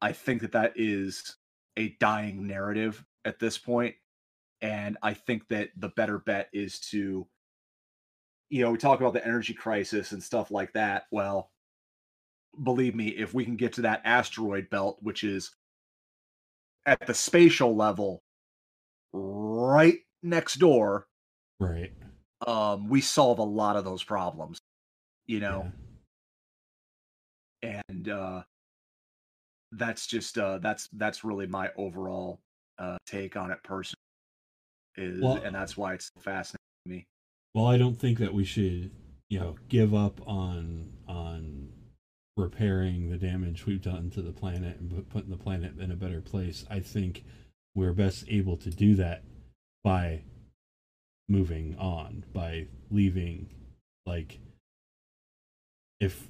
i 0.00 0.12
think 0.12 0.42
that 0.42 0.52
that 0.52 0.72
is 0.76 1.36
a 1.76 1.96
dying 2.00 2.46
narrative 2.46 3.04
at 3.24 3.38
this 3.38 3.58
point 3.58 3.94
and 4.60 4.96
i 5.02 5.14
think 5.14 5.46
that 5.48 5.70
the 5.76 5.88
better 5.90 6.18
bet 6.18 6.48
is 6.52 6.78
to 6.78 7.26
you 8.50 8.62
know 8.62 8.70
we 8.70 8.78
talk 8.78 9.00
about 9.00 9.12
the 9.12 9.26
energy 9.26 9.54
crisis 9.54 10.12
and 10.12 10.22
stuff 10.22 10.50
like 10.50 10.72
that 10.72 11.04
well 11.10 11.52
believe 12.62 12.94
me, 12.94 13.08
if 13.08 13.34
we 13.34 13.44
can 13.44 13.56
get 13.56 13.74
to 13.74 13.82
that 13.82 14.02
asteroid 14.04 14.68
belt, 14.70 14.98
which 15.00 15.24
is 15.24 15.50
at 16.86 17.06
the 17.06 17.14
spatial 17.14 17.74
level 17.74 18.22
right 19.12 19.98
next 20.22 20.58
door, 20.58 21.06
right. 21.60 21.92
um, 22.46 22.88
we 22.88 23.00
solve 23.00 23.38
a 23.38 23.44
lot 23.44 23.76
of 23.76 23.84
those 23.84 24.02
problems, 24.02 24.58
you 25.32 25.40
know, 25.40 25.72
and 27.62 28.08
uh 28.10 28.42
that's 29.72 30.06
just 30.06 30.36
uh 30.36 30.58
that's 30.58 30.88
that's 30.92 31.24
really 31.24 31.46
my 31.46 31.70
overall 31.78 32.38
uh 32.78 32.98
take 33.06 33.34
on 33.34 33.50
it 33.50 33.58
personally 33.64 33.96
is 34.96 35.22
Well- 35.22 35.36
and 35.42 35.54
that's 35.54 35.74
why 35.74 35.94
it's 35.94 36.10
so 36.14 36.20
fascinating 36.20 36.58
to 36.84 36.90
me. 36.92 37.06
Well, 37.54 37.66
I 37.66 37.78
don't 37.78 37.98
think 37.98 38.18
that 38.18 38.34
we 38.34 38.44
should, 38.44 38.90
you 39.30 39.40
know, 39.40 39.56
give 39.68 39.94
up 39.94 40.20
on 40.28 40.92
on 41.08 41.72
repairing 42.36 43.08
the 43.10 43.16
damage 43.16 43.64
we've 43.64 43.80
done 43.82 44.10
to 44.10 44.20
the 44.22 44.32
planet 44.32 44.78
and 44.80 44.90
put- 44.90 45.08
putting 45.08 45.30
the 45.30 45.36
planet 45.38 45.78
in 45.78 45.90
a 45.90 45.96
better 45.96 46.20
place. 46.20 46.66
I 46.68 46.80
think 46.80 47.24
we're 47.74 47.92
best 47.94 48.24
able 48.28 48.58
to 48.58 48.70
do 48.70 48.94
that 48.96 49.24
by 49.82 50.24
moving 51.28 51.74
on, 51.78 52.24
by 52.34 52.68
leaving 52.90 53.48
like 54.04 54.38
if 56.02 56.28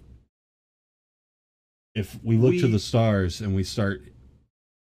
if 1.95 2.23
we 2.23 2.37
look 2.37 2.55
to 2.55 2.69
the 2.69 2.79
stars 2.79 3.41
and 3.41 3.55
we 3.55 3.65
start 3.65 4.03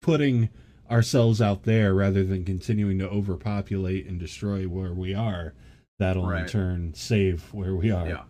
putting 0.01 0.49
ourselves 0.91 1.41
out 1.41 1.65
there 1.65 1.95
rather 1.95 2.25
than 2.25 2.45
continuing 2.45 2.99
to 2.99 3.09
overpopulate 3.09 4.07
and 4.07 4.21
destroy 4.21 4.65
where 4.65 4.93
we 4.93 5.15
are, 5.15 5.55
that'll 5.99 6.31
in 6.31 6.47
turn 6.47 6.95
save 6.95 7.53
where 7.53 7.75
we 7.75 7.91
are. 7.91 8.07
Yeah. 8.07 8.23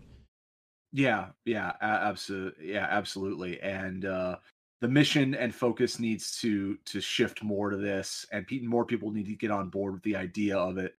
Yeah, 0.91 1.27
yeah, 1.43 1.73
absolutely. 1.81 2.71
Yeah, 2.71 2.87
absolutely. 2.89 3.59
And 3.61 4.05
uh 4.05 4.37
the 4.81 4.87
mission 4.87 5.35
and 5.35 5.53
focus 5.53 5.99
needs 5.99 6.37
to 6.39 6.77
to 6.85 7.01
shift 7.01 7.43
more 7.43 7.69
to 7.69 7.77
this 7.77 8.25
and 8.31 8.47
pe- 8.47 8.59
more 8.59 8.85
people 8.85 9.11
need 9.11 9.25
to 9.25 9.35
get 9.35 9.51
on 9.51 9.69
board 9.69 9.93
with 9.93 10.03
the 10.03 10.15
idea 10.15 10.57
of 10.57 10.77
it 10.77 10.95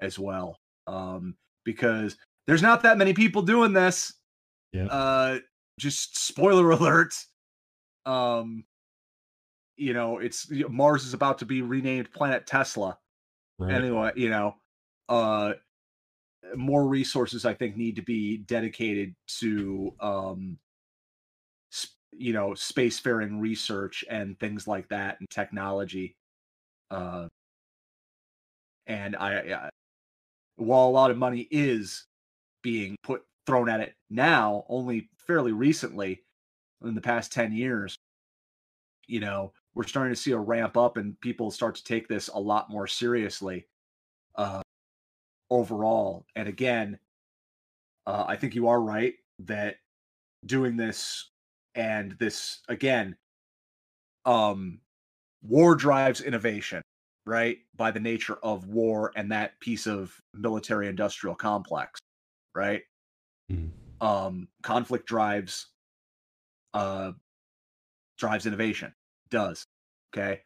as 0.00 0.18
well. 0.18 0.58
Um 0.88 1.36
because 1.64 2.16
there's 2.46 2.62
not 2.62 2.82
that 2.82 2.98
many 2.98 3.12
people 3.12 3.42
doing 3.42 3.72
this. 3.72 4.12
Yep. 4.72 4.88
Uh 4.90 5.38
just 5.78 6.18
spoiler 6.18 6.70
alert. 6.72 7.14
Um 8.04 8.64
you 9.78 9.92
know, 9.92 10.18
it's 10.18 10.50
Mars 10.50 11.04
is 11.04 11.12
about 11.12 11.38
to 11.38 11.44
be 11.44 11.60
renamed 11.62 12.10
Planet 12.12 12.46
Tesla 12.46 12.98
Right. 13.58 13.72
anyway 13.72 14.12
you 14.16 14.28
know 14.28 14.54
uh 15.08 15.54
more 16.54 16.86
resources 16.86 17.46
i 17.46 17.54
think 17.54 17.76
need 17.76 17.96
to 17.96 18.02
be 18.02 18.36
dedicated 18.36 19.14
to 19.26 19.94
um 20.00 20.58
sp- 21.72 21.96
you 22.12 22.34
know 22.34 22.50
spacefaring 22.50 23.40
research 23.40 24.04
and 24.10 24.38
things 24.38 24.68
like 24.68 24.88
that 24.88 25.18
and 25.20 25.30
technology 25.30 26.14
uh 26.90 27.26
and 28.86 29.16
i, 29.16 29.38
I 29.38 29.70
while 30.56 30.86
a 30.86 30.90
lot 30.90 31.10
of 31.10 31.16
money 31.16 31.48
is 31.50 32.06
being 32.62 32.94
put 33.02 33.22
thrown 33.46 33.68
at 33.68 33.80
it 33.80 33.94
now, 34.10 34.64
only 34.68 35.08
fairly 35.26 35.52
recently, 35.52 36.22
in 36.84 36.94
the 36.94 37.00
past 37.00 37.32
10 37.32 37.52
years. 37.52 37.96
You 39.06 39.20
know, 39.20 39.52
we're 39.74 39.84
starting 39.84 40.14
to 40.14 40.20
see 40.20 40.32
a 40.32 40.38
ramp 40.38 40.76
up 40.76 40.96
and 40.96 41.20
people 41.20 41.50
start 41.50 41.76
to 41.76 41.84
take 41.84 42.08
this 42.08 42.28
a 42.28 42.38
lot 42.38 42.70
more 42.70 42.86
seriously 42.86 43.66
uh, 44.36 44.62
overall. 45.50 46.26
And 46.34 46.48
again, 46.48 46.98
uh, 48.06 48.24
I 48.26 48.36
think 48.36 48.54
you 48.54 48.68
are 48.68 48.80
right 48.80 49.14
that 49.40 49.76
doing 50.44 50.76
this 50.76 51.30
and 51.74 52.16
this 52.18 52.60
again, 52.68 53.16
um, 54.24 54.80
war 55.42 55.74
drives 55.74 56.20
innovation, 56.20 56.82
right? 57.26 57.58
By 57.76 57.90
the 57.90 58.00
nature 58.00 58.38
of 58.42 58.66
war 58.66 59.12
and 59.14 59.30
that 59.30 59.60
piece 59.60 59.86
of 59.86 60.18
military 60.34 60.88
industrial 60.88 61.36
complex, 61.36 62.00
right? 62.54 62.82
Mhm. 63.50 63.72
Um, 64.00 64.48
conflict 64.62 65.06
drives 65.06 65.68
uh 66.74 67.12
drives 68.18 68.46
innovation 68.46 68.94
does 69.30 69.66
okay 70.12 70.42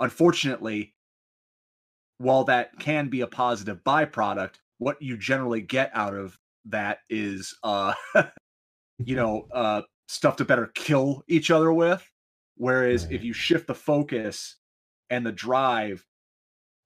unfortunately 0.00 0.94
while 2.18 2.44
that 2.44 2.78
can 2.78 3.08
be 3.08 3.20
a 3.20 3.26
positive 3.26 3.82
byproduct 3.84 4.56
what 4.78 5.00
you 5.00 5.16
generally 5.16 5.60
get 5.60 5.90
out 5.94 6.14
of 6.14 6.38
that 6.64 6.98
is 7.10 7.56
uh 7.62 7.94
you 9.04 9.16
know 9.16 9.48
uh 9.52 9.82
stuff 10.08 10.36
to 10.36 10.44
better 10.44 10.68
kill 10.68 11.22
each 11.28 11.50
other 11.50 11.72
with 11.72 12.10
whereas 12.56 13.06
if 13.10 13.24
you 13.24 13.32
shift 13.32 13.66
the 13.66 13.74
focus 13.74 14.56
and 15.10 15.26
the 15.26 15.32
drive 15.32 16.06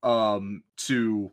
um 0.03 0.62
to 0.77 1.33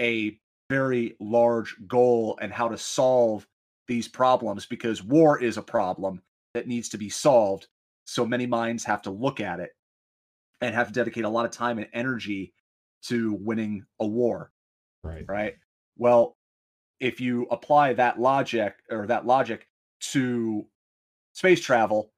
a 0.00 0.38
very 0.74 1.14
large 1.20 1.76
goal 1.86 2.36
and 2.40 2.52
how 2.52 2.68
to 2.68 2.76
solve 2.76 3.46
these 3.86 4.08
problems 4.08 4.66
because 4.66 5.04
war 5.04 5.40
is 5.40 5.56
a 5.56 5.62
problem 5.62 6.20
that 6.54 6.66
needs 6.66 6.88
to 6.88 6.98
be 6.98 7.08
solved. 7.08 7.68
So 8.06 8.26
many 8.26 8.46
minds 8.46 8.84
have 8.84 9.02
to 9.02 9.10
look 9.10 9.38
at 9.40 9.60
it 9.60 9.70
and 10.60 10.74
have 10.74 10.88
to 10.88 10.92
dedicate 10.92 11.24
a 11.24 11.28
lot 11.28 11.44
of 11.44 11.52
time 11.52 11.78
and 11.78 11.88
energy 11.92 12.52
to 13.02 13.34
winning 13.34 13.86
a 14.00 14.06
war 14.06 14.50
Right. 15.04 15.24
right? 15.28 15.54
Well 15.96 16.36
if 17.00 17.20
you 17.20 17.44
apply 17.50 17.92
that 17.94 18.18
logic 18.18 18.74
or 18.90 19.06
that 19.06 19.26
logic 19.26 19.68
to 20.12 20.66
space 21.34 21.60
travel 21.60 22.12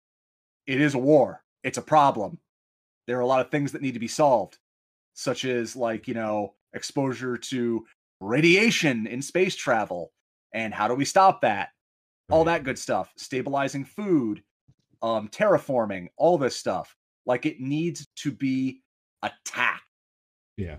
it 0.66 0.80
is 0.80 0.94
a 0.94 0.98
war. 0.98 1.44
It's 1.62 1.78
a 1.78 1.82
problem. 1.82 2.38
There 3.06 3.18
are 3.18 3.26
a 3.26 3.26
lot 3.26 3.40
of 3.40 3.50
things 3.50 3.72
that 3.72 3.82
need 3.82 3.94
to 3.94 4.00
be 4.00 4.08
solved 4.08 4.58
such 5.14 5.44
as 5.44 5.76
like 5.76 6.06
you 6.08 6.14
know 6.14 6.54
exposure 6.74 7.36
to 7.36 7.86
radiation 8.20 9.06
in 9.06 9.22
space 9.22 9.55
travel 9.56 10.12
and 10.52 10.72
how 10.72 10.88
do 10.88 10.94
we 10.94 11.05
stop 11.05 11.40
that? 11.43 11.70
All 12.30 12.44
that 12.44 12.64
good 12.64 12.78
stuff 12.78 13.12
stabilizing 13.16 13.84
food 13.84 14.43
um 15.02 15.28
terraforming 15.28 16.09
all 16.16 16.38
this 16.38 16.56
stuff. 16.56 16.97
Like 17.26 17.47
it 17.47 17.60
needs 17.60 18.06
to 18.16 18.30
be 18.32 18.82
attacked 19.22 19.82
Yeah. 20.56 20.76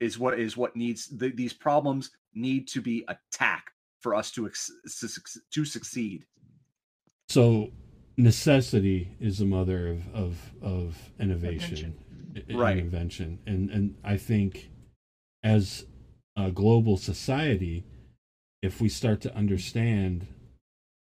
is 0.00 0.18
what 0.18 0.38
is 0.38 0.56
what 0.56 0.76
needs 0.76 1.08
th- 1.08 1.36
these 1.36 1.52
problems 1.52 2.10
need 2.34 2.68
to 2.68 2.80
be 2.80 3.04
attacked 3.08 3.70
for 4.00 4.14
us 4.14 4.30
to 4.32 4.46
ex- 4.46 4.70
to, 5.00 5.08
to 5.52 5.64
succeed. 5.64 6.24
So 7.28 7.72
necessity 8.16 9.10
is 9.20 9.38
the 9.38 9.44
mother 9.46 9.88
of 9.88 10.08
of, 10.14 10.52
of 10.62 11.12
innovation, 11.20 11.94
i- 12.36 12.52
i- 12.52 12.56
Right. 12.56 12.78
invention, 12.78 13.38
and 13.46 13.70
and 13.70 13.96
I 14.04 14.16
think 14.16 14.70
as 15.42 15.84
a 16.36 16.50
global 16.50 16.96
society, 16.96 17.84
if 18.62 18.80
we 18.80 18.88
start 18.88 19.20
to 19.22 19.34
understand 19.34 20.26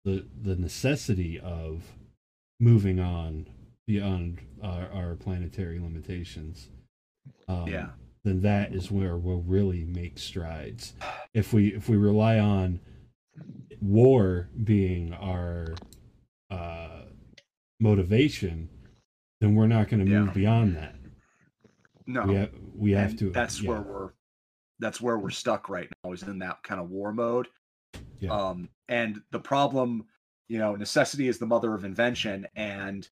the 0.05 0.27
the 0.43 0.57
necessity 0.57 1.39
of 1.39 1.83
moving 2.61 2.99
on 2.99 3.47
beyond 3.87 4.41
our, 4.63 4.89
our 4.93 5.15
planetary 5.15 5.79
limitations, 5.79 6.69
um, 7.47 7.69
Yeah. 7.69 7.91
then 8.25 8.43
that 8.43 8.75
is 8.75 8.91
where 8.91 9.17
we'll 9.17 9.43
really 9.43 9.85
make 9.85 10.19
strides. 10.19 10.95
If 11.35 11.53
we 11.53 11.69
if 11.75 11.89
we 11.89 11.97
rely 11.97 12.39
on 12.39 12.81
war 13.81 14.49
being 14.65 15.13
our 15.15 15.75
uh, 16.51 17.03
motivation, 17.81 18.69
then 19.41 19.55
we're 19.55 19.67
not 19.67 19.89
going 19.89 20.05
to 20.05 20.11
Yeah. 20.11 20.21
move 20.25 20.35
beyond 20.35 20.77
that. 20.77 20.95
no 22.07 22.27
We 22.27 22.35
have 22.35 22.51
we 22.75 22.91
have 22.93 23.17
to. 23.19 23.31
that's 23.31 23.61
yeah, 23.63 23.69
where 23.71 23.81
we're 23.83 24.11
that's 24.79 25.01
where 25.01 25.19
we're 25.19 25.31
stuck 25.31 25.69
right 25.69 25.89
now 26.05 26.13
is 26.13 26.23
in 26.23 26.39
that 26.39 26.63
kind 26.63 26.81
of 26.81 26.91
war 26.91 27.13
mode 27.13 27.49
Yeah. 28.21 28.31
um 28.31 28.69
and 28.89 29.21
the 29.31 29.41
problem 29.41 30.07
you 30.49 30.59
know 30.59 30.75
necessity 30.77 31.29
is 31.29 31.39
the 31.39 31.47
mother 31.47 31.75
of 31.75 31.85
invention 31.85 32.47
and 32.57 33.09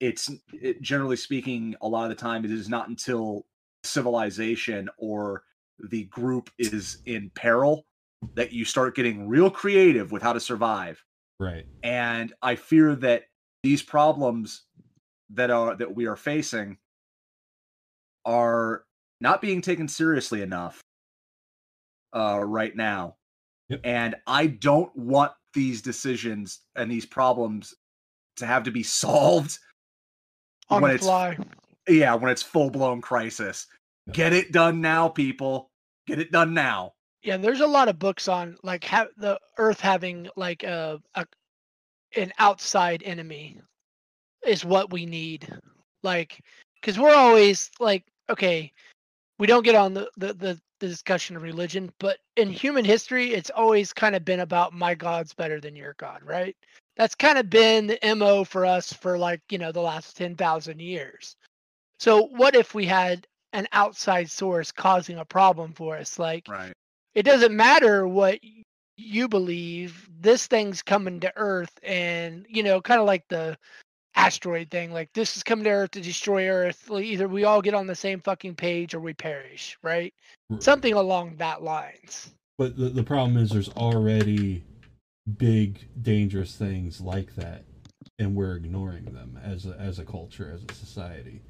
it's 0.00 0.30
it, 0.52 0.80
generally 0.80 1.16
speaking 1.16 1.74
a 1.82 1.88
lot 1.88 2.04
of 2.04 2.08
the 2.10 2.14
time 2.22 2.44
it 2.44 2.50
is 2.50 2.68
not 2.68 2.88
until 2.88 3.46
civilization 3.84 4.88
or 4.98 5.42
the 5.90 6.04
group 6.04 6.50
is 6.58 6.98
in 7.06 7.30
peril 7.34 7.86
that 8.34 8.52
you 8.52 8.64
start 8.64 8.94
getting 8.94 9.26
real 9.28 9.50
creative 9.50 10.12
with 10.12 10.22
how 10.22 10.32
to 10.32 10.40
survive 10.40 11.02
right. 11.38 11.64
and 11.82 12.32
i 12.42 12.54
fear 12.54 12.94
that 12.94 13.24
these 13.62 13.82
problems 13.82 14.64
that 15.30 15.50
are 15.50 15.74
that 15.76 15.94
we 15.94 16.06
are 16.06 16.16
facing 16.16 16.76
are 18.24 18.84
not 19.20 19.40
being 19.42 19.60
taken 19.60 19.86
seriously 19.88 20.42
enough 20.42 20.80
uh 22.14 22.40
right 22.44 22.74
now 22.76 23.14
Yep. 23.68 23.80
and 23.84 24.14
i 24.26 24.46
don't 24.48 24.94
want 24.96 25.30
these 25.54 25.80
decisions 25.82 26.60
and 26.76 26.90
these 26.90 27.06
problems 27.06 27.74
to 28.36 28.46
have 28.46 28.64
to 28.64 28.70
be 28.70 28.82
solved 29.04 29.58
on 30.68 30.82
when 30.82 30.90
the 30.90 30.94
it's 30.96 31.04
fly. 31.06 31.36
yeah 31.88 32.14
when 32.14 32.30
it's 32.32 32.42
full-blown 32.42 33.00
crisis 33.00 33.66
Yeah. 34.06 34.12
get 34.14 34.32
it 34.32 34.50
done 34.52 34.80
now 34.80 35.08
people 35.08 35.70
get 36.06 36.18
it 36.18 36.32
done 36.32 36.52
now 36.54 36.94
Yeah, 37.22 37.36
there's 37.36 37.60
a 37.60 37.66
lot 37.66 37.88
of 37.88 37.98
books 37.98 38.26
on 38.28 38.56
like 38.62 38.82
ha- 38.84 39.06
the 39.18 39.38
Earth 39.58 39.78
having 39.80 40.28
like 40.36 40.62
a, 40.64 40.98
a 41.14 41.26
an 42.16 42.32
outside 42.38 43.02
enemy 43.04 43.60
is 44.44 44.64
what 44.64 44.90
we 44.90 45.04
need. 45.06 45.46
Like, 46.02 46.40
because 46.80 46.98
we're 46.98 47.14
always 47.14 47.70
like, 47.78 48.04
okay, 48.30 48.72
we 49.40 49.48
don't 49.48 49.64
get 49.64 49.76
on 49.76 49.94
the, 49.94 50.10
the 50.18 50.34
the 50.34 50.60
the 50.80 50.88
discussion 50.88 51.36
of 51.36 51.42
religion, 51.42 51.92
but 52.00 52.18
in 52.36 52.50
human 52.50 52.84
history, 52.84 53.34
it's 53.34 53.50
always 53.50 53.92
kind 53.92 54.16
of 54.16 54.24
been 54.24 54.40
about 54.40 54.74
my 54.74 54.94
God's 54.94 55.34
better 55.34 55.60
than 55.60 55.76
your 55.76 55.94
God, 55.98 56.22
right? 56.24 56.56
That's 56.96 57.16
kind 57.16 57.38
of 57.38 57.50
been 57.50 57.88
the 57.88 58.14
mo 58.16 58.44
for 58.44 58.66
us 58.66 58.92
for 58.92 59.18
like 59.18 59.42
you 59.50 59.58
know 59.58 59.72
the 59.72 59.82
last 59.82 60.16
ten 60.16 60.36
thousand 60.36 60.80
years. 60.80 61.36
So 61.98 62.28
what 62.28 62.56
if 62.56 62.74
we 62.74 62.86
had 62.86 63.26
an 63.54 63.68
outside 63.72 64.30
source 64.30 64.72
causing 64.72 65.18
a 65.18 65.26
problem 65.26 65.72
for 65.74 65.96
us, 65.98 66.18
like? 66.18 66.46
right 66.48 66.72
it 67.14 67.24
doesn't 67.24 67.56
matter 67.56 68.06
what 68.06 68.38
you 68.96 69.28
believe 69.28 70.08
this 70.20 70.46
thing's 70.46 70.82
coming 70.82 71.20
to 71.20 71.32
earth 71.36 71.72
and 71.82 72.46
you 72.48 72.62
know 72.62 72.80
kind 72.80 73.00
of 73.00 73.06
like 73.06 73.24
the 73.28 73.56
asteroid 74.20 74.70
thing 74.70 74.92
like 74.92 75.12
this 75.14 75.36
is 75.36 75.42
coming 75.42 75.64
to 75.64 75.70
earth 75.70 75.92
to 75.92 76.00
destroy 76.00 76.48
earth 76.48 76.90
like, 76.90 77.04
either 77.04 77.28
we 77.28 77.44
all 77.44 77.62
get 77.62 77.74
on 77.74 77.86
the 77.86 77.94
same 77.94 78.20
fucking 78.20 78.54
page 78.54 78.94
or 78.94 79.00
we 79.00 79.14
perish 79.14 79.78
right 79.82 80.12
R- 80.50 80.60
something 80.60 80.92
along 80.94 81.36
that 81.36 81.62
lines 81.62 82.30
But 82.58 82.76
the, 82.76 82.90
the 82.90 83.02
problem 83.02 83.36
is 83.38 83.50
there's 83.50 83.70
already 83.70 84.64
big 85.38 85.88
dangerous 86.02 86.56
things 86.56 87.00
like 87.00 87.34
that 87.36 87.64
and 88.18 88.34
we're 88.34 88.56
ignoring 88.56 89.06
them 89.06 89.38
as 89.42 89.66
a, 89.66 89.76
as 89.78 89.98
a 89.98 90.04
culture 90.04 90.50
as 90.54 90.62
a 90.68 90.74
society. 90.74 91.40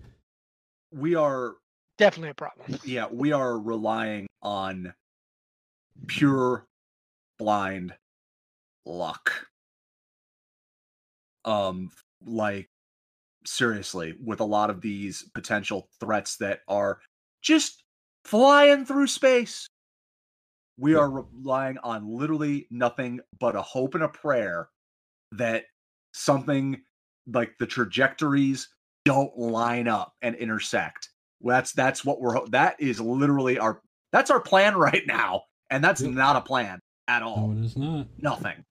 we 0.93 1.15
are 1.15 1.57
definitely 1.99 2.31
a 2.31 2.35
problem 2.35 2.79
yeah, 2.85 3.07
we 3.11 3.33
are 3.33 3.59
relying 3.59 4.27
on 4.43 4.95
pure 6.07 6.67
blind 7.39 7.95
luck. 8.87 9.47
Um 11.45 11.91
like 12.25 12.69
seriously 13.47 14.15
with 14.23 14.41
a 14.41 14.45
lot 14.45 14.71
of 14.71 14.81
these 14.81 15.25
potential 15.35 15.89
threats 16.01 16.37
that 16.37 16.61
are 16.69 17.01
just 17.43 17.83
flying 18.25 18.85
through 18.85 19.07
space. 19.07 19.67
We 20.79 20.95
are 20.95 21.11
relying 21.11 21.79
on 21.79 22.09
literally 22.09 22.67
nothing 22.71 23.21
but 23.39 23.55
a 23.57 23.63
hope 23.63 23.95
and 23.95 24.05
a 24.05 24.09
prayer 24.09 24.69
that 25.33 25.65
something 26.13 26.81
like 27.27 27.53
the 27.59 27.67
trajectories 27.67 28.69
don't 29.05 29.37
line 29.37 29.89
up 29.89 30.13
and 30.23 30.35
intersect. 30.37 31.11
That's 31.43 31.73
that's 31.73 32.05
what 32.05 32.21
we're 32.21 32.47
that 32.49 32.77
is 32.79 33.01
literally 33.01 33.59
our 33.59 33.81
that's 34.13 34.31
our 34.31 34.41
plan 34.41 34.75
right 34.79 35.07
now 35.07 35.43
and 35.71 35.83
that's 35.83 36.01
not 36.03 36.37
a 36.37 36.41
plan 36.41 36.81
at 37.09 37.23
all 37.23 37.49
No, 37.49 37.61
it 37.61 37.65
is 37.65 37.77
not. 37.77 38.07
nothing 38.19 38.65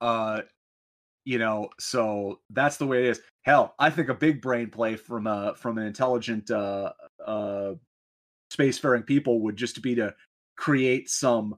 uh 0.00 0.42
you 1.30 1.38
know 1.38 1.68
so 1.78 2.40
that's 2.50 2.76
the 2.76 2.86
way 2.86 3.04
it 3.04 3.10
is 3.10 3.20
hell 3.42 3.74
i 3.78 3.88
think 3.88 4.08
a 4.08 4.14
big 4.14 4.42
brain 4.42 4.68
play 4.68 4.96
from 4.96 5.28
uh 5.28 5.54
from 5.54 5.78
an 5.78 5.86
intelligent 5.86 6.50
uh 6.50 6.90
uh 7.24 7.72
spacefaring 8.52 9.06
people 9.06 9.40
would 9.40 9.56
just 9.56 9.80
be 9.80 9.94
to 9.94 10.12
create 10.56 11.08
some 11.08 11.54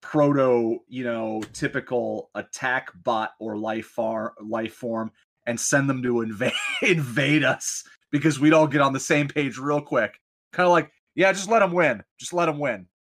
proto, 0.00 0.78
you 0.88 1.04
know, 1.04 1.42
typical 1.52 2.30
attack 2.34 2.88
bot 3.04 3.32
or 3.38 3.56
life 3.56 3.86
far 3.86 4.34
life 4.40 4.74
form 4.74 5.10
and 5.46 5.58
send 5.58 5.90
them 5.90 6.02
to 6.02 6.22
invade 6.22 6.52
invade 6.82 7.44
us 7.44 7.84
because 8.10 8.40
we'd 8.40 8.52
all 8.52 8.66
get 8.66 8.80
on 8.80 8.92
the 8.92 9.00
same 9.00 9.28
page 9.28 9.58
real 9.58 9.80
quick. 9.80 10.18
Kind 10.52 10.66
of 10.66 10.72
like, 10.72 10.90
yeah, 11.14 11.32
just 11.32 11.50
let 11.50 11.58
them 11.58 11.72
win. 11.72 12.02
Just 12.18 12.32
let 12.32 12.46
them 12.46 12.58
win. 12.58 12.86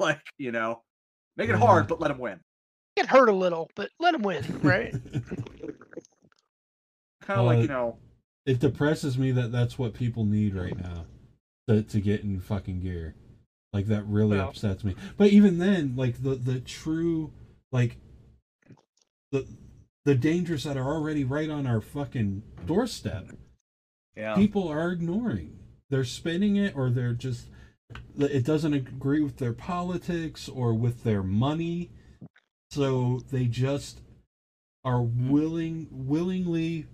Like, 0.00 0.20
you 0.38 0.52
know, 0.52 0.84
make 1.36 1.50
it 1.50 1.56
hard, 1.56 1.88
but 1.88 2.00
let 2.00 2.06
them 2.06 2.18
win. 2.18 2.38
Get 2.98 3.06
hurt 3.06 3.28
a 3.28 3.32
little, 3.32 3.70
but 3.76 3.90
let 4.00 4.14
him 4.16 4.22
win, 4.22 4.44
right? 4.60 4.92
Kind 7.22 7.40
of 7.40 7.46
like, 7.46 7.58
Uh, 7.58 7.62
you 7.62 7.68
know, 7.68 7.96
it 8.44 8.58
depresses 8.58 9.16
me 9.16 9.30
that 9.30 9.52
that's 9.52 9.78
what 9.78 9.94
people 9.94 10.24
need 10.24 10.56
right 10.56 10.76
now 10.76 11.04
to, 11.68 11.82
to 11.82 12.00
get 12.00 12.22
in 12.22 12.40
fucking 12.40 12.80
gear 12.80 13.14
like 13.72 13.86
that 13.86 14.04
really 14.06 14.38
Well- 14.38 14.48
upsets 14.48 14.82
me 14.82 14.96
but 15.16 15.28
even 15.28 15.58
then 15.58 15.94
like 15.94 16.22
the 16.22 16.34
the 16.34 16.58
true 16.58 17.30
like 17.70 17.98
the 19.30 19.46
the 20.06 20.14
dangers 20.14 20.64
that 20.64 20.78
are 20.78 20.90
already 20.94 21.22
right 21.22 21.50
on 21.50 21.66
our 21.66 21.82
fucking 21.82 22.42
doorstep 22.66 23.26
yeah. 24.16 24.34
people 24.34 24.66
are 24.66 24.90
ignoring 24.90 25.58
they're 25.90 26.04
spinning 26.04 26.56
it 26.56 26.74
or 26.74 26.88
they're 26.88 27.12
just 27.12 27.48
it 28.18 28.44
doesn't 28.44 28.72
agree 28.72 29.20
with 29.20 29.36
their 29.36 29.52
politics 29.52 30.48
or 30.48 30.72
with 30.72 31.04
their 31.04 31.22
money 31.22 31.90
so 32.70 33.20
they 33.30 33.46
just 33.46 34.00
are 34.84 35.02
willing 35.02 35.88
willingly 35.90 36.86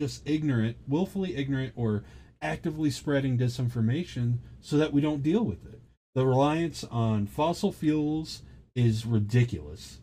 just 0.00 0.22
ignorant 0.28 0.76
willfully 0.86 1.36
ignorant 1.36 1.72
or 1.76 2.04
actively 2.42 2.90
spreading 2.90 3.38
disinformation 3.38 4.38
so 4.60 4.76
that 4.76 4.92
we 4.92 5.00
don't 5.00 5.22
deal 5.22 5.44
with 5.44 5.64
it 5.66 5.80
the 6.14 6.26
reliance 6.26 6.84
on 6.90 7.26
fossil 7.26 7.72
fuels 7.72 8.42
is 8.74 9.06
ridiculous 9.06 9.98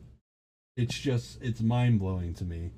it's 0.78 0.98
just 0.98 1.42
it's 1.42 1.62
mind-blowing 1.62 2.34
to 2.34 2.44
me 2.46 2.72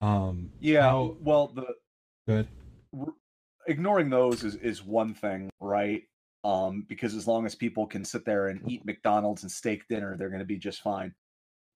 um 0.00 0.50
Yeah. 0.60 0.82
how- 0.90 1.16
well, 1.20 1.48
the 1.48 1.74
good 2.28 2.48
ignoring 3.66 4.10
those 4.10 4.44
is 4.44 4.54
is 4.56 4.84
one 4.84 5.14
thing, 5.14 5.50
right? 5.60 6.02
Um, 6.44 6.84
because 6.88 7.14
as 7.14 7.26
long 7.26 7.46
as 7.46 7.54
people 7.56 7.86
can 7.86 8.04
sit 8.04 8.24
there 8.24 8.46
and 8.48 8.60
eat 8.70 8.84
McDonald's 8.84 9.42
and 9.42 9.50
steak 9.50 9.88
dinner, 9.88 10.16
they're 10.16 10.28
going 10.28 10.38
to 10.38 10.44
be 10.46 10.58
just 10.58 10.80
fine. 10.82 11.12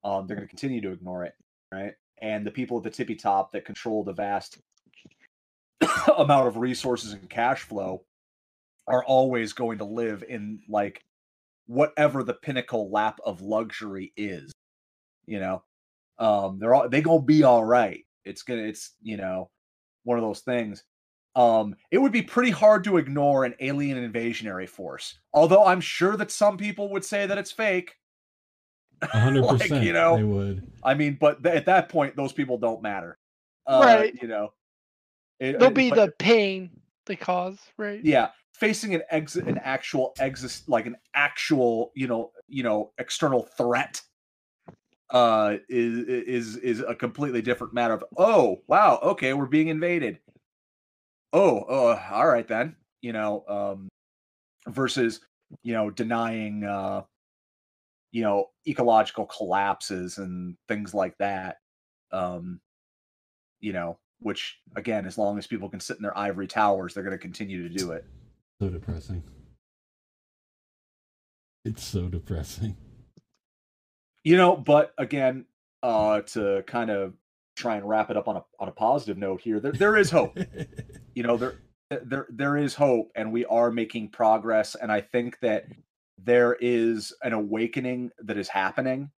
Um, 0.05 0.27
they're 0.27 0.37
going 0.37 0.49
to 0.49 0.51
continue 0.51 0.81
to 0.83 0.93
ignore 0.93 1.25
it, 1.25 1.35
right? 1.73 1.95
And 2.23 2.47
the 2.47 2.51
people 2.51 2.79
at 2.79 2.85
the 2.85 2.91
tippy 2.91 3.15
top 3.15 3.53
that 3.53 3.65
control 3.65 4.05
the 4.05 4.13
vast 4.13 4.59
amount 6.19 6.49
of 6.49 6.57
resources 6.57 7.13
and 7.13 7.29
cash 7.29 7.63
flow 7.63 8.05
are 8.87 9.05
always 9.05 9.53
going 9.53 9.79
to 9.79 9.85
live 9.85 10.25
in 10.29 10.61
like 10.69 11.03
whatever 11.67 12.25
the 12.25 12.35
pinnacle 12.35 12.91
lap 12.91 13.21
of 13.25 13.41
luxury 13.41 14.13
is. 14.17 14.53
You 15.27 15.41
know, 15.41 15.63
um, 16.19 16.59
they're 16.59 16.75
all 16.75 16.89
they 16.89 17.01
gonna 17.01 17.23
be 17.23 17.45
all 17.45 17.65
right. 17.65 18.05
It's 18.25 18.43
gonna, 18.43 18.63
it's 18.63 18.95
you 19.03 19.17
know, 19.17 19.51
one 20.05 20.19
of 20.19 20.25
those 20.25 20.41
things. 20.41 20.83
Um, 21.37 21.77
it 21.93 21.99
would 21.99 22.11
be 22.11 22.23
pretty 22.23 22.51
hard 22.51 22.83
to 22.85 22.97
ignore 22.97 23.45
an 23.45 23.55
alien 23.61 24.13
invasionary 24.13 24.69
force. 24.69 25.19
Although 25.33 25.65
I'm 25.65 25.81
sure 25.81 26.17
that 26.17 26.33
some 26.33 26.57
people 26.57 26.91
would 26.91 27.05
say 27.05 27.27
that 27.27 27.39
it's 27.39 27.53
fake. 27.53 27.95
A 29.03 29.19
hundred 29.19 29.43
Like, 29.45 29.61
percent, 29.61 29.85
you 29.85 29.93
know, 29.93 30.17
they 30.17 30.23
would. 30.25 30.71
I 30.85 30.95
mean, 30.95 31.17
but 31.21 31.43
th- 31.43 31.55
at 31.55 31.67
that 31.67 31.89
point, 31.89 32.17
those 32.17 32.33
people 32.33 32.59
don't 32.59 32.83
matter. 32.83 33.17
Uh, 33.67 33.81
Right. 33.85 34.15
You 34.21 34.29
know, 34.29 34.53
It- 35.39 35.59
They'll 35.59 35.69
uh, 35.69 35.71
be 35.71 35.91
but- 35.91 35.97
the 36.07 36.13
pain 36.19 36.71
they 37.07 37.17
cause, 37.17 37.59
right? 37.79 38.05
yeah 38.05 38.29
facing 38.53 38.95
an 38.95 39.03
exit 39.11 39.47
an 39.49 39.57
actual 39.59 40.13
exist 40.21 40.69
like 40.69 40.85
an 40.87 40.95
actual 41.15 41.91
you 41.97 42.07
know 42.07 42.31
you 42.47 42.63
know 42.63 42.93
external 42.99 43.43
threat 43.57 44.03
uh 45.11 45.57
is 45.71 45.99
is 46.07 46.57
is 46.59 46.81
a 46.81 46.95
completely 46.95 47.41
different 47.41 47.73
matter 47.73 47.95
of 47.95 48.05
oh 48.19 48.61
wow 48.69 48.99
okay 49.03 49.33
we're 49.33 49.47
being 49.47 49.69
invaded 49.69 50.19
oh 51.33 51.61
uh 51.63 52.01
all 52.13 52.29
right 52.29 52.47
then 52.49 52.77
you 53.01 53.13
know 53.15 53.45
um 53.49 53.89
versus 54.69 55.21
you 55.63 55.73
know 55.73 55.91
denying 55.91 56.63
uh 56.63 57.03
you 58.13 58.23
know 58.23 58.47
ecological 58.67 59.27
collapses 59.27 60.19
and 60.19 60.57
things 60.69 60.95
like 60.95 61.17
that 61.19 61.57
um 62.13 62.61
you 63.61 63.73
know 63.73 63.99
which 64.21 64.59
again 64.77 65.07
as 65.07 65.17
long 65.17 65.39
as 65.39 65.47
people 65.47 65.69
can 65.69 65.81
sit 65.81 65.97
in 65.97 66.03
their 66.03 66.17
ivory 66.17 66.47
towers 66.47 66.93
they're 66.93 67.05
going 67.05 67.17
to 67.17 67.19
continue 67.19 67.69
to 67.69 67.75
do 67.75 67.93
it 67.93 68.05
So 68.61 68.69
depressing. 68.69 69.23
It's 71.65 71.85
so 71.85 72.09
depressing. 72.09 72.77
You 74.25 74.37
know, 74.37 74.57
but 74.57 74.93
again, 74.99 75.47
uh, 75.83 76.21
to 76.23 76.63
kind 76.67 76.91
of 76.91 77.15
try 77.57 77.77
and 77.77 77.89
wrap 77.89 78.11
it 78.11 78.17
up 78.17 78.29
on 78.29 78.37
a 78.37 78.45
on 78.59 78.69
a 78.69 78.73
positive 78.73 79.17
note 79.17 79.41
here, 79.41 79.61
there 79.61 79.73
there 79.73 79.97
is 79.97 80.11
hope. 80.11 80.39
you 81.15 81.23
know, 81.23 81.37
there 81.37 81.55
there 81.91 82.27
there 82.31 82.57
is 82.57 82.75
hope, 82.75 83.11
and 83.15 83.33
we 83.33 83.47
are 83.47 83.71
making 83.71 84.11
progress. 84.11 84.75
And 84.75 84.93
I 84.93 85.01
think 85.01 85.39
that 85.41 85.65
there 86.25 86.57
is 86.61 87.13
an 87.23 87.33
awakening 87.33 88.11
that 88.23 88.37
is 88.37 88.49
happening. 88.49 89.11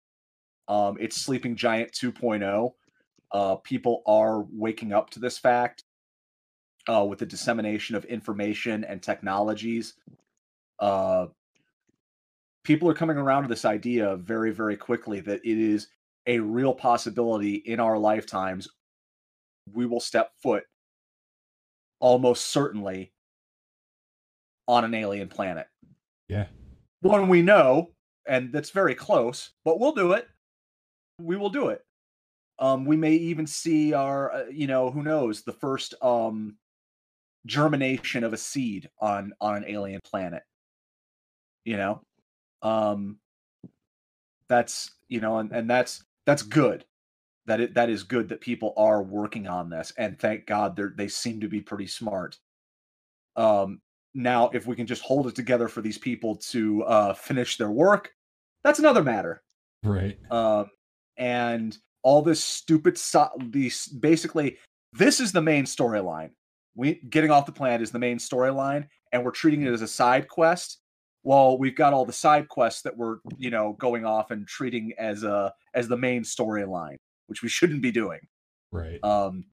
Um, 0.69 0.97
it's 1.01 1.20
Sleeping 1.20 1.57
Giant 1.57 1.93
2.0. 1.93 2.73
Uh, 3.33 3.57
people 3.57 4.03
are 4.07 4.45
waking 4.53 4.93
up 4.93 5.11
to 5.11 5.20
this 5.20 5.39
fact 5.39 5.85
uh, 6.89 7.05
with 7.09 7.19
the 7.19 7.27
dissemination 7.27 7.97
of 7.97 8.05
information 8.05 8.85
and 8.85 9.03
technologies. 9.03 9.95
Uh, 10.79 11.27
people 12.65 12.89
are 12.89 12.95
coming 12.95 13.16
around 13.16 13.43
to 13.43 13.49
this 13.49 13.65
idea 13.65 14.16
very, 14.16 14.53
very 14.53 14.77
quickly 14.77 15.20
that 15.20 15.41
it 15.45 15.59
is 15.59 15.89
a 16.27 16.39
real 16.39 16.74
possibility 16.74 17.55
in 17.55 17.81
our 17.81 17.99
lifetimes. 17.99 18.69
We 19.73 19.87
will 19.87 20.01
step 20.01 20.33
foot 20.43 20.65
almost 22.01 22.49
certainly 22.49 23.12
on 24.69 24.85
an 24.85 24.95
alien 24.95 25.29
planet. 25.29 25.66
Yeah. 26.29 26.47
One 27.03 27.29
we 27.29 27.43
know, 27.43 27.91
and 28.27 28.53
that's 28.53 28.70
very 28.70 28.95
close, 28.95 29.51
but 29.65 29.81
we'll 29.81 29.93
do 29.93 30.12
it. 30.12 30.29
We 31.19 31.37
will 31.37 31.51
do 31.51 31.69
it. 31.69 31.85
Um, 32.59 32.85
we 32.85 32.97
may 32.97 33.15
even 33.15 33.47
see 33.47 33.93
our, 33.93 34.33
uh, 34.33 34.45
you 34.47 34.69
know, 34.69 34.91
who 34.91 35.03
knows, 35.03 35.43
the 35.43 35.53
first 35.53 35.95
um, 36.01 36.57
germination 37.45 38.23
of 38.23 38.33
a 38.33 38.37
seed 38.37 38.89
on 39.01 39.33
on 39.41 39.57
an 39.57 39.65
alien 39.66 40.01
planet. 40.05 40.45
You 41.65 41.77
know, 41.77 42.03
um, 42.62 43.19
that's 44.49 44.93
you 45.09 45.20
know, 45.20 45.39
and 45.39 45.51
and 45.51 45.69
that's 45.69 46.05
that's 46.24 46.43
good. 46.43 46.85
That 47.47 47.61
it 47.61 47.74
that 47.74 47.91
is 47.91 48.05
good 48.05 48.29
that 48.29 48.41
people 48.41 48.74
are 48.77 49.03
working 49.03 49.49
on 49.49 49.70
this, 49.70 49.93
and 49.99 50.16
thank 50.19 50.47
God 50.47 50.77
they 50.77 50.85
they 50.97 51.09
seem 51.09 51.41
to 51.41 51.49
be 51.49 51.61
pretty 51.61 51.89
smart. 51.89 52.39
Um, 53.35 53.81
now, 54.14 54.51
if 54.52 54.66
we 54.66 54.76
can 54.76 54.86
just 54.86 55.02
hold 55.02 55.26
it 55.26 55.34
together 55.34 55.68
for 55.68 55.80
these 55.80 55.98
people 55.98 56.36
to 56.36 56.82
uh, 56.84 57.14
finish 57.14 57.56
their 57.56 57.70
work, 57.70 58.12
that's 58.64 58.78
another 58.78 59.02
matter 59.02 59.43
Right. 59.82 60.16
um, 60.30 60.70
and 61.16 61.76
all 62.02 62.22
this 62.22 62.43
stupid 62.43 62.97
so- 62.98 63.30
these 63.51 63.86
basically 63.89 64.59
this 64.93 65.18
is 65.20 65.32
the 65.32 65.43
main 65.43 65.64
storyline 65.64 66.30
we 66.74 66.94
getting 67.10 67.30
off 67.30 67.47
the 67.47 67.52
planet 67.52 67.80
is 67.82 67.90
the 67.90 67.98
main 67.98 68.18
storyline 68.18 68.86
and 69.12 69.24
we're 69.24 69.30
treating 69.30 69.62
it 69.62 69.72
as 69.72 69.82
a 69.82 69.89
side 69.89 70.28
quest 70.28 70.78
well 71.24 71.59
we've 71.59 71.74
got 71.76 71.93
all 71.93 72.05
the 72.05 72.12
side 72.12 72.48
quests 72.48 72.82
that 72.82 72.97
we're 72.97 73.18
you 73.36 73.51
know 73.51 73.74
going 73.78 74.05
off 74.05 74.30
and 74.30 74.47
treating 74.48 74.93
as 74.98 75.22
a 75.24 75.52
as 75.74 75.86
the 75.89 75.97
main 75.97 76.22
storyline 76.22 76.97
which 77.26 77.43
we 77.43 77.48
shouldn't 77.48 77.82
be 77.82 77.90
doing 77.93 78.20
Right. 78.72 79.02
um 79.05 79.44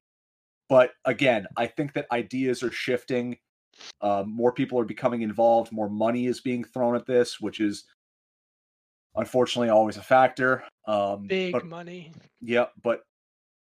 but 0.70 0.92
again 1.06 1.46
i 1.58 1.66
think 1.68 1.94
that 1.94 2.06
ideas 2.12 2.62
are 2.64 2.72
shifting 2.72 3.38
um, 4.02 4.30
more 4.34 4.52
people 4.52 4.80
are 4.80 4.86
becoming 4.86 5.22
involved 5.22 5.72
more 5.72 5.90
money 5.90 6.26
is 6.26 6.40
being 6.42 6.64
thrown 6.64 6.96
at 6.96 7.06
this 7.06 7.40
which 7.40 7.60
is 7.60 7.86
unfortunately 9.16 9.70
always 9.70 9.98
a 9.98 10.02
factor 10.02 10.64
um 10.88 11.28
Big 11.28 11.52
but 11.52 11.66
money. 11.66 12.12
yeah 12.42 12.66
but 12.84 13.02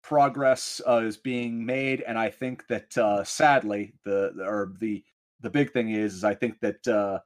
progress 0.03 0.81
uh, 0.89 0.99
is 0.99 1.17
being 1.17 1.65
made 1.65 2.03
and 2.03 2.19
i 2.19 2.29
think 2.29 2.67
that 2.67 2.97
uh 2.99 3.23
sadly 3.25 3.93
the 4.05 4.33
the- 4.37 4.45
or 4.45 4.73
the 4.81 5.03
the 5.41 5.51
big 5.51 5.73
thing 5.73 5.91
is, 5.91 6.15
is 6.15 6.25
i 6.25 6.35
think 6.35 6.59
that 6.61 6.87
uh 6.89 7.19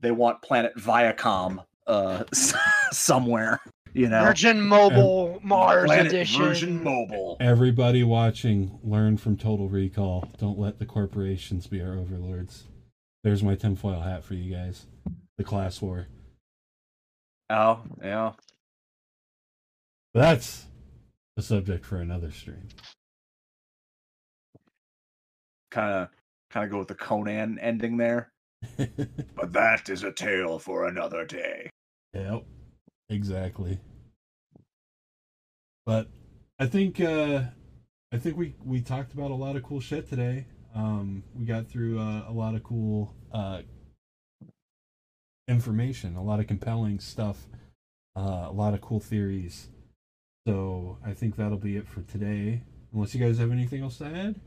they 0.00 0.10
want 0.10 0.40
planet 0.42 0.74
viacom 0.76 1.62
uh 1.86 2.24
somewhere 2.92 3.60
you 3.94 4.08
know 4.08 4.22
Virgin 4.24 4.60
Mobile 4.60 5.40
Mars 5.42 5.86
planet 5.86 6.06
Edition. 6.12 6.42
Virgin 6.42 6.82
mobile 6.82 7.36
Everybody 7.40 8.02
watching, 8.02 8.78
learn 8.82 9.16
from 9.16 9.36
Total 9.36 9.68
Recall. 9.68 10.28
Don't 10.38 10.58
let 10.58 10.78
the 10.78 10.86
corporations 10.86 11.66
be 11.66 11.80
our 11.82 11.94
overlords. 11.94 12.64
There's 13.24 13.42
my 13.42 13.54
tinfoil 13.54 14.00
hat 14.00 14.24
for 14.24 14.34
you 14.34 14.54
guys. 14.54 14.86
The 15.36 15.44
class 15.44 15.80
war. 15.80 16.06
oh 17.50 17.80
yeah 18.02 18.32
that's 20.14 20.66
a 21.36 21.42
subject 21.42 21.84
for 21.84 21.98
another 21.98 22.30
stream. 22.30 22.68
kind 25.70 25.92
of 25.94 26.08
kind 26.50 26.64
of 26.64 26.70
go 26.72 26.78
with 26.78 26.88
the 26.88 26.94
conan 26.94 27.58
ending 27.60 27.96
there 27.96 28.30
but 28.76 29.52
that 29.52 29.88
is 29.88 30.02
a 30.02 30.10
tale 30.10 30.58
for 30.58 30.86
another 30.88 31.24
day 31.24 31.68
yep. 32.14 32.42
Exactly. 33.08 33.78
But 35.86 36.08
I 36.58 36.66
think 36.66 37.00
uh 37.00 37.42
I 38.12 38.18
think 38.18 38.36
we 38.36 38.54
we 38.64 38.80
talked 38.80 39.12
about 39.14 39.30
a 39.30 39.34
lot 39.34 39.56
of 39.56 39.62
cool 39.62 39.80
shit 39.80 40.08
today. 40.08 40.46
Um 40.74 41.22
we 41.34 41.44
got 41.46 41.68
through 41.68 41.98
uh, 41.98 42.24
a 42.28 42.32
lot 42.32 42.54
of 42.54 42.62
cool 42.62 43.14
uh 43.32 43.62
information, 45.46 46.16
a 46.16 46.22
lot 46.22 46.40
of 46.40 46.46
compelling 46.46 47.00
stuff, 47.00 47.46
uh 48.16 48.46
a 48.48 48.52
lot 48.52 48.74
of 48.74 48.80
cool 48.80 49.00
theories. 49.00 49.68
So 50.46 50.98
I 51.04 51.12
think 51.12 51.36
that'll 51.36 51.58
be 51.58 51.76
it 51.76 51.88
for 51.88 52.02
today. 52.02 52.62
Unless 52.92 53.14
you 53.14 53.20
guys 53.20 53.38
have 53.38 53.52
anything 53.52 53.82
else 53.82 53.98
to 53.98 54.06
add? 54.06 54.40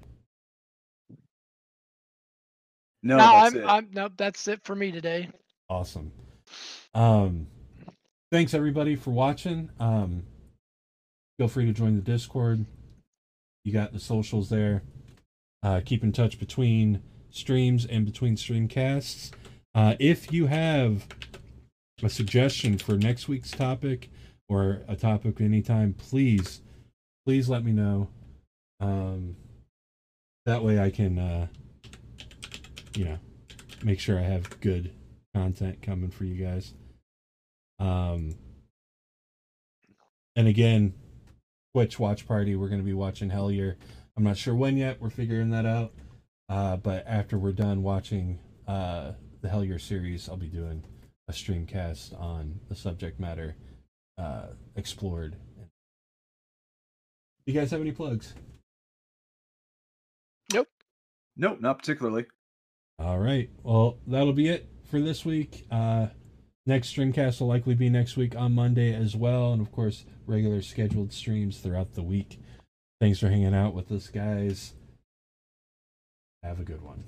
No, 3.03 3.17
no, 3.17 3.23
that's 3.23 3.55
I'm, 3.55 3.61
it. 3.61 3.65
I'm 3.65 3.87
nope. 3.93 4.13
That's 4.17 4.47
it 4.47 4.61
for 4.63 4.75
me 4.75 4.91
today. 4.91 5.29
Awesome. 5.69 6.11
Um, 6.93 7.47
thanks 8.31 8.53
everybody 8.53 8.95
for 8.95 9.11
watching. 9.11 9.69
Um, 9.79 10.23
feel 11.37 11.47
free 11.47 11.65
to 11.65 11.73
join 11.73 11.95
the 11.95 12.01
Discord. 12.01 12.65
You 13.63 13.73
got 13.73 13.93
the 13.93 13.99
socials 13.99 14.49
there. 14.49 14.83
Uh, 15.61 15.81
keep 15.85 16.03
in 16.03 16.11
touch 16.11 16.39
between 16.39 17.03
streams 17.29 17.85
and 17.85 18.05
between 18.05 18.35
streamcasts. 18.35 19.31
Uh, 19.75 19.95
if 19.99 20.31
you 20.31 20.47
have 20.47 21.07
a 22.01 22.09
suggestion 22.09 22.77
for 22.77 22.93
next 22.93 23.27
week's 23.27 23.51
topic 23.51 24.09
or 24.49 24.81
a 24.87 24.95
topic 24.95 25.39
anytime, 25.39 25.93
please, 25.93 26.61
please 27.25 27.47
let 27.47 27.63
me 27.63 27.71
know. 27.71 28.09
Um, 28.79 29.35
that 30.45 30.63
way 30.63 30.79
I 30.79 30.89
can, 30.89 31.19
uh, 31.19 31.47
you 32.95 33.05
know, 33.05 33.19
make 33.83 33.99
sure 33.99 34.17
I 34.17 34.23
have 34.23 34.59
good 34.61 34.91
content 35.35 35.81
coming 35.81 36.09
for 36.09 36.23
you 36.23 36.43
guys. 36.43 36.73
Um, 37.81 38.35
and 40.35 40.47
again, 40.47 40.93
Twitch 41.73 41.99
watch 41.99 42.27
party. 42.27 42.55
We're 42.55 42.69
going 42.69 42.79
to 42.81 42.85
be 42.85 42.93
watching 42.93 43.31
Hellier. 43.31 43.75
I'm 44.15 44.23
not 44.23 44.37
sure 44.37 44.55
when 44.55 44.77
yet. 44.77 45.01
We're 45.01 45.09
figuring 45.09 45.49
that 45.49 45.65
out. 45.65 45.93
Uh, 46.47 46.77
but 46.77 47.05
after 47.07 47.37
we're 47.37 47.53
done 47.53 47.81
watching 47.81 48.39
uh, 48.67 49.13
the 49.41 49.47
Hellier 49.47 49.81
series, 49.81 50.29
I'll 50.29 50.37
be 50.37 50.47
doing 50.47 50.83
a 51.27 51.33
stream 51.33 51.65
cast 51.65 52.13
on 52.13 52.59
the 52.69 52.75
subject 52.75 53.19
matter 53.19 53.55
uh, 54.17 54.47
explored. 54.75 55.35
You 57.45 57.53
guys 57.53 57.71
have 57.71 57.81
any 57.81 57.91
plugs? 57.91 58.35
Nope. 60.53 60.67
Nope, 61.35 61.61
not 61.61 61.79
particularly. 61.79 62.25
All 62.99 63.17
right. 63.17 63.49
Well, 63.63 63.97
that'll 64.05 64.33
be 64.33 64.49
it 64.49 64.69
for 64.83 64.99
this 64.99 65.25
week. 65.25 65.65
Uh, 65.71 66.07
next 66.71 66.95
streamcast 66.95 67.41
will 67.41 67.47
likely 67.47 67.75
be 67.75 67.89
next 67.89 68.15
week 68.15 68.33
on 68.33 68.53
Monday 68.53 68.93
as 68.93 69.13
well, 69.13 69.51
and 69.51 69.61
of 69.61 69.73
course, 69.73 70.05
regular 70.25 70.61
scheduled 70.61 71.11
streams 71.11 71.59
throughout 71.59 71.95
the 71.95 72.01
week. 72.01 72.39
Thanks 73.01 73.19
for 73.19 73.27
hanging 73.27 73.53
out 73.53 73.73
with 73.73 73.91
us, 73.91 74.07
guys. 74.07 74.73
Have 76.43 76.61
a 76.61 76.63
good 76.63 76.81
one. 76.81 77.03